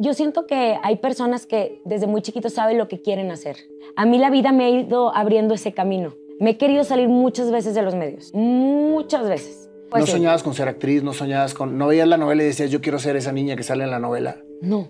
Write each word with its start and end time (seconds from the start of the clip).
Yo 0.00 0.14
siento 0.14 0.46
que 0.46 0.76
hay 0.82 0.96
personas 0.96 1.46
que 1.46 1.80
desde 1.84 2.06
muy 2.06 2.22
chiquitos 2.22 2.54
saben 2.54 2.78
lo 2.78 2.88
que 2.88 3.02
quieren 3.02 3.30
hacer. 3.30 3.56
A 3.96 4.06
mí 4.06 4.18
la 4.18 4.30
vida 4.30 4.52
me 4.52 4.64
ha 4.64 4.70
ido 4.70 5.14
abriendo 5.14 5.54
ese 5.54 5.72
camino. 5.72 6.14
Me 6.40 6.50
he 6.50 6.56
querido 6.56 6.84
salir 6.84 7.08
muchas 7.08 7.50
veces 7.50 7.74
de 7.74 7.82
los 7.82 7.94
medios, 7.94 8.32
muchas 8.32 9.28
veces. 9.28 9.68
Pues 9.90 10.02
no 10.02 10.06
sí. 10.06 10.12
soñabas 10.12 10.42
con 10.42 10.54
ser 10.54 10.68
actriz, 10.68 11.02
no 11.02 11.12
soñabas 11.12 11.54
con... 11.54 11.78
No 11.78 11.86
veías 11.88 12.06
la 12.06 12.16
novela 12.16 12.42
y 12.42 12.46
decías, 12.46 12.70
yo 12.70 12.80
quiero 12.80 12.98
ser 12.98 13.16
esa 13.16 13.32
niña 13.32 13.56
que 13.56 13.62
sale 13.62 13.84
en 13.84 13.90
la 13.90 13.98
novela. 13.98 14.36
No. 14.60 14.88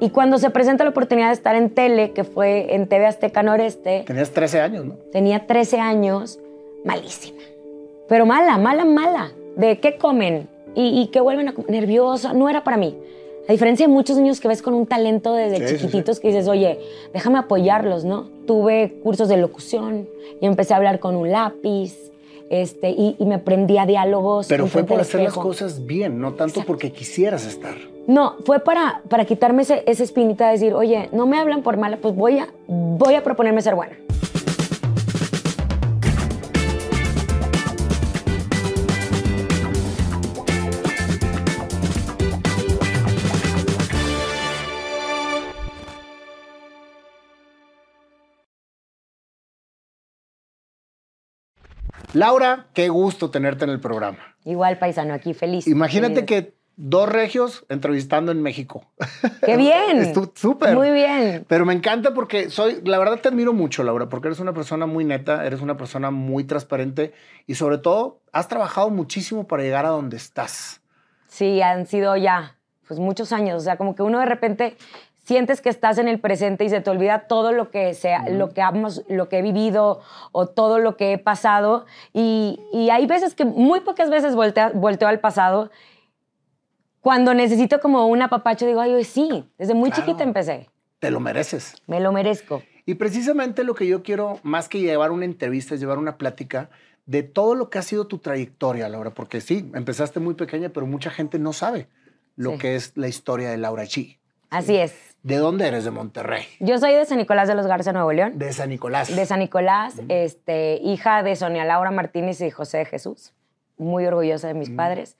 Y 0.00 0.10
cuando 0.10 0.38
se 0.38 0.50
presenta 0.50 0.82
la 0.84 0.90
oportunidad 0.90 1.28
de 1.28 1.34
estar 1.34 1.54
en 1.54 1.70
tele, 1.70 2.12
que 2.12 2.24
fue 2.24 2.74
en 2.74 2.88
TV 2.88 3.06
Azteca 3.06 3.42
Noreste, 3.42 4.04
Tenías 4.06 4.30
13 4.30 4.60
años, 4.60 4.84
¿no? 4.86 4.94
tenía 5.12 5.46
13 5.46 5.78
años, 5.78 6.40
malísima. 6.84 7.40
Pero 8.08 8.24
mala, 8.26 8.56
mala, 8.56 8.84
mala. 8.84 9.32
¿De 9.56 9.78
qué 9.78 9.96
comen? 9.96 10.48
Y, 10.74 11.00
y 11.00 11.08
qué 11.08 11.20
vuelven 11.20 11.48
a 11.48 11.52
comer. 11.54 11.70
Nerviosa. 11.70 12.32
No 12.32 12.48
era 12.48 12.64
para 12.64 12.76
mí. 12.78 12.96
A 13.50 13.52
diferencia 13.52 13.84
de 13.84 13.92
muchos 13.92 14.16
niños 14.16 14.38
que 14.38 14.46
ves 14.46 14.62
con 14.62 14.74
un 14.74 14.86
talento 14.86 15.34
desde 15.34 15.56
Sí, 15.56 15.74
sí, 15.74 15.80
chiquititos 15.80 16.20
que 16.20 16.28
dices, 16.28 16.46
oye, 16.46 16.78
déjame 17.12 17.40
apoyarlos, 17.40 18.04
¿no? 18.04 18.30
Tuve 18.46 19.00
cursos 19.02 19.28
de 19.28 19.38
locución 19.38 20.08
y 20.40 20.46
empecé 20.46 20.72
a 20.72 20.76
hablar 20.76 21.00
con 21.00 21.16
un 21.16 21.32
lápiz 21.32 22.12
este, 22.48 22.90
y, 22.90 23.16
y 23.18 23.26
me 23.26 23.34
aprendía 23.34 23.86
diálogos. 23.86 24.46
Pero 24.46 24.68
fue 24.68 24.84
por 24.84 25.00
hacer 25.00 25.22
las 25.22 25.34
cosas 25.34 25.84
bien, 25.84 26.20
no 26.20 26.28
tanto 26.34 26.60
Exacto. 26.60 26.66
porque 26.68 26.92
quisieras 26.92 27.44
estar. 27.44 27.74
No, 28.06 28.36
fue 28.44 28.60
para, 28.60 29.02
para 29.08 29.24
quitarme 29.24 29.62
ese, 29.62 29.82
esa 29.84 30.04
espinita 30.04 30.46
de 30.46 30.52
decir, 30.52 30.72
oye, 30.72 31.08
no 31.10 31.26
me 31.26 31.36
hablan 31.36 31.64
por 31.64 31.76
mala, 31.76 31.96
pues 31.96 32.14
voy 32.14 32.38
a, 32.38 32.46
voy 32.68 33.14
a 33.14 33.24
proponerme 33.24 33.62
ser 33.62 33.74
buena. 33.74 33.96
Laura, 52.12 52.66
qué 52.74 52.88
gusto 52.88 53.30
tenerte 53.30 53.64
en 53.64 53.70
el 53.70 53.80
programa. 53.80 54.18
Igual, 54.44 54.78
paisano, 54.78 55.14
aquí 55.14 55.32
feliz. 55.32 55.66
Imagínate 55.68 56.14
feliz. 56.14 56.26
que 56.26 56.54
dos 56.76 57.08
regios 57.08 57.64
entrevistando 57.68 58.32
en 58.32 58.42
México. 58.42 58.84
¡Qué 59.44 59.56
bien! 59.56 59.96
Estuvo 59.98 60.32
súper. 60.34 60.74
Muy 60.74 60.90
bien. 60.90 61.44
Pero 61.46 61.64
me 61.64 61.72
encanta 61.72 62.12
porque 62.12 62.50
soy, 62.50 62.80
la 62.84 62.98
verdad 62.98 63.20
te 63.20 63.28
admiro 63.28 63.52
mucho, 63.52 63.84
Laura, 63.84 64.08
porque 64.08 64.28
eres 64.28 64.40
una 64.40 64.52
persona 64.52 64.86
muy 64.86 65.04
neta, 65.04 65.46
eres 65.46 65.60
una 65.60 65.76
persona 65.76 66.10
muy 66.10 66.44
transparente 66.44 67.12
y 67.46 67.54
sobre 67.54 67.78
todo 67.78 68.22
has 68.32 68.48
trabajado 68.48 68.90
muchísimo 68.90 69.46
para 69.46 69.62
llegar 69.62 69.86
a 69.86 69.90
donde 69.90 70.16
estás. 70.16 70.80
Sí, 71.28 71.62
han 71.62 71.86
sido 71.86 72.16
ya 72.16 72.56
pues 72.88 72.98
muchos 72.98 73.32
años. 73.32 73.62
O 73.62 73.64
sea, 73.64 73.76
como 73.76 73.94
que 73.94 74.02
uno 74.02 74.18
de 74.18 74.26
repente 74.26 74.76
sientes 75.22 75.60
que 75.60 75.68
estás 75.68 75.98
en 75.98 76.08
el 76.08 76.18
presente 76.20 76.64
y 76.64 76.70
se 76.70 76.80
te 76.80 76.90
olvida 76.90 77.26
todo 77.28 77.52
lo 77.52 77.70
que 77.70 77.94
sea, 77.94 78.28
lo 78.28 78.50
que 78.50 78.60
hemos, 78.62 79.02
lo 79.08 79.28
que 79.28 79.38
he 79.38 79.42
vivido 79.42 80.00
o 80.32 80.46
todo 80.46 80.78
lo 80.78 80.96
que 80.96 81.12
he 81.12 81.18
pasado. 81.18 81.84
Y, 82.12 82.58
y 82.72 82.90
hay 82.90 83.06
veces 83.06 83.34
que, 83.34 83.44
muy 83.44 83.80
pocas 83.80 84.10
veces 84.10 84.34
voltea- 84.34 84.72
volteo 84.74 85.08
al 85.08 85.20
pasado. 85.20 85.70
Cuando 87.00 87.32
necesito 87.34 87.80
como 87.80 88.06
un 88.06 88.22
apapacho, 88.22 88.66
digo, 88.66 88.80
ay, 88.80 89.04
sí, 89.04 89.48
desde 89.58 89.74
muy 89.74 89.90
Claro. 89.90 90.04
chiquita 90.06 90.22
empecé. 90.24 90.68
Te 90.98 91.10
lo 91.10 91.18
mereces. 91.20 91.74
Me 91.86 91.98
lo 92.00 92.12
merezco. 92.12 92.62
Y 92.84 92.94
precisamente 92.96 93.64
lo 93.64 93.74
que 93.74 93.86
yo 93.86 94.02
quiero, 94.02 94.38
más 94.42 94.68
que 94.68 94.80
llevar 94.80 95.10
una 95.10 95.24
entrevista, 95.24 95.74
es 95.74 95.80
llevar 95.80 95.96
una 95.98 96.18
plática 96.18 96.68
de 97.06 97.22
todo 97.22 97.54
lo 97.54 97.70
que 97.70 97.78
ha 97.78 97.82
sido 97.82 98.06
tu 98.06 98.18
trayectoria, 98.18 98.88
Laura, 98.88 99.10
porque 99.14 99.40
sí, 99.40 99.70
empezaste 99.74 100.20
muy 100.20 100.34
pequeña, 100.34 100.68
pero 100.68 100.86
mucha 100.86 101.10
gente 101.10 101.38
no 101.38 101.52
sabe 101.52 101.88
lo 102.36 102.52
Sí. 102.52 102.58
que 102.58 102.74
es 102.76 102.96
la 102.96 103.08
historia 103.08 103.50
de 103.50 103.56
Laura 103.56 103.86
Chi. 103.86 104.19
Así 104.50 104.76
es. 104.76 105.16
¿De 105.22 105.36
dónde 105.36 105.68
eres? 105.68 105.84
De 105.84 105.90
Monterrey. 105.90 106.44
Yo 106.60 106.78
soy 106.78 106.92
de 106.94 107.04
San 107.04 107.18
Nicolás 107.18 107.46
de 107.46 107.54
los 107.54 107.66
Garza, 107.66 107.92
Nuevo 107.92 108.12
León. 108.12 108.38
De 108.38 108.52
San 108.52 108.70
Nicolás. 108.70 109.14
de 109.14 109.26
San 109.26 109.38
Nicolás, 109.38 110.00
este, 110.08 110.80
hija 110.82 111.22
de 111.22 111.36
Sonia 111.36 111.64
Laura 111.64 111.90
Martínez 111.90 112.40
y 112.40 112.50
José 112.50 112.78
de 112.78 112.84
Jesús. 112.86 113.32
Muy 113.76 114.06
orgullosa 114.06 114.48
de 114.48 114.54
mis 114.54 114.70
padres. 114.70 115.16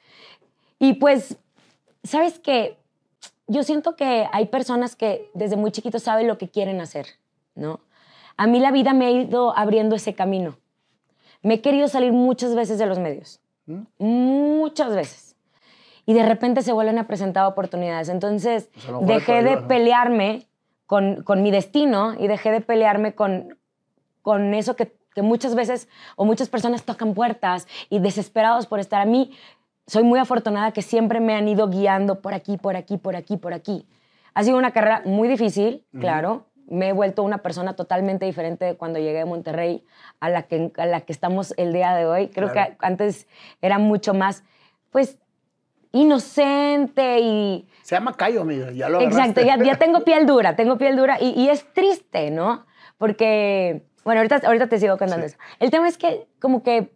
Y 0.79 0.95
pues, 0.95 1.37
¿sabes 2.03 2.39
qué? 2.39 2.79
Yo 3.47 3.63
siento 3.63 3.97
que 3.97 4.27
hay 4.33 4.47
personas 4.47 4.97
que 4.97 5.31
desde 5.35 5.57
muy 5.57 5.71
chiquitos 5.71 6.03
saben 6.03 6.27
lo 6.27 6.39
que 6.39 6.49
quieren 6.49 6.81
hacer, 6.81 7.07
¿no? 7.55 7.81
A 8.37 8.47
mí 8.47 8.59
la 8.59 8.71
vida 8.71 8.95
me 8.95 9.07
ha 9.07 9.11
ido 9.11 9.57
abriendo 9.57 9.97
ese 9.97 10.15
camino. 10.15 10.57
Me 11.43 11.55
he 11.55 11.61
querido 11.61 11.89
salir 11.89 12.13
muchas 12.13 12.55
veces 12.55 12.79
de 12.79 12.87
los 12.87 12.99
medios. 12.99 13.41
Muchas 13.99 14.95
veces. 14.95 15.30
Y 16.07 16.15
de 16.15 16.25
repente 16.25 16.63
se 16.63 16.73
vuelven 16.73 16.99
a 16.99 17.07
presentar 17.07 17.47
oportunidades. 17.47 18.09
Entonces, 18.09 18.69
Pues 18.87 19.07
dejé 19.07 19.43
de 19.43 19.57
pelearme 19.59 20.47
con, 20.87 21.23
con 21.23 21.43
mi 21.43 21.51
destino 21.51 22.15
y 22.19 22.27
dejé 22.27 22.51
de 22.51 22.61
pelearme 22.61 23.15
con, 23.15 23.59
con 24.23 24.55
eso 24.55 24.77
que, 24.77 24.93
que 25.15 25.23
muchas 25.23 25.55
veces 25.55 25.89
o 26.17 26.25
muchas 26.25 26.49
personas 26.49 26.83
tocan 26.85 27.15
puertas 27.15 27.67
y 27.89 27.99
desesperados 28.01 28.67
por 28.67 28.81
estar. 28.81 29.01
A 29.01 29.05
mí 29.07 29.33
soy 29.87 30.03
muy 30.03 30.19
afortunada 30.19 30.73
que 30.73 30.83
siempre 30.83 31.21
me 31.21 31.35
han 31.35 31.49
ido 31.49 31.69
guiando 31.69 32.21
por 32.21 32.35
aquí, 32.35 32.57
por 32.57 32.77
aquí, 32.77 32.97
por 32.97 33.17
aquí, 33.17 33.37
por 33.37 33.53
aquí. 33.55 33.87
Ha 34.35 34.43
sido 34.45 34.57
una 34.59 34.71
carrera 34.73 35.03
muy 35.05 35.29
difícil, 35.29 35.85
claro. 35.99 36.47
Me 36.69 36.89
he 36.91 36.93
vuelto 36.93 37.25
una 37.25 37.39
persona 37.39 37.75
totalmente 37.75 38.25
diferente 38.27 38.65
de 38.65 38.77
cuando 38.77 39.01
llegué 39.01 39.21
a 39.23 39.27
Monterrey 39.27 39.85
a 40.21 40.29
la 40.29 40.43
que, 40.45 40.71
a 40.77 40.87
la 40.87 41.01
que 41.01 41.13
estamos 41.13 41.53
el 41.57 41.73
día 41.73 41.95
de 41.97 42.07
hoy. 42.07 42.29
Creo 42.29 42.53
Claro. 42.53 42.71
que 42.79 42.87
antes 42.87 43.27
era 43.61 43.79
mucho 43.79 44.15
más, 44.15 44.45
pues, 44.91 45.19
inocente 45.93 47.21
y 47.21 47.69
Se 47.83 47.95
llama 47.95 48.17
Cayo, 48.17 48.43
amiga. 48.43 48.71
Ya 48.73 48.89
lo 48.89 49.01
Exacto, 49.01 49.41
ya, 49.43 49.57
ya 49.63 49.77
tengo 49.77 50.05
piel 50.05 50.27
dura, 50.27 50.57
tengo 50.57 50.79
piel 50.79 50.97
dura 50.97 51.19
y, 51.21 51.31
y 51.41 51.49
es 51.49 51.65
triste, 51.73 52.31
¿no? 52.31 52.67
Porque, 52.99 53.85
bueno, 54.05 54.21
ahorita, 54.21 54.41
ahorita 54.47 54.69
te 54.69 54.79
sigo 54.79 54.99
contando 54.99 55.27
Sí. 55.27 55.33
eso. 55.35 55.39
El 55.59 55.71
tema 55.71 55.89
es 55.89 55.97
que 55.99 56.27
como 56.41 56.63
que 56.63 56.93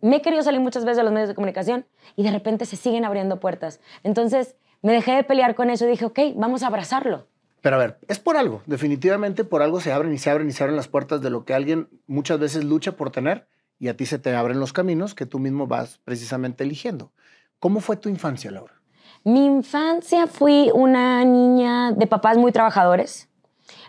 me 0.00 0.16
he 0.16 0.22
querido 0.22 0.42
salir 0.42 0.60
muchas 0.60 0.84
veces 0.84 0.98
de 0.98 1.02
los 1.04 1.12
medios 1.12 1.28
de 1.28 1.34
comunicación 1.34 1.86
y 2.16 2.22
de 2.22 2.30
repente 2.30 2.64
se 2.66 2.76
siguen 2.76 3.04
abriendo 3.04 3.40
puertas. 3.40 3.80
Entonces 4.02 4.56
me 4.82 4.92
dejé 4.92 5.12
de 5.12 5.24
pelear 5.24 5.54
con 5.54 5.70
eso 5.70 5.86
y 5.86 5.90
dije, 5.90 6.04
ok, 6.04 6.18
vamos 6.36 6.62
a 6.62 6.68
abrazarlo. 6.68 7.26
Pero 7.60 7.76
a 7.76 7.78
ver, 7.78 7.98
es 8.06 8.18
por 8.18 8.36
algo. 8.36 8.62
Definitivamente 8.66 9.42
por 9.44 9.62
algo 9.62 9.80
se 9.80 9.92
abren 9.92 10.12
y 10.12 10.18
se 10.18 10.30
abren 10.30 10.48
y 10.48 10.52
se 10.52 10.62
abren 10.62 10.76
las 10.76 10.88
puertas 10.88 11.20
de 11.22 11.30
lo 11.30 11.44
que 11.44 11.54
alguien 11.54 11.88
muchas 12.06 12.38
veces 12.38 12.64
lucha 12.64 12.92
por 12.92 13.10
tener 13.10 13.48
y 13.78 13.88
a 13.88 13.96
ti 13.96 14.06
se 14.06 14.18
te 14.18 14.34
abren 14.34 14.60
los 14.60 14.72
caminos 14.72 15.14
que 15.14 15.26
tú 15.26 15.38
mismo 15.38 15.66
vas 15.66 15.98
precisamente 16.04 16.62
eligiendo. 16.64 17.12
¿Cómo 17.58 17.80
fue 17.80 17.96
tu 17.96 18.08
infancia, 18.08 18.50
Laura? 18.50 18.74
Mi 19.24 19.44
infancia 19.44 20.26
fui 20.26 20.70
una 20.74 21.24
niña 21.24 21.92
de 21.92 22.06
papás 22.06 22.36
muy 22.36 22.52
trabajadores. 22.52 23.28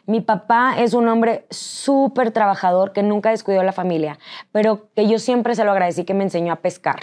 Mi 0.06 0.22
papá 0.22 0.76
es 0.80 0.94
un 0.94 1.08
hombre 1.10 1.46
súper 1.50 2.32
trabajador 2.32 2.94
que 2.94 3.04
nunca 3.04 3.30
descuidó 3.32 3.60
a 3.62 3.64
la 3.66 3.74
familia, 3.74 4.18
pero 4.52 4.90
que 4.96 5.08
yo 5.08 5.20
siempre 5.20 5.54
se 5.54 5.64
lo 5.66 5.72
agradecí 5.72 6.06
que 6.06 6.14
me 6.14 6.24
enseñó 6.24 6.54
a 6.54 6.58
pescar. 6.58 7.02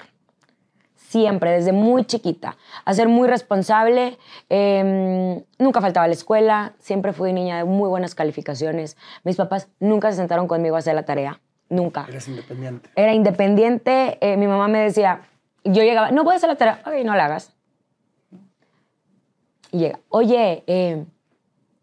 Siempre, 0.97 1.53
desde 1.53 1.71
muy 1.73 2.05
chiquita. 2.07 2.57
A 2.85 2.93
ser 2.95 3.09
muy 3.09 3.29
responsable. 3.29 4.19
eh, 4.49 5.45
nunca 5.61 5.81
faltaba 5.81 6.05
a 6.05 6.09
la 6.09 6.15
escuela. 6.15 6.73
Siempre 6.79 7.13
fui 7.13 7.33
niña 7.33 7.59
de 7.59 7.65
muy 7.65 7.89
buenas 7.89 8.17
calificaciones. 8.17 8.97
Mis 9.23 9.37
papás 9.37 9.69
nunca 9.79 10.11
se 10.11 10.17
sentaron 10.17 10.49
conmigo 10.49 10.75
a 10.75 10.81
hacer 10.81 10.95
la 10.97 11.05
tarea. 11.05 11.41
Nunca 11.69 12.07
Eres 12.09 12.27
independiente. 12.27 12.91
era 12.97 13.13
independiente. 13.15 14.19
eh, 14.21 14.37
mi 14.37 14.49
mamá 14.49 14.67
me 14.67 14.79
decía, 14.81 15.21
yo 15.65 15.83
llegaba, 15.83 16.11
no 16.11 16.29
a 16.29 16.35
hacer 16.35 16.49
la 16.49 16.57
tarea, 16.57 16.83
ok, 16.87 17.05
no 17.05 17.15
la 17.15 17.25
hagas. 17.27 17.53
Y 19.73 19.79
llega, 19.79 19.99
oye, 20.09 20.63
eh, 20.67 21.05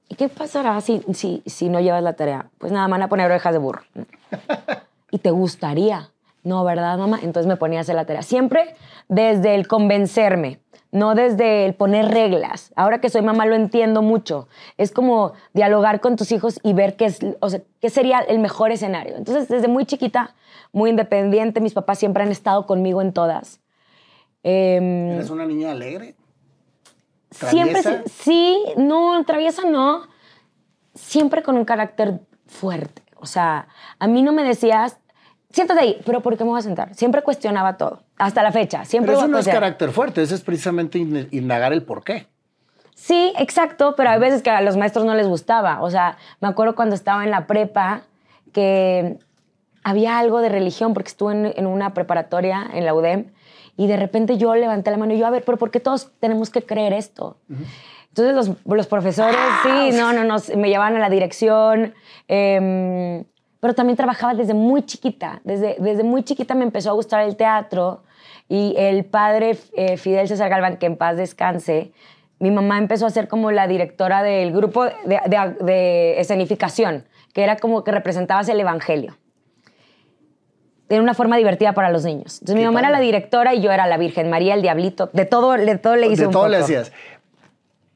¿y 0.07 0.15
qué 0.15 0.29
pasará 0.29 0.79
si, 0.81 1.03
si, 1.13 1.43
si 1.45 1.69
no 1.69 1.79
llevas 1.79 2.03
la 2.03 2.13
tarea? 2.13 2.49
Pues 2.57 2.71
nada, 2.71 2.87
van 2.87 3.01
a 3.01 3.09
poner 3.09 3.25
orejas 3.25 3.53
de 3.53 3.59
burro. 3.59 3.81
¿Y 5.11 5.17
te 5.17 5.31
gustaría? 5.31 6.11
No, 6.43 6.63
¿verdad, 6.63 6.97
mamá? 6.97 7.19
Entonces 7.21 7.47
me 7.47 7.57
ponía 7.57 7.79
a 7.79 7.81
hacer 7.81 7.95
la 7.95 8.05
tarea. 8.05 8.23
Siempre 8.23 8.75
desde 9.07 9.55
el 9.55 9.67
convencerme, 9.67 10.59
no 10.91 11.15
desde 11.15 11.65
el 11.65 11.75
poner 11.75 12.09
reglas. 12.09 12.73
Ahora 12.75 12.99
que 12.99 13.09
soy 13.09 13.21
mamá 13.21 13.45
lo 13.45 13.55
entiendo 13.55 14.01
mucho. 14.01 14.47
Es 14.77 14.91
como 14.91 15.33
dialogar 15.53 16.01
con 16.01 16.15
tus 16.15 16.31
hijos 16.31 16.59
y 16.63 16.73
ver 16.73 16.95
qué, 16.95 17.05
es, 17.05 17.19
qué 17.79 17.89
sería 17.89 18.19
el 18.19 18.39
mejor 18.39 18.71
escenario. 18.71 19.15
Entonces, 19.15 19.47
desde 19.47 19.67
muy 19.67 19.85
chiquita, 19.85 20.35
muy 20.73 20.89
independiente, 20.89 21.61
mis 21.61 21.73
papás 21.73 21.99
siempre 21.99 22.23
han 22.23 22.31
estado 22.31 22.65
conmigo 22.65 23.01
en 23.01 23.13
todas. 23.13 23.60
Em, 24.43 25.11
¿Eres 25.11 25.29
una 25.29 25.45
niña 25.45 25.71
alegre? 25.71 26.15
Siempre, 27.31 28.03
sí, 28.07 28.61
no, 28.77 29.23
traviesa 29.25 29.63
no. 29.63 30.03
Siempre 30.93 31.43
con 31.43 31.55
un 31.57 31.63
carácter 31.65 32.19
fuerte. 32.47 33.03
O 33.15 33.25
sea, 33.25 33.67
a 33.99 34.07
mí 34.07 34.21
no 34.21 34.33
me 34.33 34.43
decías, 34.43 34.97
siéntate 35.51 35.79
ahí, 35.79 36.01
pero 36.05 36.21
¿por 36.21 36.37
qué 36.37 36.43
me 36.43 36.49
voy 36.49 36.59
a 36.59 36.63
sentar? 36.63 36.93
Siempre 36.95 37.21
cuestionaba 37.21 37.77
todo, 37.77 38.03
hasta 38.17 38.43
la 38.43 38.51
fecha. 38.51 38.83
Siempre 38.83 39.11
Pero 39.13 39.19
eso 39.19 39.27
no 39.27 39.37
es 39.39 39.47
carácter 39.47 39.91
fuerte, 39.91 40.21
eso 40.21 40.35
es 40.35 40.41
precisamente 40.41 40.97
in- 40.97 41.27
indagar 41.31 41.71
el 41.71 41.83
por 41.83 42.03
qué. 42.03 42.27
Sí, 42.95 43.31
exacto, 43.37 43.95
pero 43.95 44.09
hay 44.09 44.19
veces 44.19 44.41
que 44.43 44.49
a 44.49 44.61
los 44.61 44.75
maestros 44.75 45.05
no 45.05 45.15
les 45.15 45.27
gustaba. 45.27 45.81
O 45.81 45.89
sea, 45.89 46.17
me 46.41 46.47
acuerdo 46.49 46.75
cuando 46.75 46.95
estaba 46.95 47.23
en 47.23 47.31
la 47.31 47.47
prepa 47.47 48.01
que 48.51 49.17
había 49.83 50.19
algo 50.19 50.39
de 50.41 50.49
religión 50.49 50.93
porque 50.93 51.07
estuve 51.09 51.31
en, 51.33 51.45
en 51.55 51.65
una 51.67 51.93
preparatoria 51.93 52.67
en 52.73 52.85
la 52.85 52.93
UDEM 52.93 53.27
y 53.77 53.87
de 53.87 53.97
repente 53.97 54.37
yo 54.37 54.53
levanté 54.55 54.91
la 54.91 54.97
mano 54.97 55.13
y 55.13 55.17
yo, 55.17 55.25
a 55.27 55.29
ver, 55.29 55.43
pero 55.45 55.57
¿por 55.57 55.71
qué 55.71 55.79
todos 55.79 56.11
tenemos 56.19 56.49
que 56.49 56.61
creer 56.63 56.93
esto? 56.93 57.37
Entonces 58.09 58.35
los, 58.35 58.51
los 58.65 58.87
profesores, 58.87 59.37
sí, 59.63 59.97
no, 59.97 60.11
no, 60.13 60.23
no, 60.25 60.35
me 60.57 60.69
llevaban 60.69 60.95
a 60.97 60.99
la 60.99 61.09
dirección, 61.09 61.93
em, 62.27 63.23
pero 63.59 63.73
también 63.73 63.95
trabajaba 63.95 64.33
desde 64.33 64.53
muy 64.53 64.83
chiquita, 64.85 65.39
desde, 65.43 65.75
desde 65.79 66.03
muy 66.03 66.23
chiquita 66.23 66.55
me 66.55 66.63
empezó 66.63 66.89
a 66.89 66.93
gustar 66.93 67.23
el 67.23 67.35
teatro 67.35 68.03
y 68.49 68.73
el 68.77 69.05
padre 69.05 69.57
eh, 69.77 69.97
Fidel 69.97 70.27
César 70.27 70.49
Galván, 70.49 70.77
que 70.77 70.87
en 70.87 70.97
paz 70.97 71.15
descanse, 71.15 71.91
mi 72.39 72.51
mamá 72.51 72.79
empezó 72.79 73.05
a 73.05 73.09
ser 73.11 73.27
como 73.27 73.51
la 73.51 73.67
directora 73.67 74.23
del 74.23 74.51
grupo 74.51 74.83
de, 74.85 74.93
de- 75.05 75.55
de 75.63 76.19
escenificación, 76.19 77.05
que 77.33 77.43
era 77.43 77.57
como 77.57 77.83
que 77.83 77.91
representabas 77.91 78.49
el 78.49 78.59
evangelio. 78.59 79.15
De 80.91 80.99
una 80.99 81.13
forma 81.13 81.37
divertida 81.37 81.73
para 81.73 81.89
los 81.89 82.03
niños. 82.03 82.35
Entonces 82.41 82.55
mi 82.57 82.65
mamá 82.65 82.81
era 82.81 82.89
la 82.89 82.99
directora 82.99 83.53
y 83.55 83.61
yo 83.61 83.71
era 83.71 83.87
la 83.87 83.97
Virgen 83.97 84.29
María, 84.29 84.55
el 84.55 84.61
diablito. 84.61 85.09
De 85.13 85.25
todo, 85.25 85.53
de 85.53 85.77
todo 85.77 85.95
le 85.95 86.07
hice 86.07 86.23
De 86.23 86.27
un 86.27 86.33
todo 86.33 86.47
le 86.49 86.57
hacías. 86.57 86.91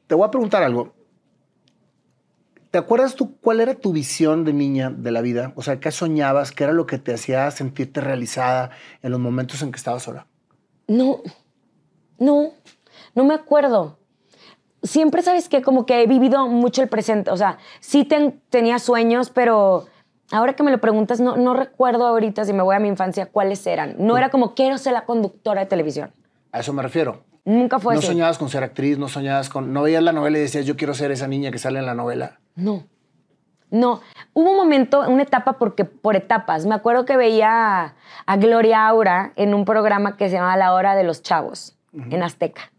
Te 0.06 0.14
voy 0.14 0.26
a 0.26 0.30
preguntar 0.30 0.62
algo. 0.62 0.94
¿Te 2.70 2.78
acuerdas 2.78 3.14
tú 3.14 3.36
cuál 3.40 3.60
era 3.60 3.74
tu 3.74 3.92
visión 3.92 4.44
de 4.44 4.52
niña 4.52 4.90
de 4.90 5.10
la 5.10 5.20
vida? 5.20 5.52
O 5.56 5.62
sea, 5.62 5.78
¿qué 5.80 5.90
soñabas? 5.90 6.52
¿Qué 6.52 6.64
era 6.64 6.72
lo 6.72 6.86
que 6.86 6.98
te 6.98 7.12
hacía 7.14 7.50
sentirte 7.50 8.00
realizada 8.00 8.70
en 9.02 9.10
los 9.10 9.20
momentos 9.20 9.62
en 9.62 9.72
que 9.72 9.76
estabas 9.76 10.02
sola? 10.02 10.26
No, 10.88 11.20
no, 12.18 12.50
no 13.14 13.24
me 13.24 13.34
acuerdo. 13.34 13.98
Siempre 14.82 15.22
sabes 15.22 15.48
que 15.48 15.62
como 15.62 15.84
que 15.86 16.02
he 16.02 16.06
vivido 16.06 16.48
mucho 16.48 16.82
el 16.82 16.88
presente. 16.88 17.30
O 17.30 17.36
sea, 17.36 17.58
sí 17.80 18.04
ten- 18.04 18.40
tenía 18.50 18.78
sueños, 18.78 19.30
pero 19.30 19.86
ahora 20.30 20.54
que 20.54 20.62
me 20.62 20.70
lo 20.70 20.78
preguntas, 20.78 21.20
no, 21.20 21.36
no 21.36 21.54
recuerdo 21.54 22.06
ahorita 22.06 22.44
si 22.44 22.52
me 22.52 22.62
voy 22.62 22.76
a 22.76 22.78
mi 22.78 22.88
infancia 22.88 23.26
cuáles 23.26 23.66
eran. 23.66 23.96
No 23.98 24.16
era 24.16 24.30
como 24.30 24.54
quiero 24.54 24.78
ser 24.78 24.92
la 24.92 25.04
conductora 25.04 25.60
de 25.60 25.66
televisión. 25.66 26.12
A 26.52 26.60
eso 26.60 26.72
me 26.72 26.82
refiero. 26.82 27.24
Nunca 27.44 27.78
fue 27.78 27.94
no 27.94 28.00
así. 28.00 28.08
soñabas 28.08 28.38
con 28.38 28.48
ser 28.48 28.64
actriz, 28.64 28.98
no 28.98 29.08
soñabas 29.08 29.48
con... 29.48 29.72
No 29.72 29.82
veías 29.82 30.02
la 30.02 30.12
novela 30.12 30.38
y 30.38 30.40
decías, 30.40 30.66
yo 30.66 30.76
quiero 30.76 30.94
ser 30.94 31.12
esa 31.12 31.28
niña 31.28 31.52
que 31.52 31.58
sale 31.58 31.78
en 31.78 31.86
la 31.86 31.94
novela. 31.94 32.40
No. 32.56 32.84
No. 33.70 34.00
Hubo 34.32 34.50
un 34.50 34.56
momento, 34.56 35.08
una 35.08 35.22
etapa 35.22 35.54
porque, 35.54 35.84
por 35.84 36.16
etapas. 36.16 36.66
Me 36.66 36.74
acuerdo 36.74 37.04
que 37.04 37.16
veía 37.16 37.82
a, 37.82 37.94
a 38.26 38.36
Gloria 38.36 38.86
Aura 38.88 39.32
en 39.36 39.54
un 39.54 39.64
programa 39.64 40.16
que 40.16 40.28
se 40.28 40.36
llamaba 40.36 40.56
La 40.56 40.74
Hora 40.74 40.96
de 40.96 41.04
los 41.04 41.22
Chavos, 41.22 41.76
en 41.92 42.22
Azteca. 42.22 42.72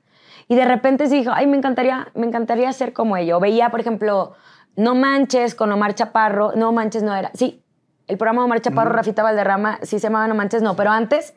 Y 0.50 0.56
de 0.56 0.66
repente 0.66 1.08
se 1.08 1.16
dijo, 1.16 1.32
ay, 1.34 1.46
me 1.48 1.58
encantaría, 1.58 2.10
me 2.16 2.26
encantaría 2.26 2.72
ser 2.72 2.94
como 2.94 3.18
ella. 3.18 3.38
O 3.38 3.40
veía, 3.40 3.70
por 3.70 3.80
ejemplo, 3.80 4.34
No 4.78 4.96
Manches 4.96 5.54
con 5.56 5.72
Omar 5.72 5.94
Chaparro. 5.96 6.54
No 6.56 6.72
Manches 6.72 7.04
no 7.04 7.14
era. 7.14 7.32
Sí, 7.34 7.62
el 8.08 8.18
programa 8.18 8.42
de 8.42 8.46
Omar 8.46 8.62
Chaparro, 8.62 8.92
Rafita 8.94 9.24
Valderrama, 9.24 9.80
sí 9.82 10.00
se 10.00 10.08
llamaba 10.08 10.28
No 10.28 10.36
Manches, 10.36 10.62
no. 10.62 10.76
Pero 10.78 10.92
antes, 10.92 11.34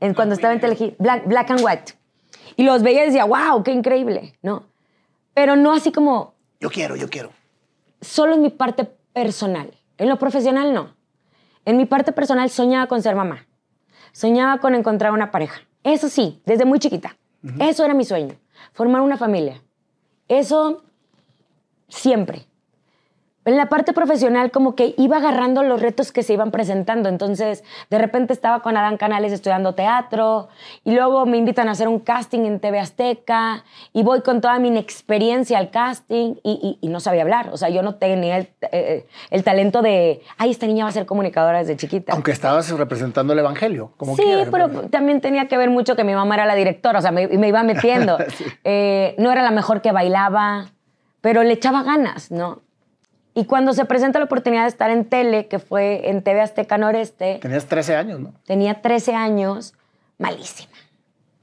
en- 0.00 0.12
cuando 0.14 0.34
estaba 0.34 0.52
en 0.52 0.60
Telehit, 0.60 0.96
Black, 0.98 1.26
Black 1.26 1.50
and 1.50 1.60
White. 1.64 1.94
Y 2.56 2.64
los 2.64 2.82
veía 2.82 3.04
y 3.04 3.06
decía, 3.06 3.24
wow, 3.24 3.62
qué 3.62 3.72
increíble, 3.72 4.36
¿no? 4.42 4.64
Pero 5.32 5.56
no 5.56 5.72
así 5.72 5.90
como, 5.92 6.34
Yo 6.60 6.68
quiero, 6.68 6.96
yo 6.96 7.08
quiero. 7.08 7.30
solo 8.02 8.34
en 8.34 8.42
mi 8.42 8.50
parte 8.50 8.84
personal. 9.14 9.72
En 9.96 10.08
lo 10.10 10.18
profesional 10.18 10.74
no. 10.74 10.94
En 11.64 11.76
mi 11.78 11.86
parte 11.86 12.12
personal 12.12 12.50
soñaba 12.50 12.88
con 12.88 13.00
ser 13.00 13.14
mamá. 13.14 13.46
Soñaba 14.12 14.58
con 14.58 14.74
encontrar 14.74 15.12
una 15.12 15.30
pareja. 15.30 15.60
Eso 15.84 16.08
sí, 16.08 16.42
desde 16.44 16.64
muy 16.64 16.78
chiquita. 16.80 17.16
Eso 17.60 17.84
era 17.84 17.94
mi 17.94 18.04
sueño. 18.04 18.34
Formar 18.72 19.00
una 19.00 19.16
familia. 19.16 19.62
Eso 20.28 20.82
siempre. 21.88 22.46
En 23.44 23.56
la 23.56 23.66
parte 23.68 23.92
profesional 23.92 24.52
como 24.52 24.76
que 24.76 24.94
iba 24.98 25.16
agarrando 25.16 25.64
los 25.64 25.82
retos 25.82 26.12
que 26.12 26.22
se 26.22 26.32
iban 26.32 26.52
presentando. 26.52 27.08
Entonces, 27.08 27.64
de 27.90 27.98
repente 27.98 28.32
estaba 28.32 28.60
con 28.60 28.76
Adán 28.76 28.96
Canales 28.98 29.32
estudiando 29.32 29.74
teatro 29.74 30.48
y 30.84 30.94
luego 30.94 31.26
me 31.26 31.38
invitan 31.38 31.66
a 31.68 31.72
hacer 31.72 31.88
un 31.88 31.98
casting 31.98 32.40
en 32.44 32.60
TV 32.60 32.78
Azteca 32.78 33.64
y 33.92 34.04
voy 34.04 34.20
con 34.20 34.40
toda 34.40 34.60
mi 34.60 34.68
inexperiencia 34.68 35.58
al 35.58 35.70
casting 35.70 36.34
y, 36.44 36.78
y- 36.80 36.86
y 36.86 36.88
no 36.88 37.00
sabía 37.00 37.22
hablar. 37.22 37.48
O 37.52 37.56
sea, 37.56 37.68
yo 37.68 37.82
no 37.82 37.96
tenía 37.96 38.36
el, 38.36 38.48
eh, 38.70 39.06
el 39.30 39.42
talento 39.42 39.82
de, 39.82 40.22
ay, 40.38 40.50
esta 40.52 40.66
niña 40.66 40.84
va 40.84 40.90
a 40.90 40.92
ser 40.92 41.04
comunicadora 41.06 41.58
desde 41.58 41.76
chiquita. 41.76 42.12
Aunque 42.12 42.30
estabas 42.30 42.70
representando 42.70 43.32
el 43.32 43.40
evangelio, 43.40 43.90
como 43.96 44.14
Sí, 44.14 44.22
quiera, 44.22 44.48
pero 44.52 44.68
¿no? 44.68 44.82
también 44.82 45.20
tenía 45.20 45.48
que 45.48 45.56
ver 45.56 45.68
mucho 45.70 45.96
que 45.96 46.04
mi 46.04 46.14
mamá 46.14 46.36
era 46.36 46.46
la 46.46 46.54
directora, 46.54 47.00
o 47.00 47.02
sea, 47.02 47.10
me, 47.10 47.26
me 47.26 47.48
iba 47.48 47.62
metiendo. 47.64 48.18
Eh, 48.62 49.16
no 49.18 49.32
era 49.32 49.42
la 49.42 49.50
mejor 49.50 49.80
que 49.82 49.90
bailaba, 49.90 50.66
pero 51.20 51.42
le 51.42 51.54
echaba 51.54 51.82
ganas, 51.82 52.30
¿no? 52.30 52.60
Y 53.34 53.46
cuando 53.46 53.72
se 53.72 53.84
presenta 53.86 54.18
la 54.18 54.26
oportunidad 54.26 54.62
de 54.62 54.68
estar 54.68 54.90
en 54.90 55.06
tele, 55.06 55.48
que 55.48 55.58
fue 55.58 56.10
en 56.10 56.22
TV 56.22 56.40
Azteca 56.40 56.76
Noreste, 56.76 57.38
Tenías 57.40 57.66
13 57.66 57.96
años, 57.96 58.20
¿no? 58.20 58.34
tenía 58.44 58.82
13 58.82 59.14
años, 59.14 59.74
malísima. 60.18 60.72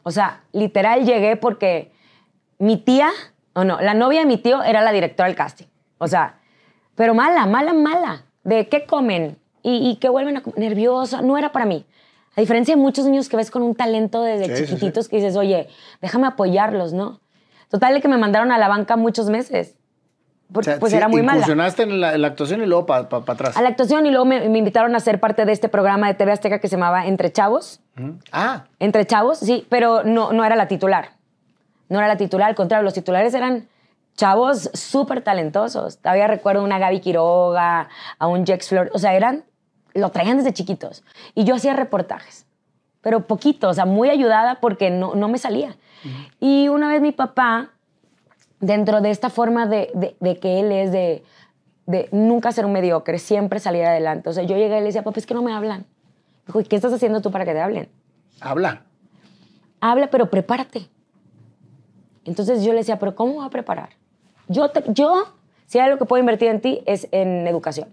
O 0.04 0.12
sea, 0.12 0.44
literal 0.54 1.06
llegué 1.06 1.36
porque 1.36 1.92
mi 2.60 2.78
tía, 2.78 3.10
o 3.54 3.64
no, 3.64 3.80
la 3.82 3.94
novia 3.94 4.20
de 4.22 4.26
mi 4.28 4.38
tío 4.38 4.64
era 4.64 4.82
la 4.82 4.92
directora 4.92 5.28
del 5.28 5.36
casting. 5.36 5.66
O 5.98 6.08
sea, 6.08 6.36
pero 6.96 7.14
mala, 7.14 7.46
mala, 7.46 7.74
mala. 7.74 8.24
De 8.44 8.68
qué 8.70 8.86
comen 8.86 9.38
y, 9.64 9.90
y 9.90 9.96
qué 9.98 10.10
vuelven 10.10 10.38
a 10.38 10.42
comer. 10.42 10.60
Nerviosa. 10.60 11.22
No 11.22 11.38
era 11.38 11.52
para 11.52 11.66
mí. 11.66 11.86
A 12.36 12.42
diferencia 12.42 12.76
de 12.76 12.82
muchos 12.82 13.06
niños 13.06 13.28
que 13.30 13.36
ves 13.36 13.52
con 13.52 13.62
un 13.64 13.76
talento 13.76 14.22
desde 14.22 14.46
Sí, 14.46 14.52
sí, 14.56 14.58
sí. 14.66 14.68
chiquititos 14.74 15.10
que 15.10 15.18
dices, 15.18 15.36
oye, 15.36 15.68
déjame 16.02 16.28
apoyarlos, 16.28 16.94
¿no? 16.94 17.20
Total 17.70 18.02
que 18.02 18.08
me 18.08 18.18
mandaron 18.18 18.52
a 18.52 18.58
la 18.58 18.68
banca 18.68 18.96
muchos 18.96 19.30
meses. 19.30 19.76
Porque 20.52 20.70
O 20.70 20.74
sea, 20.74 20.80
pues 20.80 20.92
sí, 20.92 20.98
era 20.98 21.08
muy 21.08 21.22
mala 21.22 21.46
en 21.46 22.00
la, 22.02 22.14
en 22.16 22.22
la 22.22 22.28
actuación 22.28 22.62
y 22.64 22.66
luego 22.66 22.86
para 22.88 23.02
atrás. 23.12 23.56
a 23.56 23.62
la 23.62 23.70
actuación 23.70 24.06
y 24.08 24.10
luego 24.10 24.26
me, 24.26 24.50
me 24.50 24.58
invitaron 24.58 24.96
a 24.96 25.00
ser 25.00 25.20
parte 25.20 25.46
de 25.46 25.52
este 25.52 25.70
programa 25.70 26.08
de 26.08 26.16
TV 26.16 26.32
Azteca 26.32 26.60
que 26.60 26.68
se 26.68 26.76
llamaba 26.76 27.06
Entre 27.06 27.32
Chavos. 27.32 27.82
Ujú. 27.98 28.18
Ah, 28.32 28.66
Entre 28.80 29.06
Chavos, 29.06 29.38
sí, 29.40 29.68
pero 29.70 30.04
no, 30.04 30.34
no 30.34 30.44
era 30.44 30.56
la 30.56 30.68
titular. 30.68 31.12
No 31.88 32.00
era 32.00 32.08
la 32.08 32.18
titular, 32.18 32.50
al 32.50 32.56
contrario, 32.56 32.84
los 32.84 32.94
titulares 32.94 33.34
eran 33.34 33.68
chavos 34.16 34.70
súper 34.74 35.22
talentosos. 35.22 36.00
Todavía 36.00 36.28
recuerdo 36.28 36.64
una 36.64 36.78
Gaby 36.80 37.00
Quiroga, 37.00 37.88
a 38.18 38.28
un 38.28 38.46
Jex 38.46 38.68
Flor, 38.70 38.90
o 38.94 39.00
sea, 39.00 39.14
eran, 39.14 39.44
lo 39.94 40.10
traían 40.10 40.38
desde 40.38 40.52
chiquitos. 40.54 41.04
Y 41.36 41.46
yo 41.46 41.56
hacía 41.56 41.74
reportajes, 41.74 42.46
pero 43.02 43.22
poquito, 43.28 43.70
o 43.70 43.74
sea, 43.74 43.86
muy 43.86 44.10
ayudada 44.10 44.60
porque 44.60 44.90
no, 44.90 45.16
no 45.16 45.30
me 45.30 45.38
salía. 45.38 45.76
Y 46.40 46.68
una 46.70 46.90
vez 46.90 47.02
mi 47.02 47.12
papá, 47.12 47.70
dentro 48.60 49.02
de 49.02 49.10
esta 49.12 49.30
forma 49.30 49.66
de, 49.68 49.92
de- 49.94 50.16
de 50.20 50.38
que 50.40 50.60
él 50.60 50.72
es 50.72 50.92
de, 50.92 51.24
de 51.86 52.10
nunca 52.12 52.52
ser 52.52 52.66
un 52.66 52.72
mediocre, 52.74 53.18
siempre 53.20 53.60
salir 53.60 53.84
adelante. 53.86 54.30
O 54.30 54.34
sea, 54.34 54.44
yo 54.44 54.56
llegué 54.58 54.78
y 54.78 54.80
le 54.80 54.86
decía, 54.88 55.04
papá, 55.04 55.20
es 55.20 55.26
que 55.26 55.34
no 55.34 55.42
me 55.42 55.54
hablan. 55.54 55.86
Dijo, 56.46 56.62
¿y 56.62 56.64
qué 56.66 56.76
estás 56.76 56.94
haciendo 56.94 57.22
tú 57.22 57.32
para 57.32 57.46
que 57.46 57.54
te 57.54 57.60
hablen? 57.62 57.90
habla. 58.42 58.84
Habla, 59.82 60.10
pero 60.10 60.30
prepárate. 60.30 60.88
Entonces 62.26 62.64
yo 62.64 62.72
le 62.74 62.80
decía, 62.80 63.00
¿pero 63.00 63.16
cómo 63.16 63.36
va 63.38 63.46
a 63.46 63.50
preparar? 63.50 63.90
Yo, 64.48 64.70
te- 64.70 64.84
yo 64.94 65.26
si 65.68 65.80
hay 65.80 65.86
algo 65.86 65.98
que 66.00 66.06
puedo 66.06 66.20
invertir 66.20 66.50
en 66.50 66.62
ti, 66.62 66.82
es 66.86 67.08
en 67.12 67.48
educación. 67.48 67.90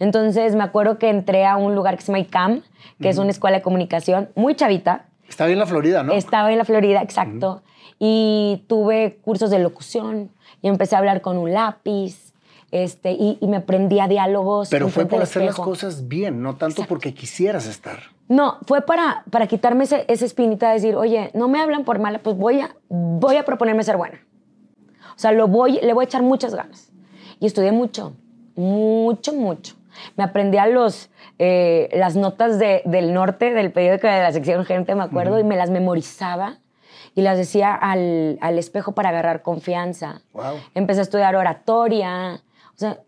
Entonces 0.00 0.54
me 0.54 0.64
acuerdo 0.64 0.98
que 0.98 1.08
entré 1.08 1.44
a 1.46 1.56
un 1.56 1.74
lugar 1.74 1.96
que 1.96 2.02
se 2.02 2.08
llama 2.08 2.18
ICAM, 2.20 2.62
que 3.00 3.08
es 3.08 3.18
una 3.18 3.30
escuela 3.30 3.58
de 3.58 3.62
comunicación 3.62 4.28
muy 4.34 4.54
chavita. 4.54 5.06
Está 5.28 5.46
bien 5.46 5.58
la 5.58 5.66
Florida, 5.66 6.02
¿no? 6.02 6.12
Estaba 6.12 6.50
en 6.50 6.58
la 6.58 6.64
Florida, 6.64 7.02
exacto. 7.02 7.62
Y 7.98 8.64
tuve 8.66 9.18
cursos 9.22 9.50
de 9.50 9.58
locución 9.58 10.30
y 10.62 10.68
empecé 10.68 10.94
a 10.94 10.98
hablar 10.98 11.20
con 11.20 11.36
un 11.36 11.52
lápiz. 11.52 12.32
Este, 12.70 13.12
y, 13.12 13.38
y 13.40 13.46
me 13.46 13.56
aprendía 13.56 14.08
diálogos. 14.08 14.68
Pero 14.68 14.88
fue 14.88 15.06
por 15.06 15.22
hacer 15.22 15.42
las 15.42 15.54
cosas 15.56 16.06
bien, 16.06 16.42
no 16.42 16.52
tanto 16.52 16.82
Exacto. 16.82 16.88
porque 16.88 17.14
quisieras 17.14 17.66
estar. 17.66 17.98
No, 18.28 18.58
fue 18.66 18.82
para, 18.82 19.24
para 19.30 19.46
quitarme 19.46 19.84
ese, 19.84 20.04
esa 20.08 20.26
espinita 20.26 20.68
de 20.68 20.74
decir, 20.74 20.94
oye, 20.94 21.30
no 21.32 21.48
me 21.48 21.60
hablan 21.60 21.84
por 21.84 21.98
mala, 21.98 22.18
pues 22.18 22.36
voy 22.36 22.60
a, 22.60 22.76
voy 22.90 23.36
a 23.36 23.44
proponerme 23.46 23.82
ser 23.84 23.96
buena. 23.96 24.20
O 25.16 25.18
sea, 25.18 25.32
lo 25.32 25.48
voy, 25.48 25.80
le 25.82 25.94
voy 25.94 26.02
a 26.02 26.06
echar 26.06 26.22
muchas 26.22 26.54
ganas. 26.54 26.92
Y 27.40 27.46
estudié 27.46 27.72
mucho, 27.72 28.12
mucho, 28.54 29.32
mucho. 29.32 29.74
Me 30.16 30.24
aprendí 30.24 30.58
a 30.58 30.66
los, 30.66 31.10
eh, 31.38 31.88
las 31.92 32.16
notas 32.16 32.58
de- 32.58 32.82
del 32.84 33.12
norte, 33.14 33.52
del 33.52 33.72
periódico 33.72 34.06
de 34.06 34.20
la 34.22 34.32
sección 34.32 34.64
Gente, 34.64 34.94
me 34.94 35.02
acuerdo, 35.04 35.38
y 35.38 35.44
me 35.44 35.56
las 35.56 35.70
memorizaba 35.70 36.58
y 37.14 37.22
las 37.22 37.36
decía 37.38 37.74
al, 37.74 38.38
al 38.40 38.58
espejo 38.58 38.92
para 38.92 39.08
agarrar 39.08 39.42
confianza. 39.42 40.22
Wow. 40.32 40.56
Empecé 40.74 41.00
a 41.00 41.02
estudiar 41.02 41.34
oratoria. 41.36 42.34
O 42.74 42.76
sea, 42.78 42.98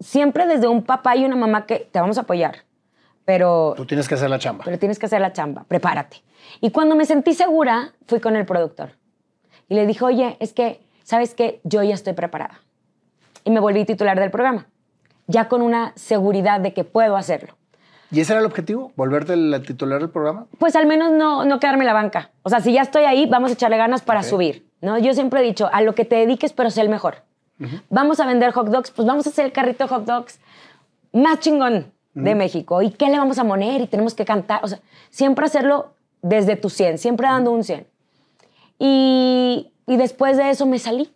siempre 0.00 0.46
desde 0.46 0.68
un 0.68 0.82
papá 0.84 1.16
y 1.16 1.24
una 1.24 1.36
mamá 1.36 1.66
que 1.66 1.88
te 1.90 2.00
vamos 2.00 2.18
a 2.18 2.22
apoyar, 2.22 2.56
pero 3.24 3.74
Tú 3.76 3.86
tienes 3.86 4.08
que 4.08 4.14
hacer 4.14 4.30
la 4.30 4.38
chamba. 4.38 4.64
pero 4.64 4.78
tienes 4.78 4.98
que 4.98 5.06
hacer 5.06 5.20
la 5.20 5.32
chamba, 5.32 5.64
prepárate. 5.68 6.22
Y 6.60 6.70
cuando 6.70 6.94
me 6.96 7.04
sentí 7.04 7.34
segura, 7.34 7.92
fui 8.06 8.20
con 8.20 8.36
el 8.36 8.44
productor. 8.46 8.90
Y 9.68 9.74
le 9.74 9.86
dije, 9.86 10.04
oye, 10.04 10.36
es 10.40 10.52
que, 10.52 10.80
¿sabes 11.04 11.34
qué? 11.34 11.60
Yo 11.64 11.82
ya 11.82 11.94
estoy 11.94 12.12
preparada. 12.14 12.60
Y 13.44 13.50
me 13.50 13.60
volví 13.60 13.84
titular 13.84 14.18
del 14.20 14.30
programa, 14.30 14.66
ya 15.32 15.48
con 15.48 15.62
una 15.62 15.92
seguridad 15.96 16.60
de 16.60 16.72
que 16.72 16.84
puedo 16.84 17.16
hacerlo. 17.16 17.54
¿Y 18.12 18.20
ese 18.20 18.32
era 18.34 18.40
el 18.40 18.46
objetivo? 18.46 18.92
¿Volverte 18.94 19.34
la 19.36 19.62
titular 19.62 19.98
del 19.98 20.10
programa? 20.10 20.46
Pues 20.58 20.76
al 20.76 20.86
menos 20.86 21.10
no, 21.12 21.44
no 21.44 21.58
quedarme 21.58 21.80
en 21.82 21.86
la 21.86 21.94
banca. 21.94 22.30
O 22.42 22.50
sea, 22.50 22.60
si 22.60 22.72
ya 22.72 22.82
estoy 22.82 23.04
ahí, 23.04 23.26
vamos 23.26 23.50
a 23.50 23.54
echarle 23.54 23.78
ganas 23.78 24.02
para 24.02 24.20
Ok. 24.20 24.26
subir. 24.26 24.66
¿no? 24.82 24.98
Yo 24.98 25.14
siempre 25.14 25.40
he 25.40 25.42
dicho, 25.42 25.68
a 25.72 25.80
lo 25.80 25.94
que 25.94 26.04
te 26.04 26.16
dediques, 26.16 26.52
pero 26.52 26.70
sé 26.70 26.80
el 26.82 26.88
mejor. 26.88 27.16
Vamos 27.90 28.18
a 28.20 28.26
vender 28.26 28.50
hot 28.52 28.68
dogs, 28.68 28.90
pues 28.90 29.06
vamos 29.06 29.26
a 29.26 29.30
hacer 29.30 29.44
el 29.46 29.52
carrito 29.52 29.84
de 29.84 29.88
hot 29.88 30.04
dogs 30.04 30.40
más 31.12 31.38
chingón 31.40 31.92
de 32.12 32.34
México. 32.34 32.82
¿Y 32.82 32.90
qué 32.90 33.08
le 33.08 33.16
vamos 33.18 33.38
a 33.38 33.44
poner? 33.44 33.80
Y 33.80 33.86
tenemos 33.86 34.14
que 34.14 34.24
cantar. 34.24 34.60
O 34.64 34.68
sea, 34.68 34.80
siempre 35.10 35.46
hacerlo 35.46 35.94
desde 36.22 36.56
tu 36.56 36.68
100, 36.68 36.98
siempre 36.98 37.28
dando 37.28 37.50
un 37.52 37.62
100. 37.64 37.86
Y, 38.78 39.72
y 39.86 39.96
después 39.96 40.36
de 40.36 40.50
eso 40.50 40.66
me 40.66 40.78
salí. 40.78 41.12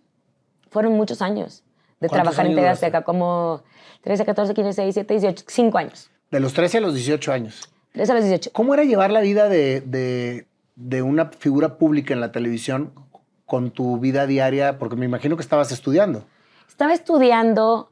Fueron 0.70 0.92
muchos 0.92 1.20
años 1.22 1.62
de 2.00 2.08
¿Cuántos 2.08 2.34
trabajar 2.34 2.46
en 2.46 2.54
TV? 2.56 2.68
Azteca, 2.68 3.02
como 3.02 3.62
13, 4.06 4.24
14, 4.24 4.54
15, 4.54 4.82
16, 4.82 4.94
17, 4.94 5.14
18, 5.14 5.44
5 5.48 5.78
años. 5.78 6.10
De 6.30 6.38
los 6.38 6.52
13 6.52 6.78
a 6.78 6.80
los 6.80 6.94
18 6.94 7.32
años. 7.32 7.68
13 7.90 8.12
a 8.12 8.14
los 8.14 8.24
18. 8.24 8.50
¿Cómo 8.52 8.72
era 8.72 8.84
llevar 8.84 9.10
la 9.10 9.20
vida 9.20 9.48
de, 9.48 9.80
de- 9.80 10.46
de 10.76 11.02
una 11.02 11.26
figura 11.26 11.76
pública 11.76 12.14
en 12.14 12.20
la 12.20 12.30
televisión 12.30 12.92
con 13.46 13.72
tu 13.72 13.98
vida 13.98 14.28
diaria? 14.28 14.78
Porque 14.78 14.94
me 14.94 15.06
imagino 15.06 15.34
que 15.36 15.42
estabas 15.42 15.72
estudiando. 15.72 16.24
Estaba 16.68 16.92
estudiando, 16.92 17.90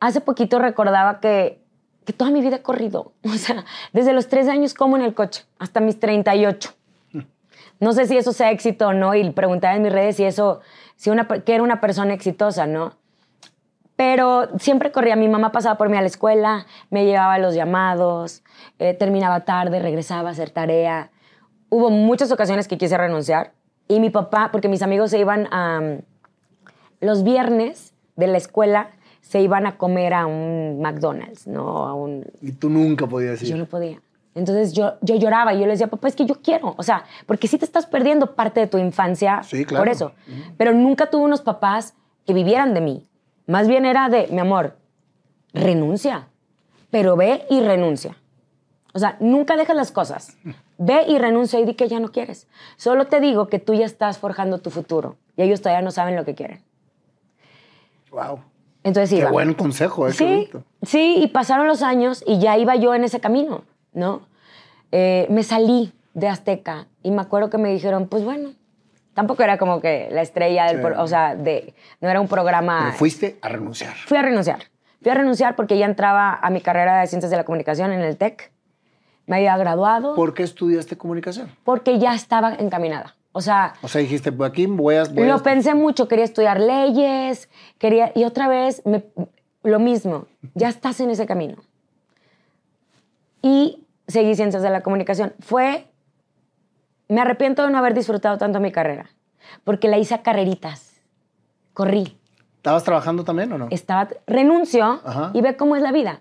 hace 0.00 0.20
poquito 0.20 0.58
recordaba 0.58 1.20
que, 1.20 1.60
que 2.04 2.12
toda 2.12 2.32
mi 2.32 2.40
vida 2.40 2.56
he 2.56 2.62
corrido. 2.62 3.12
O 3.24 3.34
sea, 3.34 3.64
desde 3.92 4.12
los 4.14 4.26
13 4.26 4.50
años 4.50 4.74
como 4.74 4.96
en 4.96 5.02
el 5.04 5.14
coche, 5.14 5.44
hasta 5.60 5.78
mis 5.78 6.00
38. 6.00 6.70
No 7.78 7.92
sé 7.92 8.06
si 8.08 8.16
eso 8.16 8.32
sea 8.32 8.50
éxito 8.50 8.88
o 8.88 8.92
no, 8.92 9.14
y 9.14 9.30
preguntaba 9.30 9.76
en 9.76 9.82
mis 9.82 9.92
redes 9.92 10.16
si 10.16 10.24
eso, 10.24 10.60
si 10.96 11.10
una, 11.10 11.28
que 11.28 11.54
era 11.54 11.62
una 11.62 11.80
persona 11.80 12.14
exitosa, 12.14 12.66
¿no? 12.66 12.94
Pero 14.02 14.48
siempre 14.58 14.90
corría. 14.90 15.14
Mi 15.14 15.28
mamá 15.28 15.52
pasaba 15.52 15.78
por 15.78 15.88
mí 15.88 15.96
a 15.96 16.00
la 16.00 16.08
escuela, 16.08 16.66
me 16.90 17.04
llevaba 17.04 17.34
a 17.34 17.38
los 17.38 17.54
llamados, 17.54 18.42
eh, 18.80 18.94
terminaba 18.94 19.44
tarde, 19.44 19.78
regresaba 19.78 20.30
a 20.30 20.32
hacer 20.32 20.50
tarea. 20.50 21.12
Hubo 21.68 21.88
muchas 21.88 22.32
ocasiones 22.32 22.66
que 22.66 22.76
quise 22.76 22.98
renunciar. 22.98 23.52
Y 23.86 24.00
mi 24.00 24.10
papá, 24.10 24.48
porque 24.50 24.68
mis 24.68 24.82
amigos 24.82 25.12
se 25.12 25.20
iban 25.20 25.46
a, 25.52 25.98
los 27.00 27.22
viernes 27.22 27.94
de 28.16 28.26
la 28.26 28.38
escuela 28.38 28.90
se 29.20 29.40
iban 29.40 29.66
a 29.66 29.78
comer 29.78 30.14
a 30.14 30.26
un 30.26 30.80
McDonald's, 30.80 31.46
no 31.46 31.86
a 31.86 31.94
un... 31.94 32.26
Y 32.40 32.50
tú 32.50 32.68
nunca 32.68 33.06
podías 33.06 33.40
ir. 33.40 33.50
Yo 33.50 33.56
no 33.56 33.66
podía. 33.66 34.00
Entonces 34.34 34.72
yo, 34.72 34.94
yo 35.00 35.14
lloraba 35.14 35.54
y 35.54 35.60
yo 35.60 35.66
le 35.66 35.72
decía, 35.72 35.86
papá, 35.86 36.08
es 36.08 36.16
que 36.16 36.26
yo 36.26 36.42
quiero. 36.42 36.74
O 36.76 36.82
sea, 36.82 37.04
porque 37.24 37.46
sí 37.46 37.56
te 37.56 37.64
estás 37.64 37.86
perdiendo 37.86 38.34
parte 38.34 38.58
de 38.58 38.66
tu 38.66 38.78
infancia 38.78 39.44
Sí, 39.44 39.64
claro. 39.64 39.84
por 39.84 39.92
eso. 39.92 40.12
Pero 40.58 40.72
nunca 40.74 41.08
tuve 41.08 41.22
unos 41.22 41.40
papás 41.40 41.94
que 42.26 42.34
vivieran 42.34 42.74
de 42.74 42.80
mí. 42.80 43.08
Más 43.46 43.68
bien 43.68 43.84
era 43.84 44.08
de, 44.08 44.28
mi 44.28 44.38
amor, 44.38 44.76
renuncia. 45.52 46.28
Pero 46.90 47.16
ve 47.16 47.46
y 47.48 47.60
renuncia. 47.60 48.16
O 48.92 48.98
sea, 48.98 49.16
nunca 49.20 49.56
dejas 49.56 49.76
las 49.76 49.90
cosas. 49.90 50.36
Ve 50.78 51.04
y 51.08 51.18
renuncia 51.18 51.58
y 51.58 51.64
di 51.64 51.74
que 51.74 51.88
ya 51.88 52.00
no 52.00 52.12
quieres. 52.12 52.48
Solo 52.76 53.06
te 53.06 53.20
digo 53.20 53.48
que 53.48 53.58
tú 53.58 53.72
ya 53.74 53.86
estás 53.86 54.18
forjando 54.18 54.58
tu 54.58 54.70
futuro 54.70 55.16
y 55.36 55.42
ellos 55.42 55.62
todavía 55.62 55.82
no 55.82 55.90
saben 55.90 56.16
lo 56.16 56.24
que 56.24 56.34
quieren. 56.34 56.62
Wow. 58.10 58.40
Entonces 58.84 59.10
Qué 59.10 59.20
iba. 59.20 59.30
buen 59.30 59.54
consejo, 59.54 60.08
¿eh? 60.08 60.14
Qué 60.16 60.50
Sí, 60.52 60.58
sí, 60.82 61.14
y 61.22 61.28
pasaron 61.28 61.66
los 61.66 61.82
años 61.82 62.22
y 62.26 62.38
ya 62.38 62.58
iba 62.58 62.76
yo 62.76 62.94
en 62.94 63.04
ese 63.04 63.20
camino, 63.20 63.64
¿no? 63.92 64.22
Eh, 64.90 65.26
me 65.30 65.42
salí 65.42 65.92
de 66.12 66.28
Azteca 66.28 66.86
y 67.02 67.10
me 67.10 67.22
acuerdo 67.22 67.48
que 67.48 67.58
me 67.58 67.70
dijeron, 67.70 68.08
pues 68.08 68.24
bueno, 68.24 68.52
tampoco 69.14 69.42
era 69.42 69.58
como 69.58 69.80
que 69.80 70.08
la 70.10 70.22
estrella 70.22 70.66
del, 70.66 70.80
Sí. 70.80 70.88
o 70.96 71.06
sea, 71.06 71.34
de, 71.36 71.74
no 72.00 72.08
era 72.08 72.20
un 72.20 72.28
programa. 72.28 72.80
Pero 72.86 72.96
fuiste 72.98 73.38
a 73.42 73.48
renunciar. 73.48 73.94
Fui 74.06 74.16
a 74.18 74.22
renunciar. 74.22 74.58
Fui 75.02 75.10
a 75.10 75.14
renunciar 75.14 75.56
porque 75.56 75.76
ya 75.78 75.86
entraba 75.86 76.38
a 76.40 76.50
mi 76.50 76.60
carrera 76.60 77.00
de 77.00 77.06
Ciencias 77.08 77.30
de 77.30 77.36
la 77.36 77.44
Comunicación 77.44 77.92
en 77.92 78.00
el 78.02 78.16
TEC. 78.16 78.52
Me 79.26 79.36
había 79.36 79.56
graduado 79.56 80.14
¿Por 80.16 80.34
qué 80.34 80.42
estudiaste 80.42 80.96
comunicación? 80.96 81.48
porque 81.64 81.98
ya 81.98 82.14
estaba 82.14 82.54
encaminada. 82.54 83.14
O 83.32 83.40
sea, 83.40 83.74
O 83.82 83.88
sea, 83.88 84.00
dijiste, 84.00 84.30
pues 84.30 84.50
aquí 84.50 84.66
voy 84.66 84.96
a... 84.96 85.04
voy 85.04 85.22
a- 85.28 85.32
lo 85.36 85.42
pensé 85.42 85.74
mucho, 85.74 86.06
quería 86.06 86.24
estudiar 86.24 86.60
leyes, 86.60 87.48
quería 87.78 88.12
y 88.14 88.24
otra 88.24 88.46
vez 88.48 88.82
me- 88.84 89.04
lo 89.62 89.78
mismo, 89.78 90.26
ya 90.54 90.68
estás 90.68 91.00
en 91.00 91.10
ese 91.10 91.24
camino. 91.24 91.56
Y 93.42 93.86
seguí 94.06 94.34
ciencias 94.34 94.62
de 94.62 94.70
la 94.70 94.82
comunicación. 94.82 95.32
Fue, 95.40 95.86
me 97.12 97.20
arrepiento 97.20 97.64
de 97.64 97.70
no 97.70 97.78
haber 97.78 97.94
disfrutado 97.94 98.38
tanto 98.38 98.60
mi 98.60 98.72
carrera, 98.72 99.10
porque 99.64 99.88
la 99.88 99.98
hice 99.98 100.14
a 100.14 100.22
carreritas, 100.22 101.00
corrí, 101.74 102.18
¿Estabas 102.56 102.84
trabajando 102.84 103.24
también 103.24 103.52
o 103.52 103.58
no? 103.58 103.68
estaba, 103.70 104.08
renuncio 104.26 105.00
Ajá. 105.04 105.30
y 105.34 105.40
ve 105.40 105.56
cómo 105.56 105.74
es 105.74 105.82
la 105.82 105.90
vida. 105.90 106.20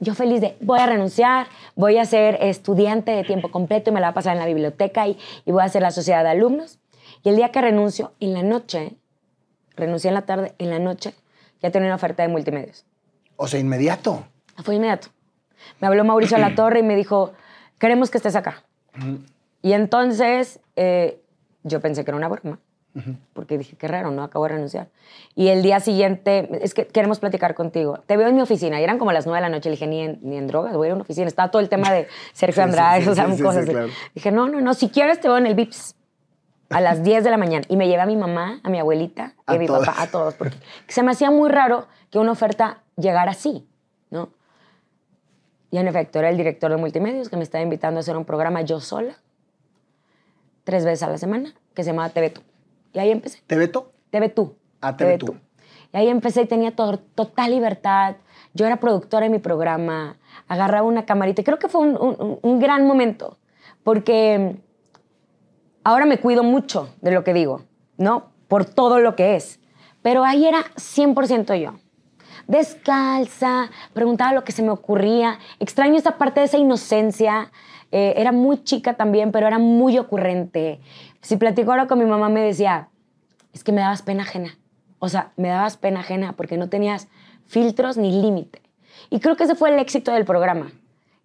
Yo 0.00 0.14
feliz 0.14 0.40
de, 0.40 0.56
voy 0.60 0.78
a 0.78 0.86
renunciar, 0.86 1.46
voy 1.74 1.96
a 1.96 2.04
ser 2.04 2.38
estudiante 2.40 3.10
de 3.10 3.24
tiempo 3.24 3.50
completo 3.50 3.90
y 3.90 3.94
me 3.94 4.00
la 4.00 4.08
voy 4.08 4.12
a 4.12 4.14
pasar 4.14 4.34
en 4.34 4.38
la 4.38 4.46
biblioteca 4.46 5.08
y, 5.08 5.18
y 5.44 5.50
voy 5.50 5.62
a 5.62 5.64
hacer 5.64 5.82
la 5.82 5.90
sociedad 5.90 6.22
de 6.22 6.28
alumnos. 6.30 6.78
Y 7.24 7.30
el 7.30 7.36
día 7.36 7.50
que 7.50 7.60
renuncio, 7.60 8.12
en 8.20 8.34
la 8.34 8.42
noche, 8.42 8.94
renuncié 9.76 10.08
en 10.08 10.14
la 10.14 10.22
tarde, 10.22 10.54
en 10.58 10.70
la 10.70 10.78
noche, 10.78 11.14
ya 11.62 11.70
tenía 11.70 11.88
una 11.88 11.96
oferta 11.96 12.22
de 12.22 12.28
multimedios. 12.28 12.84
O 13.36 13.48
sea, 13.48 13.58
inmediato. 13.58 14.24
Fue 14.62 14.74
inmediato. 14.76 15.08
Me 15.80 15.88
habló 15.88 16.04
Mauricio 16.04 16.38
La 16.38 16.54
Torre 16.54 16.80
y 16.80 16.82
me 16.82 16.94
dijo, 16.94 17.32
queremos 17.78 18.10
que 18.10 18.18
estés 18.18 18.36
acá. 18.36 18.62
Y 19.62 19.72
entonces 19.72 20.60
eh, 20.76 21.20
yo 21.64 21.80
pensé 21.80 22.04
que 22.04 22.10
era 22.10 22.16
una 22.16 22.28
broma, 22.28 22.58
porque 23.32 23.58
dije, 23.58 23.76
qué 23.76 23.86
raro, 23.86 24.10
¿no? 24.10 24.22
Acabo 24.24 24.44
de 24.46 24.54
renunciar. 24.54 24.88
Y 25.34 25.48
el 25.48 25.62
día 25.62 25.78
siguiente, 25.78 26.48
es 26.62 26.74
que 26.74 26.86
queremos 26.86 27.20
platicar 27.20 27.54
contigo. 27.54 27.98
Te 28.06 28.16
veo 28.16 28.28
en 28.28 28.34
mi 28.34 28.40
oficina. 28.40 28.80
Y 28.80 28.84
eran 28.84 28.98
como 28.98 29.12
las 29.12 29.24
nueve 29.26 29.38
de 29.38 29.42
la 29.50 29.56
noche. 29.56 29.68
Le 29.68 29.76
dije, 29.76 29.86
ni 29.86 30.00
en, 30.00 30.18
ni 30.22 30.36
en 30.36 30.48
drogas, 30.48 30.74
voy 30.74 30.86
a 30.86 30.88
ir 30.88 30.92
a 30.92 30.94
una 30.94 31.02
oficina. 31.02 31.26
Estaba 31.28 31.50
todo 31.50 31.60
el 31.60 31.68
tema 31.68 31.92
de 31.92 32.08
Sergio 32.32 32.62
sí, 32.62 32.68
Andrade, 32.68 33.02
sí, 33.02 33.08
o 33.08 33.14
sea, 33.14 33.30
sí, 33.32 33.42
cosas. 33.42 33.64
sí, 33.64 33.70
así. 33.70 33.70
claro. 33.72 33.88
Dije, 34.14 34.32
no, 34.32 34.48
no, 34.48 34.60
no, 34.60 34.74
si 34.74 34.88
quieres 34.88 35.20
te 35.20 35.28
veo 35.28 35.38
en 35.38 35.46
el 35.46 35.54
VIPS. 35.54 35.94
A 36.70 36.82
las 36.82 37.02
10 37.02 37.24
de 37.24 37.30
la 37.30 37.38
mañana. 37.38 37.64
Y 37.68 37.76
me 37.76 37.86
llevé 37.88 38.02
a 38.02 38.06
mi 38.06 38.16
mamá, 38.16 38.60
a 38.62 38.68
mi 38.68 38.78
abuelita 38.78 39.34
y 39.48 39.52
a, 39.52 39.54
A 39.54 39.58
mi 39.58 39.66
todas. 39.66 39.86
papá, 39.86 40.02
a 40.02 40.06
todos. 40.08 40.34
Porque 40.34 40.56
se 40.88 41.02
me 41.02 41.12
hacía 41.12 41.30
muy 41.30 41.48
raro 41.48 41.86
que 42.10 42.18
una 42.18 42.32
oferta 42.32 42.82
llegara 42.96 43.30
así, 43.30 43.66
¿no? 44.10 44.28
Y 45.70 45.78
en 45.78 45.88
efecto, 45.88 46.18
era 46.18 46.28
el 46.28 46.36
director 46.36 46.70
de 46.70 46.76
multimedios 46.76 47.28
que 47.30 47.36
me 47.36 47.42
estaba 47.42 47.62
invitando 47.62 47.98
a 47.98 48.00
hacer 48.00 48.16
un 48.18 48.24
programa 48.26 48.60
yo 48.62 48.80
sola, 48.80 49.16
tres 50.68 50.84
veces 50.84 51.02
a 51.02 51.08
la 51.08 51.16
semana, 51.16 51.54
que 51.74 51.82
se 51.82 51.90
llamaba 51.92 52.10
TV 52.10 52.28
Tú. 52.28 52.42
Y 52.92 52.98
ahí 52.98 53.10
empecé. 53.10 53.40
¿Te 53.46 53.56
veto? 53.56 53.90
TV 54.10 54.28
Tú. 54.28 54.54
Ah, 54.82 54.94
TV 54.98 55.16
Tú. 55.16 55.34
Y 55.94 55.96
ahí 55.96 56.08
empecé 56.08 56.42
y 56.42 56.46
tenía 56.46 56.76
to- 56.76 56.98
total 57.14 57.52
libertad. 57.52 58.16
Yo 58.52 58.66
era 58.66 58.76
productora 58.78 59.24
de 59.24 59.30
mi 59.30 59.38
programa, 59.38 60.18
agarraba 60.46 60.86
una 60.86 61.06
camarita. 61.06 61.42
Creo 61.42 61.58
que 61.58 61.68
fue 61.68 61.80
un, 61.80 61.96
un- 61.96 62.38
un 62.42 62.58
gran 62.60 62.86
momento, 62.86 63.38
porque 63.82 64.56
ahora 65.84 66.04
me 66.04 66.18
cuido 66.18 66.42
mucho 66.42 66.94
de 67.00 67.12
lo 67.12 67.24
que 67.24 67.32
digo, 67.32 67.62
¿no? 67.96 68.30
Por 68.46 68.66
todo 68.66 68.98
lo 69.00 69.16
que 69.16 69.36
es. 69.36 69.60
Pero 70.02 70.22
ahí 70.22 70.46
era 70.46 70.64
100% 70.76 71.54
yo. 71.62 71.78
Descalza, 72.46 73.70
preguntaba 73.94 74.34
lo 74.34 74.44
que 74.44 74.52
se 74.52 74.62
me 74.62 74.68
ocurría. 74.70 75.38
Extraño 75.60 75.96
esa 75.96 76.18
parte 76.18 76.40
de 76.40 76.46
esa 76.46 76.58
inocencia. 76.58 77.50
Eh, 77.90 78.14
era 78.16 78.32
muy 78.32 78.62
chica 78.64 78.94
también, 78.94 79.32
pero 79.32 79.46
era 79.46 79.58
muy 79.58 79.98
ocurrente. 79.98 80.80
Si 81.20 81.36
platico 81.36 81.70
ahora 81.70 81.86
con 81.86 81.98
mi 81.98 82.04
mamá, 82.04 82.28
me 82.28 82.40
decía, 82.40 82.88
es 83.52 83.64
que 83.64 83.72
me 83.72 83.80
dabas 83.80 84.02
pena 84.02 84.22
ajena. 84.24 84.58
O 84.98 85.08
sea, 85.08 85.32
me 85.36 85.48
dabas 85.48 85.76
pena 85.76 86.00
ajena 86.00 86.34
porque 86.34 86.56
no 86.56 86.68
tenías 86.68 87.08
filtros 87.46 87.96
ni 87.96 88.12
límite. 88.20 88.60
Y 89.10 89.20
creo 89.20 89.36
que 89.36 89.44
ese 89.44 89.54
fue 89.54 89.70
el 89.70 89.78
éxito 89.78 90.12
del 90.12 90.24
programa, 90.24 90.70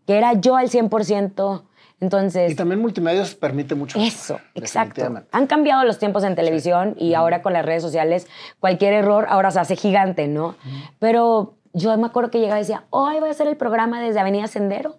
que 0.08 0.18
era 0.18 0.34
yo 0.34 0.56
al 0.56 0.70
100%. 0.70 1.64
Entonces, 2.00 2.52
Y 2.52 2.56
también 2.56 2.82
multimedios 2.82 3.34
permite 3.36 3.76
mucho. 3.76 3.98
eso, 4.00 4.40
exacto. 4.56 5.24
Han 5.32 5.48
cambiado 5.48 5.86
los 5.86 6.00
tiempos 6.00 6.24
en 6.24 6.36
televisión 6.36 6.96
y 6.98 7.14
ahora 7.14 7.42
con 7.42 7.54
las 7.54 7.66
redes 7.66 7.82
sociales, 7.82 8.28
cualquier 8.60 8.94
error 8.94 9.26
ahora 9.30 9.52
se 9.52 9.60
hace 9.60 9.76
gigante, 9.76 10.28
¿no? 10.28 10.56
Pero 11.00 11.56
yo 11.74 11.98
me 11.98 12.08
acuerdo 12.08 12.30
que 12.30 12.40
llegaba 12.40 12.60
y 12.60 12.64
decía, 12.64 12.84
hoy 12.90 13.20
voy 13.20 13.30
a 13.30 13.32
hacer 13.32 13.48
el 13.48 13.56
programa 13.56 14.02
desde 14.02 14.20
Avenida 14.20 14.48
Sendero 14.48 14.98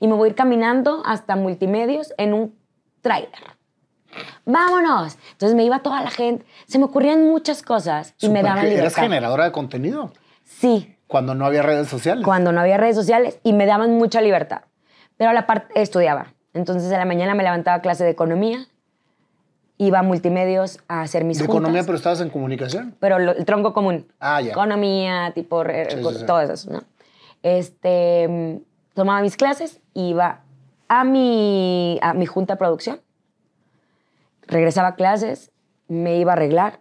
y 0.00 0.08
me 0.08 0.14
voy 0.14 0.28
a 0.28 0.30
ir 0.30 0.34
caminando 0.36 1.02
hasta 1.04 1.36
multimedios 1.36 2.12
en 2.18 2.34
un 2.34 2.54
tráiler. 3.00 3.30
¡Vámonos! 4.44 5.18
Entonces 5.32 5.54
me 5.56 5.64
iba 5.64 5.80
toda 5.80 6.02
la 6.02 6.10
gente. 6.10 6.44
Se 6.66 6.78
me 6.78 6.84
ocurrían 6.84 7.24
muchas 7.28 7.62
cosas 7.62 8.14
y 8.20 8.28
me 8.28 8.42
daban 8.42 8.68
libertad. 8.68 9.02
generadora 9.02 9.44
de 9.44 9.52
contenido 9.52 10.12
Sí, 10.44 10.96
cuando 11.06 11.34
no 11.34 11.44
había 11.44 11.62
redes 11.62 11.88
sociales. 11.88 12.24
cuando 12.24 12.52
no 12.52 12.60
había 12.60 12.76
redes 12.78 12.96
sociales 12.96 13.38
y 13.42 13.52
me 13.52 13.66
daban 13.66 13.92
mucha 13.98 14.20
libertad. 14.20 14.62
Pero 15.16 15.30
a 15.30 15.34
la 15.34 15.46
parte 15.46 15.80
estudiaba. 15.80 16.32
Entonces 16.54 16.90
a 16.92 16.98
la 16.98 17.04
mañana 17.04 17.34
me 17.34 17.42
levantaba 17.42 17.76
a 17.78 17.80
clase 17.82 18.04
de 18.04 18.10
economía, 18.10 18.66
iba 19.76 19.98
a 19.98 20.02
multimedios 20.02 20.78
a 20.88 21.02
hacer 21.02 21.24
mis 21.24 21.36
de 21.38 21.44
juntas. 21.44 21.56
economía, 21.60 21.82
pero 21.84 21.96
estabas 21.98 22.20
en 22.22 22.30
comunicación. 22.30 22.94
pero 22.98 23.18
lo- 23.18 23.32
el 23.32 23.44
tronco 23.44 23.74
común. 23.74 24.06
Ah, 24.20 24.40
ya. 24.40 24.52
Economía, 24.52 25.32
tipo, 25.34 25.62
Sí, 25.64 25.70
sí, 26.18 26.24
todo 26.26 26.40
eso, 26.40 26.70
¿no? 26.70 26.82
Este, 27.42 28.60
tomaba 28.96 29.20
mis 29.22 29.36
clases, 29.36 29.80
iba 29.94 30.40
a 30.88 31.04
mi, 31.04 32.00
a 32.02 32.12
mi 32.14 32.26
junta 32.26 32.54
de 32.54 32.58
producción, 32.58 33.00
regresaba 34.48 34.88
a 34.88 34.94
clases 34.96 35.52
me 35.88 36.16
iba 36.18 36.32
a 36.32 36.34
arreglar, 36.34 36.80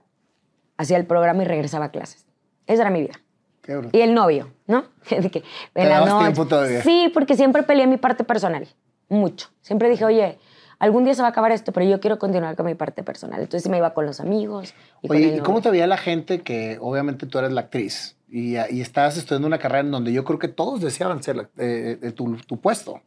hacía 0.78 0.98
el 0.98 1.06
programa 1.06 1.44
y 1.44 1.46
regresaba 1.46 1.86
a 1.86 1.92
clases. 1.92 2.26
Esa 2.66 2.82
era 2.82 2.90
mi 2.90 3.02
vida. 3.02 3.14
Qué. 3.62 3.80
Y 3.92 4.02
el 4.02 4.14
novio, 4.16 4.52
¿no? 4.66 4.86
De 5.10 5.30
que 5.30 5.44
en 5.76 5.90
la 5.90 5.96
dabas 6.00 6.10
noche- 6.10 6.26
tiempo 6.26 6.48
todavía. 6.48 6.82
Sí, 6.82 7.12
porque 7.14 7.36
siempre 7.36 7.62
peleé 7.62 7.86
mi 7.86 7.98
parte 7.98 8.24
personal. 8.24 8.68
Mucho. 9.10 9.50
Siempre 9.62 9.90
dije, 9.90 10.06
oye, 10.06 10.40
algún 10.80 11.04
día 11.04 11.14
se 11.14 11.22
va 11.22 11.28
a 11.28 11.32
acabar 11.32 11.52
esto, 11.52 11.72
pero 11.72 11.86
yo 11.86 12.00
quiero 12.00 12.18
continuar 12.18 12.56
con 12.56 12.66
mi 12.66 12.74
parte 12.74 13.04
personal. 13.04 13.42
Entonces 13.42 13.70
me 13.70 13.78
iba 13.78 13.94
con 13.94 14.06
los 14.08 14.20
amigos. 14.20 14.74
Y 15.04 15.08
con 15.08 15.18
Oye, 15.18 15.30
el 15.34 15.38
¿y 15.38 15.40
cómo 15.42 15.62
te 15.62 15.70
veía 15.70 15.86
la 15.86 15.98
gente 15.98 16.42
que 16.42 16.78
obviamente 16.82 17.28
tú 17.28 17.38
eres 17.38 17.52
la 17.52 17.62
actriz 17.62 18.15
y, 18.30 18.56
y 18.58 18.82
estabas 18.82 19.18
estudiando 19.18 19.48
una 19.48 19.60
carrera 19.60 19.82
en 19.82 19.92
donde 19.92 20.12
yo 20.14 20.24
creo 20.24 20.40
que 20.40 20.48
todos 20.48 20.82
deseaban 20.82 21.22
ser 21.24 21.50
eh, 21.58 22.00
eh, 22.02 22.12
tu, 22.12 22.36
puesto? 22.60 23.02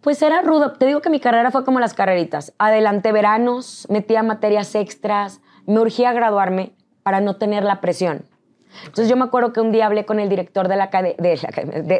Pues 0.00 0.22
era 0.22 0.42
rudo. 0.42 0.72
Te 0.72 0.86
digo 0.86 1.00
que 1.02 1.10
mi 1.10 1.20
carrera 1.20 1.50
fue 1.50 1.64
como 1.64 1.80
las 1.80 1.94
carreritas. 1.94 2.52
Adelanté 2.58 3.12
veranos, 3.12 3.86
metía 3.90 4.22
materias 4.22 4.74
extras, 4.74 5.40
me 5.66 5.80
urgía 5.80 6.12
graduarme 6.12 6.72
para 7.02 7.20
no 7.20 7.36
tener 7.36 7.64
la 7.64 7.80
presión. 7.80 8.24
Entonces 8.84 9.08
yo 9.08 9.16
me 9.16 9.24
acuerdo 9.24 9.52
que 9.52 9.60
un 9.60 9.72
día 9.72 9.86
hablé 9.86 10.04
con 10.06 10.20
el 10.20 10.28
director 10.28 10.68
de, 10.68 10.76
la, 10.76 10.86
de- 10.88 11.16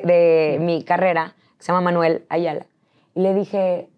de 0.04 0.58
mi 0.60 0.84
carrera, 0.84 1.34
que 1.56 1.64
se 1.64 1.68
llama 1.72 1.80
Manuel 1.80 2.24
Ayala, 2.28 2.66
y 3.14 3.20
le 3.22 3.34
dije, 3.34 3.88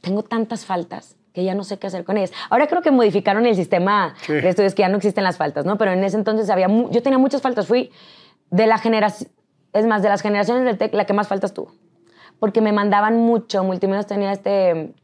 tengo 0.00 0.22
tantas 0.24 0.64
faltas 0.66 1.16
que 1.34 1.44
ya 1.44 1.54
no 1.54 1.64
sé 1.64 1.78
qué 1.78 1.88
hacer 1.88 2.04
con 2.04 2.16
ellas. 2.16 2.32
Ahora 2.48 2.66
creo 2.68 2.80
que 2.80 2.90
modificaron 2.92 3.44
el 3.44 3.56
sistema 3.56 4.14
Sí. 4.22 4.32
de 4.32 4.48
estudios, 4.48 4.72
que 4.74 4.82
ya 4.82 4.88
no 4.88 4.96
existen 4.96 5.24
las 5.24 5.36
faltas, 5.36 5.66
¿no? 5.66 5.76
Pero 5.76 5.90
en 5.92 6.02
ese 6.04 6.16
entonces 6.16 6.48
había, 6.48 6.68
yo 6.68 7.02
tenía 7.02 7.18
muchas 7.18 7.42
faltas. 7.42 7.66
Fui 7.66 7.90
de 8.50 8.66
la 8.68 8.78
generación, 8.78 9.28
es 9.72 9.84
más, 9.84 10.00
de 10.02 10.08
las 10.08 10.22
generaciones 10.22 10.64
del 10.64 10.78
TEC, 10.78 10.94
la 10.94 11.04
que 11.06 11.12
más 11.12 11.26
faltas 11.28 11.52
tuvo. 11.52 11.72
Porque 12.38 12.60
me 12.60 12.70
mandaban 12.72 13.16
mucho. 13.18 13.64
Multimedios 13.64 14.06
tenía 14.06 14.30
este, 14.32 14.94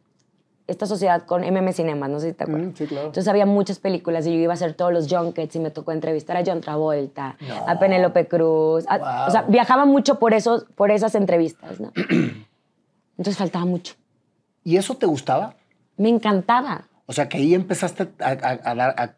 esta 0.68 0.86
sociedad 0.86 1.22
con 1.26 1.42
MM 1.42 1.72
Cinemas, 1.72 2.08
no 2.10 2.20
sé 2.20 2.28
si 2.28 2.32
te 2.34 2.44
acuerdas. 2.44 2.68
Mm, 2.68 2.76
sí, 2.76 2.86
claro. 2.86 3.06
Entonces 3.08 3.26
había 3.26 3.44
muchas 3.46 3.80
películas 3.80 4.24
y 4.28 4.32
yo 4.32 4.38
iba 4.38 4.52
a 4.52 4.54
hacer 4.54 4.74
todos 4.74 4.92
los 4.92 5.12
junkets 5.12 5.56
y 5.56 5.58
me 5.58 5.72
tocó 5.72 5.90
entrevistar 5.90 6.36
a 6.36 6.42
John 6.46 6.60
Travolta, 6.60 7.36
No. 7.40 7.68
a 7.68 7.76
Penélope 7.80 8.28
Cruz. 8.28 8.84
a- 8.88 8.98
Wow. 8.98 9.26
O 9.26 9.30
sea, 9.32 9.42
viajaba 9.48 9.84
mucho 9.84 10.20
por, 10.20 10.32
esos, 10.32 10.64
por 10.76 10.92
esas 10.92 11.16
entrevistas, 11.16 11.80
¿no? 11.80 11.90
Entonces 13.18 13.36
faltaba 13.36 13.64
mucho. 13.64 13.94
¿Y 14.62 14.76
eso 14.76 14.94
te 14.94 15.06
gustaba? 15.06 15.54
Me 16.00 16.08
encantaba. 16.08 16.82
O 17.06 17.12
sea, 17.12 17.28
que 17.28 17.36
ahí 17.38 17.54
empezaste 17.54 18.08
a, 18.20 18.28
a- 18.30 18.70
a 18.70 18.74
dar- 18.74 18.94
a- 18.96 19.14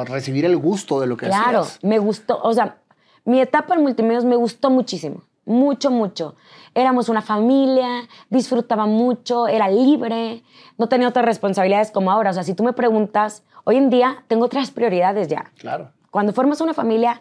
a 0.00 0.04
recibir 0.04 0.44
el 0.44 0.56
gusto 0.56 1.00
de 1.00 1.06
lo 1.06 1.16
que 1.16 1.26
Claro, 1.26 1.60
hacías. 1.60 1.78
me 1.84 1.98
gustó. 1.98 2.40
O 2.42 2.52
sea, 2.52 2.78
mi 3.24 3.40
etapa 3.40 3.74
en 3.74 3.82
multimedios 3.82 4.24
me 4.24 4.36
gustó 4.36 4.70
muchísimo. 4.70 5.22
Mucho, 5.44 5.90
mucho. 5.90 6.34
Éramos 6.74 7.08
una 7.08 7.22
familia, 7.22 7.86
disfrutaba 8.30 8.86
mucho, 8.86 9.46
era 9.46 9.68
libre, 9.68 10.42
no 10.78 10.88
tenía 10.88 11.08
otras 11.08 11.24
responsabilidades 11.24 11.90
como 11.90 12.10
ahora. 12.10 12.30
O 12.30 12.34
sea, 12.34 12.42
si 12.42 12.54
tú 12.54 12.64
me 12.64 12.72
preguntas, 12.72 13.44
hoy 13.64 13.76
en 13.76 13.90
día 13.90 14.24
tengo 14.26 14.46
otras 14.46 14.70
prioridades 14.72 15.28
ya. 15.28 15.52
Claro. 15.58 15.92
Cuando 16.10 16.32
formas 16.32 16.60
una 16.60 16.74
familia, 16.74 17.20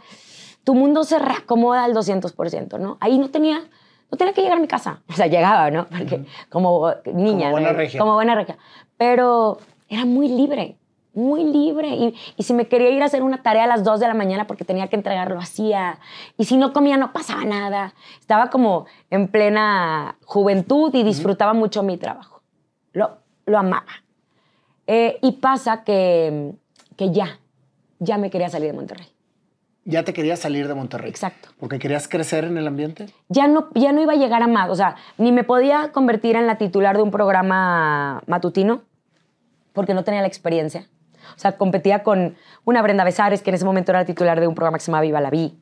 tu 0.63 0.73
mundo 0.73 1.03
se 1.03 1.19
reacomoda 1.19 1.83
al 1.83 1.93
200%, 1.93 2.79
¿no? 2.79 2.97
Ahí 3.01 3.19
no 3.19 3.29
tenía, 3.29 3.59
no 4.11 4.17
tenía 4.17 4.33
que 4.33 4.41
llegar 4.41 4.57
a 4.57 4.61
mi 4.61 4.67
casa. 4.67 5.01
O 5.09 5.13
sea, 5.13 5.27
llegaba, 5.27 5.69
¿no? 5.69 5.85
Porque 5.87 6.25
como 6.49 6.89
niña. 7.13 7.47
Como 7.49 7.51
buena 7.51 7.71
¿no? 7.73 7.77
regia. 7.77 7.99
Como 7.99 8.13
buena 8.15 8.33
regia. 8.35 8.57
Pero 8.97 9.59
era 9.89 10.05
muy 10.05 10.27
libre, 10.27 10.77
muy 11.13 11.43
libre. 11.43 11.89
Y, 11.89 12.15
y 12.37 12.43
si 12.43 12.53
me 12.53 12.67
quería 12.67 12.89
ir 12.89 13.01
a 13.01 13.05
hacer 13.05 13.23
una 13.23 13.41
tarea 13.41 13.65
a 13.65 13.67
las 13.67 13.83
2 13.83 13.99
de 13.99 14.07
la 14.07 14.13
mañana 14.13 14.47
porque 14.47 14.65
tenía 14.65 14.87
que 14.87 14.95
entregarlo, 14.95 15.39
hacía. 15.39 15.99
Y 16.37 16.45
si 16.45 16.57
no 16.57 16.73
comía, 16.73 16.97
no 16.97 17.13
pasaba 17.13 17.45
nada. 17.45 17.93
Estaba 18.19 18.49
como 18.49 18.85
en 19.09 19.27
plena 19.27 20.17
juventud 20.25 20.93
y 20.93 21.03
disfrutaba 21.03 21.53
mucho 21.53 21.83
mi 21.83 21.97
trabajo. 21.97 22.41
Lo, 22.93 23.17
lo 23.45 23.57
amaba. 23.57 24.03
Eh, 24.87 25.17
y 25.21 25.33
pasa 25.33 25.83
que, 25.83 26.53
que 26.95 27.11
ya, 27.11 27.39
ya 27.99 28.17
me 28.17 28.29
quería 28.29 28.49
salir 28.49 28.71
de 28.71 28.77
Monterrey. 28.77 29.14
Ya 29.87 30.03
te 30.03 30.13
querías 30.13 30.39
salir 30.39 30.67
de 30.67 30.73
Monterrey. 30.73 31.11
Exacto. 31.11 31.49
Porque 31.59 31.77
querías 31.77 32.07
crecer 32.07 32.43
en 32.43 32.57
el 32.57 32.67
ambiente. 32.67 33.05
Ya 33.29 33.47
no, 33.47 33.69
ya 33.75 33.91
no 33.91 34.01
iba 34.01 34.13
a 34.13 34.15
llegar 34.15 34.41
a 34.41 34.47
más. 34.47 34.69
O 34.71 34.75
sea, 34.75 34.95
ni 35.19 35.31
me 35.31 35.43
podía 35.43 35.91
convertir 35.91 36.35
en 36.35 36.47
la 36.47 36.57
titular 36.57 36.97
de 36.97 37.03
un 37.03 37.11
programa 37.11 38.23
matutino 38.25 38.81
porque 39.73 39.93
no 39.93 40.03
tenía 40.03 40.21
la 40.21 40.27
experiencia. 40.27 40.87
O 41.35 41.39
sea, 41.39 41.57
competía 41.57 42.01
con 42.01 42.35
una 42.63 42.81
Brenda 42.81 43.03
Besares, 43.03 43.43
que 43.43 43.51
en 43.51 43.55
ese 43.55 43.65
momento 43.65 43.91
era 43.91 43.99
la 43.99 44.05
titular 44.05 44.39
de 44.39 44.47
un 44.47 44.55
programa 44.55 44.79
que 44.79 44.83
se 44.83 44.87
llamaba 44.87 45.03
Viva 45.03 45.21
la 45.21 45.29
Vi. 45.29 45.55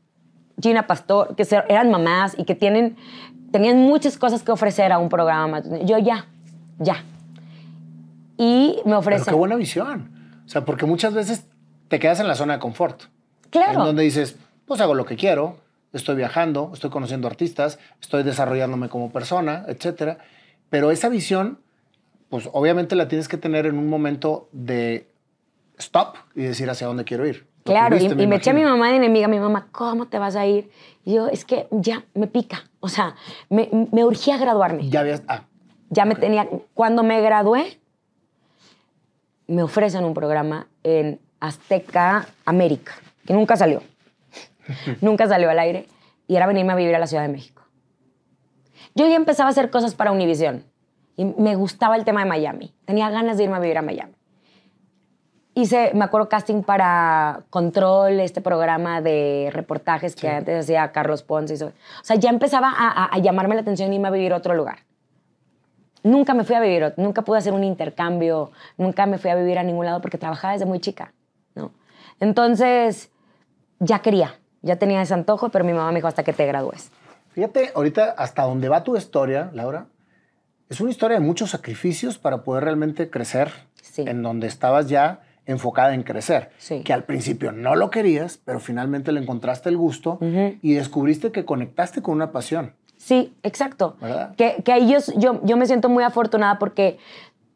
Gina 0.62 0.88
Pastor, 0.88 1.36
que 1.36 1.46
eran 1.68 1.92
mamás 1.92 2.36
y 2.38 2.46
que 2.46 2.56
tienen, 2.56 2.96
tenían 3.52 3.80
muchas 3.80 4.18
cosas 4.18 4.44
que 4.44 4.52
ofrecer 4.52 4.94
a 4.94 5.00
un 5.00 5.10
programa 5.10 5.48
matutino. 5.48 5.86
Yo 5.86 5.98
ya, 5.98 6.28
ya. 6.80 7.04
Y 8.38 8.78
me 8.78 8.84
Pero 8.84 9.00
ofrecen... 9.00 9.26
qué 9.26 9.36
buena 9.36 9.56
visión. 9.56 10.12
O 10.46 10.50
sea, 10.50 10.64
porque 10.64 10.86
muchas 10.86 11.14
veces 11.14 11.46
te 11.90 12.00
quedas 12.00 12.20
en 12.20 12.28
la 12.28 12.36
zona 12.36 12.54
de 12.54 12.60
confort. 12.60 13.04
Claro. 13.54 13.80
En 13.80 13.86
donde 13.86 14.02
dices, 14.04 14.36
pues 14.66 14.82
hago 14.82 14.96
lo 14.96 15.06
que 15.06 15.16
quiero, 15.16 15.58
estoy 15.94 16.16
viajando, 16.16 16.72
estoy 16.74 16.90
conociendo 16.90 17.28
artistas, 17.28 17.78
estoy 18.02 18.24
desarrollándome 18.24 18.90
como 18.90 19.12
persona, 19.12 19.64
etcétera. 19.68 20.18
Pero 20.72 20.90
esa 20.90 21.08
visión, 21.08 21.60
pues 22.30 22.50
obviamente 22.52 22.96
la 22.96 23.08
tienes 23.08 23.28
que 23.28 23.38
tener 23.38 23.68
en 23.68 23.78
un 23.78 23.88
momento 23.90 24.50
de 24.52 25.08
stop 25.78 26.16
y 26.34 26.42
decir 26.42 26.68
hacia 26.68 26.88
dónde 26.88 27.04
quiero 27.04 27.28
ir. 27.28 27.46
Lo 27.66 27.72
Claro, 27.72 27.96
tuviste, 27.96 28.20
y, 28.20 28.24
y 28.24 28.28
me 28.28 28.38
eché 28.38 28.50
a 28.50 28.54
mi 28.54 28.64
mamá 28.64 28.90
de 28.90 28.96
enemiga. 28.96 29.28
Mi 29.28 29.40
mamá, 29.40 29.68
¿cómo 29.72 30.08
te 30.08 30.18
vas 30.18 30.36
a 30.36 30.48
ir? 30.48 30.72
Y 31.06 31.14
yo, 31.14 31.28
es 31.28 31.46
que 31.46 31.68
ya 31.70 32.04
me 32.16 32.26
pica. 32.26 32.64
O 32.80 32.90
sea, 32.90 33.16
me, 33.50 33.70
me 33.92 34.04
urgía 34.04 34.38
graduarme. 34.40 34.90
Ya 34.90 35.02
habías, 35.02 35.22
ah, 35.28 35.44
Ya 35.92 36.06
me 36.06 36.16
tenía. 36.16 36.50
Cuando 36.74 37.04
me 37.04 37.22
gradué, 37.22 37.80
me 39.48 39.62
ofrecen 39.62 40.04
un 40.06 40.14
programa 40.16 40.68
en 40.84 41.20
Azteca 41.40 42.28
América, 42.46 42.94
que 43.26 43.34
nunca 43.34 43.56
salió. 43.58 43.82
nunca 45.02 45.28
salió 45.28 45.50
al 45.50 45.60
aire. 45.60 45.88
Y 46.28 46.36
era 46.36 46.48
venirme 46.48 46.74
a 46.74 46.76
vivir 46.76 46.96
a 46.96 47.00
la 47.00 47.08
Ciudad 47.08 47.24
de 47.24 47.30
México. 47.30 47.62
Yo 48.96 49.08
ya 49.08 49.16
empezaba 49.16 49.50
a 49.50 49.52
hacer 49.52 49.70
cosas 49.70 49.96
para 49.96 50.12
Univision. 50.12 50.64
Y 51.16 51.26
me 51.26 51.56
gustaba 51.56 51.96
el 51.96 52.06
tema 52.06 52.22
de 52.22 52.30
Miami. 52.30 52.74
Tenía 52.86 53.10
ganas 53.10 53.38
de 53.38 53.44
irme 53.44 53.56
a 53.58 53.60
vivir 53.60 53.78
a 53.78 53.82
Miami. 53.82 54.14
Hice, 55.56 55.92
me 55.94 56.04
acuerdo, 56.06 56.30
casting 56.30 56.64
para 56.64 57.44
Control, 57.52 58.20
este 58.20 58.42
programa 58.42 59.02
de 59.02 59.50
reportajes 59.54 60.16
que 60.16 60.22
Sí. 60.22 60.28
antes 60.28 60.64
hacía 60.66 60.92
Carlos 60.92 61.22
Ponce. 61.22 61.54
y 61.54 61.56
eso. 61.58 61.68
O 61.68 62.04
sea, 62.04 62.16
ya 62.16 62.32
empezaba 62.32 62.70
a, 62.76 62.88
a- 62.90 63.10
a 63.14 63.18
llamarme 63.20 63.54
la 63.54 63.62
atención 63.62 63.94
irme 63.94 64.08
a 64.08 64.12
vivir 64.12 64.34
a 64.34 64.38
otro 64.38 64.56
lugar. 64.56 64.80
Nunca 66.02 66.34
me 66.34 66.44
fui 66.44 66.56
a 66.56 66.60
vivir, 66.60 66.94
nunca 66.98 67.22
pude 67.22 67.38
hacer 67.38 67.54
un 67.54 67.64
intercambio, 67.64 68.52
nunca 68.78 69.06
me 69.06 69.20
fui 69.20 69.30
a 69.30 69.36
vivir 69.36 69.60
a 69.60 69.64
ningún 69.64 69.86
lado 69.86 70.02
porque 70.02 70.18
trabajaba 70.18 70.54
desde 70.54 70.66
muy 70.66 70.80
chica, 70.80 71.14
¿no? 71.54 71.72
Entonces, 72.20 73.12
ya 73.84 74.00
quería, 74.00 74.40
ya 74.62 74.76
tenía 74.78 75.02
ese 75.02 75.14
antojo, 75.14 75.50
pero 75.50 75.66
mi 75.66 75.74
mamá 75.74 75.90
me 75.92 75.96
dijo 75.96 76.08
hasta 76.08 76.24
que 76.24 76.34
te 76.34 76.46
gradúes. 76.46 76.92
Fíjate, 77.32 77.72
ahorita 77.76 78.12
hasta 78.18 78.44
donde 78.44 78.70
va 78.70 78.84
tu 78.84 78.96
historia, 78.96 79.50
Laura, 79.54 79.88
es 80.70 80.80
una 80.82 80.92
historia 80.92 81.20
de 81.20 81.26
muchos 81.26 81.50
sacrificios 81.52 82.18
para 82.18 82.44
poder 82.44 82.64
realmente 82.64 83.10
crecer 83.10 83.52
Sí. 83.82 84.04
en 84.08 84.24
donde 84.24 84.48
estabas 84.48 84.88
ya 84.88 85.22
enfocada 85.46 85.94
en 85.94 86.04
crecer. 86.04 86.52
Sí. 86.58 86.82
Que 86.84 86.94
al 86.94 87.04
principio 87.04 87.52
no 87.52 87.76
lo 87.76 87.90
querías, 87.90 88.38
pero 88.44 88.60
finalmente 88.60 89.12
le 89.12 89.20
encontraste 89.20 89.70
el 89.70 89.78
gusto 89.78 90.14
Ujú. 90.22 90.58
y 90.62 90.74
descubriste 90.74 91.32
que 91.32 91.44
conectaste 91.46 92.02
con 92.02 92.16
una 92.16 92.32
pasión. 92.32 92.74
Sí, 92.98 93.36
exacto. 93.44 93.98
¿Verdad? 94.00 94.36
Que, 94.36 94.64
que 94.64 94.72
ahí 94.72 94.90
yo, 94.90 95.00
yo, 95.18 95.42
yo 95.44 95.58
me 95.58 95.66
siento 95.66 95.90
muy 95.90 96.04
afortunada 96.06 96.58
porque 96.60 96.98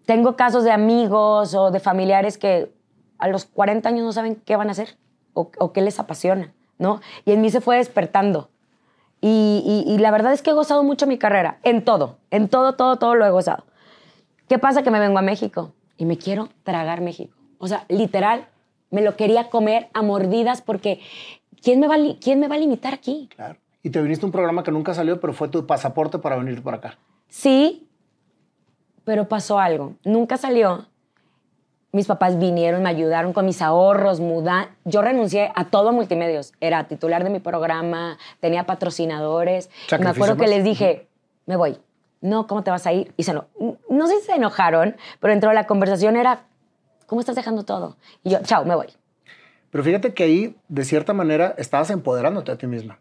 tengo 0.05 0.35
casos 0.35 0.63
de 0.65 0.71
amigos 0.71 1.53
o 1.55 1.71
de 1.71 1.79
familiares 1.79 2.37
que 2.37 2.71
a 3.19 3.29
los 3.29 3.45
40 3.45 3.87
años 3.89 4.03
no 4.03 4.11
saben 4.11 4.35
qué 4.35 4.57
van 4.57 4.67
a 4.67 4.71
hacer 4.71 4.97
o, 5.37 5.51
o 5.59 5.73
qué 5.73 5.81
les 5.81 5.99
apasiona, 5.99 6.53
¿no? 6.79 7.01
Y 7.25 7.31
en 7.31 7.41
mí 7.41 7.49
se 7.49 7.61
fue 7.61 7.77
despertando. 7.77 8.49
Y, 9.21 9.63
y- 9.87 9.91
y 9.93 9.97
la 9.97 10.11
verdad 10.11 10.33
es 10.33 10.41
que 10.41 10.51
he 10.51 10.53
gozado 10.53 10.83
mucho 10.83 11.07
mi 11.07 11.17
carrera, 11.17 11.59
en 11.63 11.83
todo, 11.83 12.17
en 12.31 12.49
todo, 12.49 12.73
todo, 12.73 12.97
todo 12.97 13.15
lo 13.15 13.25
he 13.25 13.29
gozado. 13.31 13.65
¿Qué 14.47 14.59
pasa? 14.59 14.83
Que 14.83 14.91
me 14.91 14.99
vengo 14.99 15.17
a 15.17 15.21
México 15.23 15.73
y 15.97 16.05
me 16.05 16.17
quiero 16.17 16.49
tragar 16.63 17.01
México. 17.01 17.35
O 17.57 17.67
sea, 17.67 17.85
literal, 17.89 18.47
me 18.91 19.01
lo 19.01 19.15
quería 19.15 19.49
comer 19.49 19.89
a 19.93 20.01
mordidas 20.03 20.61
porque 20.61 21.01
¿quién 21.61 21.79
me 21.79 21.87
va, 21.87 21.95
quién 22.21 22.39
me 22.39 22.47
va 22.47 22.55
a 22.55 22.59
limitar 22.59 22.93
aquí? 22.93 23.27
Claro. 23.35 23.57
Y 23.83 23.89
te 23.89 24.01
viniste 24.01 24.25
a 24.25 24.27
un 24.27 24.31
programa 24.31 24.63
que 24.63 24.71
nunca 24.71 24.93
salió, 24.93 25.19
pero 25.19 25.33
fue 25.33 25.47
tu 25.49 25.65
pasaporte 25.65 26.19
para 26.19 26.35
venir 26.35 26.61
por 26.61 26.73
acá. 26.75 26.97
Sí, 27.29 27.87
pero 29.03 29.27
pasó 29.27 29.57
algo. 29.59 29.93
Nunca 30.03 30.37
salió. 30.37 30.85
Mis 31.93 32.05
papás 32.05 32.37
vinieron, 32.37 32.83
me 32.83 32.89
ayudaron 32.89 33.31
con 33.33 33.45
mis 33.45 33.61
ahorros, 33.61 34.19
muda. 34.19 34.69
Yo 34.83 35.01
renuncié 35.01 35.51
a 35.55 35.65
todo 35.65 35.93
multimedios. 35.93 36.53
Era 36.59 36.83
titular 36.87 37.23
de 37.23 37.29
mi 37.29 37.39
programa, 37.39 38.17
tenía 38.41 38.65
patrocinadores. 38.65 39.69
Me 39.99 40.09
acuerdo 40.09 40.35
que 40.37 40.47
les 40.47 40.63
dije, 40.63 41.07
me 41.45 41.55
voy. 41.55 41.77
No, 42.19 42.45
¿cómo 42.47 42.63
te 42.63 42.71
vas 42.71 42.85
a 42.87 42.93
ir? 42.93 43.13
Y 43.15 43.23
se 43.23 43.31
eno- 43.31 43.45
no 43.89 44.07
sé 44.07 44.19
si 44.19 44.25
se 44.25 44.33
enojaron, 44.33 44.95
pero 45.19 45.31
dentro 45.31 45.49
de 45.49 45.55
la 45.55 45.65
conversación 45.65 46.17
era, 46.17 46.41
¿cómo 47.05 47.21
estás 47.21 47.35
dejando 47.35 47.63
todo? 47.63 47.95
Y 48.23 48.31
yo, 48.31 48.39
chao, 48.43 48.65
me 48.65 48.75
voy. 48.75 48.87
Pero 49.69 49.83
fíjate 49.83 50.13
que 50.13 50.23
ahí, 50.23 50.55
de 50.67 50.83
cierta 50.83 51.13
manera, 51.13 51.53
estabas 51.57 51.89
empoderándote 51.89 52.51
a 52.51 52.57
ti 52.57 52.67
misma. 52.67 52.99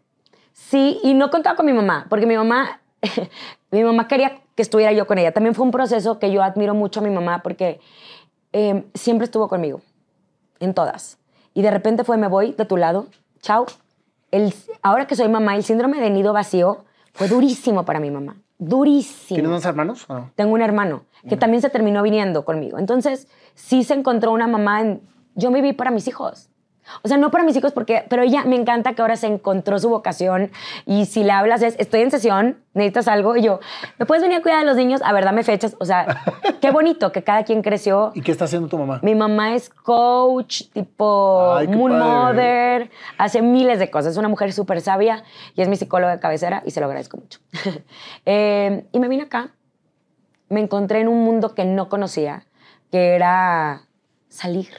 Sí, 0.53 0.99
y 1.03 1.13
no 1.13 1.29
contaba 1.29 1.55
con 1.55 1.65
mi 1.65 1.73
mamá, 1.73 2.05
porque 2.09 2.25
mi 2.25 2.35
mamá, 2.37 2.79
mi 3.71 3.83
mamá 3.83 4.07
quería 4.07 4.39
que 4.55 4.61
estuviera 4.61 4.91
yo 4.91 5.07
con 5.07 5.17
ella. 5.17 5.31
También 5.31 5.55
fue 5.55 5.65
un 5.65 5.71
proceso 5.71 6.19
que 6.19 6.31
yo 6.31 6.41
admiro 6.43 6.73
mucho 6.73 6.99
a 6.99 7.03
mi 7.03 7.09
mamá, 7.09 7.41
porque 7.43 7.79
eh, 8.57 8.87
siempre 8.95 9.25
estuvo 9.25 9.47
conmigo, 9.47 9.81
en 10.59 10.73
todas. 10.73 11.19
Y 11.53 11.61
de 11.61 11.69
repente 11.69 12.03
fue, 12.03 12.17
me 12.17 12.27
voy 12.27 12.53
de 12.53 12.65
tu 12.65 12.75
lado, 12.75 13.05
chao. 13.39 13.67
El, 14.31 14.51
ahora 14.81 15.05
que 15.05 15.15
soy 15.15 15.29
mamá, 15.29 15.55
el 15.55 15.63
síndrome 15.63 15.99
de 15.99 16.09
nido 16.09 16.33
vacío 16.33 16.85
fue 17.13 17.27
durísimo 17.27 17.85
para 17.85 17.99
mi 17.99 18.09
mamá, 18.09 18.37
durísimo. 18.57 19.35
¿Tienes 19.35 19.51
dos 19.51 19.65
hermanos? 19.65 20.07
no? 20.09 20.31
Tengo 20.33 20.55
un 20.55 20.63
hermano 20.63 21.03
que 21.29 21.37
también 21.37 21.61
se 21.61 21.69
terminó 21.69 22.01
viniendo 22.01 22.45
conmigo. 22.45 22.79
Entonces, 22.79 23.27
sí 23.53 23.83
se 23.83 23.93
encontró 23.93 24.31
una 24.31 24.47
mamá 24.47 24.81
en... 24.81 25.01
Yo 25.35 25.51
viví 25.51 25.73
para 25.73 25.91
mis 25.91 26.07
hijos. 26.07 26.46
O 27.03 27.07
sea, 27.07 27.17
no 27.17 27.31
para 27.31 27.43
mis 27.43 27.55
hijos, 27.55 27.71
porque, 27.71 28.05
pero 28.09 28.23
ella 28.23 28.43
me 28.45 28.55
encanta 28.55 28.93
que 28.93 29.01
ahora 29.01 29.15
se 29.15 29.27
encontró 29.27 29.79
su 29.79 29.89
vocación 29.89 30.51
y 30.85 31.05
si 31.05 31.23
le 31.23 31.31
hablas 31.31 31.61
es, 31.61 31.75
estoy 31.79 32.01
en 32.01 32.11
sesión, 32.11 32.57
necesitas 32.73 33.07
algo, 33.07 33.35
y 33.35 33.41
yo, 33.41 33.59
¿me 33.97 34.05
puedes 34.05 34.21
venir 34.23 34.37
a 34.37 34.41
cuidar 34.41 34.59
de 34.59 34.65
los 34.65 34.77
niños? 34.77 35.01
A 35.03 35.11
ver, 35.13 35.25
dame 35.25 35.43
fechas. 35.43 35.75
O 35.79 35.85
sea, 35.85 36.23
qué 36.61 36.71
bonito 36.71 37.11
que 37.11 37.23
cada 37.23 37.43
quien 37.43 37.61
creció. 37.61 38.11
¿Y 38.13 38.21
qué 38.21 38.31
está 38.31 38.45
haciendo 38.45 38.67
tu 38.67 38.77
mamá? 38.77 38.99
Mi 39.03 39.15
mamá 39.15 39.55
es 39.55 39.69
coach, 39.69 40.63
tipo 40.73 41.55
Ay, 41.55 41.67
moon 41.67 41.91
padre. 41.91 42.05
mother, 42.05 42.91
hace 43.17 43.41
miles 43.41 43.79
de 43.79 43.89
cosas. 43.89 44.13
Es 44.13 44.17
una 44.17 44.29
mujer 44.29 44.53
súper 44.53 44.81
sabia 44.81 45.23
y 45.55 45.61
es 45.61 45.67
mi 45.67 45.75
psicóloga 45.75 46.13
de 46.13 46.19
cabecera 46.19 46.61
y 46.65 46.71
se 46.71 46.79
lo 46.79 46.85
agradezco 46.85 47.17
mucho. 47.17 47.39
Eh, 48.25 48.85
y 48.91 48.99
me 48.99 49.07
vine 49.07 49.23
acá, 49.23 49.51
me 50.49 50.59
encontré 50.59 50.99
en 50.99 51.07
un 51.07 51.23
mundo 51.23 51.55
que 51.55 51.63
no 51.65 51.87
conocía, 51.87 52.45
que 52.91 53.15
era 53.15 53.83
salir, 54.27 54.69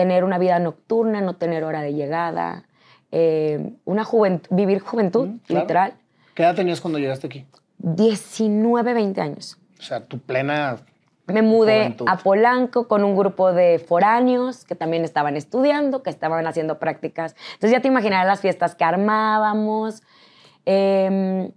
tener 0.00 0.24
una 0.24 0.38
vida 0.38 0.58
nocturna, 0.58 1.20
no 1.20 1.34
tener 1.34 1.62
hora 1.62 1.82
de 1.82 1.92
llegada, 1.92 2.64
eh, 3.12 3.74
una 3.84 4.02
juventud, 4.04 4.48
vivir 4.50 4.80
juventud, 4.80 5.26
Mm, 5.28 5.38
claro. 5.46 5.60
literal. 5.62 5.92
¿Qué 6.34 6.42
edad 6.42 6.54
tenías 6.54 6.80
cuando 6.80 6.98
llegaste 6.98 7.26
aquí? 7.26 7.44
19, 7.78 8.94
20 8.94 9.20
años. 9.20 9.58
O 9.78 9.82
sea, 9.82 10.00
tu 10.06 10.18
plena... 10.18 10.78
Me 11.26 11.42
mudé 11.42 11.80
Juventud. 11.82 12.06
a 12.08 12.16
Polanco 12.16 12.88
con 12.88 13.04
un 13.04 13.14
grupo 13.14 13.52
de 13.52 13.78
foráneos 13.78 14.64
que 14.64 14.74
también 14.74 15.04
estaban 15.04 15.36
estudiando, 15.36 16.02
que 16.02 16.08
estaban 16.10 16.44
haciendo 16.46 16.78
prácticas. 16.78 17.36
Entonces 17.54 17.70
ya 17.72 17.80
te 17.82 17.88
imaginarás 17.88 18.26
las 18.26 18.40
fiestas 18.40 18.74
que 18.74 18.82
armábamos. 18.84 20.02
Eh, 20.66 21.52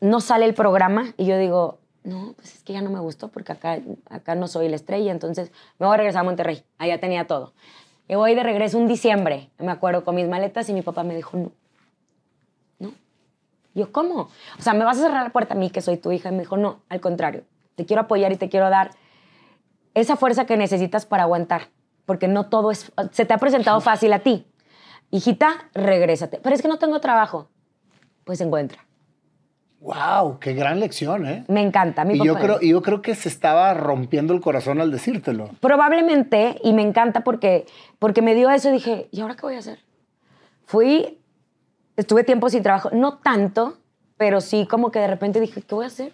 no 0.00 0.20
sale 0.20 0.44
el 0.46 0.54
programa 0.54 1.12
y 1.18 1.26
yo 1.26 1.36
digo, 1.38 1.77
no, 2.04 2.34
pues 2.36 2.54
es 2.56 2.62
que 2.62 2.72
ya 2.72 2.80
no 2.80 2.90
me 2.90 3.00
gustó 3.00 3.28
porque 3.28 3.52
acá, 3.52 3.80
acá 4.08 4.34
no 4.34 4.48
soy 4.48 4.68
la 4.68 4.76
estrella, 4.76 5.12
entonces 5.12 5.50
me 5.78 5.86
voy 5.86 5.94
a 5.94 5.98
regresar 5.98 6.20
a 6.20 6.24
Monterrey. 6.24 6.64
Allá 6.78 7.00
tenía 7.00 7.26
todo. 7.26 7.52
Y 8.08 8.14
voy 8.14 8.34
de 8.34 8.42
regreso 8.42 8.78
un 8.78 8.88
diciembre, 8.88 9.50
me 9.58 9.70
acuerdo, 9.70 10.04
con 10.04 10.14
mis 10.14 10.26
maletas 10.26 10.68
y 10.68 10.72
mi 10.72 10.82
papá 10.82 11.02
me 11.02 11.14
dijo, 11.14 11.36
no, 11.36 11.52
no. 12.78 12.92
Yo, 13.74 13.92
¿cómo? 13.92 14.30
O 14.58 14.62
sea, 14.62 14.72
¿me 14.72 14.84
vas 14.84 14.98
a 14.98 15.02
cerrar 15.02 15.24
la 15.24 15.30
puerta 15.30 15.54
a 15.54 15.56
mí 15.56 15.70
que 15.70 15.82
soy 15.82 15.98
tu 15.98 16.10
hija? 16.10 16.30
Y 16.30 16.32
me 16.32 16.40
dijo, 16.40 16.56
no, 16.56 16.80
al 16.88 17.00
contrario, 17.00 17.44
te 17.74 17.84
quiero 17.84 18.02
apoyar 18.02 18.32
y 18.32 18.36
te 18.36 18.48
quiero 18.48 18.70
dar 18.70 18.92
esa 19.92 20.16
fuerza 20.16 20.46
que 20.46 20.56
necesitas 20.56 21.04
para 21.04 21.24
aguantar, 21.24 21.68
porque 22.06 22.28
no 22.28 22.46
todo 22.46 22.70
es, 22.70 22.90
se 23.12 23.26
te 23.26 23.34
ha 23.34 23.38
presentado 23.38 23.80
fácil 23.80 24.12
a 24.14 24.20
ti. 24.20 24.46
Hijita, 25.10 25.68
regrésate. 25.74 26.38
Pero 26.42 26.54
es 26.54 26.62
que 26.62 26.68
no 26.68 26.78
tengo 26.78 27.00
trabajo. 27.00 27.48
Pues 28.24 28.40
encuentra. 28.40 28.87
¡Wow! 29.80 30.38
¡Qué 30.40 30.54
gran 30.54 30.80
lección, 30.80 31.26
eh! 31.26 31.44
Me 31.48 31.62
encanta. 31.62 32.04
Mi 32.04 32.14
Y 32.14 32.24
yo 32.24 32.34
creo, 32.34 32.60
yo 32.60 32.82
creo 32.82 33.00
que 33.00 33.14
se 33.14 33.28
estaba 33.28 33.72
rompiendo 33.74 34.34
el 34.34 34.40
corazón 34.40 34.80
al 34.80 34.90
decírtelo. 34.90 35.50
Probablemente, 35.60 36.56
y 36.64 36.72
me 36.72 36.82
encanta 36.82 37.22
porque, 37.22 37.64
porque 37.98 38.20
me 38.20 38.34
dio 38.34 38.50
eso 38.50 38.70
y 38.70 38.72
dije, 38.72 39.08
¿y 39.12 39.20
ahora 39.20 39.36
qué 39.36 39.42
voy 39.42 39.54
a 39.54 39.58
hacer? 39.58 39.78
Fui, 40.66 41.20
estuve 41.96 42.24
tiempo 42.24 42.50
sin 42.50 42.62
trabajo, 42.62 42.90
no 42.92 43.18
tanto, 43.18 43.78
pero 44.16 44.40
sí 44.40 44.66
como 44.66 44.90
que 44.90 44.98
de 44.98 45.06
repente 45.06 45.40
dije, 45.40 45.62
¿qué 45.62 45.74
voy 45.74 45.84
a 45.84 45.88
hacer? 45.88 46.12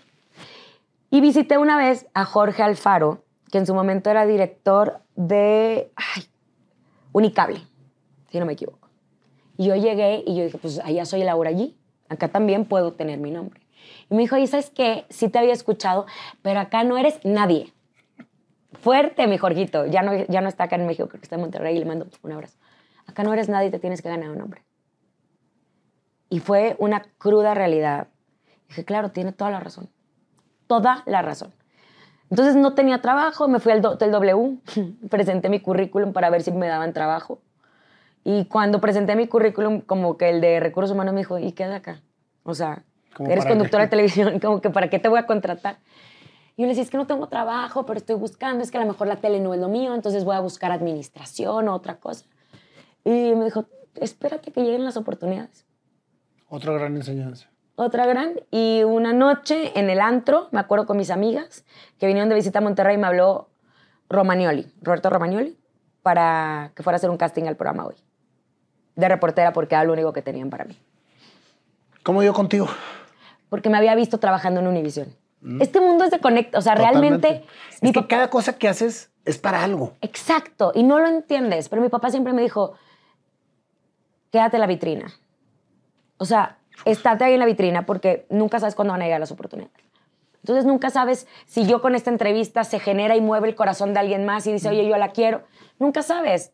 Y 1.10 1.20
visité 1.20 1.56
una 1.56 1.78
vez 1.78 2.06
a 2.12 2.24
Jorge 2.24 2.62
Alfaro, 2.62 3.24
que 3.50 3.58
en 3.58 3.66
su 3.66 3.74
momento 3.74 4.10
era 4.10 4.26
director 4.26 5.00
de 5.16 5.90
ay, 5.96 6.24
Unicable, 7.12 7.60
si 8.30 8.40
no 8.40 8.44
me 8.44 8.54
equivoco. 8.54 8.88
Y 9.56 9.66
yo 9.66 9.76
llegué 9.76 10.24
y 10.26 10.36
yo 10.36 10.44
dije, 10.44 10.58
pues 10.58 10.80
allá 10.80 11.04
soy 11.04 11.22
Laura 11.22 11.48
allí, 11.48 11.76
acá 12.08 12.28
también 12.28 12.64
puedo 12.64 12.92
tener 12.92 13.18
mi 13.18 13.30
nombre. 13.30 13.60
Y 14.10 14.14
me 14.14 14.22
dijo, 14.22 14.36
¿y 14.36 14.46
sabes 14.46 14.70
qué? 14.70 15.06
Sí 15.10 15.28
te 15.28 15.38
había 15.38 15.52
escuchado, 15.52 16.06
pero 16.42 16.60
acá 16.60 16.84
no 16.84 16.96
eres 16.98 17.18
nadie. 17.24 17.72
Fuerte, 18.72 19.26
mi 19.26 19.38
Jorgito. 19.38 19.86
Ya 19.86 20.02
no, 20.02 20.14
ya 20.14 20.40
no 20.40 20.48
está 20.48 20.64
acá 20.64 20.76
en 20.76 20.86
México, 20.86 21.08
creo 21.08 21.20
que 21.20 21.24
está 21.24 21.36
en 21.36 21.42
Monterrey 21.42 21.78
le 21.78 21.84
mando 21.84 22.06
un 22.22 22.32
abrazo. 22.32 22.56
Acá 23.06 23.22
no 23.22 23.32
eres 23.32 23.48
nadie, 23.48 23.70
te 23.70 23.78
tienes 23.78 24.02
que 24.02 24.08
ganar 24.08 24.30
un 24.30 24.38
nombre. 24.38 24.62
Y 26.28 26.40
fue 26.40 26.76
una 26.78 27.02
cruda 27.18 27.54
realidad. 27.54 28.08
Dije, 28.68 28.84
claro, 28.84 29.10
tiene 29.10 29.32
toda 29.32 29.50
la 29.50 29.60
razón. 29.60 29.90
Toda 30.66 31.02
la 31.06 31.22
razón. 31.22 31.54
Entonces 32.30 32.56
no 32.56 32.74
tenía 32.74 33.00
trabajo, 33.00 33.46
me 33.48 33.60
fui 33.60 33.72
al 33.72 33.84
Hotel 33.84 34.10
W, 34.10 34.58
presenté 35.10 35.48
mi 35.48 35.60
currículum 35.60 36.12
para 36.12 36.30
ver 36.30 36.42
si 36.42 36.50
me 36.50 36.66
daban 36.66 36.92
trabajo. 36.92 37.40
Y 38.24 38.46
cuando 38.46 38.80
presenté 38.80 39.16
mi 39.16 39.28
currículum, 39.28 39.82
como 39.82 40.16
que 40.16 40.30
el 40.30 40.40
de 40.40 40.58
recursos 40.58 40.90
humanos 40.90 41.12
me 41.12 41.20
dijo, 41.20 41.38
¿y 41.38 41.52
qué 41.52 41.66
de 41.66 41.74
acá? 41.74 42.00
O 42.42 42.54
sea, 42.54 42.84
¿Cómo 43.14 43.28
eres 43.28 43.44
para 43.44 43.50
qué? 43.50 43.58
conductora 43.58 43.84
de 43.84 43.90
televisión, 43.90 44.40
como 44.40 44.60
que 44.60 44.70
¿para 44.70 44.88
qué 44.88 44.98
te 44.98 45.08
voy 45.08 45.18
a 45.18 45.26
contratar? 45.26 45.78
Y 46.56 46.62
yo 46.62 46.66
le 46.66 46.68
decía, 46.68 46.84
es 46.84 46.90
que 46.90 46.96
no 46.96 47.06
tengo 47.06 47.28
trabajo, 47.28 47.84
pero 47.84 47.98
estoy 47.98 48.16
buscando, 48.16 48.64
es 48.64 48.70
que 48.70 48.78
a 48.78 48.80
lo 48.80 48.86
mejor 48.86 49.08
la 49.08 49.16
tele 49.16 49.40
no 49.40 49.52
es 49.54 49.60
lo 49.60 49.68
mío, 49.68 49.94
entonces 49.94 50.24
voy 50.24 50.36
a 50.36 50.40
buscar 50.40 50.72
administración 50.72 51.68
o 51.68 51.74
otra 51.74 51.96
cosa. 51.96 52.24
Y 53.04 53.34
me 53.34 53.44
dijo, 53.44 53.66
espérate 53.96 54.52
que 54.52 54.62
lleguen 54.62 54.84
las 54.84 54.96
oportunidades. 54.96 55.66
Otra 56.48 56.72
gran 56.72 56.96
enseñanza. 56.96 57.50
Otra 57.76 58.06
gran. 58.06 58.40
Y 58.50 58.84
una 58.84 59.12
noche 59.12 59.78
en 59.78 59.90
el 59.90 60.00
antro, 60.00 60.48
me 60.52 60.60
acuerdo 60.60 60.86
con 60.86 60.96
mis 60.96 61.10
amigas, 61.10 61.64
que 61.98 62.06
vinieron 62.06 62.28
de 62.28 62.36
visita 62.36 62.60
a 62.60 62.62
Monterrey, 62.62 62.96
me 62.96 63.06
habló 63.06 63.50
Romagnoli, 64.08 64.72
Roberto 64.80 65.10
Romagnoli, 65.10 65.58
para 66.02 66.72
que 66.76 66.82
fuera 66.82 66.96
a 66.96 66.98
hacer 66.98 67.10
un 67.10 67.16
casting 67.16 67.44
al 67.44 67.56
programa 67.56 67.86
hoy. 67.86 67.96
De 68.96 69.08
reportera, 69.08 69.52
porque 69.52 69.74
era 69.74 69.84
lo 69.84 69.92
único 69.92 70.12
que 70.12 70.22
tenían 70.22 70.50
para 70.50 70.64
mí. 70.64 70.78
¿Cómo 72.02 72.20
dio 72.22 72.32
contigo? 72.32 72.68
Porque 73.48 73.68
me 73.70 73.78
había 73.78 73.94
visto 73.94 74.18
trabajando 74.18 74.60
en 74.60 74.66
Univision. 74.68 75.14
Este 75.60 75.78
mundo 75.80 76.04
es 76.04 76.10
de 76.10 76.20
conecta. 76.20 76.58
O 76.58 76.62
sea, 76.62 76.74
realmente. 76.74 77.44
Mi 77.82 77.88
Es 77.88 77.92
que 77.94 78.00
papá- 78.00 78.08
cada 78.08 78.30
cosa 78.30 78.56
que 78.56 78.66
haces 78.68 79.10
es 79.26 79.36
para 79.38 79.62
algo. 79.62 79.92
Exacto, 80.00 80.72
y 80.74 80.82
no 80.84 81.00
lo 81.00 81.06
entiendes, 81.08 81.68
pero 81.68 81.82
mi 81.82 81.90
papá 81.90 82.10
siempre 82.10 82.32
me 82.32 82.40
dijo, 82.40 82.74
quédate 84.32 84.56
en 84.56 84.60
la 84.62 84.66
vitrina. 84.66 85.12
O 86.16 86.24
sea, 86.24 86.56
estate 86.86 87.24
ahí 87.24 87.34
en 87.34 87.40
la 87.40 87.46
vitrina 87.46 87.84
porque 87.84 88.24
nunca 88.30 88.58
sabes 88.58 88.74
cuándo 88.74 88.92
van 88.92 89.02
a 89.02 89.04
llegar 89.04 89.20
las 89.20 89.32
oportunidades. 89.32 89.74
Entonces 90.36 90.64
nunca 90.64 90.88
sabes 90.88 91.26
si 91.44 91.66
yo 91.66 91.82
con 91.82 91.94
esta 91.94 92.08
entrevista 92.10 92.64
se 92.64 92.78
genera 92.78 93.14
y 93.14 93.20
mueve 93.20 93.48
el 93.48 93.54
corazón 93.54 93.92
de 93.92 94.00
alguien 94.00 94.24
más 94.24 94.46
y 94.46 94.52
dice, 94.52 94.70
oye, 94.70 94.86
yo 94.88 94.96
la 94.96 95.08
quiero. 95.12 95.42
Nunca 95.78 96.02
sabes. 96.02 96.52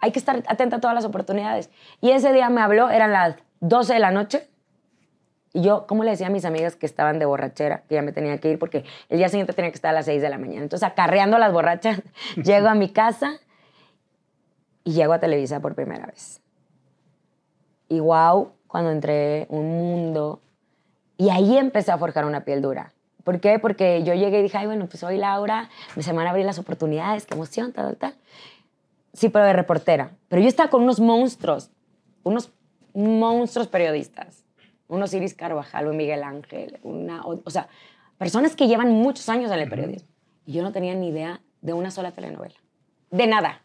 Hay 0.00 0.12
que 0.12 0.18
estar 0.18 0.42
atenta 0.46 0.76
a 0.76 0.80
todas 0.80 0.94
las 0.94 1.04
oportunidades. 1.04 1.70
Y 2.00 2.10
ese 2.10 2.32
día 2.32 2.48
me 2.48 2.60
habló, 2.60 2.90
eran 2.90 3.12
las 3.12 3.36
12 3.60 3.94
de 3.94 4.00
la 4.00 4.10
noche. 4.10 4.48
Y 5.52 5.62
yo, 5.62 5.86
¿cómo 5.86 6.04
le 6.04 6.12
decía 6.12 6.28
a 6.28 6.30
mis 6.30 6.44
amigas 6.44 6.76
que 6.76 6.86
estaban 6.86 7.18
de 7.18 7.26
borrachera, 7.26 7.82
que 7.88 7.96
ya 7.96 8.02
me 8.02 8.12
tenía 8.12 8.38
que 8.38 8.50
ir 8.50 8.58
porque 8.58 8.84
el 9.08 9.18
día 9.18 9.28
siguiente 9.28 9.52
tenía 9.52 9.70
que 9.70 9.76
estar 9.76 9.90
a 9.90 9.94
las 9.94 10.06
6 10.06 10.22
de 10.22 10.28
la 10.28 10.38
mañana? 10.38 10.62
Entonces, 10.62 10.88
acarreando 10.88 11.38
las 11.38 11.52
borrachas, 11.52 12.02
llego 12.36 12.68
a 12.68 12.74
mi 12.74 12.88
casa 12.88 13.40
y 14.84 14.92
llego 14.92 15.12
a 15.12 15.18
Televisa 15.18 15.60
por 15.60 15.74
primera 15.74 16.06
vez. 16.06 16.40
Y 17.88 17.98
wow, 17.98 18.52
cuando 18.68 18.92
entré 18.92 19.46
un 19.50 19.68
mundo. 19.68 20.40
Y 21.18 21.30
ahí 21.30 21.58
empecé 21.58 21.90
a 21.90 21.98
forjar 21.98 22.24
una 22.24 22.44
piel 22.44 22.62
dura. 22.62 22.92
¿Por 23.24 23.40
qué? 23.40 23.58
Porque 23.58 24.02
yo 24.04 24.14
llegué 24.14 24.38
y 24.38 24.42
dije, 24.42 24.56
ay, 24.58 24.66
bueno, 24.66 24.86
pues 24.86 25.00
soy 25.00 25.18
Laura, 25.18 25.68
me 25.96 26.02
se 26.02 26.12
van 26.12 26.26
a 26.26 26.30
abrir 26.30 26.46
las 26.46 26.58
oportunidades, 26.58 27.26
qué 27.26 27.34
emoción, 27.34 27.72
tal, 27.72 27.96
tal. 27.96 28.14
Sí, 29.12 29.28
pero 29.28 29.44
de 29.44 29.52
reportera. 29.52 30.12
Pero 30.28 30.42
yo 30.42 30.48
estaba 30.48 30.70
con 30.70 30.82
unos 30.82 31.00
monstruos, 31.00 31.70
unos 32.22 32.52
monstruos 32.94 33.68
periodistas. 33.68 34.44
Unos 34.88 35.14
Iris 35.14 35.34
Carvajal, 35.34 35.86
un 35.86 35.96
Miguel 35.96 36.24
Ángel, 36.24 36.80
una, 36.82 37.22
o, 37.22 37.40
o 37.44 37.50
sea, 37.50 37.68
personas 38.18 38.56
que 38.56 38.66
llevan 38.66 38.90
muchos 38.90 39.28
años 39.28 39.50
en 39.52 39.60
el 39.60 39.68
periodismo. 39.68 40.08
Y 40.46 40.52
yo 40.52 40.62
no 40.62 40.72
tenía 40.72 40.94
ni 40.94 41.08
idea 41.08 41.40
de 41.60 41.72
una 41.72 41.92
sola 41.92 42.10
telenovela. 42.10 42.56
De 43.10 43.26
nada. 43.28 43.62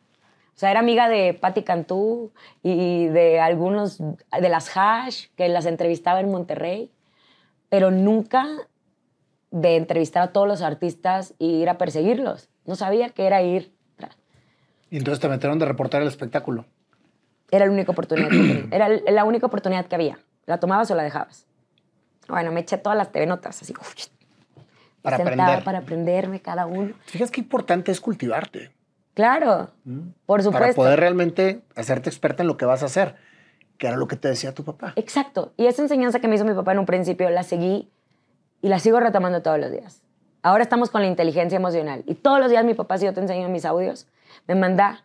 O 0.56 0.58
sea, 0.58 0.72
era 0.72 0.80
amiga 0.80 1.10
de 1.10 1.34
Patti 1.34 1.64
Cantú 1.64 2.32
y 2.64 3.08
de 3.08 3.42
algunos, 3.42 4.00
de 4.00 4.50
las 4.50 4.72
Hash, 4.76 5.28
que 5.36 5.50
las 5.50 5.66
entrevistaba 5.66 6.22
en 6.22 6.32
Monterrey, 6.32 6.92
pero 7.68 7.92
nunca 7.92 8.48
de 9.52 9.76
entrevistar 9.76 10.24
a 10.24 10.32
todos 10.32 10.48
los 10.48 10.62
artistas 10.62 11.34
y 11.40 11.56
ir 11.56 11.70
a 11.70 11.78
perseguirlos. 11.78 12.50
No 12.66 12.76
sabía 12.76 13.10
que 13.10 13.26
era 13.26 13.42
ir. 13.42 13.75
Y 14.96 15.00
entonces 15.00 15.20
te 15.20 15.28
metieron 15.28 15.60
de 15.60 15.66
reportar 15.66 16.02
el 16.02 16.08
espectáculo. 16.08 16.64
Era 17.52 17.66
la 17.66 17.72
única 17.74 17.92
oportunidad 17.92 18.30
que 18.30 18.38
tenía. 18.38 18.68
Era 18.72 18.88
la 18.88 19.26
única 19.26 19.46
oportunidad 19.46 19.88
que 19.88 19.96
había. 19.96 20.20
¿La 20.46 20.58
tomabas 20.58 20.90
o 20.90 20.96
la 20.96 21.04
dejabas? 21.04 21.46
Bueno, 22.30 22.54
me 22.54 22.62
eché 22.62 22.78
todas 22.78 22.98
las 22.98 23.12
TV 23.12 23.26
notas, 23.26 23.62
así. 23.62 23.74
uf, 23.74 23.94
Para 25.02 25.18
sentada 25.18 25.44
aprender. 25.44 25.64
Para 25.66 25.78
aprenderme 25.80 26.40
cada 26.40 26.66
uno. 26.66 26.94
¿Te 27.08 27.12
fijas 27.12 27.30
qué 27.30 27.42
importante 27.42 27.92
es 27.92 28.00
cultivarte? 28.00 28.72
Claro, 29.16 29.70
por 30.26 30.42
supuesto. 30.42 30.64
Para 30.64 30.74
poder 30.74 30.98
realmente 30.98 31.60
hacerte 31.76 32.10
experta 32.10 32.44
en 32.44 32.48
lo 32.48 32.56
que 32.56 32.64
vas 32.64 32.82
a 32.82 32.86
hacer, 32.86 33.16
que 33.78 33.88
era 33.88 33.98
lo 33.98 34.08
que 34.08 34.16
te 34.16 34.30
decía 34.30 34.54
tu 34.54 34.64
papá. 34.64 34.94
Exacto. 34.96 35.52
Y 35.58 35.66
esa 35.66 35.82
enseñanza 35.82 36.22
que 36.22 36.30
me 36.30 36.36
hizo 36.36 36.46
mi 36.46 36.54
papá 36.54 36.72
en 36.72 36.80
un 36.80 36.86
principio 36.86 37.30
la 37.32 37.44
seguí 37.44 37.90
y 38.62 38.70
la 38.70 38.80
sigo 38.80 39.02
retomando 39.02 39.42
todos 39.42 39.60
los 39.60 39.74
días. 39.74 40.04
Ahora 40.42 40.64
estamos 40.64 40.90
con 40.90 41.02
la 41.02 41.10
inteligencia 41.10 41.58
emocional. 41.58 42.06
Y 42.08 42.16
todos 42.16 42.40
los 42.40 42.50
días 42.50 42.64
mi 42.64 42.76
papá, 42.76 42.98
si 42.98 43.04
yo 43.04 43.14
te 43.14 43.20
enseño 43.20 43.50
mis 43.50 43.66
audios, 43.66 44.08
me 44.48 44.56
manda 44.56 45.04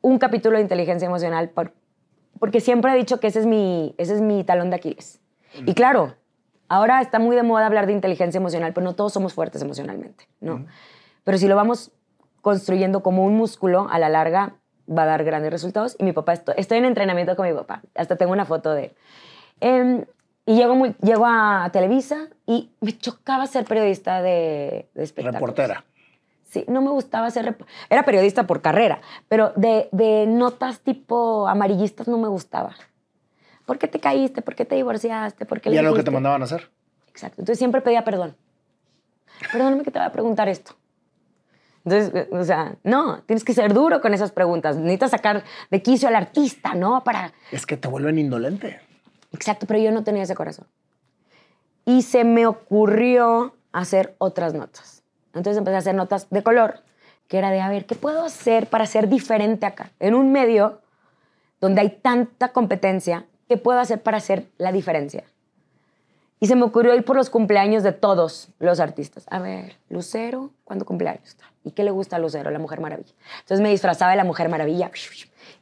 un 0.00 0.18
capítulo 0.18 0.56
de 0.56 0.62
inteligencia 0.62 1.06
emocional 1.06 1.50
por- 1.50 1.72
porque 2.38 2.60
siempre 2.60 2.92
he 2.92 2.96
dicho 2.96 3.18
que 3.20 3.26
ese 3.28 3.40
es 3.40 3.46
mi, 3.46 3.94
ese 3.98 4.14
es 4.14 4.20
mi 4.20 4.44
talón 4.44 4.70
de 4.70 4.76
Aquiles. 4.76 5.20
Y 5.66 5.74
claro, 5.74 6.14
ahora 6.68 7.00
está 7.00 7.18
muy 7.18 7.34
de 7.34 7.42
moda 7.42 7.66
hablar 7.66 7.86
de 7.86 7.92
inteligencia 7.92 8.38
emocional, 8.38 8.72
pero 8.72 8.84
no 8.84 8.94
todos 8.94 9.12
somos 9.12 9.34
fuertes 9.34 9.60
emocionalmente, 9.62 10.28
¿no? 10.40 10.66
Pero 11.24 11.38
si 11.38 11.48
lo 11.48 11.56
vamos 11.56 11.90
construyendo 12.42 13.02
como 13.02 13.24
un 13.24 13.36
músculo, 13.36 13.88
a 13.90 13.98
la 13.98 14.08
larga 14.08 14.54
va 14.90 15.02
a 15.02 15.06
dar 15.06 15.24
grandes 15.24 15.50
resultados. 15.50 15.96
Y 15.98 16.04
mi 16.04 16.12
papá, 16.12 16.32
estoy, 16.34 16.54
estoy 16.56 16.78
en 16.78 16.84
entrenamiento 16.84 17.34
con 17.36 17.46
mi 17.48 17.52
papá. 17.54 17.82
Hasta 17.94 18.16
tengo 18.16 18.32
una 18.32 18.44
foto 18.44 18.72
de 18.72 18.84
él. 18.84 18.92
Em, 19.60 20.04
y 20.46 20.54
llego, 20.56 20.74
muy, 20.76 20.94
llego 21.02 21.26
a 21.26 21.68
Televisa 21.72 22.28
y 22.46 22.70
me 22.80 22.96
chocaba 22.96 23.46
ser 23.46 23.64
periodista 23.64 24.22
de, 24.22 24.88
de 24.94 25.02
espectáculos. 25.02 25.40
Reportera. 25.40 25.84
Sí, 26.48 26.64
no 26.66 26.80
me 26.80 26.90
gustaba 26.90 27.30
ser... 27.30 27.56
Era 27.90 28.04
periodista 28.04 28.46
por 28.46 28.62
carrera, 28.62 29.00
pero 29.28 29.52
de, 29.54 29.88
de 29.92 30.26
notas 30.26 30.80
tipo 30.80 31.46
amarillistas 31.46 32.08
no 32.08 32.16
me 32.16 32.28
gustaba. 32.28 32.74
¿Por 33.66 33.78
qué 33.78 33.86
te 33.86 34.00
caíste? 34.00 34.40
¿Por 34.40 34.54
qué 34.54 34.64
te 34.64 34.74
divorciaste? 34.74 35.44
¿Por 35.44 35.60
qué 35.60 35.70
Y 35.70 35.76
era 35.76 35.90
lo 35.90 35.94
que 35.94 36.02
te 36.02 36.10
mandaban 36.10 36.40
a 36.40 36.46
hacer. 36.46 36.70
Exacto. 37.08 37.42
Entonces 37.42 37.58
siempre 37.58 37.82
pedía 37.82 38.02
perdón. 38.02 38.34
Perdóname 39.52 39.82
que 39.82 39.90
te 39.90 39.98
voy 39.98 40.06
a 40.06 40.12
preguntar 40.12 40.48
esto. 40.48 40.74
Entonces, 41.84 42.12
eh, 42.14 42.28
o 42.32 42.44
sea, 42.44 42.76
no, 42.82 43.22
tienes 43.24 43.44
que 43.44 43.52
ser 43.52 43.74
duro 43.74 44.00
con 44.00 44.14
esas 44.14 44.32
preguntas. 44.32 44.76
Necesitas 44.76 45.10
sacar 45.10 45.44
de 45.70 45.82
quicio 45.82 46.08
al 46.08 46.16
artista, 46.16 46.74
¿no? 46.74 47.04
Para... 47.04 47.32
Es 47.52 47.66
que 47.66 47.76
te 47.76 47.88
vuelven 47.88 48.18
indolente. 48.18 48.80
Exacto, 49.32 49.66
pero 49.66 49.80
yo 49.80 49.92
no 49.92 50.02
tenía 50.02 50.22
ese 50.22 50.34
corazón. 50.34 50.66
Y 51.84 52.02
se 52.02 52.24
me 52.24 52.46
ocurrió 52.46 53.54
hacer 53.72 54.14
otras 54.18 54.54
notas. 54.54 54.97
Entonces 55.38 55.58
empecé 55.58 55.76
a 55.76 55.78
hacer 55.78 55.94
notas 55.94 56.28
de 56.30 56.42
color, 56.42 56.82
que 57.28 57.38
era 57.38 57.50
de, 57.50 57.60
a 57.60 57.68
ver, 57.68 57.86
¿qué 57.86 57.94
puedo 57.94 58.24
hacer 58.24 58.66
para 58.66 58.86
ser 58.86 59.08
diferente 59.08 59.66
acá? 59.66 59.90
En 60.00 60.14
un 60.14 60.32
medio 60.32 60.80
donde 61.60 61.80
hay 61.80 61.90
tanta 61.90 62.48
competencia, 62.52 63.24
¿qué 63.48 63.56
puedo 63.56 63.80
hacer 63.80 64.02
para 64.02 64.18
hacer 64.18 64.46
la 64.58 64.72
diferencia? 64.72 65.24
Y 66.40 66.46
se 66.46 66.54
me 66.54 66.62
ocurrió 66.62 66.94
ir 66.94 67.04
por 67.04 67.16
los 67.16 67.30
cumpleaños 67.30 67.82
de 67.82 67.92
todos 67.92 68.48
los 68.60 68.78
artistas. 68.78 69.26
A 69.28 69.40
ver, 69.40 69.76
Lucero, 69.88 70.50
¿cuándo 70.64 70.84
cumpleaños? 70.84 71.36
¿Y 71.64 71.72
qué 71.72 71.82
le 71.82 71.90
gusta 71.90 72.16
a 72.16 72.18
Lucero, 72.20 72.50
la 72.52 72.60
Mujer 72.60 72.80
Maravilla? 72.80 73.12
Entonces 73.40 73.60
me 73.60 73.70
disfrazaba 73.70 74.12
de 74.12 74.16
la 74.16 74.24
Mujer 74.24 74.48
Maravilla 74.48 74.90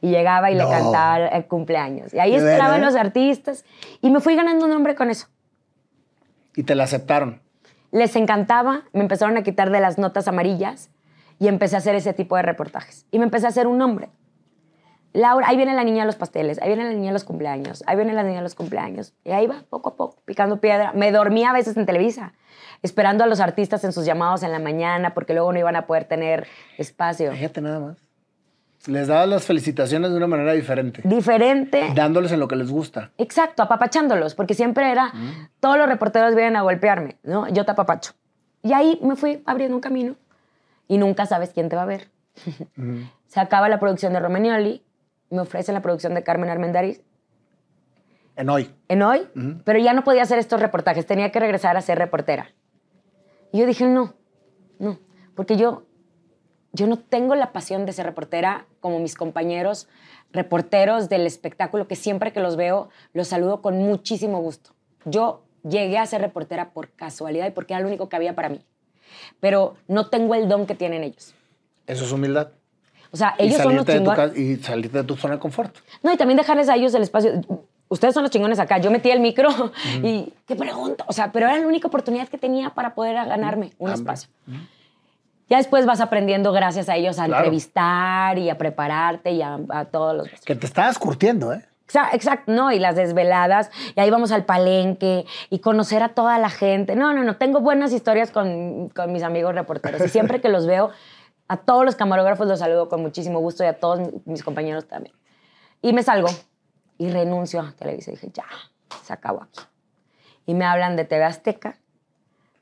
y 0.01 0.09
llegaba 0.09 0.51
y 0.51 0.55
le 0.55 0.63
No. 0.63 0.69
cantaba 0.69 1.27
el 1.29 1.45
cumpleaños. 1.45 2.13
Y 2.13 2.19
ahí 2.19 2.31
¿De 2.31 2.37
esperaban 2.37 2.81
los 2.81 2.95
artistas 2.95 3.65
y 4.01 4.11
me 4.11 4.19
fui 4.19 4.35
ganando 4.35 4.65
un 4.65 4.71
nombre 4.71 4.93
con 4.93 5.09
eso. 5.09 5.27
Y 6.55 6.61
te 6.63 6.75
la 6.75 6.83
aceptaron. 6.83 7.41
Les 7.91 8.15
encantaba, 8.15 8.83
me 8.93 9.01
empezaron 9.01 9.37
a 9.37 9.43
quitar 9.43 9.69
de 9.69 9.79
las 9.79 9.97
notas 9.97 10.27
amarillas 10.27 10.89
y 11.39 11.47
empecé 11.47 11.75
a 11.75 11.79
hacer 11.79 11.95
ese 11.95 12.13
tipo 12.13 12.35
de 12.35 12.41
reportajes. 12.41 13.05
Y 13.11 13.19
me 13.19 13.25
empecé 13.25 13.45
a 13.45 13.49
hacer 13.49 13.67
un 13.67 13.77
nombre. 13.77 14.09
Laura, 15.13 15.47
ahí 15.47 15.57
viene 15.57 15.73
la 15.73 15.83
niña 15.83 16.01
de 16.01 16.05
los 16.05 16.15
pasteles, 16.15 16.61
ahí 16.61 16.67
viene 16.67 16.83
la 16.83 16.91
niña 16.91 17.07
de 17.07 17.13
los 17.13 17.23
cumpleaños, 17.23 17.83
ahí 17.87 17.95
viene 17.95 18.13
la 18.13 18.23
niña 18.23 18.37
de 18.37 18.43
los 18.43 18.55
cumpleaños. 18.55 19.13
Y 19.23 19.31
ahí 19.31 19.47
va, 19.47 19.63
poco 19.69 19.89
a 19.89 19.95
poco, 19.95 20.17
picando 20.25 20.59
piedra. 20.59 20.91
Me 20.93 21.11
dormía 21.11 21.49
a 21.49 21.53
veces 21.53 21.75
en 21.77 21.85
Televisa, 21.85 22.33
esperando 22.83 23.23
a 23.23 23.27
los 23.27 23.39
artistas 23.39 23.83
en 23.83 23.93
sus 23.93 24.05
llamados 24.05 24.43
en 24.43 24.51
la 24.51 24.59
mañana, 24.59 25.13
porque 25.13 25.33
luego 25.33 25.51
no 25.53 25.59
iban 25.59 25.75
a 25.75 25.87
poder 25.87 26.05
tener 26.05 26.47
espacio. 26.77 27.31
Fíjate 27.31 27.61
nada 27.61 27.79
más. 27.79 28.06
Les 28.85 29.07
dabas 29.07 29.27
las 29.27 29.43
felicitaciones 29.45 30.11
de 30.11 30.17
una 30.17 30.27
manera 30.27 30.53
diferente. 30.53 31.01
Diferente. 31.03 31.91
Dándoles 31.93 32.31
en 32.31 32.39
lo 32.39 32.47
que 32.47 32.55
les 32.55 32.71
gusta. 32.71 33.11
Exacto, 33.17 33.63
apapachándolos, 33.63 34.35
porque 34.35 34.53
siempre 34.53 34.91
era, 34.91 35.11
todos 35.59 35.77
los 35.77 35.87
reporteros 35.89 36.35
vienen 36.35 36.55
a 36.55 36.61
golpearme, 36.61 37.17
¿no? 37.23 37.49
Yo 37.49 37.65
te 37.65 37.71
apapacho. 37.71 38.13
Y 38.63 38.73
ahí 38.73 38.99
me 39.03 39.15
fui 39.15 39.41
abriendo 39.45 39.75
un 39.75 39.81
camino 39.81 40.15
y 40.87 40.97
nunca 40.97 41.25
sabes 41.25 41.49
quién 41.49 41.67
te 41.69 41.75
va 41.75 41.83
a 41.83 41.85
ver. 41.85 42.09
Se 43.27 43.39
acaba 43.41 43.67
la 43.67 43.79
producción 43.79 44.13
de 44.13 44.19
Romagnoli, 44.21 44.83
me 45.29 45.41
ofrecen 45.41 45.73
la 45.73 45.81
producción 45.81 46.13
de 46.13 46.23
Carmen 46.23 46.49
Armendariz 46.49 47.01
En 48.37 48.49
hoy. 48.49 48.73
en 48.87 49.01
hoy, 49.01 49.27
pero 49.65 49.79
ya 49.79 49.91
no 49.91 50.03
podía 50.05 50.21
hacer 50.23 50.39
estos 50.39 50.61
reportajes, 50.61 51.05
tenía 51.05 51.31
que 51.31 51.39
regresar 51.41 51.75
a 51.75 51.81
ser 51.81 51.97
reportera. 51.97 52.51
Y 53.51 53.59
yo 53.59 53.65
dije, 53.65 53.85
no, 53.85 54.13
no, 54.79 54.99
porque 55.35 55.57
yo, 55.57 55.83
yo 56.73 56.87
no 56.87 56.97
tengo 56.97 57.35
la 57.35 57.51
pasión 57.51 57.85
de 57.85 57.93
ser 57.93 58.05
reportera 58.05 58.65
como 58.79 58.99
mis 58.99 59.15
compañeros 59.15 59.87
reporteros 60.31 61.09
del 61.09 61.25
espectáculo, 61.25 61.87
que 61.87 61.95
siempre 61.95 62.33
que 62.33 62.39
los 62.39 62.55
veo 62.55 62.89
los 63.13 63.27
saludo 63.27 63.61
con 63.61 63.77
muchísimo 63.77 64.41
gusto. 64.41 64.71
Yo 65.05 65.43
llegué 65.67 65.97
a 65.97 66.05
ser 66.05 66.21
reportera 66.21 66.71
por 66.71 66.89
casualidad 66.89 67.47
y 67.47 67.51
porque 67.51 67.73
era 67.73 67.81
lo 67.81 67.87
único 67.87 68.09
que 68.09 68.15
había 68.15 68.35
para 68.35 68.49
mí, 68.49 68.61
pero 69.39 69.75
no 69.87 70.09
tengo 70.09 70.35
el 70.35 70.47
don 70.47 70.65
que 70.65 70.75
tienen 70.75 71.03
ellos. 71.03 71.33
Eso 71.85 72.03
es 72.03 72.11
humildad. 72.11 72.49
O 73.11 73.17
sea, 73.17 73.35
ellos 73.37 73.61
son 73.61 73.75
los 73.75 73.85
chingones. 73.85 74.37
Y 74.37 74.57
salirte 74.57 74.97
de 74.97 75.03
tu 75.05 75.15
zona 75.15 75.35
de 75.35 75.39
confort. 75.39 75.75
No, 76.03 76.11
y 76.11 76.17
también 76.17 76.37
dejarles 76.37 76.67
a 76.67 76.75
ellos 76.75 76.93
el 76.93 77.03
espacio. 77.03 77.41
Ustedes 77.87 78.13
son 78.13 78.23
los 78.23 78.31
chingones 78.31 78.59
acá. 78.59 78.79
Yo 78.79 78.91
metí 78.91 79.09
el 79.09 79.21
micro 79.21 79.49
y 80.03 80.33
qué 80.45 80.57
pregunto. 80.57 81.05
O 81.07 81.13
sea, 81.13 81.31
pero 81.31 81.47
era 81.47 81.57
la 81.57 81.65
única 81.65 81.87
oportunidad 81.87 82.27
que 82.27 82.37
tenía 82.37 82.71
para 82.71 82.93
poder 82.93 83.15
ganarme 83.15 83.71
un 83.77 83.89
Hambre. 83.89 84.01
espacio. 84.01 84.29
Ya 85.49 85.57
después 85.57 85.85
vas 85.85 86.01
aprendiendo 86.01 86.51
gracias 86.51 86.89
a 86.89 86.95
ellos 86.95 87.19
a 87.19 87.25
Claro. 87.25 87.43
entrevistar 87.43 88.37
y 88.37 88.49
a 88.49 88.57
prepararte 88.57 89.31
y 89.31 89.41
a, 89.41 89.57
a 89.69 89.85
todos 89.85 90.15
los... 90.15 90.29
Que 90.45 90.55
te 90.55 90.65
estabas 90.65 90.97
curtiendo, 90.99 91.53
¿eh? 91.53 91.63
Exa- 91.87 92.09
Exacto, 92.11 92.51
no, 92.51 92.71
y 92.73 92.79
las 92.79 92.95
desveladas, 92.97 93.71
y 93.95 93.99
ahí 94.01 94.09
vamos 94.09 94.33
al 94.33 94.43
palenque, 94.43 95.25
y 95.49 95.59
conocer 95.59 96.03
a 96.03 96.09
toda 96.09 96.37
la 96.37 96.49
gente. 96.49 96.97
No, 96.97 97.13
no, 97.13 97.23
no, 97.23 97.37
tengo 97.37 97.61
buenas 97.61 97.93
historias 97.93 98.29
con, 98.29 98.89
con 98.89 99.13
mis 99.13 99.23
amigos 99.23 99.55
reporteros, 99.55 100.01
y 100.05 100.09
siempre 100.09 100.41
que 100.41 100.49
los 100.49 100.67
veo, 100.67 100.89
a 101.47 101.55
todos 101.55 101.85
los 101.85 101.95
camarógrafos 101.95 102.45
los 102.45 102.59
saludo 102.59 102.89
con 102.89 103.01
muchísimo 103.01 103.39
gusto, 103.39 103.63
y 103.63 103.67
a 103.67 103.79
todos 103.79 104.01
mi- 104.01 104.11
mis 104.25 104.43
compañeros 104.43 104.85
también. 104.85 105.15
Y 105.81 105.93
me 105.93 106.03
salgo, 106.03 106.27
y 106.97 107.09
renuncio 107.09 107.61
a 107.61 107.71
Televisa, 107.71 108.11
y 108.11 108.15
dije, 108.15 108.31
ya, 108.33 108.43
se 109.05 109.13
acabó 109.13 109.43
aquí. 109.43 109.61
Y 110.45 110.55
me 110.55 110.65
hablan 110.65 110.97
de 110.97 111.05
TV 111.05 111.23
Azteca, 111.23 111.77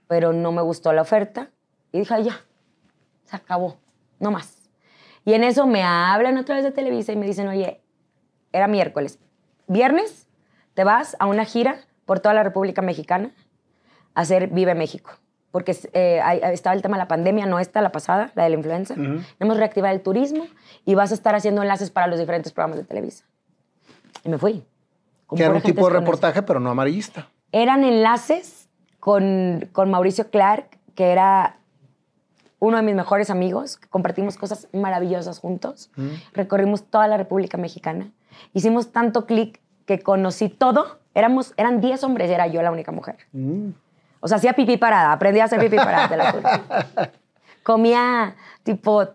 pero 0.07 0.33
no 0.33 0.51
me 0.51 0.61
gustó 0.61 0.93
la 0.93 1.01
oferta, 1.01 1.49
y 1.91 1.97
dije, 1.99 2.13
"Ay, 2.13 2.23
ya, 2.25 2.41
se 3.25 3.35
acabó, 3.35 3.77
no 4.19 4.31
más. 4.31 4.69
Y 5.25 5.33
en 5.33 5.43
eso 5.43 5.65
me 5.65 5.83
hablan 5.83 6.37
otra 6.37 6.55
vez 6.55 6.63
de 6.63 6.71
Televisa 6.71 7.11
y 7.11 7.15
me 7.15 7.25
dicen, 7.25 7.47
oye, 7.47 7.81
era 8.51 8.67
miércoles. 8.67 9.19
Viernes 9.67 10.27
te 10.75 10.83
vas 10.83 11.15
a 11.19 11.25
una 11.25 11.45
gira 11.45 11.81
por 12.05 12.19
toda 12.19 12.33
la 12.35 12.43
República 12.43 12.81
Mexicana 12.81 13.31
a 14.13 14.21
hacer 14.21 14.47
Vive 14.49 14.75
México. 14.75 15.11
Porque 15.51 15.75
eh, 15.93 16.21
estaba 16.51 16.75
el 16.75 16.81
tema 16.81 16.97
de 16.97 17.03
la 17.03 17.07
pandemia, 17.07 17.45
no 17.45 17.59
esta, 17.59 17.81
la 17.81 17.91
pasada, 17.91 18.31
la 18.35 18.43
de 18.43 18.49
la 18.49 18.55
influenza. 18.57 18.93
Hemos 19.39 19.57
reactivado 19.57 19.95
el 19.95 20.01
turismo 20.01 20.47
y 20.85 20.95
vas 20.95 21.11
a 21.11 21.15
estar 21.15 21.33
haciendo 21.33 21.61
enlaces 21.61 21.91
para 21.91 22.07
los 22.07 22.19
diferentes 22.19 22.51
programas 22.51 22.77
de 22.77 22.83
Televisa. 22.83 23.23
Y 24.23 24.29
me 24.29 24.37
fui. 24.37 24.65
Que 25.33 25.43
era 25.43 25.53
un 25.53 25.61
tipo 25.61 25.87
de 25.87 25.97
reportaje, 25.97 26.43
pero 26.43 26.59
no 26.59 26.69
amarillista. 26.69 27.29
Eran 27.51 27.83
enlaces 27.85 28.69
con, 28.99 29.69
con 29.71 29.89
Mauricio 29.89 30.29
Clark, 30.29 30.77
que 30.93 31.11
era 31.11 31.57
uno 32.65 32.77
de 32.77 32.83
mis 32.83 32.95
mejores 32.95 33.29
amigos, 33.29 33.77
compartimos 33.89 34.37
cosas 34.37 34.67
maravillosas 34.73 35.39
juntos. 35.39 35.91
Recorrimos 36.33 36.83
toda 36.83 37.07
la 37.07 37.17
República 37.17 37.57
Mexicana. 37.57 38.11
Hicimos 38.53 38.91
tanto 38.91 39.25
clic 39.25 39.59
que 39.85 39.99
conocí 39.99 40.49
todo. 40.49 40.99
Éramos, 41.13 41.53
eran 41.57 41.79
10 41.79 42.03
hombres 42.03 42.29
y 42.29 42.33
era 42.33 42.47
yo 42.47 42.61
la 42.61 42.71
única 42.71 42.91
mujer. 42.91 43.17
Mm. 43.31 43.69
O 44.19 44.27
sea, 44.27 44.37
hacía 44.37 44.53
pipí 44.53 44.77
parada, 44.77 45.11
aprendí 45.11 45.39
a 45.39 45.45
hacer 45.45 45.59
pipí 45.59 45.77
parada, 45.77 46.09
te 46.09 46.39
juro. 46.39 46.49
Comía, 47.63 48.35
tipo, 48.63 49.07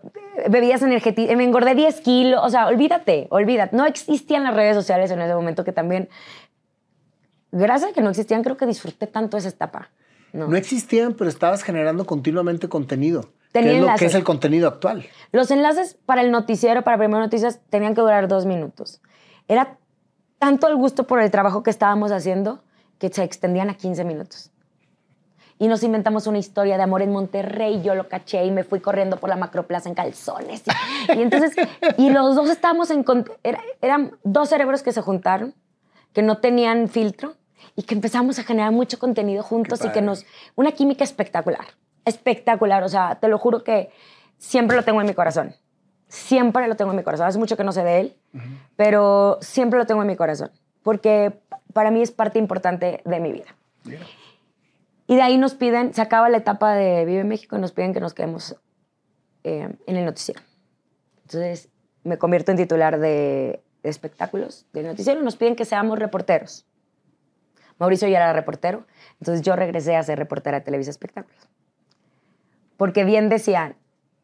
bebidas 0.49 0.81
energéticas, 0.81 1.35
me 1.35 1.43
engordé 1.43 1.75
10 1.75 2.01
kilos, 2.01 2.41
o 2.43 2.49
sea, 2.49 2.67
olvídate, 2.67 3.27
olvídate. 3.29 3.75
No 3.75 3.85
existían 3.85 4.43
las 4.43 4.55
redes 4.55 4.75
sociales 4.75 5.11
en 5.11 5.21
ese 5.21 5.33
momento 5.33 5.63
que 5.63 5.71
también, 5.71 6.09
gracias 7.51 7.91
a 7.91 7.93
que 7.93 8.01
no 8.01 8.09
existían, 8.09 8.43
creo 8.43 8.57
que 8.57 8.65
disfruté 8.65 9.07
tanto 9.07 9.37
esa 9.37 9.49
etapa. 9.49 9.89
No. 10.33 10.47
No 10.47 10.55
existían, 10.55 11.13
pero 11.13 11.29
estabas 11.29 11.63
generando 11.63 12.05
continuamente 12.05 12.69
contenido. 12.69 13.29
Tenía 13.51 13.71
que 13.71 13.75
es 13.77 13.81
lo 13.81 13.87
que 13.97 14.05
es 14.05 14.15
el 14.15 14.23
contenido 14.23 14.67
actual. 14.67 15.05
Los 15.31 15.51
enlaces 15.51 15.97
para 16.05 16.21
el 16.21 16.31
noticiero, 16.31 16.83
para 16.83 16.97
Primero 16.97 17.19
Noticias, 17.21 17.59
tenían 17.69 17.93
que 17.95 18.01
durar 18.01 18.27
dos 18.27 18.45
minutos. 18.45 19.01
Era 19.47 19.77
tanto 20.39 20.67
el 20.67 20.75
gusto 20.75 21.05
por 21.05 21.21
el 21.21 21.29
trabajo 21.31 21.61
que 21.63 21.69
estábamos 21.69 22.11
haciendo 22.11 22.63
que 22.97 23.09
se 23.09 23.23
extendían 23.23 23.69
a 23.69 23.73
15 23.75 24.03
minutos. 24.05 24.51
Y 25.59 25.67
nos 25.67 25.83
inventamos 25.83 26.25
una 26.25 26.39
historia 26.39 26.77
de 26.77 26.83
amor 26.83 27.03
en 27.03 27.11
Monterrey. 27.11 27.81
Yo 27.83 27.93
lo 27.93 28.07
caché 28.09 28.43
y 28.45 28.51
me 28.51 28.63
fui 28.63 28.79
corriendo 28.79 29.17
por 29.17 29.29
la 29.29 29.35
macroplaza 29.35 29.89
en 29.89 29.95
calzones. 29.95 30.63
Y, 31.09 31.19
y 31.19 31.21
entonces, 31.21 31.53
y 31.97 32.09
los 32.09 32.35
dos 32.35 32.49
estábamos 32.49 32.89
en. 32.89 33.05
era- 33.43 33.61
eran 33.81 34.17
dos 34.23 34.49
cerebros 34.49 34.81
que 34.81 34.91
se 34.91 35.01
juntaron, 35.01 35.53
que 36.13 36.23
no 36.23 36.39
tenían 36.39 36.87
filtro 36.87 37.35
y 37.75 37.83
que 37.83 37.93
empezamos 37.93 38.39
a 38.39 38.43
generar 38.43 38.71
mucho 38.71 38.97
contenido 38.97 39.43
juntos 39.43 39.79
y 39.85 39.89
que 39.91 40.01
nos. 40.01 40.25
Una 40.55 40.71
química 40.71 41.03
espectacular. 41.03 41.65
Espectacular. 42.05 42.83
O 42.83 42.89
sea, 42.89 43.15
te 43.15 43.27
lo 43.27 43.37
juro 43.37 43.63
que 43.63 43.89
siempre 44.37 44.75
lo 44.75 44.83
tengo 44.83 45.01
en 45.01 45.07
mi 45.07 45.13
corazón. 45.13 45.55
Siempre 46.07 46.67
lo 46.67 46.75
tengo 46.75 46.91
en 46.91 46.97
mi 46.97 47.03
corazón. 47.03 47.27
Hace 47.27 47.39
mucho 47.39 47.55
que 47.55 47.63
no 47.63 47.71
sé 47.71 47.83
de 47.83 47.99
él, 47.99 48.15
pero 48.75 49.37
siempre 49.41 49.79
lo 49.79 49.85
tengo 49.85 50.01
en 50.01 50.07
mi 50.07 50.15
corazón. 50.15 50.51
Porque 50.83 51.33
para 51.73 51.91
mí 51.91 52.01
es 52.01 52.11
parte 52.11 52.39
importante 52.39 53.01
de 53.05 53.19
mi 53.19 53.31
vida. 53.31 53.55
Y 55.07 55.15
de 55.15 55.21
ahí 55.21 55.37
nos 55.37 55.53
piden, 55.53 55.93
se 55.93 56.01
acaba 56.01 56.29
la 56.29 56.37
etapa 56.37 56.73
de 56.73 57.05
Vive 57.05 57.23
México 57.23 57.55
y 57.55 57.59
nos 57.59 57.71
piden 57.71 57.93
que 57.93 57.99
nos 57.99 58.13
quedemos 58.13 58.55
eh, 59.43 59.69
en 59.85 59.95
el 59.95 60.05
noticiero. 60.05 60.41
Entonces 61.23 61.69
me 62.03 62.17
convierto 62.17 62.51
en 62.51 62.57
titular 62.57 62.99
de, 62.99 63.61
de 63.83 63.89
espectáculos 63.89 64.65
del 64.73 64.87
noticiero 64.87 65.21
nos 65.21 65.35
piden 65.35 65.55
que 65.55 65.65
seamos 65.65 65.99
reporteros. 65.99 66.65
Mauricio 67.79 68.07
ya 68.07 68.17
era 68.17 68.33
reportero, 68.33 68.85
entonces 69.19 69.41
yo 69.41 69.55
regresé 69.55 69.95
a 69.95 70.03
ser 70.03 70.19
reportera 70.19 70.59
de 70.59 70.65
Televisa 70.65 70.91
Espectáculos. 70.91 71.49
Porque 72.81 73.03
bien 73.03 73.29
decían, 73.29 73.75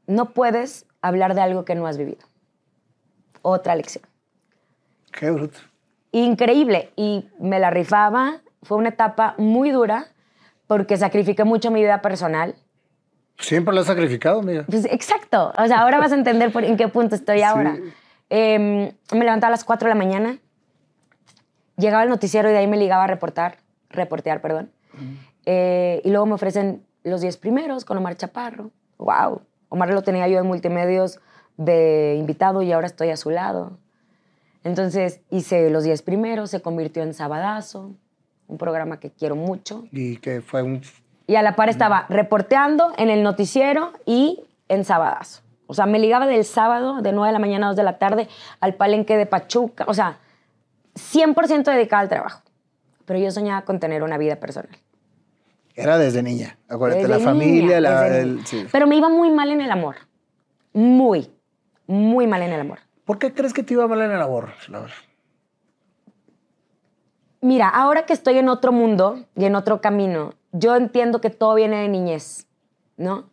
no 0.07 0.33
puedes 0.33 0.87
hablar 1.03 1.35
de 1.35 1.41
algo 1.41 1.63
que 1.63 1.75
no 1.75 1.85
has 1.85 1.95
vivido. 1.95 2.25
Otra 3.43 3.75
lección. 3.75 4.03
Qué 5.11 5.29
bruto. 5.29 5.59
Increíble. 6.11 6.91
Y 6.95 7.29
me 7.39 7.59
la 7.59 7.69
rifaba. 7.69 8.41
Fue 8.63 8.79
una 8.79 8.89
etapa 8.89 9.35
muy 9.37 9.69
dura 9.69 10.07
porque 10.65 10.97
sacrifiqué 10.97 11.43
mucho 11.43 11.69
mi 11.69 11.81
vida 11.81 12.01
personal. 12.01 12.55
Siempre 13.37 13.75
lo 13.75 13.81
has 13.81 13.85
sacrificado, 13.85 14.39
amiga. 14.39 14.65
Pues, 14.67 14.85
exacto. 14.85 15.53
O 15.55 15.67
sea, 15.67 15.81
ahora 15.81 15.99
vas 15.99 16.11
a 16.11 16.15
entender 16.15 16.51
por, 16.51 16.63
en 16.63 16.77
qué 16.77 16.87
punto 16.87 17.13
estoy 17.13 17.41
ahora. 17.43 17.77
Em, 18.31 18.91
me 19.11 19.19
levantaba 19.19 19.49
a 19.49 19.51
las 19.51 19.65
4 19.65 19.87
de 19.87 19.93
la 19.93 20.03
mañana, 20.03 20.39
llegaba 21.77 22.01
al 22.01 22.09
noticiero 22.09 22.49
y 22.49 22.53
de 22.53 22.57
ahí 22.57 22.67
me 22.67 22.77
ligaba 22.77 23.03
a 23.03 23.07
reportar, 23.07 23.59
reportear, 23.91 24.41
perdón. 24.41 24.71
Eh, 25.45 26.01
y 26.03 26.09
luego 26.09 26.25
me 26.25 26.33
ofrecen 26.33 26.86
los 27.07 27.21
10 27.21 27.37
primeros 27.37 27.85
con 27.85 27.97
Omar 27.97 28.15
Chaparro. 28.15 28.71
¡Wow! 28.97 29.41
Omar 29.69 29.89
lo 29.89 30.01
tenía 30.01 30.27
yo 30.27 30.39
en 30.39 30.45
multimedios 30.45 31.19
de 31.57 32.15
invitado 32.17 32.61
y 32.61 32.71
ahora 32.71 32.87
estoy 32.87 33.09
a 33.09 33.17
su 33.17 33.29
lado. 33.29 33.77
Entonces 34.63 35.21
hice 35.29 35.69
los 35.69 35.83
10 35.83 36.01
primeros, 36.01 36.49
se 36.49 36.61
convirtió 36.61 37.03
en 37.03 37.13
Sabadazo, 37.13 37.95
un 38.47 38.57
programa 38.57 38.99
que 38.99 39.11
quiero 39.11 39.35
mucho. 39.35 39.85
Y 39.91 40.17
que 40.17 40.41
fue 40.41 40.61
un... 40.61 40.81
Y 41.27 41.35
a 41.35 41.41
la 41.41 41.55
par 41.55 41.69
estaba 41.69 42.05
reporteando 42.09 42.93
en 42.97 43.09
el 43.09 43.23
noticiero 43.23 43.91
y 44.05 44.43
en 44.69 44.85
Sabadazo. 44.85 45.41
O 45.67 45.73
sea, 45.73 45.85
me 45.85 45.99
ligaba 45.99 46.27
del 46.27 46.45
sábado 46.45 47.01
de 47.01 47.11
9 47.11 47.27
de 47.27 47.33
la 47.33 47.39
mañana 47.39 47.67
a 47.67 47.69
2 47.69 47.77
de 47.77 47.83
la 47.83 47.97
tarde 47.97 48.27
al 48.61 48.75
palenque 48.75 49.17
de 49.17 49.25
Pachuca. 49.25 49.83
O 49.87 49.93
sea, 49.93 50.19
100% 50.95 51.63
dedicada 51.63 52.01
al 52.01 52.09
trabajo. 52.09 52.41
Pero 53.05 53.19
yo 53.19 53.31
soñaba 53.31 53.63
con 53.63 53.79
tener 53.79 54.03
una 54.03 54.17
vida 54.17 54.37
personal. 54.37 54.77
Era 55.77 55.97
desde 55.97 56.23
niña. 56.23 56.57
Acuérdate, 56.67 57.03
Desde 57.03 57.13
la 57.19 57.23
familia, 57.23 57.77
niña, 57.77 57.79
la, 57.79 58.01
desde 58.03 58.21
el- 58.21 58.45
sí. 58.47 58.65
Pero 58.71 58.87
me 58.87 58.95
iba 58.97 59.09
muy 59.09 59.29
mal 59.31 59.51
en 59.51 59.61
el 59.61 59.71
amor. 59.71 59.95
Muy, 60.73 61.29
muy 61.85 62.25
mal 62.27 62.41
en 62.41 62.51
el 62.51 62.61
amor. 62.61 62.79
¿Por 63.05 63.19
qué 63.19 63.33
crees 63.33 63.53
que 63.53 63.63
te 63.63 63.73
iba 63.75 63.87
mal 63.87 64.01
en 64.01 64.11
el 64.11 64.21
amor, 64.21 64.49
Laura? 64.69 64.93
Mira, 67.41 67.69
ahora 67.69 68.05
que 68.05 68.13
estoy 68.13 68.37
en 68.39 68.49
otro 68.49 68.71
mundo 68.71 69.23
y 69.35 69.45
en 69.45 69.55
otro 69.55 69.79
camino, 69.79 70.33
yo 70.51 70.75
entiendo 70.75 71.21
que 71.21 71.29
todo 71.29 71.53
viene 71.55 71.77
de 71.81 71.87
niñez, 71.87 72.47
¿no? 72.97 73.29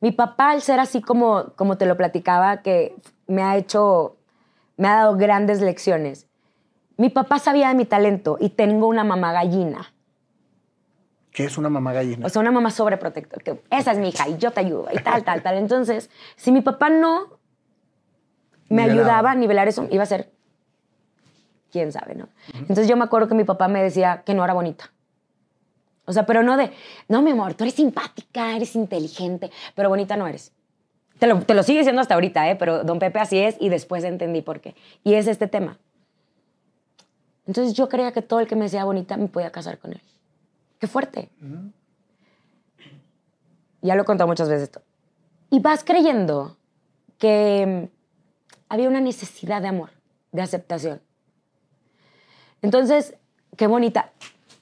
Mi 0.00 0.12
papá, 0.12 0.50
al 0.52 0.62
ser 0.62 0.78
así 0.78 1.02
como, 1.02 1.52
como 1.56 1.76
te 1.76 1.84
lo 1.84 1.96
platicaba, 1.96 2.62
que 2.62 2.94
me 3.26 3.42
ha 3.42 3.56
hecho, 3.56 4.16
me 4.76 4.86
ha 4.86 4.94
dado 4.94 5.16
grandes 5.16 5.60
lecciones. 5.60 6.28
Mi 6.96 7.10
papá 7.10 7.40
sabía 7.40 7.68
de 7.68 7.74
mi 7.74 7.84
talento 7.84 8.36
y 8.40 8.50
tengo 8.50 8.86
una 8.86 9.02
mamá 9.02 9.32
gallina. 9.32 9.92
¿Qué 11.38 11.44
es 11.44 11.56
una 11.56 11.68
mamá 11.68 11.92
gallina? 11.92 12.26
O 12.26 12.28
sea, 12.28 12.40
una 12.40 12.50
mamá 12.50 12.72
sobreprotectora, 12.72 13.44
que 13.44 13.62
esa 13.70 13.92
es 13.92 13.98
mi 13.98 14.08
hija 14.08 14.28
y 14.28 14.38
yo 14.38 14.50
te 14.50 14.58
ayudo 14.58 14.88
y 14.92 14.98
tal, 14.98 15.22
tal, 15.22 15.40
tal. 15.40 15.56
Entonces, 15.56 16.10
si 16.34 16.50
mi 16.50 16.62
papá 16.62 16.90
no 16.90 17.38
me 18.68 18.82
Nivelaba. 18.82 18.90
ayudaba 18.90 19.30
a 19.30 19.34
nivelar 19.36 19.68
eso, 19.68 19.86
iba 19.92 20.02
a 20.02 20.06
ser, 20.06 20.32
quién 21.70 21.92
sabe, 21.92 22.16
¿no? 22.16 22.28
Entonces 22.54 22.88
yo 22.88 22.96
me 22.96 23.04
acuerdo 23.04 23.28
que 23.28 23.36
mi 23.36 23.44
papá 23.44 23.68
me 23.68 23.80
decía 23.80 24.24
que 24.26 24.34
no 24.34 24.42
era 24.42 24.52
bonita. 24.52 24.90
O 26.06 26.12
sea, 26.12 26.26
pero 26.26 26.42
no 26.42 26.56
de, 26.56 26.72
no, 27.06 27.22
mi 27.22 27.30
amor, 27.30 27.54
tú 27.54 27.62
eres 27.62 27.74
simpática, 27.74 28.56
eres 28.56 28.74
inteligente, 28.74 29.52
pero 29.76 29.90
bonita 29.90 30.16
no 30.16 30.26
eres. 30.26 30.50
Te 31.20 31.28
lo, 31.28 31.38
te 31.42 31.54
lo 31.54 31.62
sigue 31.62 31.78
diciendo 31.78 32.00
hasta 32.02 32.14
ahorita, 32.14 32.50
¿eh? 32.50 32.56
Pero 32.56 32.82
don 32.82 32.98
Pepe 32.98 33.20
así 33.20 33.38
es 33.38 33.54
y 33.60 33.68
después 33.68 34.02
entendí 34.02 34.42
por 34.42 34.60
qué. 34.60 34.74
Y 35.04 35.14
es 35.14 35.28
este 35.28 35.46
tema. 35.46 35.78
Entonces 37.46 37.74
yo 37.74 37.88
creía 37.88 38.10
que 38.10 38.22
todo 38.22 38.40
el 38.40 38.48
que 38.48 38.56
me 38.56 38.64
decía 38.64 38.82
bonita 38.84 39.16
me 39.16 39.28
podía 39.28 39.52
casar 39.52 39.78
con 39.78 39.92
él. 39.92 40.02
Qué 40.78 40.86
fuerte. 40.86 41.30
Ya 43.82 43.94
lo 43.94 44.02
he 44.02 44.04
contado 44.04 44.28
muchas 44.28 44.48
veces 44.48 44.64
esto. 44.64 44.82
Y 45.50 45.60
vas 45.60 45.84
creyendo 45.84 46.56
que 47.18 47.88
mm, 47.90 47.98
había 48.68 48.88
una 48.88 49.00
necesidad 49.00 49.62
de 49.62 49.68
amor, 49.68 49.90
de 50.32 50.42
aceptación. 50.42 51.00
Entonces, 52.62 53.16
qué 53.56 53.66
bonita. 53.66 54.12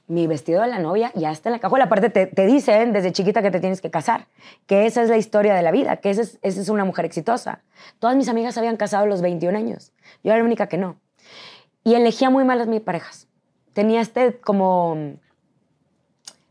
Mi 0.08 0.28
vestido 0.28 0.62
de 0.62 0.68
la 0.68 0.78
novia 0.78 1.10
ya 1.16 1.32
está 1.32 1.48
en 1.48 1.54
la 1.54 1.58
cajuela. 1.58 1.86
Aparte, 1.86 2.10
te, 2.10 2.26
te 2.26 2.46
dicen 2.46 2.92
desde 2.92 3.10
chiquita 3.10 3.42
que 3.42 3.50
te 3.50 3.58
tienes 3.58 3.80
que 3.80 3.90
casar, 3.90 4.28
que 4.66 4.86
esa 4.86 5.02
es 5.02 5.08
la 5.08 5.16
historia 5.16 5.54
de 5.54 5.62
la 5.62 5.72
vida, 5.72 5.96
que 5.96 6.10
esa 6.10 6.22
es, 6.22 6.38
esa 6.42 6.60
es 6.60 6.68
una 6.68 6.84
mujer 6.84 7.04
exitosa. 7.04 7.64
Todas 7.98 8.16
mis 8.16 8.28
amigas 8.28 8.54
se 8.54 8.60
habían 8.60 8.76
casado 8.76 9.04
a 9.04 9.06
los 9.08 9.20
21 9.20 9.58
años. 9.58 9.92
Yo 10.22 10.30
era 10.30 10.38
la 10.38 10.44
única 10.44 10.68
que 10.68 10.78
no. 10.78 11.00
Y 11.82 11.94
elegía 11.94 12.30
muy 12.30 12.44
mal 12.44 12.60
a 12.60 12.66
mis 12.66 12.80
parejas. 12.80 13.28
Tenía 13.72 14.00
este 14.00 14.38
como, 14.38 15.18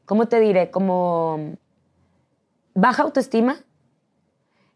¿cómo 0.05 0.27
te 0.27 0.39
diré? 0.39 0.71
Como 0.71 1.55
baja 2.73 3.03
autoestima. 3.03 3.57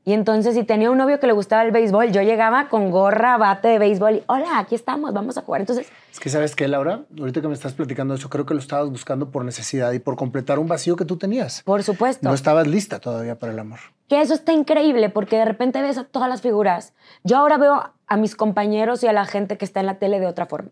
Y 0.06 0.14
entonces, 0.14 0.56
si 0.56 0.64
tenía 0.64 0.90
un 0.90 0.98
novio 0.98 1.20
que 1.20 1.28
le 1.28 1.34
gustaba 1.34 1.62
el 1.64 1.72
béisbol, 1.72 2.12
yo 2.12 2.22
llegaba 2.24 2.68
con 2.70 2.90
gorra, 2.90 3.38
bate 3.38 3.68
de 3.68 3.78
béisbol 3.80 4.16
y, 4.16 4.24
hola, 4.28 4.58
aquí 4.58 4.74
estamos, 4.74 5.14
vamos 5.14 5.38
a 5.38 5.42
jugar. 5.42 5.62
Entonces, 5.62 5.88
Es 6.12 6.20
que, 6.20 6.30
¿sabes 6.30 6.56
qué, 6.56 6.68
Laura? 6.68 7.02
Ahorita 7.20 7.42
que 7.42 7.48
me 7.48 7.54
estás 7.54 7.74
platicando 7.74 8.16
eso, 8.16 8.28
creo 8.30 8.44
que 8.46 8.56
lo 8.56 8.60
estabas 8.60 8.90
buscando 8.90 9.30
por 9.30 9.46
necesidad 9.46 9.92
y 9.92 10.00
por 10.00 10.16
completar 10.16 10.58
un 10.58 10.68
vacío 10.68 10.96
que 10.96 11.06
tú 11.06 11.18
tenías. 11.18 11.62
por 11.64 11.84
supuesto, 11.84 12.28
No 12.28 12.34
estabas 12.34 12.66
lista 12.66 13.00
todavía 13.00 13.38
para 13.38 13.52
el 13.52 13.60
amor. 13.60 13.80
que 14.08 14.20
eso 14.22 14.34
está 14.34 14.52
increíble 14.54 15.10
porque 15.10 15.36
de 15.38 15.46
repente 15.46 15.80
ves 15.82 16.00
a 16.00 16.06
todas 16.06 16.30
las 16.30 16.42
figuras. 16.42 16.94
Yo 17.24 17.38
ahora 17.38 17.58
veo 17.58 17.94
a 18.08 18.18
mis 18.18 18.36
compañeros 18.36 19.04
y 19.04 19.08
a 19.08 19.14
la 19.14 19.26
gente 19.26 19.58
que 19.60 19.66
está 19.66 19.82
en 19.82 19.86
la 19.86 20.00
tele 20.00 20.20
de 20.20 20.26
otra 20.26 20.48
forma. 20.48 20.72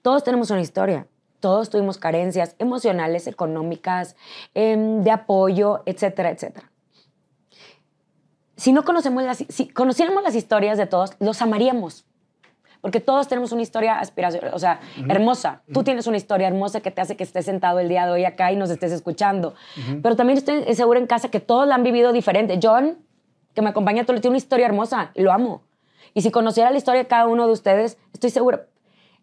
Todos 0.00 0.24
tenemos 0.24 0.50
una 0.50 0.62
historia. 0.62 1.06
Todos 1.40 1.70
tuvimos 1.70 1.98
carencias 1.98 2.54
emocionales, 2.58 3.26
económicas, 3.26 4.16
em, 4.54 5.02
de 5.02 5.10
apoyo, 5.10 5.82
etcétera, 5.86 6.30
etcétera. 6.30 6.70
Si 8.56 8.72
no 8.72 8.84
conocemos 8.84 9.22
las, 9.24 9.44
si 9.48 9.68
conociéramos 9.68 10.22
las 10.22 10.34
historias 10.34 10.76
de 10.76 10.86
todos, 10.86 11.12
los 11.18 11.40
amaríamos. 11.40 12.04
Porque 12.80 13.00
todos 13.00 13.28
tenemos 13.28 13.52
una 13.52 13.62
historia 13.62 13.98
aspiracional, 13.98 14.54
o 14.54 14.58
sea, 14.58 14.80
hermosa. 15.08 15.62
Tú 15.72 15.82
tienes 15.82 16.06
una 16.06 16.16
historia 16.16 16.48
hermosa 16.48 16.80
que 16.80 16.90
te 16.90 17.00
hace 17.00 17.16
que 17.16 17.24
estés 17.24 17.44
sentado 17.44 17.78
el 17.78 17.88
día 17.88 18.06
de 18.06 18.12
hoy 18.12 18.24
acá 18.24 18.52
y 18.52 18.56
nos 18.56 18.70
estés 18.70 18.92
escuchando. 18.92 19.54
Pero 20.02 20.16
también 20.16 20.38
estoy 20.38 20.74
segura 20.74 20.98
en 20.98 21.06
casa 21.06 21.30
que 21.30 21.40
todos 21.40 21.66
la 21.66 21.74
han 21.74 21.82
vivido 21.82 22.12
diferente. 22.12 22.58
John, 22.62 22.98
que 23.54 23.62
me 23.62 23.68
acompaña, 23.68 24.04
todo 24.04 24.18
tiene 24.20 24.30
una 24.30 24.38
historia 24.38 24.66
hermosa 24.66 25.10
y 25.14 25.22
lo 25.22 25.32
amo. 25.32 25.62
Y 26.14 26.22
si 26.22 26.30
conociera 26.30 26.70
la 26.70 26.78
historia 26.78 27.02
de 27.02 27.06
cada 27.06 27.26
uno 27.26 27.46
de 27.46 27.52
ustedes, 27.52 27.98
estoy 28.12 28.30
segura. 28.30 28.66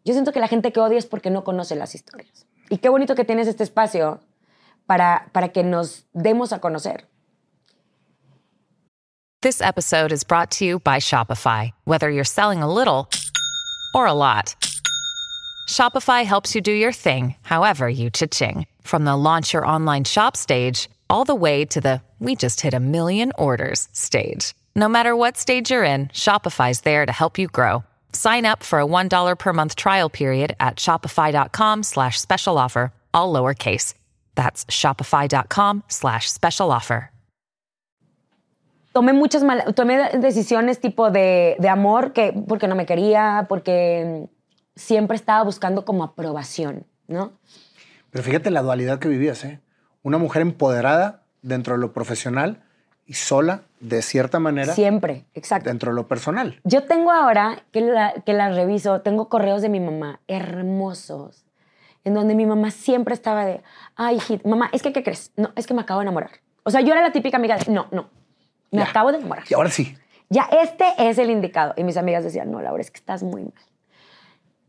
Yo 0.08 0.14
siento 0.14 0.32
que 0.32 0.40
la 0.40 0.48
gente 0.48 0.72
que 0.72 0.80
odia 0.80 0.98
es 0.98 1.06
porque 1.06 1.30
no 1.30 1.44
conoce 1.44 1.76
las 1.76 1.94
historias. 1.94 2.46
Y 2.70 2.78
qué 2.78 2.88
bonito 2.88 3.14
que 3.14 3.26
tienes 3.26 3.46
este 3.46 3.64
espacio 3.66 4.22
para, 4.86 5.28
para 5.34 5.50
que 5.50 5.64
nos 5.64 6.06
demos 6.14 6.54
a 6.54 6.60
conocer. 6.60 7.04
This 9.42 9.60
episode 9.60 10.14
is 10.14 10.24
brought 10.24 10.50
to 10.52 10.66
you 10.66 10.80
by 10.80 11.00
Shopify. 11.00 11.72
Whether 11.84 12.10
you're 12.10 12.24
selling 12.24 12.64
a 12.64 12.74
little 12.74 13.10
or 13.94 14.06
a 14.06 14.14
lot, 14.14 14.56
Shopify 15.68 16.24
helps 16.24 16.56
you 16.56 16.62
do 16.62 16.72
your 16.72 16.94
thing, 16.94 17.36
however 17.42 17.90
you 17.90 18.10
cha-ching. 18.10 18.66
From 18.82 19.04
the 19.04 19.18
launch 19.18 19.52
your 19.52 19.66
online 19.66 20.06
shop 20.06 20.38
stage, 20.38 20.88
all 21.10 21.26
the 21.26 21.36
way 21.36 21.66
to 21.66 21.82
the 21.82 22.02
we 22.20 22.38
just 22.38 22.62
hit 22.62 22.74
a 22.74 22.80
million 22.80 23.34
orders 23.38 23.90
stage. 23.92 24.56
No 24.74 24.88
matter 24.88 25.18
what 25.18 25.36
stage 25.36 25.70
you're 25.70 25.84
in, 25.84 26.08
Shopify's 26.14 26.82
there 26.82 27.06
to 27.06 27.12
help 27.12 27.38
you 27.38 27.48
grow. 27.48 27.84
Sign 28.14 28.46
up 28.46 28.64
for 28.64 28.80
a 28.80 28.86
$1 28.86 29.38
per 29.38 29.54
month 29.54 29.76
trial 29.76 30.10
period 30.10 30.56
at 30.60 30.78
shopify.com 30.78 31.84
slash 31.84 32.20
special 32.20 32.58
offer, 32.58 32.92
all 33.14 33.32
lowercase. 33.32 33.94
That's 34.34 34.66
shopify.com 34.66 35.84
slash 35.88 36.32
special 36.32 36.72
offer. 36.72 37.12
tomé 38.98 39.14
muchas 39.14 39.44
malas, 39.44 39.76
tomé 39.76 40.10
decisiones 40.18 40.80
tipo 40.80 41.12
de, 41.12 41.56
de 41.60 41.70
amor 41.70 42.14
que 42.14 42.34
porque 42.48 42.68
no 42.68 42.74
me 42.74 42.88
quería, 42.88 43.46
porque 43.48 44.28
siempre 44.76 45.16
estaba 45.16 45.44
buscando 45.44 45.86
como 45.86 46.04
aprobación, 46.04 46.88
¿no? 47.08 47.34
Pero 48.10 48.24
fíjate 48.24 48.50
la 48.50 48.64
dualidad 48.64 48.98
que 48.98 49.08
vivías, 49.08 49.44
¿eh? 49.44 49.60
Una 50.02 50.18
mujer 50.18 50.42
empoderada 50.42 51.26
dentro 51.44 51.76
de 51.76 51.80
lo 51.80 51.94
profesional 51.94 52.64
y 53.08 53.14
sola, 53.14 53.62
de 53.80 54.02
cierta 54.02 54.40
manera, 54.40 54.74
Siempre, 54.74 55.26
exacto. 55.34 55.70
dentro 55.70 55.92
de 55.92 55.96
lo 55.96 56.08
personal. 56.08 56.60
Yo 56.66 56.84
tengo 56.84 57.12
ahora 57.12 57.64
que 57.72 57.82
la, 57.82 58.14
que 58.26 58.34
la 58.34 58.50
reviso, 58.50 59.02
tengo 59.02 59.30
correos 59.30 59.62
de 59.62 59.70
mi 59.70 59.80
mamá 59.80 60.20
hermosos, 60.28 61.46
en 62.04 62.14
donde 62.14 62.36
mi 62.36 62.46
mamá 62.46 62.70
siempre 62.72 63.14
estaba 63.14 63.46
de, 63.46 63.62
ay, 63.96 64.18
hijita, 64.18 64.48
mamá, 64.48 64.70
es 64.74 64.82
que, 64.84 64.92
¿qué 64.94 65.04
crees? 65.04 65.32
No, 65.38 65.52
es 65.56 65.68
que 65.68 65.74
me 65.74 65.82
acabo 65.82 66.00
de 66.02 66.04
enamorar. 66.06 66.32
O 66.64 66.70
sea, 66.72 66.82
yo 66.82 66.92
era 66.94 67.02
la 67.02 67.12
típica 67.12 67.38
amiga 67.38 67.58
de, 67.58 67.72
no, 67.72 67.88
no, 67.92 68.10
me 68.72 68.82
Ya. 68.82 68.90
acabo 68.90 69.12
de 69.12 69.18
enamorar. 69.20 69.46
Y 69.50 69.54
ahora 69.54 69.70
sí. 69.70 69.98
Ya 70.30 70.44
este 70.62 70.86
es 70.98 71.18
el 71.18 71.30
indicado. 71.30 71.74
Y 71.78 71.84
mis 71.86 71.96
amigas 71.96 72.24
decían, 72.26 72.52
no, 72.52 72.62
Laura, 72.62 72.82
es 72.82 72.92
que 72.92 72.98
estás 72.98 73.24
muy 73.24 73.44
mal. 73.44 73.54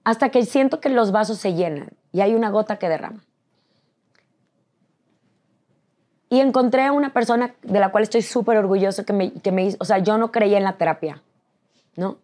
Hasta 0.04 0.28
que 0.30 0.44
siento 0.46 0.80
que 0.80 0.88
los 0.88 1.10
vasos 1.12 1.38
se 1.38 1.54
llenan 1.54 1.90
y 2.12 2.20
hay 2.20 2.34
una 2.34 2.50
gota 2.50 2.78
que 2.78 2.88
derrama. 2.88 3.24
Y 6.30 6.40
encontré 6.40 6.84
a 6.84 6.92
una 6.92 7.12
persona 7.12 7.54
de 7.62 7.80
la 7.80 7.90
cual 7.90 8.04
estoy 8.04 8.22
súper 8.22 8.56
orgulloso 8.58 9.04
que 9.04 9.12
me, 9.12 9.32
que 9.32 9.52
me 9.52 9.64
hizo, 9.64 9.76
o 9.80 9.84
sea, 9.84 9.98
yo 9.98 10.18
no 10.18 10.30
creía 10.30 10.58
en 10.58 10.64
la 10.64 10.76
terapia, 10.76 11.22
¿no? 11.96 12.18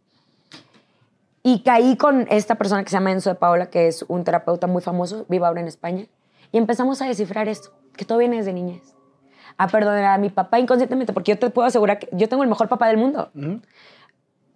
Y 1.42 1.62
caí 1.62 1.96
con 1.96 2.26
esta 2.30 2.54
persona 2.54 2.82
que 2.84 2.90
se 2.90 2.96
llama 2.96 3.12
Enzo 3.12 3.28
de 3.30 3.36
Paola, 3.36 3.66
que 3.66 3.86
es 3.86 4.04
un 4.08 4.24
terapeuta 4.24 4.66
muy 4.66 4.80
famoso, 4.80 5.26
vive 5.28 5.46
ahora 5.46 5.60
en 5.60 5.68
España, 5.68 6.06
y 6.52 6.58
empezamos 6.58 7.02
a 7.02 7.06
descifrar 7.06 7.48
esto, 7.48 7.70
que 7.96 8.04
todo 8.04 8.18
viene 8.18 8.38
desde 8.38 8.52
niñez. 8.52 8.94
A 9.58 9.68
perdonar 9.68 10.04
a 10.04 10.18
mi 10.18 10.30
papá 10.30 10.58
inconscientemente, 10.58 11.12
porque 11.12 11.32
yo 11.32 11.38
te 11.38 11.50
puedo 11.50 11.68
asegurar 11.68 11.98
que 11.98 12.08
yo 12.12 12.28
tengo 12.28 12.42
el 12.42 12.48
mejor 12.48 12.68
papá 12.68 12.88
del 12.88 12.96
mundo. 12.96 13.30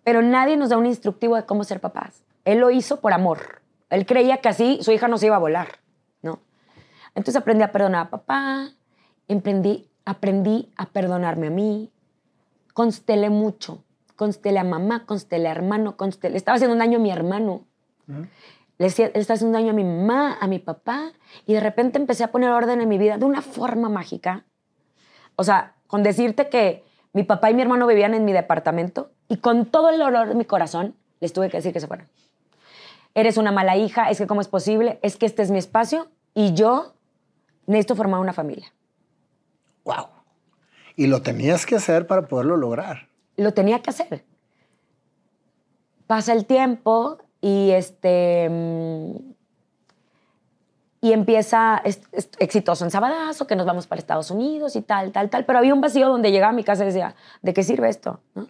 Pero 0.03 0.23
nadie 0.23 0.57
nos 0.57 0.71
da 0.71 0.79
un 0.79 0.87
instructivo 0.87 1.37
de 1.37 1.45
cómo 1.45 1.63
ser 1.63 1.81
papás. 1.81 2.23
Él 2.45 2.59
lo 2.59 2.71
hizo 2.71 3.01
por 3.01 3.13
amor. 3.13 3.61
Él 3.91 4.07
creía 4.07 4.39
que 4.39 4.49
así 4.49 4.79
su 4.81 4.91
hija 4.91 5.09
no 5.09 5.19
se 5.19 5.27
iba 5.27 5.37
a 5.37 5.41
volar, 5.41 5.69
¿no? 6.23 6.41
Entonces 7.15 7.37
aprendí 7.37 7.65
a 7.65 7.73
perdonar 7.73 8.07
a 8.07 8.11
papá, 8.11 8.71
aprendí, 9.29 9.89
aprendí 10.05 10.71
a 10.77 10.87
perdonarme 10.87 11.49
a 11.49 11.51
mí, 11.51 11.91
constelé 12.73 13.31
mucho, 13.31 13.85
constelé 14.17 14.59
a 14.59 14.65
mamá, 14.65 15.07
constelé 15.07 15.49
a 15.49 15.53
hermano, 15.53 15.97
constelé, 15.97 16.37
estaba 16.37 16.57
haciendo 16.57 16.75
un 16.75 16.79
daño 16.79 16.99
a 16.99 17.03
mi 17.03 17.11
hermano, 17.11 17.67
le 18.07 18.87
decía, 18.87 19.11
le 19.13 19.21
estaba 19.21 19.35
haciendo 19.35 19.59
un 19.59 19.65
daño 19.65 19.73
a 19.73 19.77
mi 19.77 19.85
mamá, 19.85 20.39
a 20.41 20.47
mi 20.47 20.59
papá, 20.59 21.13
y 21.47 21.55
de 21.55 21.61
repente 21.61 21.99
empecé 21.99 22.25
a 22.25 22.31
poner 22.31 22.51
orden 22.51 22.81
en 22.81 22.89
mi 22.89 22.97
vida 22.97 23.19
de 23.19 23.25
una 23.25 23.43
forma 23.43 23.89
mágica. 23.89 24.45
O 25.37 25.45
sea, 25.45 25.75
con 25.87 26.03
decirte 26.03 26.49
que 26.49 26.85
mi 27.13 27.25
papá 27.25 27.51
y 27.51 27.55
mi 27.55 27.63
hermano 27.63 27.87
vivían 27.87 28.15
en 28.15 28.25
mi 28.25 28.33
departamento 28.33 29.11
y 29.29 29.39
con 29.39 29.67
todo 29.67 29.91
el 29.91 29.99
dolor 29.99 30.29
de 30.29 30.35
mi 30.35 30.45
corazón 30.45 30.95
les 31.21 31.33
tuve 31.33 31.51
que 31.51 31.57
decir 31.57 31.73
que 31.73 31.81
se 31.81 31.87
fueran. 31.87 32.09
Eres 33.15 33.37
una 33.37 33.51
mala 33.51 33.77
hija, 33.77 34.11
es 34.11 34.19
que 34.19 34.27
cómo 34.27 34.41
es 34.41 34.49
posible, 34.49 35.01
es 35.03 35.17
que 35.17 35.27
este 35.27 35.43
es 35.43 35.51
mi 35.51 35.59
espacio 35.59 36.09
y 36.35 36.55
yo 36.55 36.95
necesito 37.67 37.97
formar 37.97 38.21
una 38.21 38.33
familia. 38.33 38.73
Wow. 39.89 40.09
Y 40.97 41.07
lo 41.07 41.23
tenías 41.23 41.65
que 41.65 41.77
hacer 41.77 42.07
para 42.07 42.29
poderlo 42.29 42.59
lograr. 42.59 43.09
Lo 43.39 43.55
tenía 43.55 43.81
que 43.81 43.89
hacer. 43.89 44.23
Pasa 46.07 46.35
el 46.35 46.45
tiempo 46.45 47.17
y 47.41 47.71
este 47.71 48.49
mm, 48.51 49.17
y 51.01 51.13
empieza 51.13 51.81
es, 51.85 52.03
es 52.13 52.29
exitoso 52.39 52.85
en 52.85 52.91
Sabadazo, 52.91 53.47
que 53.47 53.57
nos 53.57 53.65
vamos 53.65 53.87
para 53.87 53.99
Estados 53.99 54.31
Unidos 54.31 54.77
y 54.77 54.83
tal, 54.83 55.11
tal, 55.11 55.31
tal. 55.31 55.47
Pero 55.47 55.59
había 55.59 55.73
un 55.73 55.81
vacío 55.81 56.07
donde 56.09 56.33
llegaba 56.33 56.51
a 56.51 56.57
mi 56.57 56.65
casa 56.65 56.83
y 56.83 56.89
decía, 56.89 57.15
¿de 57.41 57.55
qué 57.55 57.63
sirve 57.63 57.89
esto? 57.89 58.21
¿No? 58.35 58.47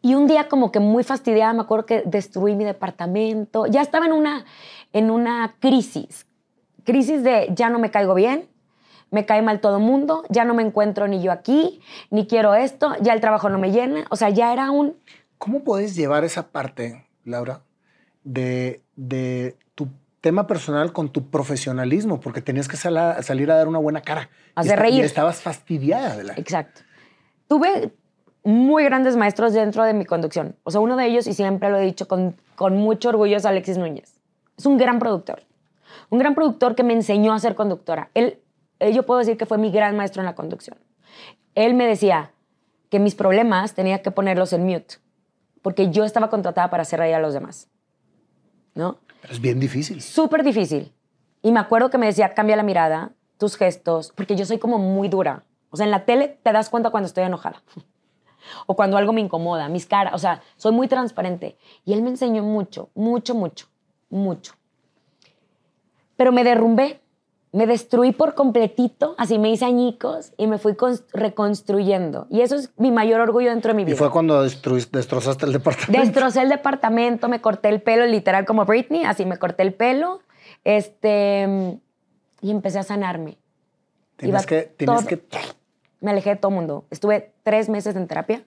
Y 0.00 0.14
un 0.14 0.26
día 0.26 0.48
como 0.48 0.72
que 0.72 0.80
muy 0.80 1.04
fastidiada, 1.04 1.52
me 1.52 1.60
acuerdo 1.60 1.84
que 1.84 2.02
destruí 2.06 2.56
mi 2.56 2.64
departamento. 2.64 3.66
Ya 3.66 3.82
estaba 3.82 4.06
en 4.06 4.12
una, 4.12 4.46
en 4.94 5.10
una 5.10 5.56
crisis. 5.60 6.26
Crisis 6.84 7.22
de 7.22 7.50
ya 7.54 7.68
no 7.68 7.78
me 7.78 7.90
caigo 7.90 8.14
bien, 8.14 8.48
me 9.12 9.26
cae 9.26 9.42
mal 9.42 9.60
todo 9.60 9.76
el 9.76 9.84
mundo, 9.84 10.24
ya 10.30 10.44
no 10.44 10.54
me 10.54 10.62
encuentro 10.62 11.06
ni 11.06 11.22
yo 11.22 11.30
aquí, 11.30 11.80
ni 12.10 12.26
quiero 12.26 12.54
esto, 12.54 12.94
ya 13.00 13.12
el 13.12 13.20
trabajo 13.20 13.50
no 13.50 13.58
me 13.58 13.70
llena. 13.70 14.06
O 14.10 14.16
sea, 14.16 14.30
ya 14.30 14.52
era 14.52 14.70
un... 14.70 14.96
¿Cómo 15.38 15.62
puedes 15.62 15.94
llevar 15.94 16.24
esa 16.24 16.48
parte, 16.48 17.06
Laura, 17.24 17.60
de, 18.24 18.80
de 18.96 19.56
tu 19.74 19.88
tema 20.22 20.46
personal 20.46 20.92
con 20.94 21.10
tu 21.10 21.28
profesionalismo? 21.28 22.20
Porque 22.20 22.40
tenías 22.40 22.68
que 22.68 22.78
sal 22.78 22.96
a, 22.96 23.22
salir 23.22 23.50
a 23.50 23.56
dar 23.56 23.68
una 23.68 23.78
buena 23.78 24.00
cara. 24.00 24.30
Hacer 24.54 24.78
reír. 24.78 25.00
Y 25.00 25.00
estabas 25.02 25.42
fastidiada 25.42 26.16
de 26.16 26.24
la... 26.24 26.32
Exacto. 26.34 26.80
Tuve 27.48 27.92
muy 28.44 28.82
grandes 28.84 29.16
maestros 29.16 29.52
dentro 29.52 29.84
de 29.84 29.92
mi 29.92 30.06
conducción. 30.06 30.56
O 30.64 30.70
sea, 30.70 30.80
uno 30.80 30.96
de 30.96 31.04
ellos, 31.06 31.26
y 31.26 31.34
siempre 31.34 31.68
lo 31.68 31.76
he 31.76 31.84
dicho 31.84 32.08
con, 32.08 32.34
con 32.56 32.78
mucho 32.78 33.10
orgullo, 33.10 33.36
es 33.36 33.44
Alexis 33.44 33.76
Núñez. 33.76 34.14
Es 34.56 34.64
un 34.64 34.78
gran 34.78 34.98
productor. 34.98 35.42
Un 36.08 36.18
gran 36.18 36.34
productor 36.34 36.74
que 36.74 36.82
me 36.82 36.94
enseñó 36.94 37.34
a 37.34 37.38
ser 37.38 37.54
conductora. 37.54 38.10
Él, 38.14 38.38
yo 38.90 39.04
puedo 39.04 39.18
decir 39.18 39.36
que 39.36 39.46
fue 39.46 39.58
mi 39.58 39.70
gran 39.70 39.96
maestro 39.96 40.22
en 40.22 40.26
la 40.26 40.34
conducción. 40.34 40.78
Él 41.54 41.74
me 41.74 41.86
decía 41.86 42.32
que 42.88 42.98
mis 42.98 43.14
problemas 43.14 43.74
tenía 43.74 44.02
que 44.02 44.10
ponerlos 44.10 44.52
en 44.52 44.64
mute, 44.64 44.96
porque 45.62 45.90
yo 45.90 46.04
estaba 46.04 46.30
contratada 46.30 46.70
para 46.70 46.82
hacer 46.82 46.98
reír 46.98 47.14
a 47.14 47.20
los 47.20 47.34
demás. 47.34 47.68
¿No? 48.74 48.98
Pero 49.20 49.34
es 49.34 49.40
bien 49.40 49.60
difícil. 49.60 50.00
súper 50.00 50.42
difícil. 50.42 50.92
Y 51.42 51.52
me 51.52 51.60
acuerdo 51.60 51.90
que 51.90 51.98
me 51.98 52.06
decía, 52.06 52.34
cambia 52.34 52.56
la 52.56 52.62
mirada, 52.62 53.12
tus 53.38 53.56
gestos, 53.56 54.12
porque 54.16 54.36
yo 54.36 54.46
soy 54.46 54.58
como 54.58 54.78
muy 54.78 55.08
dura. 55.08 55.44
O 55.70 55.76
sea, 55.76 55.84
en 55.84 55.90
la 55.90 56.04
tele 56.04 56.38
te 56.42 56.52
das 56.52 56.70
cuenta 56.70 56.90
cuando 56.90 57.06
estoy 57.06 57.24
enojada. 57.24 57.62
O 58.66 58.74
cuando 58.74 58.96
algo 58.96 59.12
me 59.12 59.20
incomoda, 59.20 59.68
mis 59.68 59.86
caras, 59.86 60.14
o 60.14 60.18
sea, 60.18 60.42
soy 60.56 60.72
muy 60.72 60.88
transparente. 60.88 61.56
Y 61.84 61.92
él 61.92 62.02
me 62.02 62.10
enseñó 62.10 62.42
mucho, 62.42 62.90
mucho, 62.92 63.36
mucho, 63.36 63.68
mucho. 64.10 64.54
Pero 66.16 66.32
me 66.32 66.42
derrumbé, 66.42 67.01
me 67.52 67.66
destruí 67.66 68.12
por 68.12 68.34
completito, 68.34 69.14
así 69.18 69.38
me 69.38 69.50
hice 69.50 69.66
añicos 69.66 70.32
y 70.38 70.46
me 70.46 70.56
fui 70.58 70.72
cons- 70.72 71.04
reconstruyendo. 71.12 72.26
Y 72.30 72.40
eso 72.40 72.56
es 72.56 72.70
mi 72.78 72.90
mayor 72.90 73.20
orgullo 73.20 73.50
dentro 73.50 73.68
de 73.70 73.74
mi 73.74 73.82
Y 73.82 73.84
vida. 73.86 73.96
fue 73.96 74.10
cuando 74.10 74.42
destrozaste 74.42 75.44
el 75.46 75.52
departamento. 75.52 76.00
Destrocé 76.00 76.40
el 76.42 76.48
departamento, 76.48 77.28
me 77.28 77.40
corté 77.42 77.68
el 77.68 77.82
pelo 77.82 78.06
literal 78.06 78.46
como 78.46 78.64
Britney, 78.64 79.04
así 79.04 79.26
me 79.26 79.36
corté 79.38 79.62
el 79.64 79.74
pelo, 79.74 80.20
este, 80.64 81.78
y 82.40 82.50
empecé 82.50 82.78
a 82.78 82.82
sanarme. 82.82 83.36
Tienes 84.16 84.42
iba 84.42 84.46
que, 84.48 84.62
tienes 84.76 84.96
todo- 84.98 85.06
que... 85.06 85.22
Me 86.00 86.10
alejé 86.10 86.30
de 86.30 86.36
todo 86.36 86.48
el 86.50 86.56
mundo. 86.56 86.84
Estuve 86.90 87.32
tres 87.44 87.68
meses 87.68 87.94
en 87.94 88.08
terapia. 88.08 88.42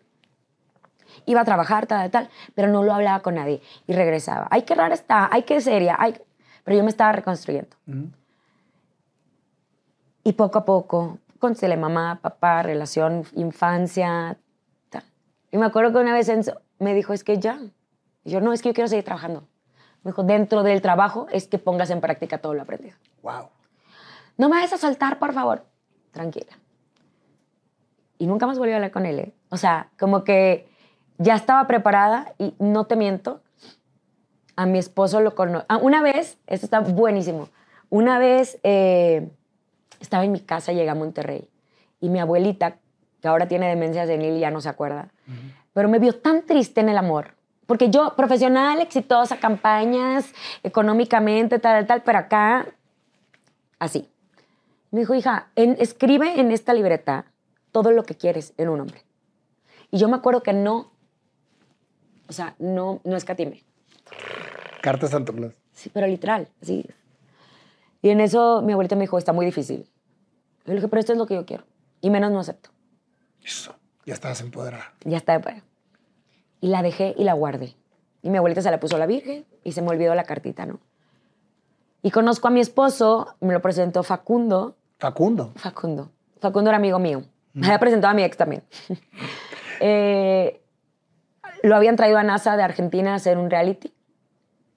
Iba 1.25 1.41
a 1.41 1.45
trabajar, 1.45 1.87
tal, 1.87 2.11
tal, 2.11 2.29
pero 2.53 2.67
no 2.67 2.83
lo 2.83 2.93
hablaba 2.93 3.21
con 3.21 3.35
nadie. 3.35 3.61
Y 3.87 3.93
regresaba. 3.93 4.47
Ay, 4.51 4.63
qué 4.63 4.75
rara 4.75 4.93
está, 4.93 5.29
ay, 5.31 5.43
qué 5.43 5.61
seria, 5.61 5.95
ay. 5.97 6.17
Pero 6.65 6.75
yo 6.77 6.83
me 6.83 6.89
estaba 6.89 7.13
reconstruyendo. 7.13 7.69
Y 10.27 10.33
poco 10.33 10.57
a 10.57 10.65
poco, 10.65 11.19
constelé 11.37 11.77
mamá, 11.77 12.19
papá, 12.19 12.63
relación, 12.63 13.25
infancia. 13.35 14.35
tal. 14.89 15.03
Y 15.51 15.57
me 15.59 15.67
acuerdo 15.67 15.93
que 15.93 15.99
una 15.99 16.13
vez 16.13 16.27
Enzo 16.29 16.59
me 16.79 16.95
dijo, 16.95 17.13
es 17.13 17.23
que 17.23 17.37
ya. 17.37 17.59
Y 18.23 18.31
yo, 18.31 18.41
no, 18.41 18.51
es 18.51 18.63
que 18.63 18.69
yo 18.69 18.73
quiero 18.73 18.87
seguir 18.87 19.05
trabajando. 19.05 19.47
Me 20.01 20.09
dijo, 20.09 20.23
dentro 20.23 20.63
del 20.63 20.81
trabajo 20.81 21.27
es 21.31 21.47
que 21.47 21.59
pongas 21.59 21.91
en 21.91 22.01
práctica 22.01 22.39
todo 22.39 22.55
lo 22.55 22.63
aprendido. 22.63 22.95
Wow. 23.21 23.49
No 24.35 24.49
me 24.49 24.55
vayas 24.55 24.73
a 24.73 24.79
soltar, 24.79 25.19
por 25.19 25.31
favor. 25.31 25.63
Tranquila. 26.09 26.57
Y 28.17 28.25
nunca 28.25 28.47
más 28.47 28.57
volví 28.57 28.71
a 28.71 28.77
hablar 28.77 28.89
con 28.89 29.05
él. 29.05 29.19
¿eh? 29.19 29.33
O 29.49 29.57
sea, 29.57 29.91
como 29.99 30.23
que 30.23 30.67
ya 31.19 31.35
estaba 31.35 31.67
preparada 31.67 32.33
y 32.39 32.55
no 32.57 32.85
te 32.85 32.95
miento. 32.95 33.43
A 34.55 34.65
mi 34.65 34.79
esposo 34.79 35.21
lo 35.21 35.35
conocí. 35.35 35.67
una 35.81 36.01
vez, 36.01 36.39
esto 36.47 36.65
está 36.65 36.79
buenísimo. 36.79 37.49
Una 37.91 38.17
vez 38.17 38.57
eh, 38.63 39.29
estaba 39.99 40.23
en 40.25 40.31
mi 40.31 40.39
casa, 40.41 40.71
llegué 40.73 40.89
a 40.89 40.95
Monterrey 40.95 41.47
y 41.99 42.09
mi 42.09 42.19
abuelita, 42.19 42.77
que 43.21 43.27
ahora 43.27 43.47
tiene 43.47 43.67
demencia 43.67 44.05
senil 44.05 44.35
y 44.37 44.39
ya 44.39 44.51
no 44.51 44.61
se 44.61 44.69
acuerda, 44.69 45.09
pero 45.73 45.89
me 45.89 45.99
vio 45.99 46.13
tan 46.19 46.45
triste 46.45 46.81
en 46.81 46.89
el 46.89 46.97
amor. 46.97 47.35
Porque 47.65 47.89
yo, 47.89 48.15
profesional, 48.15 48.79
exitosa, 48.79 49.37
campañas, 49.39 50.31
económicamente, 50.61 51.57
tal, 51.57 51.87
tal, 51.87 52.03
pero 52.03 52.19
acá, 52.19 52.67
así. 53.79 54.07
Me 54.91 54.99
dijo, 54.99 55.15
hija, 55.15 55.47
en- 55.55 55.75
escribe 55.79 56.39
en 56.39 56.51
esta 56.51 56.73
libreta 56.75 57.25
todo 57.71 57.89
lo 57.91 58.03
que 58.03 58.13
quieres 58.15 58.53
en 58.57 58.69
un 58.69 58.81
hombre. 58.81 59.01
Y 59.89 59.97
yo 59.97 60.07
me 60.07 60.15
acuerdo 60.15 60.43
que 60.43 60.53
no, 60.53 60.91
o 62.29 62.33
sea, 62.33 62.55
no, 62.59 63.01
no 63.03 63.17
escatimé. 63.17 63.63
Carta 64.81 65.07
Santo 65.07 65.33
Claus. 65.33 65.55
Sí, 65.71 65.89
pero 65.91 66.05
literal, 66.05 66.47
así. 66.61 66.85
Y 68.05 68.11
en 68.11 68.21
eso 68.21 68.61
mi 68.61 68.73
abuelita 68.73 68.95
me 68.95 69.01
dijo, 69.01 69.17
está 69.17 69.33
muy 69.33 69.47
difícil. 69.47 69.89
Yo 70.63 70.73
le 70.73 70.75
dije, 70.75 70.87
pero 70.87 70.99
esto 70.99 71.13
es 71.13 71.17
lo 71.17 71.25
que 71.25 71.33
yo 71.33 71.43
quiero. 71.43 71.63
Y 72.01 72.11
menos 72.11 72.31
no 72.31 72.39
acepto. 72.39 72.69
Eso. 73.43 73.73
Ya 74.05 74.13
estabas 74.13 74.41
empoderada. 74.41 74.93
Ya 75.03 75.17
está 75.17 75.33
de 75.33 75.39
fuera. 75.39 75.63
Y 76.61 76.67
la 76.67 76.83
dejé 76.83 77.15
y 77.17 77.23
la 77.23 77.33
guardé. 77.33 77.75
Y 78.21 78.29
mi 78.29 78.37
abuelita 78.37 78.61
se 78.61 78.69
la 78.69 78.79
puso 78.79 78.97
a 78.97 78.99
la 78.99 79.07
Virgen 79.07 79.47
y 79.63 79.71
se 79.71 79.81
me 79.81 79.89
olvidó 79.89 80.13
la 80.13 80.23
cartita, 80.23 80.67
¿no? 80.67 80.79
Y 82.03 82.11
conozco 82.11 82.47
a 82.47 82.51
mi 82.51 82.59
esposo, 82.59 83.37
me 83.39 83.53
lo 83.53 83.61
presentó 83.63 84.03
Facundo. 84.03 84.75
Facundo. 84.99 85.53
Facundo. 85.55 86.11
Facundo 86.39 86.69
era 86.69 86.77
amigo 86.77 86.99
mío. 86.99 87.23
Me 87.53 87.65
había 87.65 87.79
presentado 87.79 88.11
a 88.11 88.13
mi 88.13 88.23
ex 88.23 88.37
también. 88.37 88.63
Eh, 89.81 90.61
lo 91.63 91.75
habían 91.75 91.97
traído 91.97 92.17
a 92.17 92.23
NASA 92.23 92.55
de 92.55 92.63
Argentina 92.63 93.11
a 93.11 93.15
hacer 93.15 93.37
un 93.37 93.49
reality. 93.49 93.91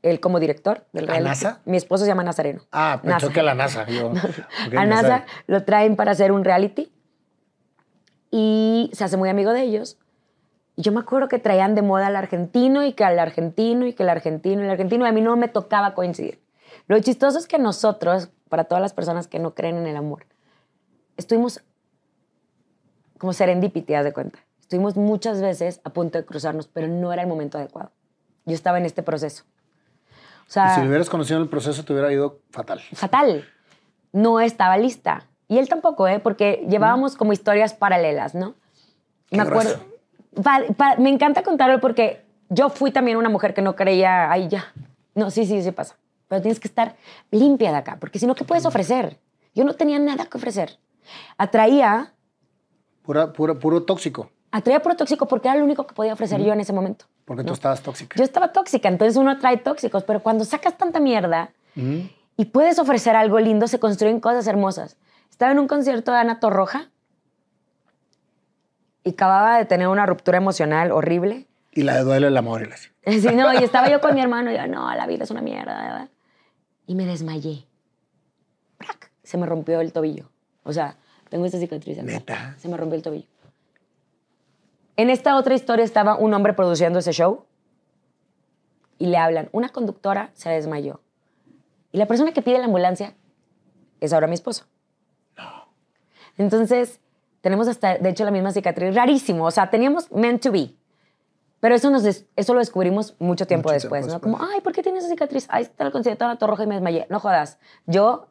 Él 0.03 0.21
como 0.21 0.39
director 0.41 0.87
del 0.93 1.05
¿A 1.05 1.13
reality. 1.13 1.29
NASA? 1.29 1.61
Mi 1.65 1.77
esposo 1.77 2.05
se 2.05 2.11
llama 2.11 2.23
Nazareno. 2.23 2.63
Ah, 2.73 3.01
pensó 3.03 3.27
NASA. 3.27 3.33
que 3.33 3.41
a 3.41 3.43
la 3.43 3.55
NASA. 3.55 3.87
Yo, 3.87 4.13
a 4.77 4.87
NASA 4.87 5.09
sabe. 5.09 5.25
lo 5.47 5.65
traen 5.65 5.97
para 5.97 6.13
hacer 6.13 6.33
un 6.33 6.45
reality 6.45 6.93
y 8.31 8.91
se 8.93 9.05
hace 9.05 9.17
muy 9.17 9.29
amigo 9.29 9.53
de 9.53 9.63
ellos. 9.63 9.99
Y 10.77 10.83
yo 10.83 10.93
me 10.93 11.01
acuerdo 11.01 11.29
que 11.29 11.39
traían 11.39 11.75
de 11.75 11.83
moda 11.83 12.07
al 12.07 12.17
argentino 12.17 12.85
y 12.85 12.93
que 12.93 13.05
al 13.05 13.19
argentino 13.19 13.87
y 13.87 13.93
que 13.95 14.05
el 14.05 14.09
argentino 14.11 14.63
y 14.63 14.65
el 14.67 14.71
argentino 14.71 15.05
y 15.05 15.09
a 15.09 15.13
mí 15.13 15.21
no 15.21 15.37
me 15.37 15.49
tocaba 15.49 15.95
coincidir. 15.95 16.41
Lo 16.87 16.99
chistoso 17.01 17.39
es 17.39 17.49
que 17.49 17.59
nosotros, 17.59 18.31
para 18.49 18.65
todas 18.65 18.81
las 18.81 18.93
personas 18.93 19.27
que 19.27 19.39
no 19.39 19.55
creen 19.55 19.77
en 19.77 19.87
el 19.87 19.97
amor, 19.97 20.27
estuvimos 21.17 21.63
como 23.19 23.33
serendipity, 23.33 23.95
haz 23.95 24.05
de 24.05 24.13
cuenta. 24.13 24.39
Estuvimos 24.61 24.97
muchas 24.97 25.41
veces 25.41 25.81
a 25.85 25.91
punto 25.91 26.19
de 26.19 26.25
cruzarnos, 26.25 26.69
pero 26.69 26.87
no 26.89 27.13
era 27.13 27.23
el 27.23 27.29
momento 27.29 27.59
adecuado. 27.59 27.91
Yo 28.45 28.55
estaba 28.55 28.79
en 28.79 28.87
este 28.87 29.03
proceso. 29.03 29.45
O 30.49 30.51
sea, 30.51 30.75
si 30.75 30.81
lo 30.81 30.87
hubieras 30.89 31.11
conocido 31.11 31.37
en 31.37 31.43
el 31.43 31.49
proceso, 31.49 31.85
te 31.85 31.93
hubiera 31.93 32.11
ido 32.13 32.41
fatal. 32.51 32.81
fatal. 32.95 33.47
No 34.13 34.41
estaba 34.41 34.79
lista. 34.79 35.27
Y 35.47 35.59
él 35.59 35.69
tampoco, 35.69 36.09
¿eh? 36.09 36.19
Porque 36.21 36.65
llevábamos 36.69 37.17
como 37.17 37.33
historias 37.33 37.75
paralelas, 37.75 38.35
¿no? 38.35 38.55
Qué 39.31 39.37
me 39.37 39.43
acuerdo. 39.43 39.75
grueso. 39.75 40.43
Pa- 40.43 40.63
pa- 40.77 40.97
me 40.97 41.11
encanta 41.11 41.43
contarlo 41.43 41.81
porque 41.81 42.25
yo 42.49 42.71
fui 42.71 42.91
también 42.91 43.17
una 43.19 43.29
mujer 43.29 43.53
que 43.55 43.61
no 43.63 43.77
creía, 43.77 44.31
ay, 44.31 44.49
ya. 44.49 44.73
No, 45.15 45.31
sí, 45.31 45.45
sí, 45.47 45.63
sí 45.63 45.71
pasa. 45.73 45.97
Pero 46.29 46.41
tienes 46.43 46.61
que 46.61 46.69
estar 46.69 46.97
limpia 47.31 47.71
de 47.71 47.77
acá, 47.79 47.97
porque 48.01 48.19
si 48.19 48.27
no, 48.27 48.35
¿qué 48.35 48.45
puedes 48.45 48.65
ofrecer? 48.67 49.19
Yo 49.55 49.65
no 49.65 49.75
tenía 49.75 49.99
nada 49.99 50.27
que 50.27 50.37
ofrecer. 50.39 50.79
Atraía, 51.37 52.13
Pura, 53.03 53.33
pura, 53.33 53.55
puro 53.55 53.83
tóxico, 53.85 54.31
atraía 54.51 54.81
puro 54.83 54.95
tóxico 54.97 55.27
porque 55.27 55.49
era 55.49 55.57
lo 55.57 55.65
único 55.65 55.87
que 55.87 55.95
podía 55.95 56.13
ofrecer 56.13 56.43
yo 56.43 56.53
en 56.53 56.61
ese 56.61 56.73
momento. 56.75 57.07
Porque 57.29 57.43
tú 57.43 57.49
¿no? 57.49 57.53
estabas 57.53 57.83
tóxica. 57.83 58.17
Yo 58.17 58.25
estaba 58.25 58.53
tóxica, 58.53 58.89
entonces 58.89 59.19
uno 59.19 59.31
atrae 59.31 59.59
tóxicos, 59.59 60.03
pero 60.03 60.21
cuando 60.21 60.47
sacas 60.47 60.79
tanta 60.79 60.99
mierda 60.99 61.51
y 61.77 62.47
puedes 62.47 62.79
ofrecer 62.79 63.15
algo 63.17 63.39
lindo, 63.39 63.69
se 63.69 63.79
construyen 63.79 64.19
cosas 64.19 64.47
hermosas. 64.47 64.97
Estaba 65.31 65.53
en 65.53 65.59
un 65.59 65.69
concierto 65.69 66.11
de 66.11 66.19
Ana 66.19 66.41
Torroja 66.41 66.89
y 69.05 69.11
acababa 69.11 69.59
de 69.59 69.67
tener 69.67 69.89
una 69.89 70.07
ruptura 70.07 70.39
emocional 70.39 70.91
horrible. 70.91 71.47
Y 71.73 71.83
la 71.83 71.97
de 71.97 72.05
duele 72.05 72.29
el 72.29 72.37
amor. 72.37 72.63
Y 72.63 72.65
la... 72.65 72.77
Sí, 73.21 73.35
no, 73.35 73.53
y 73.53 73.63
estaba 73.63 73.91
yo 73.91 74.01
con 74.01 74.15
mi 74.15 74.21
hermano 74.23 74.51
y 74.51 74.57
yo, 74.57 74.67
no, 74.67 74.93
la 74.95 75.07
vida 75.07 75.25
es 75.25 75.31
una 75.31 75.43
mierda. 75.43 75.83
¿verdad? 75.83 76.09
Y 76.87 76.95
me 76.95 77.05
desmayé. 77.05 77.67
¡Prac! 78.79 79.11
Se 79.23 79.37
me 79.37 79.45
rompió 79.45 79.83
el 79.83 79.93
tobillo. 79.93 80.31
O 80.65 80.73
sea, 80.73 80.97
tengo 81.29 81.45
esta 81.45 81.59
cicatriz. 81.59 81.99
acá. 81.99 82.07
¿Neta? 82.07 82.57
Se 82.59 82.69
me 82.69 82.79
rompió 82.79 82.97
el 82.97 83.03
tobillo. 83.03 83.29
En 84.99 85.11
esta 85.11 85.37
otra 85.37 85.55
historia 85.55 85.85
estaba 85.85 86.17
un 86.17 86.35
hombre 86.35 86.55
produciendo 86.55 86.99
ese 86.99 87.13
show 87.13 87.45
y 88.99 89.07
le 89.07 89.17
hablan, 89.17 89.49
una 89.53 89.69
conductora 89.69 90.33
se 90.35 90.51
desmayó. 90.51 91.01
Y 91.93 91.99
la 91.99 92.07
persona 92.07 92.33
que 92.33 92.43
pide 92.43 92.59
la 92.59 92.65
ambulancia 92.65 93.15
es 94.01 94.13
ahora 94.13 94.27
mi 94.27 94.35
esposo. 94.35 94.67
Entonces, 96.37 97.01
tenemos 97.43 97.69
hasta, 97.69 97.97
de 97.97 98.09
hecho, 98.11 98.25
la 98.25 98.33
misma 98.33 98.51
cicatriz. 98.51 98.93
Rarísimo. 98.93 99.45
O 99.45 99.51
sea, 99.53 99.71
teníamos 99.71 100.11
meant 100.11 100.43
to 100.43 100.51
be. 100.51 100.75
Pero 101.61 101.77
eso, 101.77 101.91
nos 101.91 102.05
eso 102.05 102.53
lo 102.53 102.59
descubrimos 102.59 103.15
mucho 103.21 103.47
tiempo 103.47 103.69
Mucho 103.69 103.75
después, 103.75 104.05
tiempo 104.05 104.21
¿no? 104.27 104.31
después. 104.31 104.49
Como, 104.49 104.53
ay, 104.53 104.61
¿por 104.63 104.73
qué 104.73 104.83
tienes 104.83 105.05
esa 105.05 105.13
cicatriz? 105.13 105.47
Ay, 105.49 105.63
está 105.63 105.85
el 105.85 105.93
concierto 105.93 106.25
de 106.25 106.35
la 106.35 106.39
Torroja 106.39 106.65
y 106.65 106.67
me 106.67 106.75
desmayé. 106.75 107.07
No 107.09 107.21
jodas. 107.21 107.61
Yo, 107.87 108.27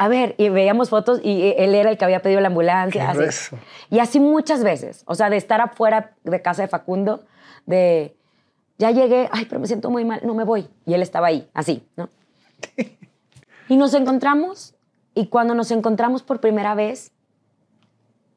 a 0.00 0.08
ver, 0.08 0.34
y 0.38 0.48
veíamos 0.48 0.88
fotos 0.88 1.20
y 1.22 1.42
eh, 1.42 1.56
él 1.58 1.74
era 1.74 1.90
el 1.90 1.98
que 1.98 2.06
había 2.06 2.22
pedido 2.22 2.40
la 2.40 2.46
ambulancia. 2.46 3.10
Así. 3.10 3.54
Y 3.90 3.98
así 3.98 4.18
muchas 4.18 4.64
veces. 4.64 5.02
O 5.04 5.14
sea, 5.14 5.28
de 5.28 5.36
estar 5.36 5.60
afuera 5.60 6.14
de 6.24 6.40
casa 6.40 6.62
de 6.62 6.68
Facundo, 6.68 7.22
de, 7.66 8.16
ya 8.78 8.92
llegué, 8.92 9.28
ay, 9.30 9.44
pero 9.44 9.60
me 9.60 9.66
siento 9.66 9.90
muy 9.90 10.06
mal, 10.06 10.22
no 10.24 10.32
me 10.32 10.44
voy. 10.44 10.70
Y 10.86 10.94
él 10.94 11.02
estaba 11.02 11.26
ahí, 11.26 11.50
así, 11.52 11.86
¿no? 11.98 12.08
Y 13.68 13.76
nos 13.76 13.92
encontramos, 13.92 14.74
y 15.14 15.26
cuando 15.26 15.54
nos 15.54 15.70
encontramos 15.70 16.22
por 16.22 16.40
primera 16.40 16.74
vez, 16.74 17.12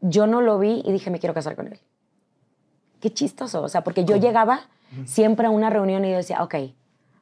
yo 0.02 0.28
no 0.28 0.42
lo 0.42 0.60
vi 0.60 0.82
y 0.84 0.92
dije, 0.92 1.12
me 1.12 1.20
quiero 1.20 1.34
casar 1.34 1.56
con 1.56 1.68
él. 1.68 1.80
Qué 3.00 3.14
chistoso, 3.14 3.62
o 3.64 3.70
sea, 3.70 3.86
porque 3.86 4.04
yo 4.04 4.18
llegaba 4.18 4.68
siempre 5.06 5.48
a 5.48 5.50
una 5.50 5.70
reunión 5.70 6.04
y 6.04 6.12
yo 6.12 6.18
decía, 6.18 6.44
ok, 6.44 6.56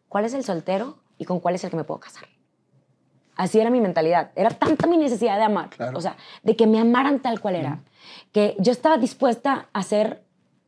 ¿cuál 0.10 0.26
es 0.26 0.34
el 0.34 0.44
soltero 0.44 0.98
y 1.20 1.26
con 1.26 1.40
cuál 1.40 1.54
es 1.54 1.64
el 1.64 1.70
que 1.70 1.78
me 1.78 1.84
puedo 1.84 2.00
casar? 2.00 2.24
Así 3.42 3.60
era 3.60 3.72
mi 3.72 3.82
mentalidad. 3.82 4.30
Era 4.36 4.52
tanta 4.52 4.86
mi 4.86 4.98
necesidad 4.98 5.38
de 5.38 5.44
amar, 5.44 5.70
Claro. 5.72 5.98
o 5.98 6.02
sea, 6.02 6.16
de 6.44 6.56
que 6.56 6.68
me 6.68 6.80
amaran 6.80 7.20
tal 7.22 7.40
cual 7.42 7.56
era, 7.56 7.80
que 8.32 8.56
yo 8.60 8.72
estaba 8.72 8.98
dispuesta 9.00 9.68
a 9.74 9.82
ser 9.82 10.22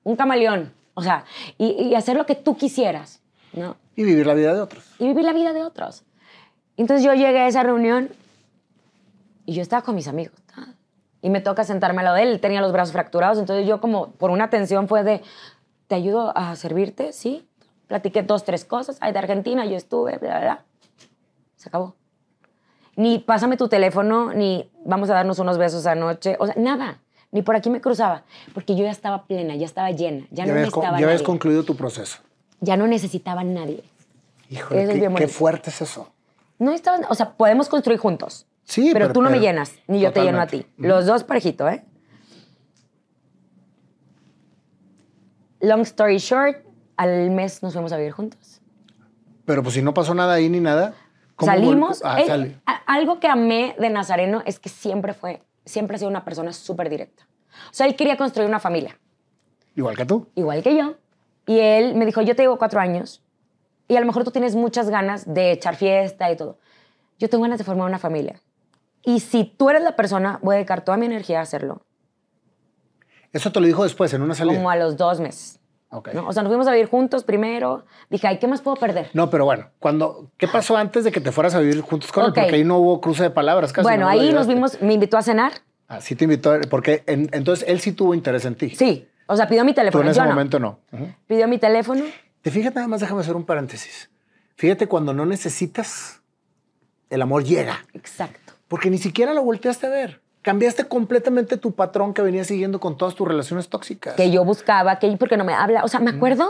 un 0.03 0.15
camaleón, 0.15 0.73
o 0.95 1.03
sea, 1.03 1.23
y, 1.59 1.67
y 1.83 1.93
hacer 1.93 2.17
lo 2.17 2.25
que 2.25 2.33
tú 2.33 2.57
quisieras, 2.57 3.21
¿no? 3.53 3.75
Y 3.95 4.03
vivir 4.03 4.25
la 4.25 4.33
vida 4.33 4.55
de 4.55 4.61
otros. 4.61 4.83
y 4.97 5.05
vivir 5.05 5.23
la 5.23 5.33
vida 5.33 5.53
de 5.53 5.63
otros. 5.63 6.03
Entonces 6.77 7.05
yo 7.05 7.13
llegué 7.13 7.41
a 7.41 7.47
esa 7.47 7.61
reunión 7.61 8.09
y 9.45 9.53
yo 9.53 9.61
estaba 9.61 9.83
con 9.83 9.93
mis 9.93 10.07
amigos. 10.07 10.33
Y 11.21 11.29
me 11.29 11.39
toca 11.41 11.63
sentarme 11.63 11.99
al 11.99 12.05
lado 12.05 12.17
de 12.17 12.23
él. 12.23 12.29
Él 12.29 12.39
tenía 12.41 12.59
los 12.59 12.71
brazos 12.73 12.91
fracturados. 12.91 13.37
Entonces 13.37 13.65
yo 13.67 13.79
como 13.79 14.07
por 14.13 14.29
una 14.31 14.49
tensión 14.49 14.87
fue 14.89 15.03
de, 15.03 15.21
¿te 15.87 15.95
ayudo 15.95 16.35
a 16.35 16.53
servirte? 16.55 17.13
Sí. 17.13 17.47
Platiqué 17.87 18.23
dos, 18.23 18.43
tres 18.43 18.65
cosas. 18.65 18.97
Ay, 18.99 19.13
de 19.13 19.19
Argentina 19.19 19.63
yo 19.65 19.77
estuve, 19.77 20.17
bla, 20.17 20.29
bla, 20.31 20.39
bla. 20.41 20.65
Se 21.55 21.69
acabó. 21.69 21.95
Ni 22.95 23.19
pásame 23.19 23.57
tu 23.57 23.67
teléfono, 23.69 24.33
ni 24.33 24.69
vamos 24.85 25.09
a 25.09 25.13
darnos 25.13 25.39
unos 25.39 25.57
besos 25.57 25.85
anoche. 25.85 26.35
O 26.39 26.45
sea, 26.45 26.55
nada. 26.57 26.99
Ni 27.31 27.41
por 27.41 27.55
aquí 27.55 27.69
me 27.71 27.81
cruzaba. 27.81 28.23
Porque 28.53 28.75
yo 28.75 28.83
ya 28.83 28.91
estaba 28.91 29.25
plena, 29.25 29.55
ya 29.55 29.65
estaba 29.65 29.89
llena. 29.91 30.25
Ya, 30.29 30.45
Ya, 30.45 30.45
no 30.45 30.51
habías, 30.53 30.69
con- 30.69 30.81
necesitaba 30.81 30.99
ya 30.99 31.05
habías 31.07 31.23
concluido 31.23 31.63
tu 31.63 31.75
proceso. 31.75 32.19
Ya 32.61 32.77
no 32.77 32.85
necesitaba 32.87 33.41
a 33.41 33.43
nadie. 33.43 33.83
Híjole, 34.49 34.87
qué, 34.87 35.11
qué 35.17 35.27
fuerte 35.27 35.71
es 35.71 35.81
eso. 35.81 36.09
No 36.59 36.71
estaban, 36.71 37.05
o 37.09 37.15
sea, 37.15 37.31
podemos 37.33 37.67
construir 37.69 37.99
juntos. 37.99 38.45
Sí, 38.65 38.91
pero, 38.93 39.05
pero- 39.05 39.13
tú 39.13 39.21
no 39.23 39.29
me 39.31 39.39
llenas, 39.39 39.73
ni 39.87 39.99
yo 39.99 40.13
te 40.13 40.21
lleno 40.23 40.39
a 40.39 40.47
ti. 40.47 40.65
Los 40.77 41.05
dos 41.07 41.23
parejito, 41.23 41.67
¿eh? 41.67 41.83
Long 45.61 45.81
story 45.81 46.17
short, 46.17 46.57
al 46.97 47.31
mes 47.31 47.63
nos 47.63 47.73
fuimos 47.73 47.91
a 47.93 47.97
vivir 47.97 48.11
juntos. 48.11 48.61
Pero 49.45 49.63
pues 49.63 49.75
si 49.75 49.81
no 49.81 49.93
pasó 49.93 50.13
nada 50.13 50.33
ahí 50.33 50.49
ni 50.49 50.59
nada. 50.59 50.93
¿Cómo 51.35 51.51
vol- 51.51 51.55
Salimos. 51.55 52.01
Ah, 52.03 52.21
Él- 52.21 52.61
a- 52.65 52.81
algo 52.87 53.19
que 53.19 53.27
amé 53.27 53.75
de 53.79 53.89
Nazareno 53.89 54.41
es 54.45 54.59
que 54.59 54.69
siempre 54.69 55.13
fue, 55.13 55.41
siempre 55.65 55.95
ha 55.95 55.99
sido 55.99 56.09
una 56.09 56.23
persona 56.25 56.53
súper 56.53 56.89
directa. 56.89 57.27
O 57.69 57.73
sea, 57.73 57.85
él 57.87 57.95
quería 57.95 58.17
construir 58.17 58.47
una 58.49 58.59
familia, 58.59 58.99
Igual 59.75 59.95
que 59.95 60.05
tú. 60.05 60.27
igual 60.35 60.63
que 60.63 60.75
yo. 60.75 60.95
Y 61.45 61.59
él 61.59 61.95
me 61.95 62.05
dijo, 62.05 62.21
yo 62.21 62.35
te 62.35 62.43
digo 62.43 62.57
cuatro 62.57 62.79
años 62.79 63.23
y 63.87 63.95
a 63.95 63.99
lo 63.99 64.05
mejor 64.05 64.23
tú 64.23 64.31
tienes 64.31 64.55
muchas 64.55 64.89
ganas 64.89 65.31
de 65.33 65.51
echar 65.51 65.75
fiesta 65.75 66.31
y 66.31 66.37
todo. 66.37 66.57
Yo 67.19 67.29
tengo 67.29 67.43
ganas 67.43 67.57
de 67.59 67.63
formar 67.63 67.87
una 67.87 67.99
familia. 67.99 68.41
Y 69.03 69.19
si 69.19 69.43
tú 69.43 69.69
eres 69.69 69.83
la 69.83 69.95
persona, 69.95 70.39
voy 70.41 70.53
a 70.53 70.57
dedicar 70.57 70.83
toda 70.85 70.97
mi 70.97 71.05
energía 71.05 71.39
a 71.39 71.43
hacerlo. 71.43 71.85
Eso 73.31 73.51
te 73.51 73.59
lo 73.59 73.65
dijo 73.67 73.83
después, 73.83 74.13
en 74.13 74.21
una 74.21 74.35
salida. 74.35 74.55
Como 74.55 74.69
a 74.69 74.75
los 74.75 74.95
dos 74.97 75.19
meses. 75.19 75.59
O 75.97 76.33
sea, 76.33 76.43
nos 76.43 76.49
fuimos 76.49 76.67
a 76.67 76.71
vivir 76.71 76.87
juntos 76.87 77.23
primero. 77.23 77.85
Dije, 78.09 78.27
ay, 78.27 78.39
¿qué 78.39 78.47
más 78.47 78.61
puedo 78.61 78.75
perder? 78.77 79.09
No, 79.13 79.29
pero 79.29 79.45
bueno, 79.45 79.67
cuando, 79.79 80.29
¿qué 80.37 80.47
pasó 80.47 80.75
antes 80.77 81.03
de 81.03 81.11
que 81.11 81.21
te 81.21 81.31
fueras 81.31 81.53
a 81.55 81.59
vivir 81.59 81.79
juntos 81.81 82.11
con 82.11 82.25
él? 82.25 82.33
Porque 82.33 82.55
ahí 82.55 82.63
no 82.63 82.77
hubo 82.77 82.99
cruce 83.01 83.23
de 83.23 83.29
palabras 83.29 83.71
casi. 83.73 83.83
bueno, 83.83 84.05
no 84.05 84.09
ahí 84.09 84.33
nos 84.33 84.47
vimos, 84.47 84.81
me 84.81 84.93
invitó 84.93 85.17
a 85.17 85.21
cenar. 85.21 85.51
Ah, 85.87 86.01
sí 86.01 86.15
te 86.15 86.23
invitó, 86.23 86.59
porque 86.69 87.03
en- 87.07 87.29
entonces 87.33 87.67
él 87.67 87.79
sí 87.79 87.91
tuvo 87.91 88.13
interés 88.15 88.45
en 88.45 88.55
ti. 88.55 88.71
Sí. 88.71 89.07
O 89.27 89.37
sea, 89.37 89.47
pidió 89.47 89.63
mi 89.63 89.71
Tú 89.71 89.75
teléfono. 89.75 90.03
en 90.03 90.09
ese 90.09 90.17
yo 90.19 90.23
no. 90.25 90.29
momento 90.31 90.59
no. 90.59 90.79
Pidió 91.27 91.47
mi 91.47 91.57
teléfono. 91.59 92.03
Te 92.41 92.51
fijas, 92.51 92.73
nada 92.75 92.87
más 92.87 92.99
déjame 93.01 93.21
hacer 93.21 93.35
un 93.35 93.45
paréntesis. 93.45 94.09
Fíjate, 94.55 94.87
cuando 94.87 95.13
no 95.13 95.25
necesitas, 95.25 96.21
el 97.09 97.21
amor 97.21 97.43
llega. 97.43 97.85
Exacto. 97.93 98.53
Porque 98.67 98.89
ni 98.89 98.97
siquiera 98.97 99.33
lo 99.33 99.43
volteaste 99.43 99.85
a 99.87 99.89
ver. 99.89 100.21
Cambiaste 100.43 100.85
completamente 100.89 101.55
tu 101.57 101.71
patrón 101.71 102.13
que 102.13 102.21
venía 102.21 102.43
siguiendo 102.43 102.81
con 102.81 102.97
todas 102.97 103.15
tus 103.15 103.25
relaciones 103.25 103.69
tóxicas. 103.69 104.15
Que 104.15 104.29
yo 104.29 104.43
buscaba, 104.43 104.99
que 104.99 105.09
porque 105.17 105.37
no 105.37 105.45
me 105.45 105.53
habla. 105.53 105.83
O 105.85 105.87
sea, 105.87 106.01
me 106.01 106.11
acuerdo. 106.11 106.49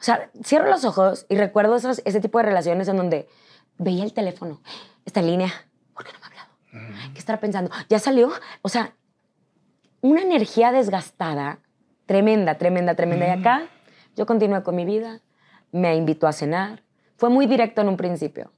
O 0.00 0.02
sea, 0.02 0.30
cierro 0.42 0.68
los 0.70 0.84
ojos 0.84 1.26
y 1.28 1.36
recuerdo 1.36 1.76
esas, 1.76 2.00
ese 2.06 2.20
tipo 2.20 2.38
de 2.38 2.44
relaciones 2.44 2.88
en 2.88 2.96
donde 2.96 3.28
veía 3.76 4.02
el 4.02 4.14
teléfono. 4.14 4.62
Está 5.04 5.20
en 5.20 5.26
línea. 5.26 5.52
¿Por 5.92 6.06
qué 6.06 6.12
no 6.12 6.18
me 6.20 6.24
ha 6.24 6.28
hablado? 6.28 7.12
¿Qué 7.12 7.18
estará 7.18 7.38
pensando? 7.38 7.70
¿Ya 7.90 7.98
salió? 7.98 8.32
O 8.62 8.70
sea, 8.70 8.94
una 10.00 10.22
energía 10.22 10.72
desgastada, 10.72 11.58
tremenda, 12.06 12.56
tremenda, 12.56 12.94
tremenda. 12.94 13.26
Y 13.26 13.30
acá 13.30 13.68
yo 14.16 14.24
continué 14.24 14.62
con 14.62 14.74
mi 14.74 14.86
vida, 14.86 15.20
me 15.70 15.96
invitó 15.96 16.26
a 16.26 16.32
cenar. 16.32 16.82
Fue 17.16 17.28
muy 17.28 17.46
directo 17.46 17.82
en 17.82 17.88
un 17.88 17.96
principio, 17.96 18.52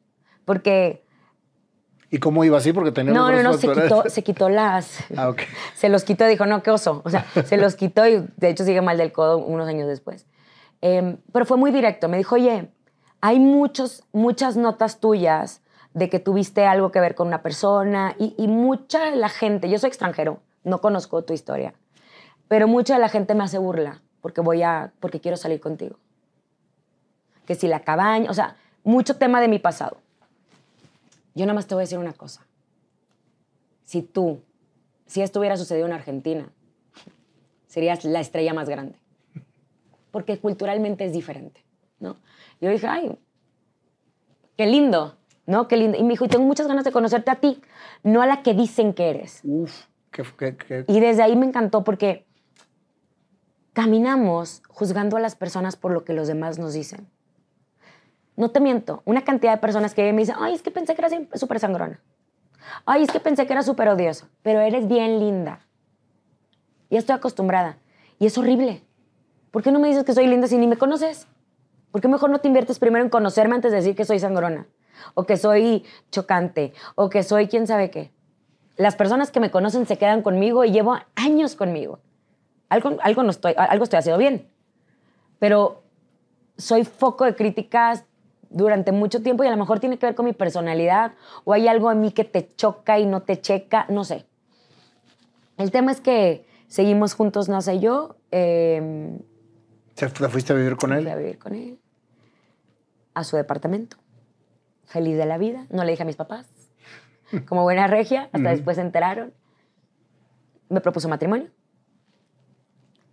porque 0.45 1.05
¿Y 2.11 2.19
cómo 2.19 2.45
iba 2.45 2.59
así? 2.59 2.73
Porque 2.73 2.91
tenía 2.91 3.13
no, 3.13 3.31
no, 3.31 3.43
no, 3.43 3.53
se 3.55 3.69
quitó, 3.69 4.05
se 4.09 4.23
quitó 4.25 4.49
las... 4.49 4.99
Ah, 5.17 5.29
ok. 5.29 5.43
Se 5.75 5.89
los 5.89 6.03
quitó, 6.03 6.27
dijo, 6.27 6.45
no, 6.45 6.63
qué 6.63 6.71
oso. 6.71 7.03
O 7.05 7.11
sea, 7.11 7.25
se 7.45 7.57
los 7.57 7.77
quitó 7.77 8.07
y 8.07 8.27
de 8.37 8.49
hecho 8.49 8.65
sigue 8.65 8.83
mal 8.83 8.99
del 8.99 9.13
codo 9.13 9.39
unos 9.39 9.69
años 9.69 9.87
después. 9.87 10.27
Em, 10.81 11.19
pero 11.33 11.45
fue 11.47 11.57
muy 11.57 11.71
directo. 11.71 12.09
Me 12.09 12.17
dijo, 12.17 12.35
oye, 12.35 12.69
hay 13.21 13.39
muchos, 13.39 14.03
muchas 14.13 14.57
notas 14.57 14.99
tuyas 14.99 15.63
de 15.95 16.09
que 16.09 16.19
tuviste 16.19 16.67
algo 16.67 16.91
que 16.91 17.01
ver 17.01 17.15
con 17.15 17.29
una 17.29 17.43
persona 17.43 18.15
y, 18.19 18.35
y 18.37 18.49
mucha 18.49 19.11
de 19.11 19.17
la 19.17 19.29
gente, 19.29 19.69
yo 19.69 19.79
soy 19.79 19.89
extranjero, 19.89 20.41
no 20.65 20.81
conozco 20.81 21.23
tu 21.23 21.33
historia, 21.33 21.75
pero 22.49 22.69
mucha 22.69 22.95
de 22.95 23.01
la 23.01 23.09
gente 23.09 23.35
me 23.35 23.45
hace 23.45 23.59
burla 23.59 24.01
porque 24.21 24.41
voy 24.41 24.63
a, 24.63 24.93
porque 25.01 25.21
quiero 25.21 25.37
salir 25.37 25.61
contigo. 25.61 25.97
Que 27.47 27.55
si 27.55 27.67
la 27.67 27.81
cabaña, 27.81 28.31
o 28.31 28.35
sea, 28.35 28.57
mucho 28.85 29.17
tema 29.17 29.41
de 29.41 29.49
mi 29.49 29.59
pasado. 29.59 29.99
Yo 31.35 31.47
nada 31.47 31.55
más 31.55 31.67
te 31.67 31.75
voy 31.75 31.83
a 31.83 31.85
decir 31.85 31.99
una 31.99 32.13
cosa. 32.13 32.47
Si 33.85 34.03
tú, 34.03 34.43
si 35.07 35.23
esto 35.23 35.39
hubiera 35.41 35.57
sucedido 35.57 35.87
en 35.87 35.93
Argentina, 35.93 36.51
serías 37.67 38.05
la 38.05 38.21
estrella 38.21 38.55
más 38.55 38.69
grande. 38.69 38.99
Porque 40.11 40.39
culturalmente 40.39 41.05
es 41.05 41.13
diferente, 41.13 41.65
¿no? 42.01 42.17
Yo 42.61 42.69
dije, 42.71 42.87
ay, 42.87 43.17
qué 44.57 44.67
lindo, 44.67 45.17
¿no? 45.47 45.69
Qué 45.69 45.77
lindo. 45.77 45.97
Y 45.99 46.03
me 46.03 46.11
dijo, 46.11 46.25
y 46.25 46.29
tengo 46.29 46.45
muchas 46.45 46.67
ganas 46.67 46.85
de 46.85 46.93
conocerte 46.93 47.31
a 47.31 47.37
ti, 47.37 47.61
no 48.03 48.23
a 48.23 48.27
la 48.27 48.43
que 48.43 48.55
dicen 48.55 48.93
que 48.93 49.11
eres. 49.11 49.41
Uf, 49.45 49.85
qué, 50.11 50.25
qué- 50.37 50.57
qué- 50.57 50.85
Y 50.89 50.99
desde 51.01 51.23
ahí 51.23 51.37
me 51.37 51.47
encantó 51.47 51.85
porque 51.85 52.27
caminamos 53.73 54.63
juzgando 54.69 55.17
a 55.17 55.21
las 55.21 55.37
personas 55.37 55.77
por 55.77 55.93
lo 55.93 56.05
que 56.05 56.13
los 56.13 56.27
demás 56.29 56.59
nos 56.59 56.73
dicen. 56.75 57.09
No 58.41 58.51
te 58.51 58.59
miento, 58.59 59.03
una 59.05 59.23
cantidad 59.23 59.53
de 59.53 59.59
personas 59.59 59.93
que 59.93 60.11
me 60.15 60.23
dicen, 60.23 60.37
ay, 60.39 60.55
es 60.55 60.63
que 60.63 60.71
pensé 60.71 60.95
que 60.95 61.03
eras 61.03 61.13
súper 61.35 61.61
sangrona. 61.61 62.01
Ay, 62.87 63.03
es 63.03 63.11
que 63.11 63.21
pensé 63.21 63.47
que 63.47 63.53
era 63.53 63.63
súper 63.63 63.87
odioso, 63.89 64.31
pero 64.41 64.61
eres 64.61 64.89
bien 64.89 65.21
linda. 65.21 65.67
Ya 66.89 67.01
estoy 67.01 67.17
acostumbrada. 67.17 67.77
Y 68.19 68.25
es 68.25 68.39
horrible. 68.39 68.83
¿Por 69.51 69.63
qué 69.63 69.71
no 69.71 69.79
me 69.79 69.89
dices 69.89 70.05
que 70.05 70.15
soy 70.15 70.27
linda 70.27 70.47
si 70.47 70.57
ni 70.57 70.67
me 70.67 70.79
conoces? 70.79 71.27
¿Por 71.93 72.01
qué 72.01 72.09
mejor 72.09 72.31
no 72.31 72.39
te 72.39 72.49
inviertes 72.49 72.79
primero 72.79 73.05
en 73.05 73.11
conocerme 73.11 73.57
antes 73.57 73.73
de 73.73 73.77
decir 73.77 73.95
que 73.95 74.07
soy 74.07 74.19
sangrona? 74.19 74.67
O 75.13 75.25
que 75.25 75.37
soy 75.37 75.85
chocante, 76.11 76.73
o 76.95 77.11
que 77.11 77.23
soy 77.23 77.47
quién 77.47 77.67
sabe 77.67 77.91
qué. 77.91 78.11
Las 78.79 78.97
personas 78.97 79.31
que 79.31 79.41
me 79.41 79.51
conocen 79.51 79.85
se 79.85 79.99
quedan 79.99 80.23
conmigo 80.23 80.65
y 80.65 80.73
llevo 80.73 80.97
años 81.15 81.57
conmigo. 81.57 81.99
Algo, 82.71 82.97
algo, 83.03 83.23
no 83.23 83.33
estoy, 83.33 83.53
algo 83.59 83.85
estoy 83.85 83.99
haciendo 83.99 84.17
bien. 84.17 84.49
Pero 85.39 85.83
soy 86.57 86.87
foco 86.87 87.27
de 87.27 87.35
críticas 87.35 88.07
durante 88.51 88.93
mucho 88.93 89.23
tiempo 89.23 89.45
y 89.45 89.47
a 89.47 89.51
lo 89.51 89.57
mejor 89.57 89.81
tiene 89.81 89.99
que 89.99 90.07
ver 90.07 90.15
con 90.15 90.27
mi 90.27 90.33
personalidad 90.33 91.13
o 91.45 91.53
hay 91.53 91.69
algo 91.69 91.91
en 91.91 92.01
mí 92.01 92.13
que 92.13 92.25
te 92.25 92.55
choca 92.57 92.99
y 92.99 93.07
no 93.07 93.23
te 93.23 93.41
checa, 93.41 93.87
no 93.89 94.05
sé. 94.05 94.27
El 95.57 95.71
tema 95.71 95.93
es 95.93 96.01
que 96.01 96.47
seguimos 96.67 97.15
juntos, 97.15 97.49
no 97.49 97.61
sé 97.63 97.81
yo. 97.81 98.17
Eh, 98.31 99.19
¿Te 99.95 100.09
fuiste 100.09 100.53
a 100.53 100.57
vivir 100.57 100.77
con 100.77 100.93
él? 100.93 101.03
Fui 101.03 101.11
a 101.11 101.17
vivir 101.17 101.39
con 101.39 101.55
él. 101.55 101.79
A 103.15 103.25
su 103.25 103.37
departamento. 103.37 103.97
Feliz 104.85 105.17
de 105.17 105.27
la 105.27 105.39
vida. 105.39 105.67
No 105.71 105.85
le 105.85 105.93
dije 105.93 106.03
a 106.03 106.07
mis 106.07 106.17
papás. 106.17 106.47
Como 107.47 107.63
buena 107.63 107.87
regia, 107.87 108.31
hasta 108.33 108.51
después 108.51 108.77
se 108.77 108.83
enteraron. 108.83 109.33
Me 110.69 110.81
propuso 110.81 111.09
matrimonio. 111.09 111.51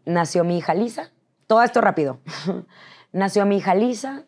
Nació 0.06 0.44
mi 0.44 0.58
hija 0.58 0.74
Lisa. 0.74 1.12
Todo 1.48 1.64
esto 1.64 1.82
rápido. 1.82 2.20
Nació 3.12 3.46
mi 3.46 3.58
hija 3.58 3.76
Lisa. 3.76 4.26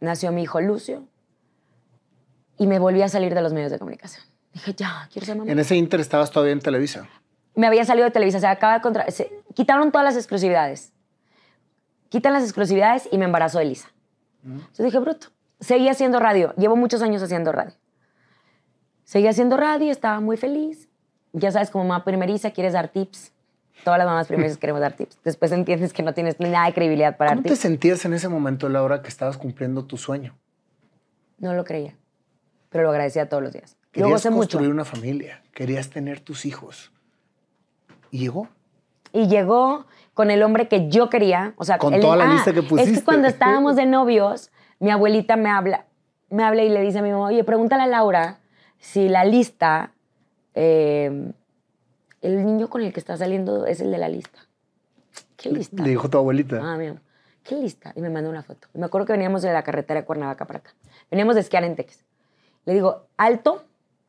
Nació 0.00 0.32
mi 0.32 0.42
hijo 0.42 0.60
Lucio. 0.60 1.04
Y 2.58 2.66
me 2.66 2.78
volví 2.78 3.02
a 3.02 3.08
salir 3.08 3.34
de 3.34 3.42
los 3.42 3.52
medios 3.52 3.70
de 3.70 3.78
comunicación. 3.78 4.24
Dije, 4.52 4.74
ya, 4.74 5.08
quiero 5.12 5.26
ser 5.26 5.36
mamá. 5.36 5.50
En 5.50 5.58
ese 5.58 5.76
inter 5.76 6.00
estabas 6.00 6.30
todavía 6.30 6.52
en 6.52 6.60
Televisa. 6.60 7.08
Me 7.54 7.66
había 7.66 7.84
salido 7.84 8.04
de 8.04 8.10
Televisa. 8.10 8.40
Se 8.40 8.46
acaba 8.46 8.74
de 8.74 8.80
contra... 8.80 9.10
se 9.10 9.30
quitaron 9.54 9.92
todas 9.92 10.04
las 10.04 10.16
exclusividades. 10.16 10.92
Quitan 12.08 12.32
las 12.32 12.42
exclusividades 12.42 13.08
y 13.12 13.18
me 13.18 13.26
embarazó 13.26 13.58
de 13.60 13.66
Lisa. 13.66 13.92
Entonces 14.44 14.84
dije, 14.84 14.98
bruto. 14.98 15.28
Seguí 15.60 15.88
haciendo 15.88 16.18
radio. 16.18 16.54
Llevo 16.56 16.76
muchos 16.76 17.02
años 17.02 17.22
haciendo 17.22 17.52
radio. 17.52 17.74
Seguí 19.04 19.26
haciendo 19.26 19.56
radio, 19.56 19.90
estaba 19.90 20.20
muy 20.20 20.36
feliz. 20.36 20.88
Ya 21.32 21.52
sabes, 21.52 21.70
como 21.70 21.84
mamá 21.84 22.04
primeriza, 22.04 22.50
quieres 22.50 22.72
dar 22.72 22.88
tips. 22.88 23.32
Todas 23.84 23.98
las 23.98 24.06
mamás 24.06 24.26
primerizas 24.26 24.58
queremos 24.58 24.80
dar 24.80 24.92
tips. 24.92 25.18
Después 25.24 25.52
entiendes 25.52 25.92
que 25.92 26.02
no 26.02 26.12
tienes 26.14 26.38
nada 26.40 26.66
de 26.66 26.74
credibilidad 26.74 27.16
para 27.16 27.30
dar 27.30 27.38
¿Cómo 27.38 27.48
te 27.48 27.56
sentías 27.56 28.04
en 28.04 28.12
ese 28.14 28.28
momento, 28.28 28.68
Laura, 28.68 29.02
que 29.02 29.08
estabas 29.08 29.36
cumpliendo 29.38 29.84
tu 29.84 29.96
sueño? 29.96 30.36
No 31.38 31.54
lo 31.54 31.64
creía, 31.64 31.94
pero 32.68 32.84
lo 32.84 32.90
agradecía 32.90 33.28
todos 33.28 33.42
los 33.42 33.52
días. 33.52 33.76
Querías 33.92 34.24
mucho. 34.26 34.36
construir 34.36 34.70
una 34.70 34.84
familia, 34.84 35.42
querías 35.52 35.90
tener 35.90 36.20
tus 36.20 36.44
hijos. 36.46 36.92
¿Y 38.10 38.18
llegó? 38.18 38.48
Y 39.12 39.26
llegó 39.26 39.86
con 40.14 40.30
el 40.30 40.42
hombre 40.42 40.68
que 40.68 40.88
yo 40.88 41.08
quería. 41.10 41.54
O 41.56 41.64
sea, 41.64 41.78
Con 41.78 41.94
el- 41.94 42.00
toda 42.00 42.16
la 42.16 42.30
ah, 42.30 42.34
lista 42.34 42.52
que 42.52 42.60
Es 42.60 42.66
pusiste. 42.66 42.94
que 42.98 43.04
cuando 43.04 43.26
estábamos 43.28 43.74
de 43.76 43.86
novios, 43.86 44.50
mi 44.78 44.90
abuelita 44.90 45.36
me 45.36 45.50
habla, 45.50 45.86
me 46.28 46.44
habla 46.44 46.62
y 46.62 46.68
le 46.68 46.80
dice 46.82 46.98
a 46.98 47.02
mi 47.02 47.10
mamá, 47.10 47.26
oye, 47.26 47.42
pregúntale 47.42 47.82
a 47.82 47.86
Laura 47.86 48.38
si 48.78 49.08
la 49.08 49.24
lista, 49.24 49.92
eh, 50.54 51.32
el 52.20 52.44
niño 52.44 52.68
con 52.68 52.82
el 52.82 52.92
que 52.92 53.00
está 53.00 53.16
saliendo 53.16 53.66
es 53.66 53.80
el 53.80 53.90
de 53.90 53.98
la 53.98 54.08
lista. 54.08 54.40
¿Qué 55.36 55.50
lista? 55.50 55.82
Le 55.82 55.90
dijo 55.90 56.08
tu 56.08 56.18
abuelita. 56.18 56.60
Ah, 56.62 56.76
mira, 56.76 56.96
¿qué 57.42 57.56
lista? 57.56 57.92
Y 57.96 58.00
me 58.00 58.10
mandó 58.10 58.30
una 58.30 58.42
foto. 58.42 58.68
Me 58.74 58.86
acuerdo 58.86 59.06
que 59.06 59.12
veníamos 59.12 59.42
de 59.42 59.52
la 59.52 59.62
carretera 59.62 60.00
de 60.00 60.06
Cuernavaca 60.06 60.46
para 60.46 60.58
acá. 60.58 60.74
Veníamos 61.10 61.34
de 61.34 61.40
esquiar 61.40 61.64
en 61.64 61.76
Tex. 61.76 62.04
Le 62.66 62.74
digo, 62.74 63.06
alto, 63.16 63.64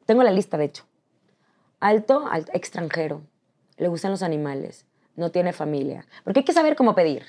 tengo 0.05 0.23
la 0.23 0.31
lista 0.31 0.57
de 0.57 0.65
hecho. 0.65 0.83
Alto, 1.79 2.27
alto, 2.29 2.51
extranjero, 2.53 3.21
le 3.77 3.87
gustan 3.87 4.11
los 4.11 4.21
animales, 4.21 4.85
no 5.15 5.31
tiene 5.31 5.53
familia. 5.53 6.05
Porque 6.23 6.41
hay 6.41 6.45
que 6.45 6.53
saber 6.53 6.75
cómo 6.75 6.93
pedir. 6.93 7.23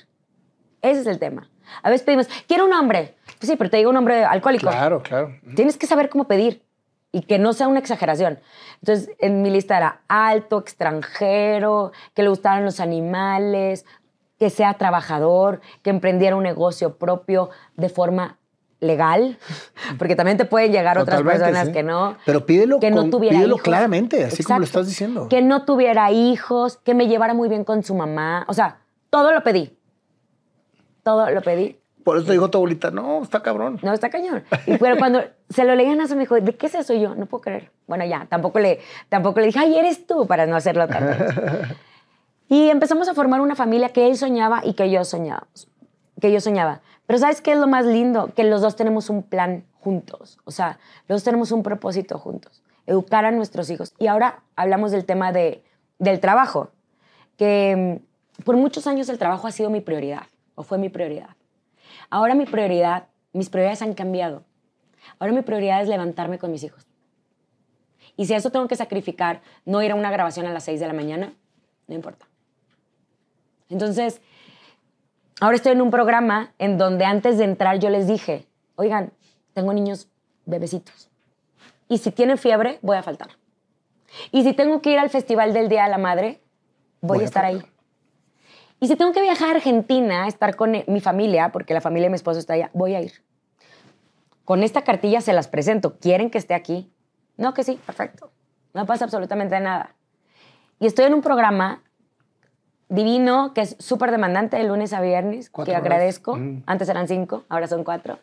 Ese 0.82 1.00
es 1.00 1.06
el 1.06 1.18
tema. 1.18 1.48
A 1.82 1.90
veces 1.90 2.04
pedimos, 2.04 2.28
quiero 2.48 2.66
un 2.66 2.72
hombre. 2.72 3.14
Pues 3.38 3.48
sí, 3.48 3.56
pero 3.56 3.70
te 3.70 3.76
digo 3.76 3.88
un 3.88 3.96
hombre 3.96 4.24
alcohólico. 4.24 4.68
Claro, 4.68 5.02
claro. 5.02 5.34
Tienes 5.54 5.76
que 5.76 5.86
saber 5.86 6.08
cómo 6.08 6.26
pedir 6.26 6.62
y 7.12 7.20
que 7.22 7.38
no 7.38 7.52
sea 7.52 7.68
una 7.68 7.78
exageración. 7.78 8.40
Entonces, 8.80 9.10
en 9.18 9.42
mi 9.42 9.50
lista 9.50 9.76
era 9.76 10.00
alto, 10.08 10.58
extranjero, 10.58 11.92
que 12.14 12.22
le 12.22 12.30
gustaran 12.30 12.64
los 12.64 12.80
animales, 12.80 13.84
que 14.38 14.50
sea 14.50 14.74
trabajador, 14.74 15.60
que 15.82 15.90
emprendiera 15.90 16.34
un 16.36 16.42
negocio 16.42 16.96
propio 16.96 17.50
de 17.76 17.88
forma 17.90 18.38
legal, 18.80 19.38
porque 19.98 20.16
también 20.16 20.36
te 20.38 20.44
pueden 20.44 20.72
llegar 20.72 20.98
otras 20.98 21.18
Totalmente, 21.18 21.44
personas 21.44 21.66
sí. 21.68 21.72
que 21.72 21.82
no. 21.82 22.16
Pero 22.26 22.44
pídelo 22.46 22.80
que 22.80 22.90
no 22.90 23.02
con- 23.02 23.10
tuviera 23.10 23.36
pídelo 23.36 23.54
hijos. 23.56 23.62
claramente, 23.62 24.24
así 24.24 24.42
como 24.42 24.58
lo 24.58 24.64
Exacto. 24.64 24.80
estás 24.80 24.88
diciendo. 24.88 25.28
Que 25.28 25.42
no 25.42 25.64
tuviera 25.64 26.10
hijos, 26.10 26.78
que 26.78 26.94
me 26.94 27.06
llevara 27.06 27.34
muy 27.34 27.48
bien 27.48 27.62
con 27.64 27.84
su 27.84 27.94
mamá. 27.94 28.44
O 28.48 28.54
sea, 28.54 28.78
todo 29.10 29.32
lo 29.32 29.42
pedí. 29.44 29.78
Todo 31.02 31.30
lo 31.30 31.42
pedí. 31.42 31.78
Por 32.04 32.18
eso 32.18 32.32
dijo 32.32 32.50
tu 32.50 32.58
abuelita, 32.58 32.90
no, 32.90 33.22
está 33.22 33.42
cabrón. 33.42 33.78
No, 33.82 33.92
está 33.92 34.10
cañón. 34.10 34.42
Y 34.66 34.76
pero 34.78 34.96
cuando 34.96 35.22
se 35.48 35.64
lo 35.64 35.74
leían 35.74 36.00
a 36.00 36.08
su 36.08 36.14
me 36.14 36.20
dijo, 36.20 36.40
¿de 36.40 36.54
qué 36.54 36.66
es 36.66 36.74
eso? 36.74 36.94
Yo, 36.94 37.14
no 37.14 37.26
puedo 37.26 37.42
creer. 37.42 37.70
Bueno, 37.86 38.04
ya, 38.04 38.26
tampoco 38.28 38.58
le, 38.58 38.80
tampoco 39.08 39.40
le 39.40 39.46
dije, 39.46 39.58
ay, 39.60 39.78
eres 39.78 40.06
tú, 40.06 40.26
para 40.26 40.46
no 40.46 40.56
hacerlo 40.56 40.86
tanto. 40.88 41.24
Y 42.52 42.68
empezamos 42.68 43.08
a 43.08 43.14
formar 43.14 43.40
una 43.40 43.54
familia 43.56 43.94
que 43.94 44.06
él 44.06 44.18
soñaba 44.18 44.60
y 44.62 44.74
que 44.74 44.90
yo 44.90 45.06
soñábamos. 45.06 45.68
Que 46.20 46.30
yo 46.30 46.38
soñaba. 46.38 46.82
Pero 47.06 47.18
¿sabes 47.18 47.40
qué 47.40 47.52
es 47.52 47.58
lo 47.58 47.66
más 47.66 47.86
lindo? 47.86 48.34
Que 48.34 48.44
los 48.44 48.60
dos 48.60 48.76
tenemos 48.76 49.08
un 49.08 49.22
plan 49.22 49.64
juntos. 49.80 50.38
O 50.44 50.50
sea, 50.50 50.78
los 51.08 51.16
dos 51.16 51.24
tenemos 51.24 51.50
un 51.50 51.62
propósito 51.62 52.18
juntos. 52.18 52.62
Educar 52.86 53.24
a 53.24 53.30
nuestros 53.30 53.70
hijos. 53.70 53.94
Y 53.98 54.06
ahora 54.06 54.42
hablamos 54.54 54.92
del 54.92 55.06
tema 55.06 55.32
de, 55.32 55.64
del 55.98 56.20
trabajo. 56.20 56.68
Que 57.38 57.98
mm, 58.38 58.42
por 58.44 58.58
muchos 58.58 58.86
años 58.86 59.08
el 59.08 59.16
trabajo 59.16 59.46
ha 59.46 59.50
sido 59.50 59.70
mi 59.70 59.80
prioridad. 59.80 60.24
O 60.54 60.62
fue 60.62 60.76
mi 60.76 60.90
prioridad. 60.90 61.30
Ahora 62.10 62.34
mi 62.34 62.46
prioridad, 62.46 63.08
mis 63.32 63.48
prioridades 63.50 63.82
han 63.82 63.94
cambiado. 63.94 64.44
Ahora 65.18 65.32
mi 65.32 65.42
prioridad 65.42 65.82
es 65.82 65.88
levantarme 65.88 66.38
con 66.38 66.50
mis 66.52 66.62
hijos. 66.64 66.86
Y 68.16 68.26
si 68.26 68.34
a 68.34 68.36
eso 68.36 68.50
tengo 68.50 68.68
que 68.68 68.76
sacrificar 68.76 69.40
no 69.64 69.82
ir 69.82 69.92
a 69.92 69.94
una 69.94 70.10
grabación 70.10 70.46
a 70.46 70.52
las 70.52 70.64
6 70.64 70.80
de 70.80 70.86
la 70.86 70.92
mañana, 70.92 71.32
no 71.88 71.94
importa. 71.94 72.26
Entonces, 73.68 74.20
ahora 75.40 75.56
estoy 75.56 75.72
en 75.72 75.80
un 75.80 75.90
programa 75.90 76.52
en 76.58 76.76
donde 76.78 77.04
antes 77.04 77.38
de 77.38 77.44
entrar 77.44 77.78
yo 77.78 77.88
les 77.88 78.06
dije, 78.06 78.46
oigan, 78.76 79.12
tengo 79.54 79.72
niños 79.72 80.08
bebecitos. 80.44 81.08
Y 81.88 81.98
si 81.98 82.10
tienen 82.10 82.38
fiebre, 82.38 82.78
voy 82.82 82.96
a 82.96 83.02
faltar. 83.02 83.30
Y 84.30 84.42
si 84.42 84.52
tengo 84.52 84.82
que 84.82 84.90
ir 84.90 84.98
al 84.98 85.08
Festival 85.10 85.54
del 85.54 85.68
Día 85.68 85.84
de 85.84 85.90
la 85.90 85.98
Madre, 85.98 86.40
voy, 87.00 87.16
Voy 87.16 87.18
a 87.18 87.22
a 87.22 87.24
estar 87.24 87.44
faltar. 87.44 87.64
ahí. 87.66 87.71
Y 88.82 88.88
si 88.88 88.96
tengo 88.96 89.12
que 89.12 89.22
viajar 89.22 89.50
a 89.50 89.52
Argentina, 89.52 90.24
a 90.24 90.26
estar 90.26 90.56
con 90.56 90.72
mi 90.88 91.00
familia, 91.00 91.50
porque 91.52 91.72
la 91.72 91.80
familia 91.80 92.06
de 92.06 92.10
mi 92.10 92.16
esposo 92.16 92.40
está 92.40 92.54
allá, 92.54 92.68
voy 92.74 92.96
a 92.96 93.00
ir. 93.00 93.12
Con 94.44 94.64
esta 94.64 94.82
cartilla 94.82 95.20
se 95.20 95.32
las 95.32 95.46
presento. 95.46 96.00
¿Quieren 96.00 96.30
que 96.30 96.38
esté 96.38 96.52
aquí? 96.52 96.92
No, 97.36 97.54
que 97.54 97.62
sí, 97.62 97.78
perfecto. 97.86 98.32
No 98.74 98.84
pasa 98.84 99.04
absolutamente 99.04 99.60
nada. 99.60 99.94
Y 100.80 100.86
estoy 100.86 101.04
en 101.04 101.14
un 101.14 101.22
programa 101.22 101.80
divino 102.88 103.54
que 103.54 103.60
es 103.60 103.76
súper 103.78 104.10
demandante 104.10 104.56
de 104.56 104.64
lunes 104.64 104.92
a 104.92 105.00
viernes, 105.00 105.48
Cuatro 105.48 105.70
que 105.70 105.76
horas. 105.76 105.86
agradezco. 105.86 106.34
Mm. 106.34 106.64
Antes 106.66 106.88
eran 106.88 107.06
cinco, 107.06 107.44
ahora 107.48 107.68
son 107.68 107.84
cuatro. 107.84 108.18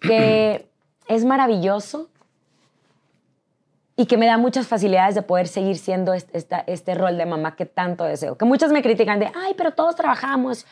Que 0.00 0.68
es 1.06 1.24
maravilloso 1.24 2.10
y 3.96 4.06
que 4.06 4.16
me 4.16 4.26
da 4.26 4.36
muchas 4.38 4.66
facilidades 4.66 5.14
de 5.14 5.22
poder 5.22 5.46
seguir 5.46 5.78
siendo 5.78 6.14
este, 6.14 6.36
esta- 6.36 6.64
este 6.66 6.94
rol 6.94 7.16
de 7.16 7.26
mamá 7.26 7.54
que 7.54 7.64
tanto 7.66 8.04
deseo. 8.04 8.36
Que 8.36 8.44
muchas 8.44 8.72
me 8.72 8.82
critican 8.82 9.20
de, 9.20 9.30
ay, 9.34 9.54
pero 9.56 9.72
todos 9.72 9.94
trabajamos. 9.94 10.66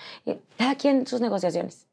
Cada 0.59 0.75
quien 0.75 1.07
sus 1.07 1.21
negociaciones. 1.21 1.87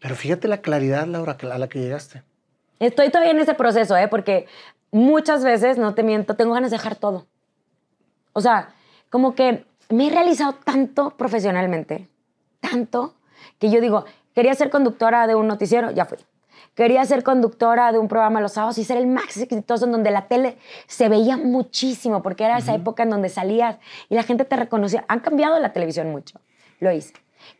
Pero 0.00 0.16
fíjate 0.16 0.48
la 0.48 0.58
claridad, 0.58 1.06
Laura, 1.06 1.36
a 1.40 1.58
la 1.58 1.68
que 1.68 1.78
llegaste. 1.78 2.22
Estoy 2.80 3.10
todavía 3.10 3.30
en 3.30 3.38
ese 3.38 3.54
proceso, 3.54 3.96
¿eh? 3.96 4.08
porque 4.08 4.46
muchas 4.90 5.44
veces, 5.44 5.78
no 5.78 5.94
te 5.94 6.02
miento, 6.02 6.34
tengo 6.34 6.52
ganas 6.54 6.72
de 6.72 6.78
dejar 6.78 6.96
todo. 6.96 7.26
O 8.32 8.40
sea, 8.40 8.70
como 9.08 9.36
que 9.36 9.64
me 9.88 10.08
he 10.08 10.10
realizado 10.10 10.54
tanto 10.54 11.10
profesionalmente, 11.16 12.08
tanto, 12.58 13.14
que 13.60 13.70
yo 13.70 13.80
digo, 13.80 14.04
quería 14.34 14.54
ser 14.54 14.70
conductora 14.70 15.28
de 15.28 15.36
un 15.36 15.46
noticiero, 15.46 15.92
ya 15.92 16.06
fui. 16.06 16.18
Quería 16.74 17.04
ser 17.04 17.22
conductora 17.22 17.92
de 17.92 17.98
un 17.98 18.08
programa 18.08 18.40
los 18.40 18.52
sábados 18.52 18.78
y 18.78 18.84
ser 18.84 18.96
el 18.96 19.06
más 19.06 19.36
exitoso 19.36 19.84
en 19.84 19.92
donde 19.92 20.10
la 20.10 20.26
tele 20.26 20.56
se 20.86 21.10
veía 21.10 21.36
muchísimo, 21.36 22.22
porque 22.22 22.44
era 22.44 22.56
esa 22.56 22.74
época 22.74 23.02
en 23.02 23.10
donde 23.10 23.28
salías 23.28 23.78
y 24.08 24.14
la 24.14 24.22
gente 24.22 24.46
te 24.46 24.56
reconocía. 24.56 25.04
Han 25.08 25.20
cambiado 25.20 25.58
la 25.58 25.72
televisión 25.72 26.10
mucho. 26.10 26.40
Lo 26.80 26.90
hice. 26.90 27.12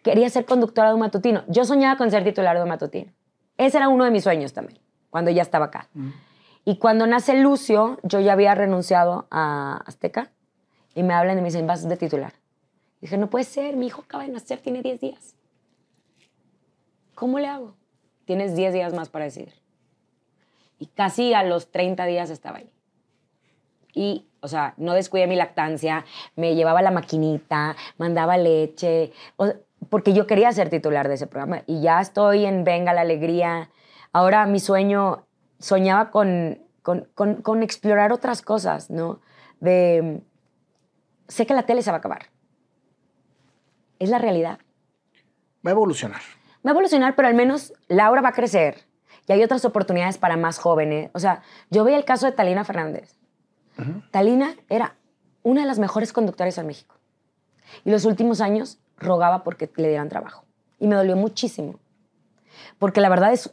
Quería 0.03 0.31
ser 0.31 0.47
conductora 0.47 0.89
de 0.89 0.95
un 0.95 1.01
matutino. 1.01 1.45
Yo 1.49 1.65
soñaba 1.65 1.99
con 1.99 2.11
ser 2.11 2.25
titular 2.25 2.57
de 2.57 2.63
un 2.63 2.69
matutino. 2.71 3.13
Ese 3.59 3.77
era 3.77 3.89
uno 3.89 4.05
de 4.05 4.11
mis 4.11 4.25
sueños 4.25 4.55
también, 4.55 4.81
cuando 5.11 5.31
ya 5.31 5.43
estaba 5.43 5.67
acá. 5.67 5.89
Y 6.65 6.79
cuando 6.79 7.07
nace 7.07 7.35
Lucio, 7.35 7.99
yo 8.03 8.21
ya 8.21 8.33
había 8.33 8.55
renunciado 8.55 9.27
a 9.31 9.83
Azteca 9.87 10.31
y 10.95 11.03
me 11.03 11.13
hablan 11.13 11.39
y 11.39 11.43
me 11.43 11.49
dicen, 11.49 11.67
vas 11.67 11.87
de 11.87 11.97
titular. 11.97 12.33
dije, 13.01 13.19
no 13.19 13.29
puede 13.29 13.45
ser, 13.45 13.77
mi 13.77 13.87
hijo 13.87 14.03
acaba 14.03 14.25
de 14.25 14.31
nacer, 14.31 14.61
tiene 14.61 14.81
10 14.81 15.01
días. 15.01 15.37
¿Cómo 17.15 17.39
le 17.39 17.49
hago? 17.49 17.75
Tienes 18.25 18.55
10 18.57 18.73
días 18.73 18.93
más 18.95 19.09
para 19.09 19.25
decidir. 19.25 19.55
Y 20.79 20.87
casi 20.87 21.35
a 21.35 21.43
los 21.43 21.71
30 21.71 22.07
días 22.07 22.31
estaba 22.31 22.59
ahí. 22.59 22.71
Y, 23.95 24.27
o 24.41 24.49
sea, 24.49 24.75
no 24.79 24.95
descuidé 24.95 25.27
mi 25.27 25.37
lactancia, 25.37 26.05
me 26.35 26.55
llevaba 26.55 26.83
la 26.83 26.91
maquinita, 26.91 27.77
mandaba 27.99 28.37
leche, 28.39 29.13
o- 29.37 29.53
porque 29.91 30.13
yo 30.15 30.27
quería 30.27 30.51
ser 30.53 30.71
titular 30.71 31.09
de 31.09 31.15
ese 31.15 31.27
programa. 31.27 31.63
Y 31.67 31.83
ya 31.83 32.01
estoy 32.01 32.47
en 32.47 32.65
Venga 32.65 32.95
la 32.95 33.03
Alegría. 33.03 33.71
Ahora 34.13 34.47
mi 34.47 34.61
sueño, 34.61 35.27
soñaba 35.59 36.11
con, 36.11 36.59
con, 36.83 37.09
con- 37.15 37.43
con 37.43 37.63
explorar 37.63 38.13
otras 38.13 38.43
cosas, 38.43 38.91
¿no? 38.91 39.21
De, 39.61 40.21
sé 41.29 41.47
que 41.47 41.55
la 41.55 41.65
tele 41.65 41.83
se 41.83 41.91
va 41.91 41.97
a 41.97 41.99
acabar. 41.99 42.27
Es 43.99 44.09
la 44.09 44.19
realidad. 44.19 44.59
Va 45.65 45.71
a 45.71 45.73
evolucionar. 45.73 46.21
Va 46.65 46.71
a 46.71 46.73
evolucionar, 46.73 47.15
pero 47.17 47.29
al 47.29 47.35
menos 47.35 47.73
Laura 47.89 48.21
va 48.23 48.29
a 48.31 48.33
crecer 48.33 48.79
y 49.27 49.33
hay 49.33 49.43
otras 49.43 49.65
oportunidades 49.65 50.19
para 50.19 50.37
más 50.37 50.59
jóvenes. 50.59 51.11
O 51.15 51.19
sea, 51.19 51.43
yo 51.71 51.85
veía 51.85 51.97
el 51.99 52.05
caso 52.05 52.27
de 52.27 52.33
Talina 52.33 52.65
Fernández. 52.65 53.17
Talina 54.11 54.55
era 54.69 54.97
una 55.43 55.63
de 55.63 55.67
las 55.67 55.79
mejores 55.79 56.13
conductoras 56.13 56.57
en 56.59 56.67
México. 56.67 56.95
Y 57.85 57.91
los 57.91 58.05
últimos 58.05 58.41
años 58.41 58.79
rogaba 58.97 59.43
porque 59.45 59.69
le 59.77 59.89
dieran 59.89 60.09
trabajo. 60.09 60.45
Y 60.79 60.87
me 60.87 60.95
dolió 60.95 61.17
muchísimo. 61.17 61.81
Porque 62.79 63.01
la 63.01 63.09
verdad 63.09 63.33
es, 63.33 63.53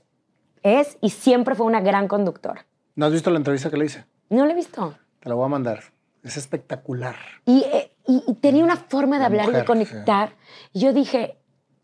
es 0.61 0.97
y 1.01 1.09
siempre 1.11 1.55
fue 1.55 1.65
una 1.65 1.79
gran 1.81 2.07
conductora. 2.07 2.65
¿No 2.95 3.05
has 3.05 3.11
visto 3.13 3.31
la 3.31 3.37
entrevista 3.37 3.69
que 3.71 3.77
le 3.77 3.85
hice? 3.85 4.05
No 4.29 4.45
lo 4.45 4.51
he 4.51 4.55
visto. 4.55 4.95
Te 5.21 5.29
la 5.29 5.35
voy 5.35 5.45
a 5.45 5.49
mandar. 5.49 5.83
Es 6.21 6.35
espectacular. 6.37 7.15
Y, 7.45 7.61
eh, 7.71 7.91
y- 8.05 8.23
y 8.27 8.33
tenía 8.35 8.63
una 8.63 8.75
forma 8.75 9.15
de 9.15 9.21
La 9.21 9.25
hablar 9.27 9.49
y 9.49 9.53
de 9.53 9.65
conectar. 9.65 10.33
Y 10.73 10.81
yo 10.81 10.91
dije, 10.93 11.38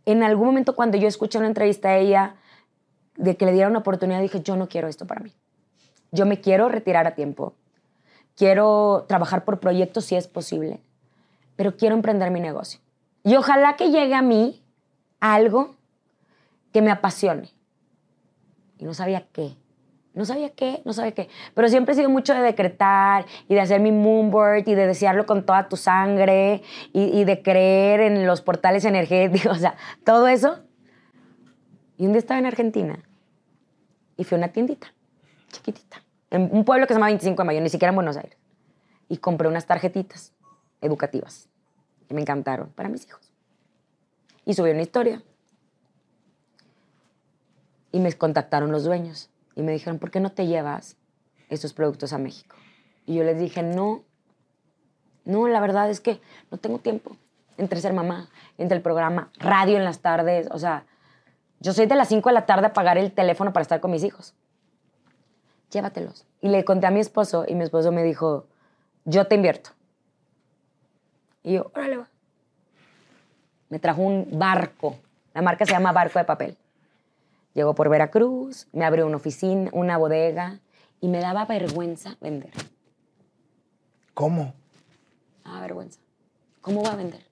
en 0.05 0.23
algún 0.23 0.47
momento 0.47 0.75
cuando 0.75 0.97
yo 0.97 1.07
escuché 1.07 1.37
una 1.37 1.47
entrevista 1.47 1.89
a 1.89 1.97
ella 1.97 2.35
de 3.15 3.37
que 3.37 3.45
le 3.45 3.53
diera 3.53 3.69
una 3.69 3.79
oportunidad, 3.79 4.21
dije, 4.21 4.41
yo 4.41 4.55
no 4.55 4.67
quiero 4.67 4.87
esto 4.87 5.07
para 5.07 5.21
mí. 5.21 5.33
Yo 6.11 6.25
me 6.25 6.41
quiero 6.41 6.69
retirar 6.69 7.07
a 7.07 7.15
tiempo. 7.15 7.55
Quiero 8.35 9.05
trabajar 9.07 9.45
por 9.45 9.59
proyectos 9.59 10.05
si 10.05 10.15
es 10.15 10.27
posible, 10.27 10.81
pero 11.55 11.77
quiero 11.77 11.95
emprender 11.95 12.31
mi 12.31 12.39
negocio. 12.39 12.79
Y 13.23 13.35
ojalá 13.35 13.75
que 13.75 13.89
llegue 13.89 14.13
a 14.13 14.21
mí 14.21 14.61
algo 15.19 15.75
que 16.71 16.81
me 16.81 16.91
apasione. 16.91 17.49
Y 18.77 18.85
no 18.85 18.93
sabía 18.93 19.25
qué. 19.31 19.55
No 20.15 20.23
sabía 20.23 20.49
qué, 20.49 20.81
no 20.85 20.93
sabía 20.93 21.11
qué. 21.11 21.27
Pero 21.53 21.67
siempre 21.67 21.93
he 21.93 21.95
sido 21.97 22.09
mucho 22.09 22.33
de 22.33 22.39
decretar 22.39 23.25
y 23.49 23.53
de 23.53 23.59
hacer 23.59 23.81
mi 23.81 23.91
moonboard 23.91 24.67
y 24.67 24.73
de 24.73 24.87
desearlo 24.87 25.25
con 25.25 25.45
toda 25.45 25.67
tu 25.67 25.75
sangre 25.75 26.63
y, 26.93 27.19
y 27.19 27.25
de 27.25 27.41
creer 27.41 27.99
en 27.99 28.25
los 28.25 28.41
portales 28.41 28.85
energéticos, 28.85 29.51
o 29.57 29.59
sea, 29.59 29.75
todo 30.05 30.27
eso. 30.29 30.59
Y 31.97 32.05
un 32.05 32.13
día 32.13 32.19
estaba 32.19 32.39
en 32.39 32.45
Argentina 32.45 32.97
y 34.15 34.23
fui 34.23 34.35
a 34.35 34.39
una 34.39 34.47
tiendita, 34.47 34.93
chiquitita, 35.51 36.01
en 36.29 36.49
un 36.51 36.63
pueblo 36.63 36.87
que 36.87 36.93
se 36.93 36.97
llama 36.97 37.07
25 37.07 37.41
de 37.41 37.45
Mayo, 37.45 37.61
ni 37.61 37.69
siquiera 37.69 37.89
en 37.89 37.95
Buenos 37.95 38.15
Aires. 38.15 38.37
Y 39.09 39.17
compré 39.17 39.49
unas 39.49 39.65
tarjetitas 39.65 40.33
educativas 40.81 41.49
que 42.07 42.13
me 42.13 42.21
encantaron 42.21 42.69
para 42.69 42.87
mis 42.87 43.05
hijos. 43.05 43.31
Y 44.45 44.53
subí 44.53 44.71
una 44.71 44.81
historia. 44.81 45.21
Y 47.91 47.99
me 47.99 48.11
contactaron 48.13 48.71
los 48.71 48.83
dueños 48.85 49.29
y 49.55 49.61
me 49.61 49.71
dijeron, 49.71 49.99
¿por 49.99 50.11
qué 50.11 50.19
no 50.19 50.31
te 50.31 50.47
llevas 50.47 50.97
estos 51.49 51.73
productos 51.73 52.13
a 52.13 52.17
México? 52.17 52.55
Y 53.05 53.15
yo 53.15 53.23
les 53.23 53.39
dije, 53.39 53.63
no, 53.63 54.03
no, 55.23 55.47
la 55.47 55.59
verdad 55.59 55.89
es 55.89 56.01
que 56.01 56.19
no 56.51 56.57
tengo 56.57 56.79
tiempo 56.79 57.17
entre 57.57 57.79
ser 57.79 57.93
mamá, 57.93 58.29
entre 58.57 58.77
el 58.77 58.83
programa, 58.83 59.31
radio 59.37 59.77
en 59.77 59.85
las 59.85 59.99
tardes, 59.99 60.47
o 60.51 60.59
sea, 60.59 60.85
yo 61.59 61.73
soy 61.73 61.85
de 61.85 61.95
las 61.95 62.09
5 62.09 62.29
de 62.29 62.33
la 62.33 62.45
tarde 62.45 62.67
a 62.67 62.73
pagar 62.73 62.97
el 62.97 63.11
teléfono 63.11 63.53
para 63.53 63.61
estar 63.61 63.79
con 63.79 63.91
mis 63.91 64.03
hijos. 64.03 64.35
Llévatelos. 65.71 66.25
Y 66.41 66.49
le 66.49 66.63
conté 66.63 66.85
a 66.85 66.91
mi 66.91 66.99
esposo 66.99 67.45
y 67.47 67.55
mi 67.55 67.63
esposo 67.63 67.91
me 67.91 68.03
dijo, 68.03 68.45
yo 69.05 69.25
te 69.25 69.35
invierto. 69.35 69.71
Y 71.43 71.53
yo, 71.53 71.71
órale, 71.73 71.97
va. 71.97 72.09
Me 73.69 73.79
trajo 73.79 74.01
un 74.01 74.27
barco. 74.37 74.97
La 75.33 75.41
marca 75.41 75.65
se 75.65 75.71
llama 75.71 75.91
Barco 75.91 76.19
de 76.19 76.25
Papel. 76.25 76.57
Llegó 77.55 77.73
por 77.73 77.89
Veracruz, 77.89 78.67
me 78.73 78.83
abrió 78.83 79.07
una 79.07 79.15
oficina, 79.15 79.71
una 79.73 79.97
bodega 79.97 80.59
y 80.99 81.07
me 81.07 81.19
daba 81.19 81.45
vergüenza 81.45 82.17
vender. 82.19 82.51
¿Cómo? 84.13 84.53
Ah, 85.45 85.61
vergüenza. 85.61 86.01
¿Cómo 86.59 86.81
voy 86.81 86.89
a 86.89 86.95
vender? 86.95 87.25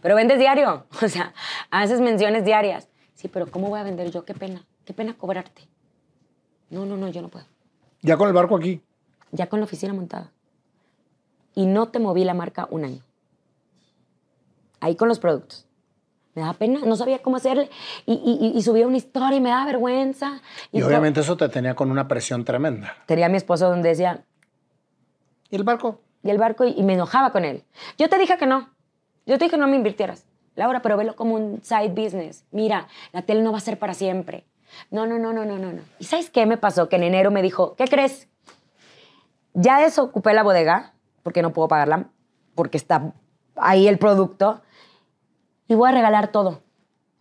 Pero 0.00 0.14
vendes 0.14 0.38
diario. 0.38 0.86
O 1.02 1.08
sea, 1.08 1.34
haces 1.70 2.00
menciones 2.00 2.46
diarias. 2.46 2.88
Sí, 3.14 3.28
pero 3.28 3.50
¿cómo 3.50 3.68
voy 3.68 3.78
a 3.78 3.82
vender 3.82 4.10
yo? 4.10 4.24
Qué 4.24 4.32
pena. 4.32 4.64
Qué 4.86 4.94
pena 4.94 5.14
cobrarte. 5.18 5.68
No, 6.70 6.86
no, 6.86 6.96
no, 6.96 7.08
yo 7.08 7.20
no 7.20 7.28
puedo. 7.28 7.44
Ya 8.00 8.16
con 8.16 8.26
el 8.26 8.34
barco 8.34 8.56
aquí. 8.56 8.80
Ya 9.32 9.48
con 9.48 9.60
la 9.60 9.66
oficina 9.66 9.92
montada. 9.92 10.32
Y 11.54 11.66
no 11.66 11.88
te 11.88 11.98
moví 11.98 12.24
la 12.24 12.32
marca 12.32 12.68
un 12.70 12.84
año. 12.84 13.02
Ahí 14.80 14.96
con 14.96 15.08
los 15.08 15.18
productos. 15.18 15.67
Me 16.38 16.44
daba 16.44 16.54
pena, 16.54 16.78
no 16.84 16.94
sabía 16.94 17.18
cómo 17.20 17.36
hacerle. 17.36 17.68
Y, 18.06 18.12
y- 18.14 18.56
y 18.56 18.62
subía 18.62 18.86
una 18.86 18.96
historia 18.96 19.36
y 19.38 19.40
me 19.40 19.48
daba 19.50 19.66
vergüenza. 19.66 20.40
Y, 20.70 20.80
obviamente 20.82 21.18
eso 21.20 21.36
te 21.36 21.48
tenía 21.48 21.74
con 21.74 21.90
una 21.90 22.06
presión 22.06 22.44
tremenda. 22.44 22.94
Tenía 23.06 23.26
a 23.26 23.28
mi 23.28 23.36
esposo 23.36 23.68
donde 23.68 23.88
decía, 23.88 24.24
¿Y 25.50 25.56
el 25.56 25.64
barco? 25.64 26.00
y 26.22 26.30
el 26.30 26.38
barco 26.38 26.64
y, 26.64 26.74
y 26.76 26.82
me 26.84 26.92
enojaba 26.94 27.32
con 27.32 27.44
él. 27.44 27.64
Yo 27.98 28.08
te 28.08 28.18
dije 28.18 28.38
que 28.38 28.46
no. 28.46 28.68
Yo 29.26 29.36
te 29.36 29.44
dije 29.46 29.56
que 29.56 29.60
no 29.60 29.66
me 29.66 29.74
invirtieras. 29.74 30.26
Laura, 30.54 30.80
pero 30.80 30.96
velo 30.96 31.16
como 31.16 31.34
un 31.34 31.60
side 31.62 31.88
business. 31.88 32.44
Mira, 32.52 32.86
la 33.12 33.22
tele 33.22 33.42
no 33.42 33.50
va 33.50 33.58
a 33.58 33.60
ser 33.60 33.76
para 33.78 33.94
siempre. 33.94 34.44
No, 34.92 35.06
no, 35.06 35.18
no, 35.18 35.32
no, 35.32 35.44
no, 35.44 35.58
no, 35.58 35.72
no. 35.72 35.82
¿Y 35.98 36.04
sabes 36.04 36.30
qué 36.30 36.46
me 36.46 36.56
pasó? 36.56 36.88
Que 36.88 36.96
en 36.96 37.02
enero 37.02 37.32
me 37.32 37.42
dijo, 37.42 37.74
¿qué 37.74 37.86
crees? 37.86 38.28
Ya 39.54 39.80
desocupé 39.80 40.34
la 40.34 40.44
bodega, 40.44 40.92
porque 41.24 41.42
no 41.42 41.52
puedo 41.52 41.66
pagarla, 41.66 42.06
porque 42.54 42.76
está 42.76 43.12
ahí 43.56 43.88
el 43.88 43.98
producto, 43.98 44.62
y 45.68 45.74
voy 45.74 45.90
a 45.90 45.92
regalar 45.92 46.28
todo, 46.32 46.62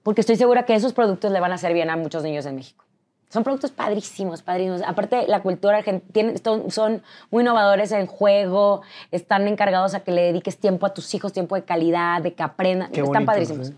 porque 0.04 0.22
estoy 0.22 0.38
segura 0.38 0.64
que 0.64 0.74
esos 0.74 0.93
productos 0.93 1.32
le 1.32 1.39
van 1.39 1.52
a 1.52 1.56
hacer 1.56 1.74
bien 1.74 1.89
a 1.89 1.98
muchos 1.98 2.24
niños 2.24 2.45
en 2.45 2.56
México. 2.56 2.86
Son 3.30 3.43
productos 3.43 3.72
padrísimos, 3.72 4.41
padrísimos. 4.41 4.82
Aparte, 4.84 5.28
la 5.28 5.41
cultura 5.43 5.80
argentina 5.80 6.32
son, 6.70 7.04
muy 7.30 7.43
innovadores 7.43 7.91
en 7.91 8.08
juego, 8.08 8.84
están 9.12 9.50
encargados 9.50 9.95
a 9.95 10.00
que 10.00 10.12
le 10.12 10.22
dediques 10.22 10.58
tiempo 10.58 10.86
a 10.86 10.93
tus 10.93 11.14
hijos, 11.14 11.34
tiempo 11.34 11.56
de 11.56 11.64
calidad, 11.64 12.22
de 12.22 12.34
que 12.34 12.41
aprendan. 12.41 12.89
Qué 12.89 13.02
están 13.02 13.12
bonito, 13.12 13.32
padrísimos. 13.32 13.68
sí. 13.68 13.76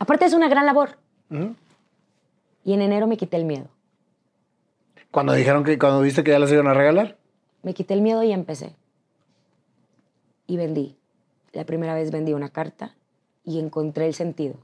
Aparte, 0.00 0.24
es 0.24 0.32
una 0.32 0.48
gran 0.48 0.66
labor. 0.66 0.98
Ujú. 1.30 1.54
Y 2.64 2.72
en 2.72 2.82
enero 2.82 3.06
me 3.06 3.16
quité 3.16 3.36
el 3.36 3.44
miedo. 3.44 3.68
Cuando 5.12 5.32
dijeron 5.32 5.62
que 5.62 5.78
cuando 5.78 6.00
viste 6.00 6.24
que 6.24 6.32
ya 6.32 6.40
las 6.40 6.50
iban 6.50 6.66
a 6.66 6.74
regalar. 6.74 7.16
Me 7.62 7.74
quité 7.74 7.94
el 7.94 8.02
miedo 8.02 8.24
y 8.24 8.32
empecé. 8.32 8.74
Y 10.48 10.56
vendí. 10.56 10.96
La 11.52 11.64
primera 11.64 11.94
vez 11.94 12.10
vendí 12.10 12.32
una 12.32 12.48
carta 12.48 12.96
y 13.44 13.58
encontré 13.58 14.06
el 14.06 14.14
sentido. 14.14 14.54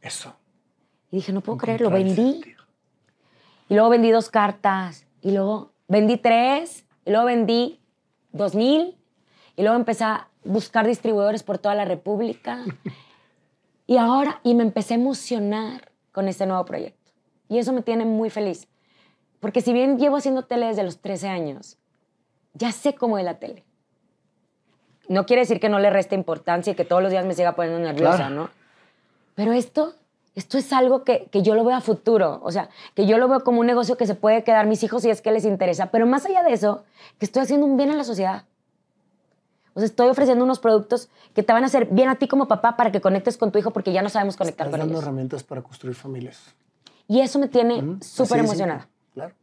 Eso. 0.00 0.34
Y 1.10 1.16
dije, 1.16 1.32
no 1.32 1.40
puedo 1.40 1.58
creerlo, 1.58 1.88
Encontrar 1.88 2.08
el 2.08 2.16
vendí. 2.16 2.32
sentido. 2.32 2.62
Y 3.68 3.74
luego 3.74 3.90
vendí 3.90 4.10
dos 4.10 4.30
cartas. 4.30 5.06
Y 5.20 5.32
luego 5.32 5.72
vendí 5.88 6.16
tres. 6.16 6.84
Y 7.04 7.10
luego 7.10 7.26
vendí 7.26 7.80
dos 8.32 8.54
mil. 8.54 8.96
Y 9.56 9.62
luego 9.62 9.76
empecé 9.76 10.04
a 10.04 10.28
buscar 10.44 10.86
distribuidores 10.86 11.42
por 11.42 11.58
toda 11.58 11.74
la 11.74 11.84
República. 11.84 12.64
y 13.86 13.96
ahora, 13.96 14.40
y 14.42 14.54
me 14.54 14.62
empecé 14.62 14.94
a 14.94 14.96
emocionar 14.98 15.92
con 16.12 16.28
este 16.28 16.46
nuevo 16.46 16.64
proyecto. 16.64 17.12
Y 17.48 17.58
eso 17.58 17.72
me 17.72 17.82
tiene 17.82 18.04
muy 18.04 18.30
feliz. 18.30 18.68
Porque 19.40 19.60
si 19.60 19.72
bien 19.72 19.98
llevo 19.98 20.16
haciendo 20.16 20.44
tele 20.44 20.66
desde 20.66 20.84
los 20.84 21.00
13 21.00 21.28
años, 21.28 21.78
ya 22.54 22.72
sé 22.72 22.94
cómo 22.94 23.18
es 23.18 23.24
la 23.24 23.38
tele. 23.38 23.64
No 25.08 25.26
quiere 25.26 25.42
decir 25.42 25.60
que 25.60 25.68
no 25.68 25.78
le 25.78 25.90
reste 25.90 26.14
importancia 26.14 26.72
y 26.72 26.76
que 26.76 26.84
todos 26.84 27.02
los 27.02 27.10
días 27.10 27.24
me 27.26 27.34
siga 27.34 27.52
poniendo 27.54 27.80
nerviosa, 27.80 28.16
Claro. 28.16 28.34
¿no? 28.34 28.50
Pero 29.34 29.52
esto, 29.52 29.94
esto 30.34 30.58
es 30.58 30.72
algo 30.72 31.04
que, 31.04 31.26
que 31.30 31.42
yo 31.42 31.54
lo 31.54 31.64
veo 31.64 31.76
a 31.76 31.80
futuro. 31.80 32.40
O 32.44 32.52
sea, 32.52 32.68
que 32.94 33.06
yo 33.06 33.18
lo 33.18 33.28
veo 33.28 33.40
como 33.40 33.60
un 33.60 33.66
negocio 33.66 33.96
que 33.96 34.06
se 34.06 34.14
puede 34.14 34.44
quedar 34.44 34.66
mis 34.66 34.82
hijos 34.82 35.02
si 35.02 35.10
es 35.10 35.20
que 35.22 35.32
les 35.32 35.44
interesa. 35.44 35.90
Pero 35.90 36.06
más 36.06 36.24
allá 36.26 36.42
de 36.42 36.52
eso, 36.52 36.84
que 37.18 37.24
estoy 37.26 37.42
haciendo 37.42 37.66
un 37.66 37.76
bien 37.76 37.90
a 37.90 37.94
la 37.96 38.04
sociedad. 38.04 38.44
O 39.74 39.80
sea, 39.80 39.86
estoy 39.86 40.08
ofreciendo 40.08 40.44
unos 40.44 40.58
productos 40.60 41.08
que 41.34 41.42
te 41.42 41.52
van 41.52 41.62
a 41.62 41.66
hacer 41.66 41.86
bien 41.86 42.10
a 42.10 42.16
ti 42.16 42.28
como 42.28 42.46
papá 42.46 42.76
para 42.76 42.92
que 42.92 43.00
conectes 43.00 43.38
con 43.38 43.50
tu 43.52 43.58
hijo 43.58 43.70
porque 43.70 43.90
ya 43.92 44.02
no 44.02 44.10
sabemos 44.10 44.36
conectar 44.36 44.66
Estás 44.66 44.72
con 44.78 44.80
dando 44.80 44.94
ellos. 44.94 45.02
herramientas 45.04 45.42
para 45.42 45.62
construir 45.62 45.94
familias. 45.96 46.42
Y 47.08 47.20
eso 47.20 47.38
me 47.38 47.48
tiene 47.48 47.76
Ujú. 47.82 47.96
súper 48.02 48.40
emocionada. 48.40 48.88
Claro. 49.14 49.34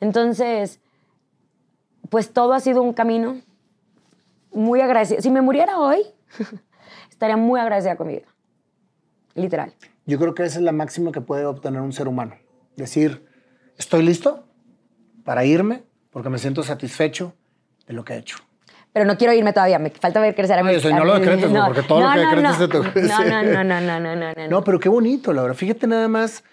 Entonces, 0.00 0.78
pues 2.10 2.32
todo 2.32 2.52
ha 2.52 2.60
sido 2.60 2.80
un 2.82 2.92
camino 2.92 3.40
muy 4.56 4.80
agradecida. 4.80 5.20
Si 5.20 5.30
me 5.30 5.40
muriera 5.40 5.78
hoy, 5.78 6.02
estaría 7.10 7.36
muy 7.36 7.60
agradecida 7.60 7.96
con 7.96 8.08
mi 8.08 8.14
vida. 8.14 8.26
Literal. 9.34 9.72
Yo 10.06 10.18
creo 10.18 10.34
que 10.34 10.44
esa 10.44 10.58
es 10.58 10.64
la 10.64 10.72
máxima 10.72 11.12
que 11.12 11.20
puede 11.20 11.44
obtener 11.44 11.80
un 11.80 11.92
ser 11.92 12.08
humano. 12.08 12.36
Decir, 12.76 13.26
estoy 13.76 14.02
listo 14.02 14.46
para 15.24 15.44
irme 15.44 15.84
porque 16.10 16.30
me 16.30 16.38
siento 16.38 16.62
satisfecho 16.62 17.34
de 17.86 17.94
lo 17.94 18.04
que 18.04 18.14
he 18.14 18.18
hecho. 18.18 18.38
Pero 18.92 19.04
no 19.04 19.18
quiero 19.18 19.34
irme 19.34 19.52
todavía, 19.52 19.78
me 19.78 19.90
falta 19.90 20.20
ver 20.20 20.34
crecer 20.34 20.58
a 20.58 20.62
mi 20.62 20.72
No, 20.72 20.90
no 20.90 21.04
lo 21.04 21.14
decretes, 21.18 21.50
no. 21.50 21.66
porque 21.66 21.82
todo 21.82 22.00
no, 22.00 22.06
lo 22.06 22.12
que 22.14 22.20
decretes 22.20 22.56
se 22.56 22.68
te 22.68 23.02
no, 23.02 23.24
no, 23.24 23.42
no, 23.42 23.64
no, 23.64 23.80
no, 23.80 24.00
no, 24.00 24.16
no, 24.16 24.32
no. 24.32 24.48
No, 24.48 24.64
pero 24.64 24.80
qué 24.80 24.88
bonito, 24.88 25.34
Laura. 25.34 25.52
Fíjate 25.52 25.86
nada 25.86 26.08
más, 26.08 26.44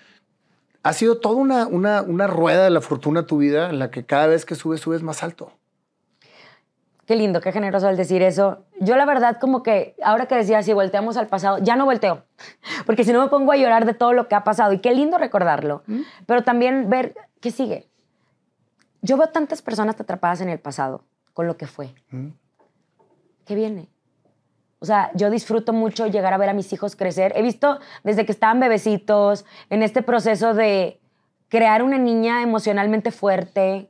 ha 0.81 0.91
sido 0.91 1.19
toda 1.19 1.35
una, 1.35 1.67
una, 1.67 2.01
una 2.01 2.27
rueda 2.27 2.65
de 2.65 2.69
la 2.69 2.81
fortuna 2.81 3.25
tu 3.25 3.37
vida 3.37 3.69
en 3.69 3.79
la 3.79 3.91
que 3.91 4.05
cada 4.05 4.27
vez 4.27 4.43
que 4.43 4.55
subes, 4.55 4.81
subes 4.81 5.03
más 5.03 5.23
alto. 5.23 5.53
Qué 7.05 7.15
lindo, 7.17 7.41
qué 7.41 7.51
generoso 7.51 7.87
al 7.87 7.97
decir 7.97 8.21
eso. 8.21 8.63
Yo 8.79 8.95
la 8.95 9.05
verdad 9.05 9.37
como 9.39 9.61
que 9.61 9.95
ahora 10.03 10.25
que 10.25 10.35
decía 10.35 10.63
si 10.63 10.71
volteamos 10.71 11.17
al 11.17 11.27
pasado, 11.27 11.57
ya 11.59 11.75
no 11.75 11.85
volteo, 11.85 12.23
porque 12.85 13.03
si 13.03 13.11
no 13.11 13.21
me 13.21 13.29
pongo 13.29 13.51
a 13.51 13.57
llorar 13.57 13.85
de 13.85 13.93
todo 13.93 14.13
lo 14.13 14.27
que 14.27 14.35
ha 14.35 14.43
pasado 14.43 14.71
y 14.71 14.79
qué 14.79 14.93
lindo 14.93 15.17
recordarlo, 15.17 15.83
pero 16.25 16.43
también 16.43 16.89
ver 16.89 17.15
qué 17.41 17.51
sigue. 17.51 17.89
Yo 19.01 19.17
veo 19.17 19.27
tantas 19.27 19.61
personas 19.61 19.99
atrapadas 19.99 20.39
en 20.39 20.49
el 20.49 20.59
pasado 20.59 21.03
con 21.33 21.45
lo 21.45 21.57
que 21.57 21.67
fue. 21.67 21.93
¿Qué 23.45 23.55
viene? 23.55 23.89
O 24.79 24.85
sea, 24.85 25.11
yo 25.13 25.29
disfruto 25.29 25.73
mucho 25.73 26.07
llegar 26.07 26.33
a 26.33 26.37
ver 26.37 26.49
a 26.49 26.53
mis 26.53 26.71
hijos 26.71 26.95
crecer. 26.95 27.33
He 27.35 27.41
visto 27.41 27.79
desde 28.03 28.25
que 28.25 28.31
estaban 28.31 28.59
bebecitos, 28.59 29.45
en 29.69 29.81
este 29.81 30.01
proceso 30.01 30.53
de 30.53 31.01
crear 31.49 31.83
una 31.83 31.97
niña 31.97 32.41
emocionalmente 32.41 33.11
fuerte, 33.11 33.89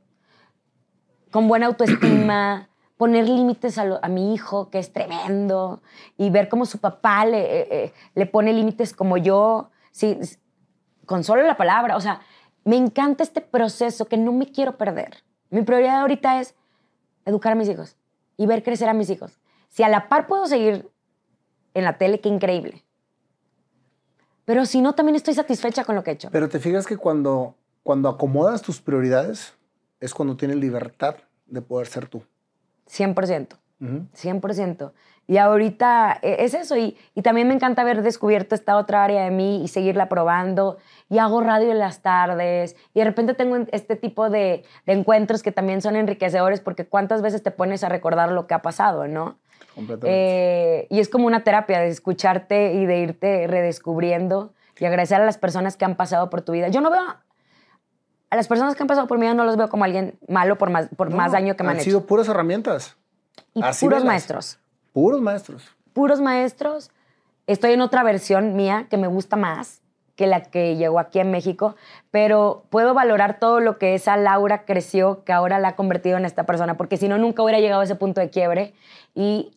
con 1.32 1.48
buena 1.48 1.68
autoestima, 1.68 2.70
poner 3.04 3.28
límites 3.28 3.78
a, 3.78 3.84
lo- 3.84 4.00
mi 4.08 4.34
hijo, 4.34 4.70
que 4.70 4.80
es 4.80 4.94
tremendo, 4.94 5.82
y 6.18 6.30
ver 6.30 6.48
cómo 6.48 6.66
su 6.66 6.78
papá 6.78 7.26
le, 7.26 7.40
eh, 7.86 7.94
eh, 8.16 8.26
pone 8.28 8.54
límites 8.54 8.94
como 8.94 9.18
yo, 9.18 9.72
sí, 9.92 10.18
con 11.06 11.26
solo 11.26 11.42
la 11.44 11.58
palabra. 11.58 11.98
O 11.98 12.00
sea, 12.00 12.22
me 12.64 12.78
encanta 12.78 13.22
este 13.22 13.42
proceso 13.42 14.06
que 14.06 14.16
no 14.16 14.32
me 14.32 14.50
quiero 14.54 14.78
perder. 14.78 15.22
Mi 15.50 15.64
prioridad 15.64 16.00
ahorita 16.00 16.40
es 16.40 16.56
educar 17.26 17.52
a 17.52 17.56
mis 17.56 17.68
hijos 17.68 17.98
y 18.38 18.46
ver 18.46 18.64
crecer 18.64 18.88
a 18.88 18.94
mis 18.94 19.10
hijos. 19.10 19.38
Si 19.68 19.84
a 19.84 19.90
la 19.90 20.08
par 20.08 20.26
puedo 20.28 20.46
seguir 20.46 20.90
en 21.74 21.84
la 21.84 21.98
tele, 21.98 22.22
qué 22.22 22.30
increíble. 22.30 22.86
Pero 24.46 24.66
si 24.66 24.82
no, 24.82 24.96
también 24.96 25.18
estoy 25.18 25.34
satisfecha 25.34 25.84
con 25.84 25.96
lo 25.96 26.06
que 26.06 26.12
he 26.12 26.14
hecho. 26.14 26.30
Pero 26.32 26.48
te 26.48 26.60
fijas 26.62 26.88
que 26.88 26.96
cuando, 26.96 27.56
cuando 27.84 28.08
acomodas 28.08 28.62
tus 28.62 28.80
prioridades 28.80 29.54
es 30.00 30.14
cuando 30.14 30.38
tienes 30.38 30.56
libertad 30.56 31.16
de 31.48 31.62
poder 31.62 31.88
ser 31.88 32.08
tú. 32.08 32.24
100%. 32.90 33.58
Ujú. 33.82 34.06
100%. 34.14 34.92
Y 35.26 35.38
ahorita 35.38 36.20
eh, 36.22 36.38
es 36.40 36.54
eso. 36.54 36.76
Y, 36.78 36.98
y 37.16 37.22
también 37.22 37.48
me 37.48 37.54
encanta 37.54 37.82
haber 37.82 38.02
descubierto 38.02 38.56
esta 38.56 38.76
otra 38.78 39.04
área 39.06 39.24
de 39.24 39.32
mí 39.32 39.64
y 39.64 39.68
seguirla 39.70 40.10
probando. 40.10 40.78
Y 41.10 41.18
hago 41.18 41.42
radio 41.42 41.72
en 41.72 41.80
las 41.80 42.02
tardes. 42.02 42.76
Y 42.94 43.00
de 43.00 43.06
repente 43.06 43.34
tengo 43.34 43.56
en- 43.56 43.70
este 43.72 43.96
tipo 43.96 44.30
de, 44.30 44.64
de 44.86 44.94
encuentros 44.94 45.42
que 45.42 45.52
también 45.52 45.82
son 45.82 45.96
enriquecedores 45.96 46.60
porque 46.60 46.86
cuántas 46.86 47.22
veces 47.22 47.42
te 47.42 47.52
pones 47.52 47.84
a 47.84 47.90
recordar 47.90 48.32
lo 48.32 48.48
que 48.48 48.54
ha 48.54 48.62
pasado, 48.62 49.08
¿no? 49.08 49.38
Completamente. 49.76 50.08
Eh, 50.82 50.88
y 50.90 51.00
es 51.00 51.10
como 51.10 51.26
una 51.26 51.44
terapia 51.44 51.80
de 51.80 51.88
escucharte 51.88 52.74
y 52.74 52.86
de 52.86 52.98
irte 53.00 53.48
redescubriendo 53.48 54.54
y 54.80 54.86
agradecer 54.86 55.22
a 55.22 55.26
las 55.26 55.38
personas 55.38 55.78
que 55.78 55.86
han 55.86 55.96
pasado 55.96 56.30
por 56.30 56.42
tu 56.42 56.52
vida. 56.52 56.68
Yo 56.68 56.82
no 56.82 56.92
veo 56.92 57.02
a 58.34 58.36
las 58.36 58.48
personas 58.48 58.76
que 58.76 58.82
han 58.82 58.88
pasado 58.88 59.06
por 59.06 59.20
vida, 59.20 59.36
no 59.36 59.46
los 59.46 59.58
veo 59.58 59.70
como 59.70 59.84
alguien 59.84 60.18
malo 60.28 60.58
por 60.58 60.72
más, 60.72 60.88
por 60.98 61.12
No, 61.12 61.18
más 61.18 61.34
daño 61.34 61.56
que 61.56 61.62
me 61.64 61.70
han, 61.70 61.76
han 61.76 61.82
hecho. 61.82 61.92
sido 61.92 62.06
puras 62.08 62.28
herramientas. 62.28 62.98
Y 63.54 63.62
así 63.64 63.86
puros 63.86 64.00
velas. 64.00 64.08
maestros. 64.12 64.60
Puros 64.92 65.22
maestros. 65.22 65.72
puros 65.94 66.20
maestros. 66.20 66.90
Estoy 67.46 67.74
en 67.74 67.82
otra 67.82 68.02
versión 68.02 68.56
mía 68.56 68.88
que 68.90 68.98
me 68.98 69.06
gusta 69.06 69.36
más 69.36 69.82
que 70.16 70.26
la 70.26 70.42
que 70.42 70.76
llegó 70.78 70.98
aquí 71.00 71.20
en 71.20 71.30
México, 71.30 71.76
pero 72.10 72.66
puedo 72.72 72.96
valorar 72.96 73.38
todo 73.40 73.60
lo 73.60 73.78
que 73.78 73.94
esa 73.94 74.18
Laura 74.18 74.66
creció, 74.66 75.24
que 75.24 75.32
ahora 75.34 75.60
la 75.60 75.70
ha 75.70 75.76
convertido 75.76 76.18
en 76.18 76.26
esta 76.26 76.46
persona, 76.46 76.76
porque 76.76 76.98
si 76.98 77.08
no, 77.08 77.20
nunca 77.20 77.44
hubiera 77.44 77.60
llegado 77.60 77.82
a 77.82 77.84
ese 77.84 77.96
punto 77.96 78.20
de 78.20 78.30
quiebre. 78.32 78.74
Y, 79.14 79.52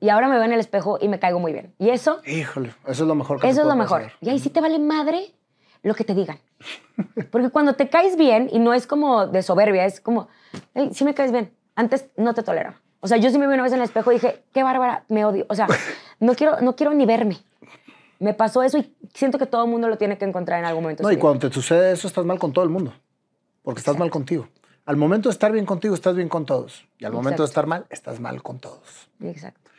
y 0.00 0.08
ahora 0.10 0.28
me 0.28 0.34
veo 0.36 0.44
en 0.44 0.52
el 0.52 0.60
espejo 0.60 0.98
y 1.00 1.08
me 1.08 1.18
caigo 1.18 1.40
muy 1.40 1.52
bien. 1.52 1.72
Y 1.78 1.90
eso, 1.90 2.20
Híjole, 2.26 2.74
eso 2.86 3.02
es 3.04 3.08
lo 3.08 3.14
mejor 3.16 3.40
que 3.40 3.48
eso 3.48 3.62
es 3.62 3.66
lo 3.66 3.74
mejor. 3.76 4.12
Y 4.20 4.28
ahí 4.28 4.38
sí 4.38 4.50
te 4.50 4.60
vale 4.60 4.78
madre 4.78 5.32
lo 5.84 5.94
que 5.94 6.02
te 6.04 6.14
digan. 6.14 6.38
Porque 7.30 7.50
cuando 7.50 7.74
te 7.74 7.88
caes 7.88 8.16
bien, 8.16 8.48
y 8.52 8.58
no 8.58 8.74
es 8.74 8.86
como 8.86 9.26
de 9.28 9.42
soberbia, 9.42 9.84
es 9.84 10.00
como, 10.00 10.28
"Ey, 10.74 10.92
sí 10.92 11.04
me 11.04 11.14
caes 11.14 11.30
bien. 11.30 11.52
Antes 11.76 12.06
no 12.16 12.34
te 12.34 12.42
toleraba. 12.42 12.80
O 13.00 13.06
sea, 13.06 13.18
yo 13.18 13.30
sí 13.30 13.38
me 13.38 13.46
vi 13.46 13.52
una 13.54 13.62
vez 13.62 13.72
en 13.72 13.78
el 13.80 13.84
espejo 13.84 14.10
y 14.12 14.14
dije, 14.14 14.42
qué 14.52 14.62
bárbara, 14.62 15.04
me 15.08 15.24
odio. 15.26 15.44
O 15.50 15.54
sea, 15.54 15.66
no 16.20 16.34
quiero, 16.34 16.60
no 16.62 16.74
quiero 16.74 16.94
ni 16.94 17.04
verme. 17.04 17.36
Me 18.18 18.32
pasó 18.32 18.62
eso 18.62 18.78
y 18.78 18.94
siento 19.12 19.38
que 19.38 19.44
todo 19.46 19.64
el 19.64 19.70
mundo 19.70 19.88
lo 19.88 19.98
tiene 19.98 20.16
que 20.16 20.24
encontrar 20.24 20.58
en 20.58 20.64
algún 20.64 20.84
momento. 20.84 21.02
No, 21.02 21.12
y 21.12 21.18
cuando 21.18 21.48
te 21.48 21.54
sucede 21.54 21.92
eso, 21.92 22.08
estás 22.08 22.24
mal 22.24 22.38
con 22.38 22.52
todo 22.52 22.64
el 22.64 22.70
mundo. 22.70 22.94
Porque 23.62 23.80
estás 23.80 23.98
mal 23.98 24.10
contigo. 24.10 24.48
Al 24.86 24.96
momento 24.96 25.28
de 25.28 25.32
estar 25.34 25.52
bien 25.52 25.66
contigo, 25.66 25.94
estás 25.94 26.14
bien 26.14 26.28
con 26.28 26.46
todos. 26.46 26.86
Y 26.98 27.04
al 27.04 27.12
momento 27.12 27.42
de 27.42 27.48
estar 27.48 27.66
mal, 27.66 27.86
estás 27.90 28.20
mal 28.20 28.42
con 28.42 28.58
todos. 28.58 29.10
Exacto. 29.20 29.70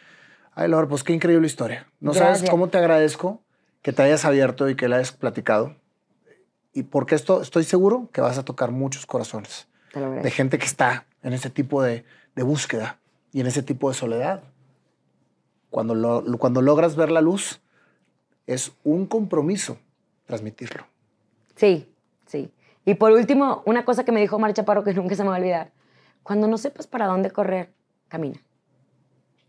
Ay, 0.53 0.69
Laura, 0.69 0.87
pues 0.87 1.03
qué 1.03 1.13
increíble 1.13 1.47
historia. 1.47 1.87
No 1.99 2.13
sabes 2.13 2.47
cómo 2.49 2.69
te 2.69 2.77
agradezco 2.77 3.41
que 3.81 3.91
te 3.93 4.03
hayas 4.03 4.25
abierto 4.25 4.69
y 4.69 4.75
que 4.75 4.87
la 4.87 4.97
hayas 4.97 5.11
platicado. 5.11 5.75
Y 6.75 6.83
porque 6.83 7.15
esto 7.15 7.41
estoy 7.41 7.63
seguro 7.63 8.09
que 8.11 8.19
vas 8.21 8.37
a 8.37 8.43
tocar 8.45 8.69
muchos 8.71 9.05
corazones 9.07 9.67
de 10.23 10.29
gente 10.29 10.59
que 10.59 10.65
está 10.65 11.05
en 11.23 11.31
ese 11.33 11.49
tipo 11.49 11.81
de, 11.81 12.03
de 12.35 12.43
búsqueda 12.43 12.99
y 13.31 13.39
en 13.39 13.47
ese 13.47 13.63
tipo 13.63 13.87
de 13.89 13.95
soledad. 13.95 14.43
Cuando, 15.69 15.95
lo- 15.95 16.23
cuando 16.37 16.61
logras 16.61 16.95
ver 16.97 17.11
la 17.11 17.21
luz, 17.21 17.61
es 18.45 18.73
un 18.83 19.05
compromiso 19.07 19.77
transmitirlo. 20.25 20.85
Sí, 21.55 21.89
sí. 22.25 22.51
Y 22.85 22.95
por 22.95 23.11
último, 23.13 23.63
una 23.65 23.85
cosa 23.85 24.03
que 24.03 24.11
me 24.11 24.19
dijo 24.19 24.37
Mar 24.37 24.53
Chaparro 24.53 24.83
que 24.83 24.93
nunca 24.93 25.15
se 25.15 25.23
me 25.23 25.29
va 25.29 25.35
a 25.35 25.39
olvidar. 25.39 25.71
Cuando 26.23 26.47
no 26.47 26.57
sepas 26.57 26.87
para 26.87 27.07
dónde 27.07 27.31
correr, 27.31 27.71
camina. 28.09 28.39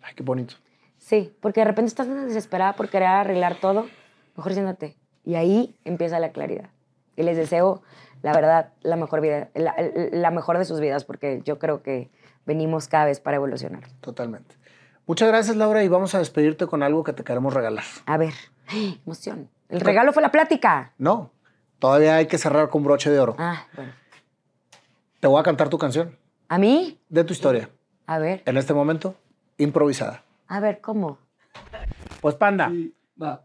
Ay, 0.01 0.15
qué 0.15 0.23
bonito. 0.23 0.55
Sí, 0.99 1.35
porque 1.41 1.61
de 1.61 1.65
repente 1.67 1.89
estás 1.89 2.09
desesperada 2.09 2.75
por 2.75 2.89
querer 2.89 3.09
arreglar 3.09 3.57
todo, 3.61 3.87
mejor 4.37 4.53
siéntate. 4.55 4.97
Y 5.25 5.35
ahí 5.35 5.77
empieza 5.85 6.19
la 6.21 6.31
claridad. 6.31 6.71
Y 7.17 7.23
les 7.23 7.37
deseo, 7.37 7.83
la 8.23 8.33
verdad, 8.33 8.73
la 8.83 8.97
mejor 8.97 9.21
vida, 9.21 9.49
la, 9.55 9.75
la 10.13 10.31
mejor 10.31 10.59
de 10.59 10.65
sus 10.65 10.81
vidas, 10.81 11.05
porque 11.05 11.41
yo 11.45 11.59
creo 11.59 11.83
que 11.83 12.11
venimos 12.45 12.89
cada 12.89 13.07
vez 13.07 13.21
para 13.21 13.37
evolucionar. 13.37 13.83
Totalmente. 14.01 14.55
Muchas 15.07 15.29
gracias, 15.29 15.57
Laura, 15.57 15.83
y 15.85 15.89
vamos 15.89 16.15
a 16.15 16.19
despedirte 16.19 16.67
con 16.67 16.83
algo 16.83 17.05
que 17.05 17.13
te 17.13 17.25
queremos 17.25 17.55
regalar. 17.55 17.85
A 18.07 18.17
ver, 18.17 18.35
¡ay, 18.69 19.01
emoción. 19.07 19.49
El 19.69 19.81
regalo 19.81 20.13
fue 20.13 20.23
la 20.23 20.31
plática. 20.31 20.93
No, 20.99 21.31
todavía 21.79 22.17
hay 22.17 22.27
que 22.27 22.39
cerrar 22.39 22.69
con 22.69 22.85
broche 22.85 23.11
de 23.11 23.19
oro. 23.19 23.35
Ah, 23.39 23.65
bueno. 23.75 23.93
Te 25.21 25.27
voy 25.29 25.41
a 25.41 25.43
cantar 25.43 25.69
tu 25.69 25.79
canción 25.79 26.17
¿A 26.49 26.59
mí? 26.59 27.01
de 27.09 27.25
tu 27.25 27.33
historia. 27.33 27.69
A 28.07 28.19
ver, 28.19 28.43
En 28.47 28.57
este 28.57 28.75
momento, 28.75 29.17
improvisada. 29.59 30.23
a 30.47 30.61
ver, 30.61 30.81
¿cómo? 30.81 31.19
Pues, 32.21 32.35
Panda, 32.37 32.71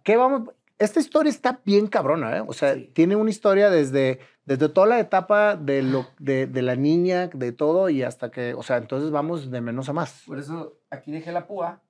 ¿qué 0.04 0.18
vamos? 0.18 0.50
Esta 0.82 1.00
historia 1.00 1.30
está 1.30 1.62
bien 1.64 1.86
cabrona, 1.88 2.38
¿eh? 2.38 2.44
O 2.46 2.54
sea, 2.54 2.76
tiene 2.94 3.16
una 3.16 3.30
historia 3.30 3.70
desde, 3.70 4.20
desde 4.46 4.68
toda 4.68 4.88
la 4.88 5.00
etapa 5.00 5.56
de, 5.56 5.84
lo, 5.84 6.08
de, 6.18 6.48
de 6.48 6.62
la 6.64 6.76
niña, 6.76 7.28
de 7.28 7.52
todo, 7.52 7.90
y 7.90 8.02
hasta 8.02 8.32
que, 8.32 8.54
o 8.56 8.64
sea, 8.64 8.78
entonces 8.78 9.12
vamos 9.12 9.52
de 9.52 9.62
menos 9.62 9.90
a 9.90 9.94
más. 9.94 10.24
Por 10.26 10.40
eso 10.40 10.80
aquí 10.90 11.12
dejé 11.12 11.32
la 11.32 11.46
púa, 11.46 11.82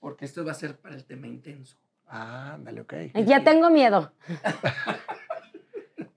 porque 0.00 0.24
esto 0.24 0.44
va 0.44 0.50
a 0.50 0.54
ser 0.54 0.76
para 0.76 0.96
el 0.96 1.04
tema 1.04 1.28
intenso. 1.28 1.76
Ah, 2.08 2.58
dale, 2.60 2.80
ok. 2.80 2.94
Ya 3.26 3.44
tengo 3.44 3.70
miedo. 3.70 4.12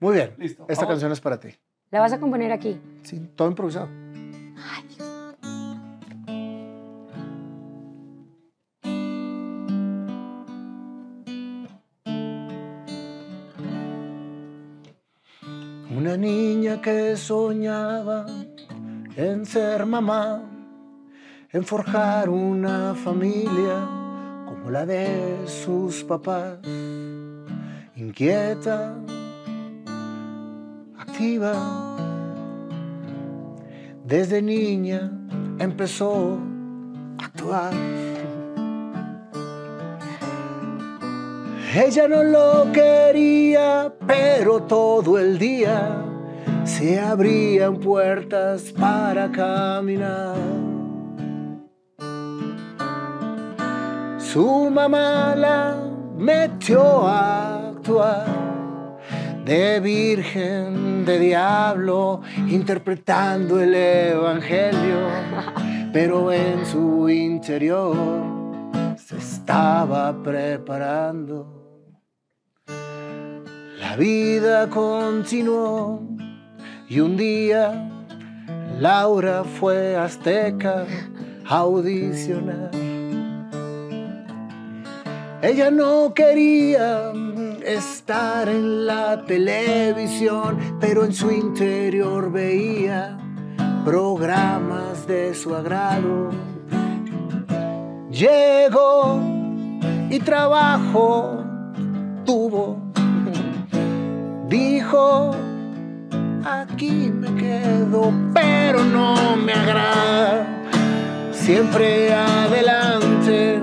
Muy 0.00 0.14
bien. 0.16 0.34
Listo, 0.36 0.66
Esta 0.68 0.82
vamos. 0.84 0.94
canción 0.94 1.12
es 1.12 1.20
para 1.20 1.38
ti. 1.40 1.48
¿La 1.90 2.00
vas 2.00 2.12
a 2.12 2.20
componer 2.20 2.52
aquí? 2.52 2.80
Sí, 3.02 3.20
todo 3.34 3.48
improvisado. 3.48 3.86
Una 3.86 4.82
niña 16.18 16.80
que 16.82 17.16
soñaba 17.16 18.26
en 19.16 19.46
ser 19.46 19.86
mamá, 19.86 20.42
en 21.52 21.64
forjar 21.64 22.28
una 22.28 22.94
familia 22.94 23.88
como 24.46 24.70
la 24.70 24.84
de 24.84 25.38
sus 25.46 26.02
papás, 26.04 26.58
inquieta, 27.94 28.96
activa. 30.98 31.54
Desde 34.04 34.42
niña 34.42 35.12
empezó 35.58 36.38
a 37.18 37.24
actuar. 37.24 37.72
Ella 41.74 42.08
no 42.08 42.22
lo 42.24 42.72
quería, 42.72 43.92
pero 44.06 44.62
todo 44.62 45.18
el 45.18 45.38
día 45.38 46.07
se 46.68 47.00
abrían 47.00 47.78
puertas 47.78 48.72
para 48.78 49.30
caminar. 49.30 50.36
Su 54.18 54.70
mamá 54.70 55.34
la 55.34 55.76
metió 56.16 57.08
a 57.08 57.70
actuar 57.70 58.26
de 59.46 59.80
virgen, 59.80 61.06
de 61.06 61.18
diablo, 61.18 62.20
interpretando 62.48 63.58
el 63.58 63.74
evangelio, 63.74 65.08
pero 65.90 66.30
en 66.30 66.66
su 66.66 67.08
interior 67.08 67.96
se 68.94 69.16
estaba 69.16 70.22
preparando. 70.22 71.54
La 73.80 73.96
vida 73.96 74.68
continuó 74.68 76.27
y 76.88 77.00
un 77.00 77.16
día 77.16 77.90
Laura 78.80 79.44
fue 79.44 79.96
Azteca 79.96 80.86
a 81.46 81.56
audicionar. 81.58 82.70
Ella 85.42 85.70
no 85.70 86.14
quería 86.14 87.12
estar 87.64 88.48
en 88.48 88.86
la 88.86 89.24
televisión, 89.24 90.58
pero 90.80 91.04
en 91.04 91.12
su 91.12 91.30
interior 91.30 92.32
veía 92.32 93.18
programas 93.84 95.06
de 95.06 95.34
su 95.34 95.54
agrado. 95.54 96.30
Llegó 98.10 99.20
y 100.10 100.18
trabajo 100.20 101.44
tuvo. 102.24 102.78
Dijo, 104.48 105.36
aquí 106.48 107.12
me 107.14 107.34
quedo, 107.34 108.12
pero 108.32 108.82
no 108.84 109.36
me 109.36 109.52
agrada. 109.52 110.46
Siempre 111.32 112.12
adelante, 112.12 113.60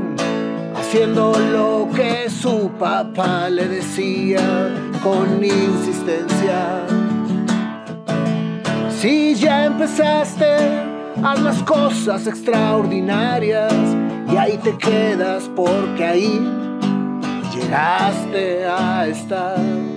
haciendo 0.76 1.34
lo 1.52 1.90
que 1.96 2.30
su 2.30 2.70
papá 2.80 3.50
le 3.50 3.68
decía 3.68 4.42
con 5.04 5.44
insistencia. 5.44 6.86
Si 9.00 9.36
ya 9.36 9.66
empezaste, 9.66 10.46
haz 11.24 11.42
las 11.42 11.64
cosas 11.64 12.28
extraordinarias 12.28 13.74
y 14.32 14.38
ahí 14.38 14.58
te 14.58 14.78
quedas 14.78 15.50
porque 15.56 16.06
ahí 16.06 16.42
llegaste 17.54 18.66
a 18.66 19.08
estar. 19.08 19.95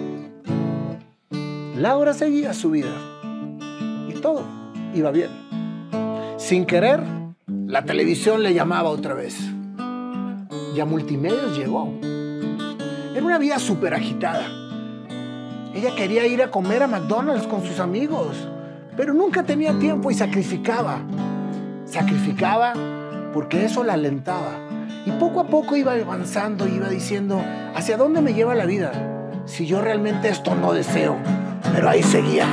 Laura 1.79 2.13
seguía 2.13 2.55
su 2.55 2.71
vida 2.71 2.91
y 4.09 4.13
todo 4.15 4.43
iba 4.97 5.13
bien. 5.13 5.31
Sin 6.37 6.67
querer, 6.67 7.05
la 7.47 7.85
televisión 7.85 8.43
le 8.43 8.53
llamaba 8.53 8.89
otra 8.89 9.15
vez. 9.15 9.39
Y 10.75 10.81
a 10.81 10.85
Multimedios 10.85 11.57
llegó. 11.57 11.95
Era 13.15 13.25
una 13.25 13.39
vida 13.39 13.61
súper 13.61 13.95
agitada. 13.95 14.49
Ella 15.73 15.95
quería 15.95 16.27
ir 16.27 16.43
a 16.43 16.51
comer 16.51 16.83
a 16.83 16.89
McDonald's 16.89 17.47
con 17.47 17.65
sus 17.65 17.79
amigos, 17.79 18.37
pero 18.97 19.15
nunca 19.15 19.45
tenía 19.45 19.79
tiempo 19.79 20.11
y 20.11 20.15
sacrificaba. 20.15 20.99
Sacrificaba 21.85 22.73
porque 23.33 23.65
eso 23.65 23.85
la 23.85 23.93
alentaba. 23.93 24.59
Y 25.07 25.13
poco 25.13 25.39
a 25.39 25.47
poco 25.47 25.77
iba 25.77 25.93
avanzando, 25.93 26.67
iba 26.67 26.89
diciendo, 26.89 27.41
¿hacia 27.77 27.97
dónde 27.97 28.21
me 28.21 28.35
lleva 28.35 28.57
la 28.57 28.67
vida? 28.67 28.91
Si 29.47 29.65
yo 29.65 29.81
realmente 29.81 30.29
esto 30.29 30.57
no 30.57 30.73
deseo. 30.73 31.17
Pero 31.73 31.89
ahí 31.89 32.03
seguía. 32.03 32.47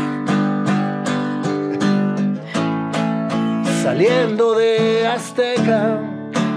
Saliendo 3.84 4.56
de 4.56 5.08
Azteca, 5.08 6.00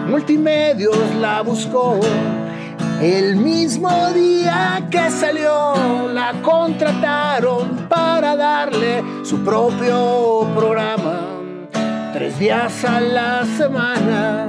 Multimedios 0.08 1.14
la 1.20 1.42
buscó. 1.42 2.00
El 3.00 3.36
mismo 3.36 3.90
día 4.14 4.88
que 4.90 5.10
salió, 5.10 6.08
la 6.12 6.32
contrataron 6.42 7.86
para 7.88 8.34
darle 8.34 9.04
su 9.22 9.44
propio 9.44 10.48
programa. 10.56 11.20
Tres 12.14 12.38
días 12.38 12.84
a 12.84 13.00
la 13.00 13.44
semana, 13.44 14.48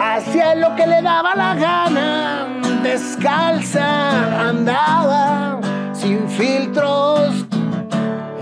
hacía 0.00 0.54
lo 0.54 0.74
que 0.76 0.86
le 0.86 1.02
daba 1.02 1.34
la 1.34 1.54
gana. 1.56 2.60
Descalza 2.84 4.48
andaba, 4.48 5.60
sin 6.02 6.28
filtros. 6.28 7.46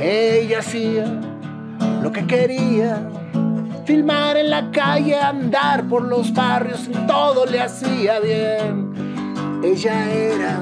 Ella 0.00 0.61
hacía 0.61 1.20
lo 2.02 2.11
que 2.11 2.26
quería. 2.26 3.08
Filmar 3.84 4.36
en 4.36 4.50
la 4.50 4.70
calle, 4.70 5.16
andar 5.16 5.88
por 5.88 6.02
los 6.02 6.32
barrios, 6.32 6.88
todo 7.06 7.44
le 7.44 7.61
hacía 7.61 8.20
bien. 8.20 8.92
Ella 9.64 10.11
era, 10.11 10.61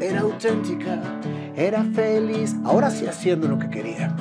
era 0.00 0.20
auténtica, 0.20 1.00
era 1.56 1.82
feliz, 1.82 2.54
ahora 2.64 2.90
sí 2.90 3.06
haciendo 3.06 3.48
lo 3.48 3.58
que 3.58 3.68
quería. 3.68 4.14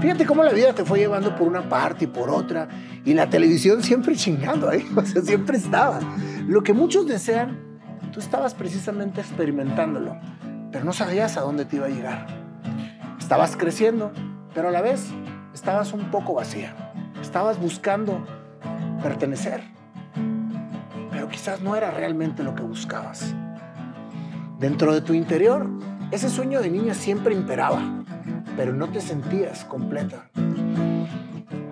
Fíjate 0.00 0.24
cómo 0.24 0.42
la 0.42 0.52
vida 0.52 0.72
te 0.72 0.84
fue 0.84 0.98
llevando 0.98 1.36
por 1.36 1.46
una 1.46 1.68
parte 1.68 2.04
y 2.04 2.08
por 2.08 2.30
otra, 2.30 2.68
y 3.04 3.12
la 3.12 3.28
televisión 3.28 3.82
siempre 3.82 4.16
chingando 4.16 4.68
ahí, 4.68 4.86
o 4.96 5.04
sea, 5.04 5.20
siempre 5.20 5.58
estaba. 5.58 6.00
Lo 6.48 6.62
que 6.62 6.72
muchos 6.72 7.06
desean, 7.06 7.58
tú 8.12 8.18
estabas 8.18 8.54
precisamente 8.54 9.20
experimentándolo, 9.20 10.16
pero 10.72 10.84
no 10.84 10.92
sabías 10.92 11.36
a 11.36 11.42
dónde 11.42 11.64
te 11.64 11.76
iba 11.76 11.86
a 11.86 11.90
llegar. 11.90 12.26
Estabas 13.18 13.56
creciendo, 13.56 14.12
pero 14.54 14.68
a 14.68 14.70
la 14.70 14.82
vez 14.82 15.08
estabas 15.54 15.92
un 15.92 16.10
poco 16.10 16.34
vacía. 16.34 16.74
Estabas 17.20 17.60
buscando 17.60 18.26
pertenecer, 19.02 19.62
pero 21.10 21.28
quizás 21.28 21.60
no 21.60 21.76
era 21.76 21.90
realmente 21.90 22.42
lo 22.42 22.54
que 22.54 22.62
buscabas. 22.62 23.34
Dentro 24.58 24.92
de 24.92 25.00
tu 25.00 25.14
interior, 25.14 25.66
ese 26.10 26.28
sueño 26.28 26.60
de 26.60 26.70
niña 26.70 26.94
siempre 26.94 27.34
imperaba, 27.34 27.80
pero 28.56 28.72
no 28.72 28.88
te 28.88 29.00
sentías 29.00 29.64
completa. 29.64 30.28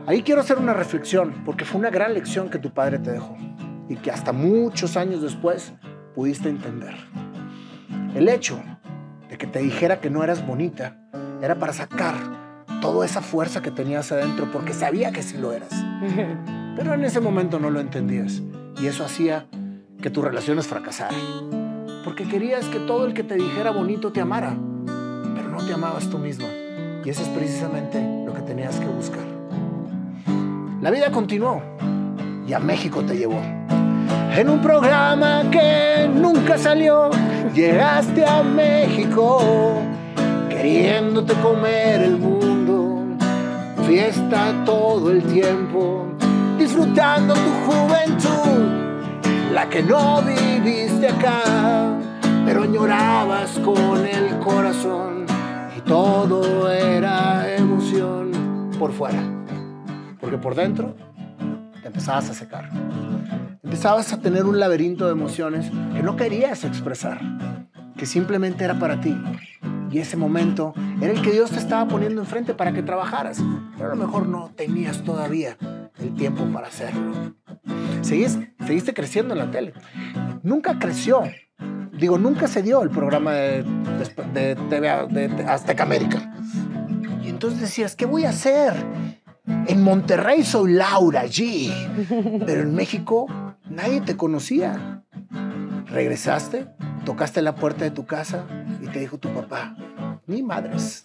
Ahí 0.07 0.23
quiero 0.23 0.41
hacer 0.41 0.57
una 0.59 0.73
reflexión, 0.73 1.43
porque 1.45 1.65
fue 1.67 1.81
una 1.81 1.91
gran 1.91 2.15
lección 2.15 2.49
que 2.49 2.59
tu 2.59 2.71
padre 2.71 2.99
te 2.99 3.13
dejó 3.13 3.37
y 3.89 3.97
que 3.97 4.11
hasta 4.11 4.33
muchos 4.33 4.97
años 4.97 5.21
después 5.21 5.73
pudiste 6.15 6.49
entender. 6.49 6.95
El 8.15 8.29
hecho 8.29 8.59
de 9.29 9.39
que 9.39 9.47
te 9.47 9.61
dijera 9.61 10.01
que 10.01 10.11
no 10.11 10.25
eras 10.25 10.47
bonita 10.47 10.97
era 11.43 11.59
para 11.59 11.73
sacar 11.73 12.15
toda 12.81 13.05
esa 13.05 13.21
fuerza 13.21 13.63
que 13.63 13.71
tenías 13.71 14.11
adentro, 14.13 14.51
porque 14.53 14.73
sabía 14.73 15.13
que 15.13 15.23
sí 15.23 15.37
lo 15.37 15.53
eras. 15.53 15.71
Pero 16.77 16.95
en 16.95 17.05
ese 17.05 17.21
momento 17.21 17.59
no 17.59 17.71
lo 17.71 17.81
entendías 17.81 18.43
y 18.81 18.87
eso 18.87 19.05
hacía 19.05 19.47
que 20.01 20.11
tus 20.11 20.25
relaciones 20.25 20.67
fracasaran. 20.67 21.19
Porque 22.05 22.29
querías 22.29 22.67
que 22.67 22.79
todo 22.79 23.07
el 23.07 23.15
que 23.15 23.25
te 23.25 23.35
dijera 23.35 23.71
bonito 23.71 24.13
te 24.13 24.21
amara, 24.21 24.57
pero 25.35 25.49
no 25.51 25.59
te 25.67 25.75
amabas 25.75 26.09
tú 26.09 26.19
misma. 26.19 26.47
Y 27.05 27.11
eso 27.11 27.23
es 27.23 27.29
precisamente 27.29 28.01
lo 28.25 28.33
que 28.33 28.41
tenías 28.43 28.79
que 28.79 28.87
buscar. 28.87 29.25
La 30.81 30.91
vida 30.91 31.11
continuó 31.11 31.61
y 32.47 32.53
a 32.53 32.61
México 32.61 33.03
te 33.03 33.17
llevó. 33.17 33.43
En 34.39 34.49
un 34.49 34.63
programa 34.63 35.51
que 35.51 36.09
nunca 36.15 36.57
salió, 36.57 37.11
llegaste 37.53 38.25
a 38.25 38.41
México 38.45 39.83
queriéndote 40.49 41.35
comer 41.43 42.03
el 42.03 42.19
mundo. 42.19 43.17
Fiesta 43.85 44.55
todo 44.65 45.11
el 45.11 45.25
tiempo, 45.25 46.07
disfrutando 46.57 47.35
tu 47.35 47.51
juventud, 47.67 49.53
la 49.53 49.69
que 49.69 49.83
no 49.83 50.23
viviste 50.23 51.09
acá, 51.09 51.99
pero 52.47 52.63
añorabas 52.63 53.59
con 53.65 54.07
el 54.07 54.39
corazón 54.39 55.27
y 55.77 55.81
todo 55.81 56.71
era 56.71 57.57
emoción 57.57 58.71
por 58.79 58.93
fuera, 58.93 59.21
porque 60.21 60.39
por 60.39 60.55
dentro 60.55 60.95
te 61.83 61.89
empezabas 61.89 62.31
a 62.31 62.35
secar. 62.35 62.71
Empezabas 63.65 64.13
a 64.13 64.21
tener 64.21 64.45
un 64.45 64.61
laberinto 64.61 65.07
de 65.07 65.13
emociones 65.13 65.71
que 65.95 66.03
no 66.03 66.17
querías 66.17 66.65
expresar, 66.65 67.21
que 67.97 68.07
simplemente 68.07 68.65
era 68.65 68.79
para 68.79 69.01
ti. 69.01 69.17
Y 69.91 69.99
ese 69.99 70.17
momento 70.17 70.75
era 71.01 71.13
el 71.13 71.23
que 71.23 71.33
Dios 71.33 71.51
te 71.51 71.59
estaba 71.59 71.89
poniendo 71.89 72.21
enfrente 72.21 72.55
para 72.55 72.73
que 72.73 72.83
trabajaras. 72.83 73.43
Pero 73.77 73.93
a 73.93 73.95
lo 73.97 74.07
mejor 74.07 74.29
no 74.29 74.53
tenías 74.55 75.03
todavía 75.03 75.57
el 75.99 76.15
tiempo 76.15 76.45
para 76.53 76.69
hacerlo. 76.69 77.35
Seguiste, 78.03 78.55
seguiste 78.65 78.95
creciendo 78.95 79.35
en 79.35 79.41
la 79.41 79.51
tele. 79.51 79.73
Nunca 80.43 80.79
creció. 80.79 81.23
Digo, 81.93 82.17
nunca 82.17 82.47
se 82.47 82.63
dio 82.63 82.83
el 82.83 82.91
programa 82.91 83.33
de, 83.33 83.65
de, 84.35 84.57
TV 84.71 85.07
de 85.09 85.45
Azteca 85.49 85.83
América. 85.83 86.33
Y 87.25 87.29
entonces 87.29 87.61
decías, 87.61 87.97
¿qué 87.97 88.07
voy 88.07 88.25
a 88.25 88.31
hacer? 88.31 88.73
En 89.67 89.83
Monterrey 89.83 90.45
soy 90.45 90.75
Laura 90.75 91.25
G. 91.25 91.73
Pero 92.47 92.63
en 92.63 92.75
México 92.75 93.27
nadie 93.71 94.01
te 94.01 94.17
conocía. 94.17 95.03
Regresaste, 95.87 96.69
tocaste 97.05 97.43
la 97.43 97.55
puerta 97.55 97.85
de 97.85 97.91
tu 97.91 98.07
casa 98.07 98.45
y 98.81 98.87
te 98.87 99.01
dijo 99.01 99.19
tu 99.19 99.33
papá, 99.33 99.75
ni 100.27 100.43
madres, 100.43 101.05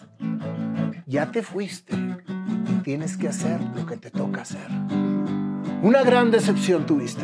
ya 1.05 1.31
te 1.31 1.41
fuiste, 1.41 1.95
tienes 2.83 3.17
que 3.17 3.29
hacer 3.29 3.59
lo 3.75 3.85
que 3.85 3.97
te 3.97 4.11
toca 4.11 4.41
hacer. 4.41 4.67
Una 5.81 6.03
gran 6.03 6.31
decepción 6.31 6.85
tuviste. 6.85 7.23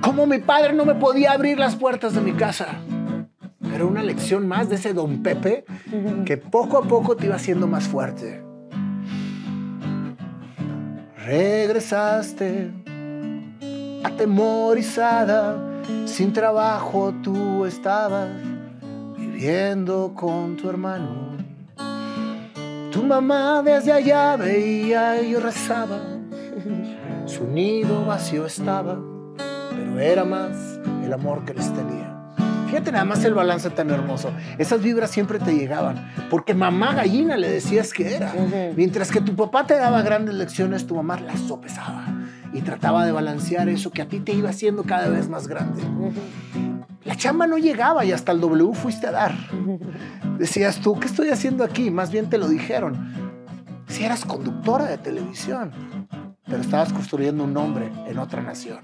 Como 0.00 0.26
mi 0.26 0.38
padre 0.38 0.72
no 0.72 0.84
me 0.84 0.94
podía 0.94 1.32
abrir 1.32 1.58
las 1.58 1.76
puertas 1.76 2.14
de 2.14 2.20
mi 2.20 2.32
casa. 2.32 2.68
Era 3.74 3.84
una 3.84 4.02
lección 4.02 4.46
más 4.48 4.68
de 4.68 4.76
ese 4.76 4.94
don 4.94 5.22
Pepe 5.22 5.64
que 6.24 6.36
poco 6.36 6.78
a 6.78 6.82
poco 6.82 7.16
te 7.16 7.26
iba 7.26 7.36
haciendo 7.36 7.66
más 7.66 7.88
fuerte. 7.88 8.42
Regresaste 11.24 12.85
atemorizada, 14.04 15.56
sin 16.04 16.32
trabajo 16.32 17.14
tú 17.22 17.64
estabas 17.64 18.28
bebiendo 19.16 20.12
con 20.14 20.56
tu 20.56 20.68
hermano. 20.68 21.36
Tu 22.90 23.02
mamá 23.02 23.62
desde 23.62 23.92
allá 23.92 24.36
veía 24.36 25.20
y 25.20 25.34
rezaba. 25.34 26.00
Su 27.26 27.44
nido 27.46 28.04
vacío 28.06 28.46
estaba, 28.46 28.98
pero 29.70 30.00
era 30.00 30.24
más 30.24 30.80
el 31.04 31.12
amor 31.12 31.44
que 31.44 31.54
les 31.54 31.72
tenía. 31.74 32.14
Fíjate 32.66 32.90
nada 32.90 33.04
más 33.04 33.24
el 33.24 33.34
balance 33.34 33.70
tan 33.70 33.90
hermoso. 33.90 34.32
Esas 34.58 34.82
vibras 34.82 35.10
siempre 35.10 35.38
te 35.38 35.54
llegaban, 35.54 36.10
porque 36.30 36.54
mamá 36.54 36.94
gallina 36.94 37.36
le 37.36 37.50
decías 37.50 37.92
que 37.92 38.16
era. 38.16 38.32
Mientras 38.74 39.10
que 39.10 39.20
tu 39.20 39.36
papá 39.36 39.66
te 39.66 39.74
daba 39.74 40.02
grandes 40.02 40.34
lecciones, 40.34 40.86
tu 40.86 40.96
mamá 40.96 41.20
las 41.20 41.40
sopesaba 41.40 42.15
y 42.56 42.62
trataba 42.62 43.04
de 43.04 43.12
balancear 43.12 43.68
eso 43.68 43.90
que 43.90 44.00
a 44.00 44.08
ti 44.08 44.18
te 44.20 44.32
iba 44.32 44.48
haciendo 44.48 44.84
cada 44.84 45.08
vez 45.08 45.28
más 45.28 45.46
grande. 45.46 45.82
La 47.04 47.14
chamba 47.14 47.46
no 47.46 47.58
llegaba 47.58 48.04
y 48.06 48.12
hasta 48.12 48.32
el 48.32 48.40
W 48.40 48.72
fuiste 48.72 49.06
a 49.06 49.12
dar. 49.12 49.34
Decías 50.38 50.80
tú, 50.80 50.98
¿qué 50.98 51.06
estoy 51.06 51.28
haciendo 51.28 51.64
aquí? 51.64 51.90
Más 51.90 52.10
bien 52.10 52.30
te 52.30 52.38
lo 52.38 52.48
dijeron. 52.48 53.12
Si 53.88 54.04
eras 54.04 54.24
conductora 54.24 54.86
de 54.86 54.96
televisión, 54.96 55.70
pero 56.46 56.62
estabas 56.62 56.94
construyendo 56.94 57.44
un 57.44 57.52
nombre 57.52 57.92
en 58.06 58.18
otra 58.18 58.42
nación. 58.42 58.80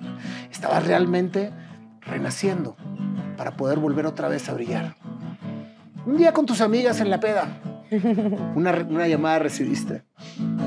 Estabas 0.51 0.87
realmente 0.87 1.51
renaciendo 2.03 2.77
para 3.39 3.57
poder 3.57 3.79
volver 3.79 4.05
otra 4.05 4.29
vez 4.29 4.51
a 4.51 4.55
brillar. 4.55 4.97
Un 6.05 6.19
día 6.19 6.33
con 6.33 6.45
tus 6.45 6.61
amigas 6.61 7.01
en 7.01 7.09
la 7.09 7.21
peda, 7.21 7.49
una, 8.55 8.73
una 8.89 9.09
llamada 9.09 9.39
recibiste. 9.39 10.05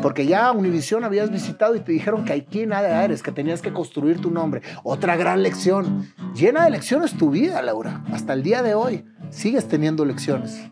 Porque 0.02 0.26
ya 0.28 0.52
Univisión 0.52 1.04
habías 1.04 1.32
visitado 1.32 1.76
y 1.76 1.80
te 1.80 1.92
dijeron 1.92 2.26
que 2.26 2.34
aquí 2.34 2.66
nada 2.66 3.04
eres, 3.04 3.24
que 3.24 3.32
tenías 3.32 3.62
que 3.62 3.74
construir 3.74 4.22
tu 4.22 4.32
nombre. 4.32 4.62
Otra 4.84 5.16
gran 5.16 5.42
lección. 5.44 6.08
Llena 6.36 6.66
de 6.66 6.72
lecciones 6.72 7.18
tu 7.18 7.30
vida, 7.30 7.62
Laura. 7.62 8.04
Hasta 8.12 8.34
el 8.34 8.44
día 8.44 8.62
de 8.62 8.76
hoy 8.76 9.06
sigues 9.30 9.68
teniendo 9.68 10.06
lecciones. 10.06 10.70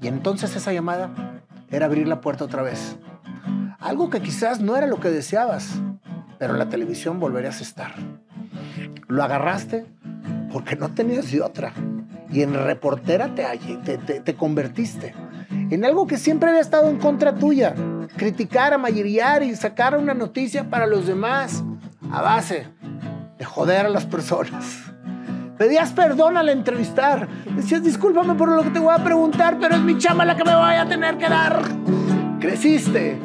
Y 0.00 0.08
entonces 0.08 0.56
esa 0.56 0.72
llamada 0.72 1.10
era 1.70 1.86
abrir 1.86 2.08
la 2.08 2.20
puerta 2.20 2.44
otra 2.44 2.62
vez. 2.62 2.96
Algo 3.78 4.10
que 4.10 4.20
quizás 4.20 4.60
no 4.60 4.76
era 4.76 4.86
lo 4.86 5.00
que 5.00 5.10
deseabas, 5.10 5.80
pero 6.38 6.54
en 6.54 6.58
la 6.58 6.68
televisión 6.68 7.20
volverías 7.20 7.60
a 7.60 7.62
estar. 7.62 7.94
Lo 9.08 9.22
agarraste 9.22 9.86
porque 10.52 10.76
no 10.76 10.92
tenías 10.92 11.30
de 11.30 11.42
otra. 11.42 11.72
Y 12.32 12.42
en 12.42 12.54
reportera 12.54 13.34
te, 13.34 13.44
te, 13.84 14.20
te, 14.20 14.34
convertiste 14.34 15.14
en 15.50 15.84
algo 15.84 16.06
que 16.06 16.16
siempre 16.16 16.48
había 16.48 16.62
estado 16.62 16.88
en 16.88 16.98
contra 16.98 17.34
tuya. 17.34 17.74
Criticar, 18.16 18.72
amayeriar 18.72 19.42
y 19.42 19.54
sacar 19.54 19.96
una 19.96 20.14
noticia 20.14 20.64
para 20.64 20.86
los 20.86 21.06
demás 21.06 21.62
a 22.10 22.22
base 22.22 22.68
de 23.38 23.44
joder 23.44 23.86
a 23.86 23.88
las 23.90 24.06
personas. 24.06 24.92
Pedías 25.58 25.92
perdón 25.92 26.36
al 26.36 26.48
entrevistar. 26.48 27.28
Decías, 27.54 27.82
discúlpame 27.82 28.34
por 28.34 28.48
lo 28.48 28.62
que 28.62 28.70
te 28.70 28.78
voy 28.78 28.94
a 28.94 29.04
preguntar, 29.04 29.58
pero 29.60 29.74
es 29.74 29.80
mi 29.80 29.98
chama 29.98 30.24
la 30.24 30.36
que 30.36 30.44
me 30.44 30.54
voy 30.54 30.74
a 30.74 30.86
tener 30.88 31.18
que 31.18 31.28
dar. 31.28 31.62
Creciste 32.40 33.18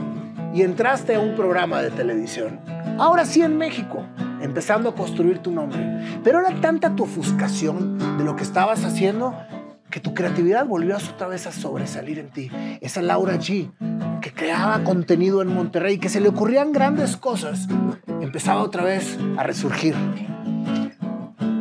y 0.53 0.61
entraste 0.61 1.15
a 1.15 1.19
un 1.19 1.35
programa 1.35 1.81
de 1.81 1.91
televisión. 1.91 2.59
Ahora 2.99 3.25
sí 3.25 3.41
en 3.41 3.57
México 3.57 4.05
empezando 4.57 4.89
a 4.89 4.95
construir 4.95 5.37
tu 5.37 5.51
nombre. 5.51 6.19
Pero 6.23 6.39
era 6.39 6.59
tanta 6.59 6.95
tu 6.95 7.03
ofuscación 7.03 7.99
de 8.17 8.23
lo 8.23 8.35
que 8.35 8.41
estabas 8.41 8.83
haciendo 8.83 9.35
que 9.91 9.99
tu 9.99 10.15
creatividad 10.15 10.65
volvió 10.65 10.97
otra 10.97 11.27
vez 11.27 11.45
a 11.45 11.51
sobresalir 11.51 12.17
en 12.17 12.31
ti. 12.31 12.49
Esa 12.81 13.03
Laura 13.03 13.35
G, 13.35 13.69
que 14.19 14.33
creaba 14.33 14.83
contenido 14.83 15.43
en 15.43 15.49
Monterrey, 15.53 15.99
que 15.99 16.09
se 16.09 16.19
le 16.19 16.29
ocurrían 16.29 16.71
grandes 16.71 17.17
cosas, 17.17 17.67
empezaba 18.19 18.63
otra 18.63 18.83
vez 18.83 19.19
a 19.37 19.43
resurgir. 19.43 19.93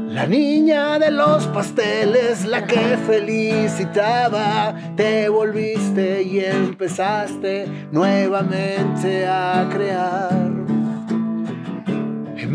La 0.09 0.27
niña 0.27 0.99
de 0.99 1.11
los 1.11 1.47
pasteles, 1.49 2.47
la 2.47 2.67
que 2.67 2.97
felicitaba, 3.07 4.75
te 4.97 5.29
volviste 5.29 6.23
y 6.23 6.41
empezaste 6.41 7.67
nuevamente 7.93 9.27
a 9.27 9.69
crear. 9.71 10.56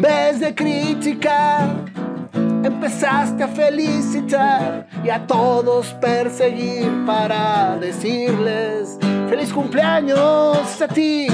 En 0.04 0.08
vez 0.08 0.40
de 0.40 0.56
criticar, 0.56 1.86
empezaste 2.64 3.44
a 3.44 3.48
felicitar 3.48 4.88
y 5.04 5.12
a 5.12 5.28
todos 5.28 5.94
perseguir 6.02 7.06
para 7.06 7.78
decirles 7.80 8.98
feliz 9.30 9.54
cumpleaños 9.54 10.82
a 10.82 10.88
ti. 10.88 11.28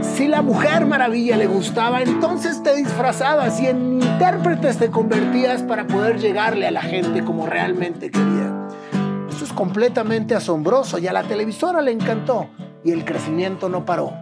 Si 0.00 0.26
la 0.26 0.40
mujer 0.40 0.86
maravilla 0.86 1.36
le 1.36 1.46
gustaba, 1.46 2.00
entonces 2.00 2.62
te 2.62 2.74
disfrazabas 2.74 3.60
y 3.60 3.66
en 3.66 4.00
intérpretes 4.00 4.78
te 4.78 4.90
convertías 4.90 5.62
para 5.62 5.86
poder 5.86 6.18
llegarle 6.18 6.66
a 6.66 6.70
la 6.70 6.80
gente 6.80 7.22
como 7.24 7.46
realmente 7.46 8.10
quería. 8.10 8.68
Esto 9.28 9.44
es 9.44 9.52
completamente 9.52 10.34
asombroso 10.34 10.98
y 10.98 11.08
a 11.08 11.12
la 11.12 11.24
televisora 11.24 11.82
le 11.82 11.92
encantó 11.92 12.48
y 12.82 12.92
el 12.92 13.04
crecimiento 13.04 13.68
no 13.68 13.84
paró. 13.84 14.14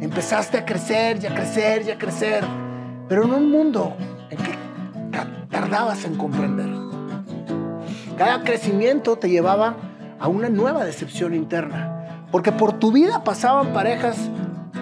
Empezaste 0.00 0.58
a 0.58 0.64
crecer 0.64 1.20
y 1.22 1.26
a 1.26 1.32
crecer 1.32 1.84
y 1.86 1.92
a 1.92 1.96
crecer 1.96 2.42
pero 3.12 3.26
en 3.26 3.34
un 3.34 3.50
mundo 3.50 3.94
en 4.30 4.38
que 4.38 4.52
tardabas 5.50 6.06
en 6.06 6.16
comprender. 6.16 6.70
Cada 8.16 8.42
crecimiento 8.42 9.16
te 9.16 9.28
llevaba 9.28 9.76
a 10.18 10.28
una 10.28 10.48
nueva 10.48 10.82
decepción 10.86 11.34
interna, 11.34 12.24
porque 12.30 12.52
por 12.52 12.78
tu 12.78 12.90
vida 12.90 13.22
pasaban 13.22 13.74
parejas 13.74 14.16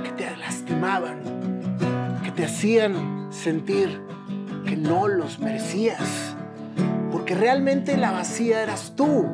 que 0.05 0.13
te 0.13 0.37
lastimaban, 0.37 1.19
que 2.23 2.31
te 2.31 2.45
hacían 2.45 3.33
sentir 3.33 4.01
que 4.65 4.77
no 4.77 5.09
los 5.09 5.41
merecías, 5.41 6.37
porque 7.11 7.35
realmente 7.35 7.97
la 7.97 8.13
vacía 8.13 8.63
eras 8.63 8.93
tú 8.95 9.27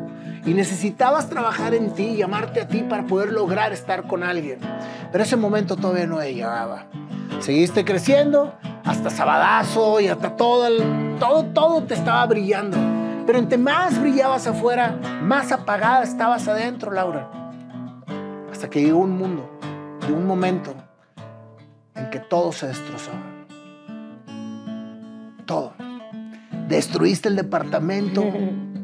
y 0.47 0.55
necesitabas 0.55 1.29
trabajar 1.29 1.75
en 1.75 1.93
ti 1.93 2.05
y 2.05 2.23
amarte 2.23 2.61
a 2.61 2.69
ti 2.69 2.85
para 2.89 3.05
poder 3.05 3.33
lograr 3.33 3.73
estar 3.73 4.07
con 4.07 4.23
alguien. 4.23 4.61
Pero 5.11 5.25
ese 5.25 5.37
momento 5.37 5.77
todavía 5.77 6.07
no 6.07 6.23
llegaba. 6.23 6.87
Seguiste 7.41 7.85
creciendo 7.85 8.55
hasta 8.85 9.11
Sabadazo 9.11 10.01
y 10.01 10.07
hasta 10.07 10.37
todo, 10.37 10.69
todo, 11.19 11.45
todo 11.47 11.83
te 11.83 11.95
estaba 11.95 12.25
brillando. 12.27 12.79
Pero 13.27 13.41
entre 13.41 13.59
más 13.59 14.01
brillabas 14.01 14.47
afuera, 14.47 15.01
más 15.21 15.51
apagada 15.51 16.05
estabas 16.05 16.47
adentro, 16.47 16.93
Laura. 16.93 17.29
Hasta 18.51 18.71
que 18.71 18.81
llegó 18.81 19.01
un 19.01 19.19
mundo, 19.19 19.51
de 20.07 20.13
un 20.13 20.27
momento 20.27 20.73
en 21.97 22.09
que 22.11 22.21
todo 22.21 22.53
se 22.53 22.69
destrozó. 22.69 23.11
Todo. 25.45 25.75
Destruiste 26.69 27.29
el 27.29 27.35
departamento. 27.35 28.25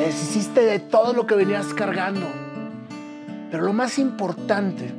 Te 0.00 0.06
deshiciste 0.06 0.62
de 0.62 0.78
todo 0.78 1.12
lo 1.12 1.26
que 1.26 1.34
venías 1.34 1.74
cargando. 1.74 2.26
Pero 3.50 3.64
lo 3.64 3.74
más 3.74 3.98
importante 3.98 4.90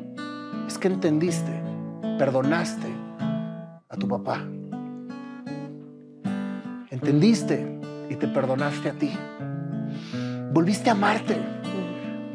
es 0.68 0.78
que 0.78 0.90
entendiste, 0.90 1.60
perdonaste 2.20 2.86
a 3.90 3.98
tu 3.98 4.08
papá. 4.08 4.46
Entendiste 6.92 7.80
y 8.12 8.16
te 8.16 8.28
perdonaste 8.28 8.90
a 8.90 8.94
ti. 8.94 9.12
Volviste 10.54 10.92
a 10.92 10.94
amarte. 10.94 11.36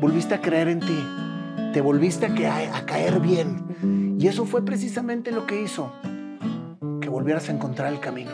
Volviste 0.00 0.34
a 0.34 0.40
creer 0.40 0.66
en 0.66 0.80
ti. 0.80 1.06
Te 1.72 1.80
volviste 1.80 2.26
a, 2.26 2.78
a 2.78 2.84
caer 2.84 3.20
bien. 3.20 4.16
Y 4.18 4.26
eso 4.26 4.44
fue 4.44 4.64
precisamente 4.64 5.30
lo 5.30 5.46
que 5.46 5.62
hizo 5.62 5.92
que 7.00 7.08
volvieras 7.08 7.48
a 7.48 7.52
encontrar 7.52 7.92
el 7.92 8.00
camino. 8.00 8.32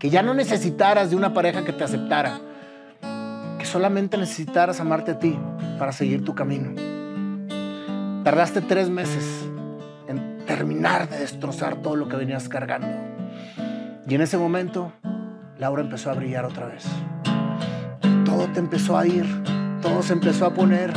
Que 0.00 0.10
ya 0.10 0.24
no 0.24 0.34
necesitaras 0.34 1.10
de 1.10 1.16
una 1.16 1.32
pareja 1.32 1.64
que 1.64 1.72
te 1.72 1.84
aceptara. 1.84 2.40
Solamente 3.70 4.16
necesitaras 4.16 4.80
amarte 4.80 5.12
a 5.12 5.18
ti 5.18 5.38
para 5.78 5.92
seguir 5.92 6.24
tu 6.24 6.34
camino. 6.34 6.70
Tardaste 8.24 8.60
tres 8.62 8.88
meses 8.90 9.48
terminar 10.48 11.10
de 11.10 11.18
destrozar 11.18 11.76
todo 11.76 11.94
lo 11.94 12.08
que 12.08 12.16
venías 12.16 12.48
cargando. 12.48 12.88
Y 14.08 14.14
en 14.14 14.22
ese 14.22 14.38
momento, 14.38 14.92
Laura 15.58 15.82
empezó 15.82 16.10
a 16.10 16.14
brillar 16.14 16.46
otra 16.46 16.66
vez. 16.66 16.84
Todo 18.24 18.46
te 18.54 18.58
empezó 18.58 18.96
a 18.96 19.06
ir, 19.06 19.26
todo 19.82 20.02
se 20.02 20.14
empezó 20.14 20.46
a 20.46 20.54
poner. 20.54 20.90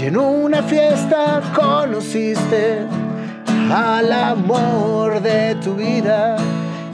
Y 0.00 0.04
en 0.06 0.16
una 0.16 0.62
fiesta 0.62 1.42
conociste 1.54 2.86
al 3.70 4.10
amor 4.10 5.20
de 5.20 5.54
tu 5.56 5.74
vida, 5.74 6.36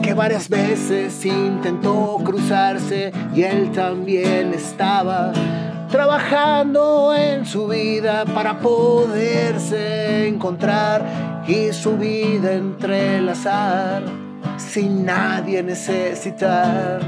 que 0.02 0.14
varias 0.14 0.48
veces 0.48 1.24
intentó 1.24 2.18
cruzarse 2.24 3.12
y 3.34 3.42
él 3.42 3.70
también 3.72 4.54
estaba 4.54 5.32
trabajando 5.90 7.14
en 7.14 7.44
su 7.44 7.66
vida 7.68 8.24
para 8.24 8.58
poderse 8.58 10.28
encontrar 10.28 11.04
y 11.46 11.72
su 11.72 11.96
vida 11.96 12.52
entrelazar 12.52 14.04
sin 14.56 15.04
nadie 15.04 15.62
necesitar. 15.62 17.00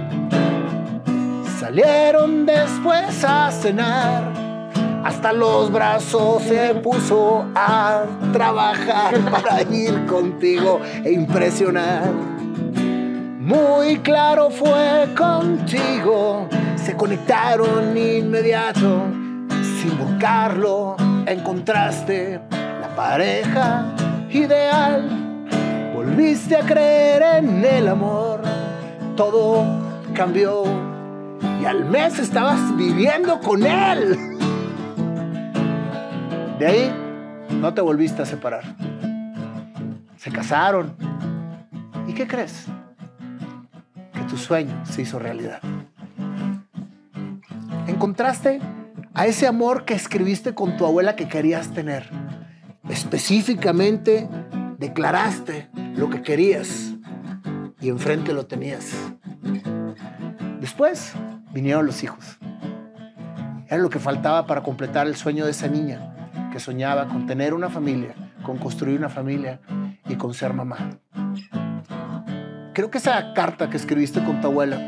Salieron 1.60 2.44
después 2.44 3.24
a 3.24 3.50
cenar, 3.52 4.32
hasta 5.04 5.32
los 5.32 5.70
brazos 5.70 6.42
se 6.42 6.74
puso 6.74 7.44
a 7.54 8.04
trabajar 8.32 9.16
para 9.30 9.62
ir 9.62 10.06
contigo 10.06 10.80
e 11.04 11.12
impresionar. 11.12 12.41
Muy 13.42 13.98
claro 13.98 14.50
fue 14.50 15.08
contigo, 15.18 16.48
se 16.76 16.94
conectaron 16.94 17.98
inmediato, 17.98 19.02
sin 19.80 19.98
buscarlo, 19.98 20.94
encontraste 21.26 22.40
la 22.52 22.94
pareja 22.94 23.84
ideal. 24.30 25.48
Volviste 25.92 26.54
a 26.54 26.60
creer 26.60 27.22
en 27.38 27.64
el 27.64 27.88
amor, 27.88 28.42
todo 29.16 29.64
cambió 30.14 30.62
y 31.60 31.64
al 31.64 31.84
mes 31.86 32.20
estabas 32.20 32.60
viviendo 32.76 33.40
con 33.40 33.66
él. 33.66 34.16
De 36.60 36.66
ahí 36.68 36.92
no 37.50 37.74
te 37.74 37.80
volviste 37.80 38.22
a 38.22 38.24
separar. 38.24 38.62
Se 40.16 40.30
casaron. 40.30 40.94
¿Y 42.06 42.12
qué 42.12 42.28
crees? 42.28 42.68
Tu 44.32 44.38
sueño 44.38 44.82
se 44.86 45.02
hizo 45.02 45.18
realidad. 45.18 45.60
Encontraste 47.86 48.60
a 49.12 49.26
ese 49.26 49.46
amor 49.46 49.84
que 49.84 49.92
escribiste 49.92 50.54
con 50.54 50.78
tu 50.78 50.86
abuela 50.86 51.16
que 51.16 51.28
querías 51.28 51.74
tener. 51.74 52.08
Específicamente 52.88 54.26
declaraste 54.78 55.68
lo 55.96 56.08
que 56.08 56.22
querías 56.22 56.94
y 57.78 57.90
enfrente 57.90 58.32
lo 58.32 58.46
tenías. 58.46 58.94
Después 60.62 61.12
vinieron 61.52 61.84
los 61.84 62.02
hijos. 62.02 62.38
Era 63.68 63.82
lo 63.82 63.90
que 63.90 63.98
faltaba 63.98 64.46
para 64.46 64.62
completar 64.62 65.08
el 65.08 65.14
sueño 65.14 65.44
de 65.44 65.50
esa 65.50 65.68
niña 65.68 66.48
que 66.50 66.58
soñaba 66.58 67.06
con 67.06 67.26
tener 67.26 67.52
una 67.52 67.68
familia, 67.68 68.14
con 68.42 68.56
construir 68.56 68.98
una 68.98 69.10
familia 69.10 69.60
y 70.08 70.14
con 70.14 70.32
ser 70.32 70.54
mamá. 70.54 70.98
Creo 72.74 72.90
que 72.90 72.96
esa 72.96 73.34
carta 73.34 73.68
que 73.68 73.76
escribiste 73.76 74.24
con 74.24 74.40
tu 74.40 74.46
abuela 74.46 74.78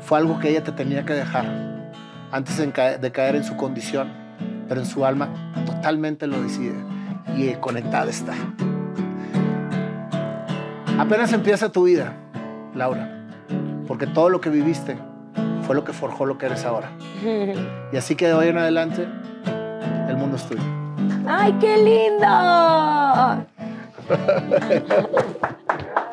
fue 0.00 0.18
algo 0.18 0.38
que 0.38 0.50
ella 0.50 0.62
te 0.62 0.72
tenía 0.72 1.06
que 1.06 1.14
dejar 1.14 1.46
antes 2.30 2.58
de 2.58 3.12
caer 3.12 3.34
en 3.34 3.44
su 3.44 3.56
condición, 3.56 4.12
pero 4.68 4.82
en 4.82 4.86
su 4.86 5.06
alma 5.06 5.30
totalmente 5.64 6.26
lo 6.26 6.42
decide 6.42 6.74
y 7.34 7.50
conectada 7.54 8.10
está. 8.10 8.34
Apenas 10.98 11.32
empieza 11.32 11.72
tu 11.72 11.84
vida, 11.84 12.12
Laura, 12.74 13.26
porque 13.88 14.06
todo 14.06 14.28
lo 14.28 14.42
que 14.42 14.50
viviste 14.50 14.98
fue 15.66 15.74
lo 15.74 15.84
que 15.84 15.94
forjó 15.94 16.26
lo 16.26 16.36
que 16.36 16.44
eres 16.46 16.66
ahora. 16.66 16.90
Y 17.92 17.96
así 17.96 18.16
que 18.16 18.26
de 18.26 18.34
hoy 18.34 18.48
en 18.48 18.58
adelante, 18.58 19.06
el 20.08 20.16
mundo 20.16 20.36
es 20.36 20.44
tuyo. 20.44 20.62
¡Ay, 21.26 21.54
qué 21.58 21.76
lindo! 21.78 23.46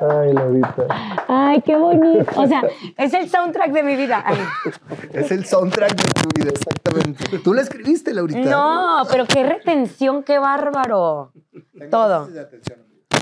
Ay, 0.01 0.33
Laurita. 0.33 0.85
Ay, 1.27 1.61
qué 1.61 1.75
bonito. 1.75 2.31
O 2.35 2.47
sea, 2.47 2.63
es 2.97 3.13
el 3.13 3.29
soundtrack 3.29 3.71
de 3.71 3.83
mi 3.83 3.95
vida. 3.95 4.23
Es 5.13 5.31
el 5.31 5.45
soundtrack 5.45 5.95
de 5.95 6.21
tu 6.21 6.29
vida, 6.39 6.51
exactamente. 6.51 7.39
Tú 7.39 7.53
la 7.53 7.61
escribiste, 7.61 8.13
Laurita. 8.13 8.49
No, 8.49 9.03
pero 9.09 9.25
qué 9.25 9.43
retención, 9.43 10.23
qué 10.23 10.39
bárbaro. 10.39 11.31
Todo. 11.91 12.29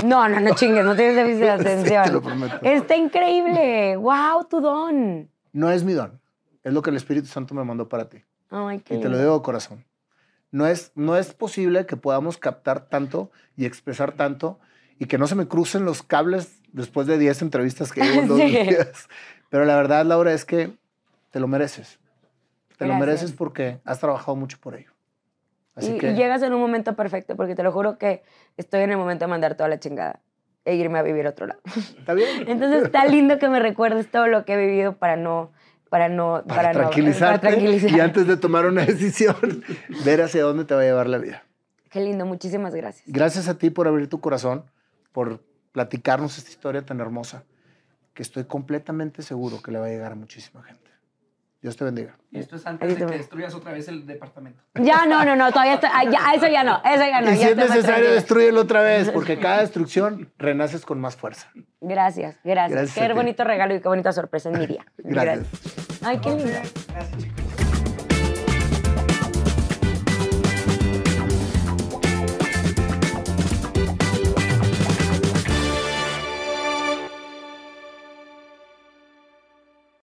No, 0.06 0.30
no, 0.30 0.40
no 0.40 0.56
chingues, 0.56 0.86
no 0.86 0.96
tienes 0.96 1.16
déficit 1.16 1.40
de 1.42 1.50
atención. 1.50 2.04
te 2.04 2.12
lo 2.12 2.22
prometo. 2.22 2.60
Está 2.62 2.96
increíble. 2.96 3.98
Wow, 3.98 4.46
tu 4.50 4.62
don. 4.62 5.30
No 5.54 5.72
es 5.72 5.84
mi 5.84 5.94
don. 5.94 6.22
Es 6.64 6.74
lo 6.74 6.82
que 6.82 6.92
el 6.92 6.98
Espíritu 6.98 7.28
Santo 7.28 7.56
me 7.56 7.64
mandó 7.64 7.90
para 7.90 8.10
ti. 8.10 8.24
Ay, 8.50 8.80
qué 8.80 8.96
Y 8.96 9.02
te 9.02 9.10
lo 9.10 9.18
digo 9.18 9.36
de 9.36 9.42
corazón. 9.42 9.86
No 10.52 10.68
es, 10.68 10.92
no 10.96 11.18
es 11.18 11.34
posible 11.34 11.86
que 11.86 11.98
podamos 11.98 12.38
captar 12.38 12.88
tanto 12.88 13.32
y 13.56 13.66
expresar 13.66 14.14
tanto 14.14 14.60
y 15.00 15.06
que 15.06 15.18
no 15.18 15.28
se 15.28 15.36
me 15.36 15.48
crucen 15.48 15.86
los 15.86 16.04
cables 16.04 16.57
después 16.74 17.08
de 17.08 17.18
10 17.18 17.42
entrevistas 17.42 17.92
que 17.92 18.02
llevo 18.06 18.22
en 18.22 18.28
dos 18.28 18.38
Sí. 18.40 18.46
días. 18.48 19.08
Pero 19.50 19.66
la 19.66 19.76
verdad, 19.76 20.06
Laura, 20.06 20.34
es 20.34 20.46
que 20.46 20.72
te 21.32 21.40
lo 21.40 21.48
mereces. 21.48 22.00
Te 22.78 22.86
lo 22.86 22.94
Gracias. 22.94 23.00
mereces 23.08 23.32
porque 23.34 23.80
has 23.86 24.00
trabajado 24.00 24.36
mucho 24.36 24.58
por 24.60 24.76
ello. 24.76 24.92
Así 25.76 25.96
y, 25.96 25.98
que 26.00 26.12
y 26.12 26.16
llegas 26.16 26.42
en 26.44 26.54
un 26.54 26.60
momento 26.62 26.96
perfecto, 26.96 27.36
porque 27.36 27.56
te 27.56 27.64
lo 27.64 27.72
juro 27.72 27.98
que 27.98 28.24
estoy 28.58 28.82
en 28.82 28.92
el 28.92 28.98
momento 28.98 29.26
de 29.26 29.30
mandar 29.30 29.56
toda 29.56 29.70
la 29.70 29.80
chingada 29.80 30.22
e 30.66 30.76
irme 30.76 31.00
a 31.00 31.02
vivir 31.04 31.26
a 31.28 31.30
otro 31.32 31.48
lado. 31.48 31.62
está 31.98 32.14
bien. 32.14 32.28
Entonces 32.48 32.84
está 32.84 33.06
lindo 33.06 33.40
que 33.40 33.48
me 33.48 33.60
recuerdes 33.60 34.10
todo 34.12 34.28
lo 34.28 34.44
que 34.46 34.54
he 34.54 34.58
vivido 34.58 34.98
para 34.98 35.16
no, 35.16 35.52
para 35.90 36.10
no, 36.10 36.44
Para, 36.48 36.74
no- 36.74 36.80
tranquilizarte 36.80 37.40
para 37.48 37.56
tranquilizar. 37.56 37.92
y 37.92 38.00
antes 38.00 38.28
de 38.28 38.38
tomar 38.38 38.66
una 38.66 38.86
decisión, 38.86 39.36
ver 40.06 40.22
hacia 40.22 40.44
dónde 40.44 40.66
te 40.66 40.74
va 40.76 40.82
a 40.82 40.84
llevar 40.86 41.08
la 41.08 41.20
vida. 41.20 41.44
Qué 41.90 42.02
lindo, 42.02 42.26
muchísimas 42.26 42.76
gracias. 42.76 43.04
Gracias 43.08 43.48
a 43.48 43.58
ti 43.58 43.70
por 43.70 43.88
abrir 43.88 44.10
tu 44.10 44.20
corazón, 44.20 44.66
por 45.14 45.42
platicarnos 45.78 46.40
esta 46.40 46.50
historia 46.50 46.82
tan 46.82 47.00
hermosa, 47.00 47.44
que 48.16 48.24
estoy 48.24 48.46
completamente 48.46 49.22
seguro 49.22 49.62
que 49.62 49.70
le 49.70 49.78
va 49.78 49.86
a 49.86 49.90
llegar 49.90 50.14
a 50.14 50.16
muchísima 50.16 50.64
gente. 50.64 50.90
Dios 51.62 51.78
te 51.78 51.86
bendiga. 51.86 52.18
Y 52.32 52.40
esto 52.40 52.56
es 52.56 52.66
antes 52.66 52.98
de 52.98 53.06
que 53.06 53.18
destruyas 53.18 53.54
otra 53.54 53.74
vez 53.74 53.88
el 53.88 54.08
departamento. 54.08 54.60
Ya, 54.74 55.06
no, 55.06 55.24
no, 55.24 55.36
no, 55.36 55.52
todavía 55.52 55.76
está, 55.76 55.92
ya, 56.06 56.34
eso 56.34 56.48
ya 56.48 56.64
no, 56.64 56.82
eso 56.84 57.06
ya 57.06 57.22
no. 57.22 57.32
y 57.32 57.38
ya 57.38 57.46
si 57.46 57.52
es 57.52 57.58
necesario, 57.58 58.12
destruyelo 58.12 58.62
otra 58.62 58.82
vez, 58.82 59.12
porque 59.12 59.38
cada 59.38 59.62
destrucción 59.62 60.34
renaces 60.40 60.84
con 60.84 61.00
más 61.00 61.16
fuerza. 61.16 61.52
Gracias, 61.80 62.40
gracias. 62.44 62.72
Gracias 62.72 63.08
qué 63.08 63.14
bonito 63.14 63.44
regalo 63.44 63.76
y 63.76 63.80
qué 63.80 63.88
bonita 63.88 64.12
sorpresa 64.14 64.50
en 64.50 64.58
mi 64.58 64.66
día. 64.66 64.84
Gracias. 64.98 65.48
Ay, 66.02 66.18
qué 66.18 66.30
lindo. 66.30 66.54
Gracias, 66.88 67.18
chicos. 67.22 67.47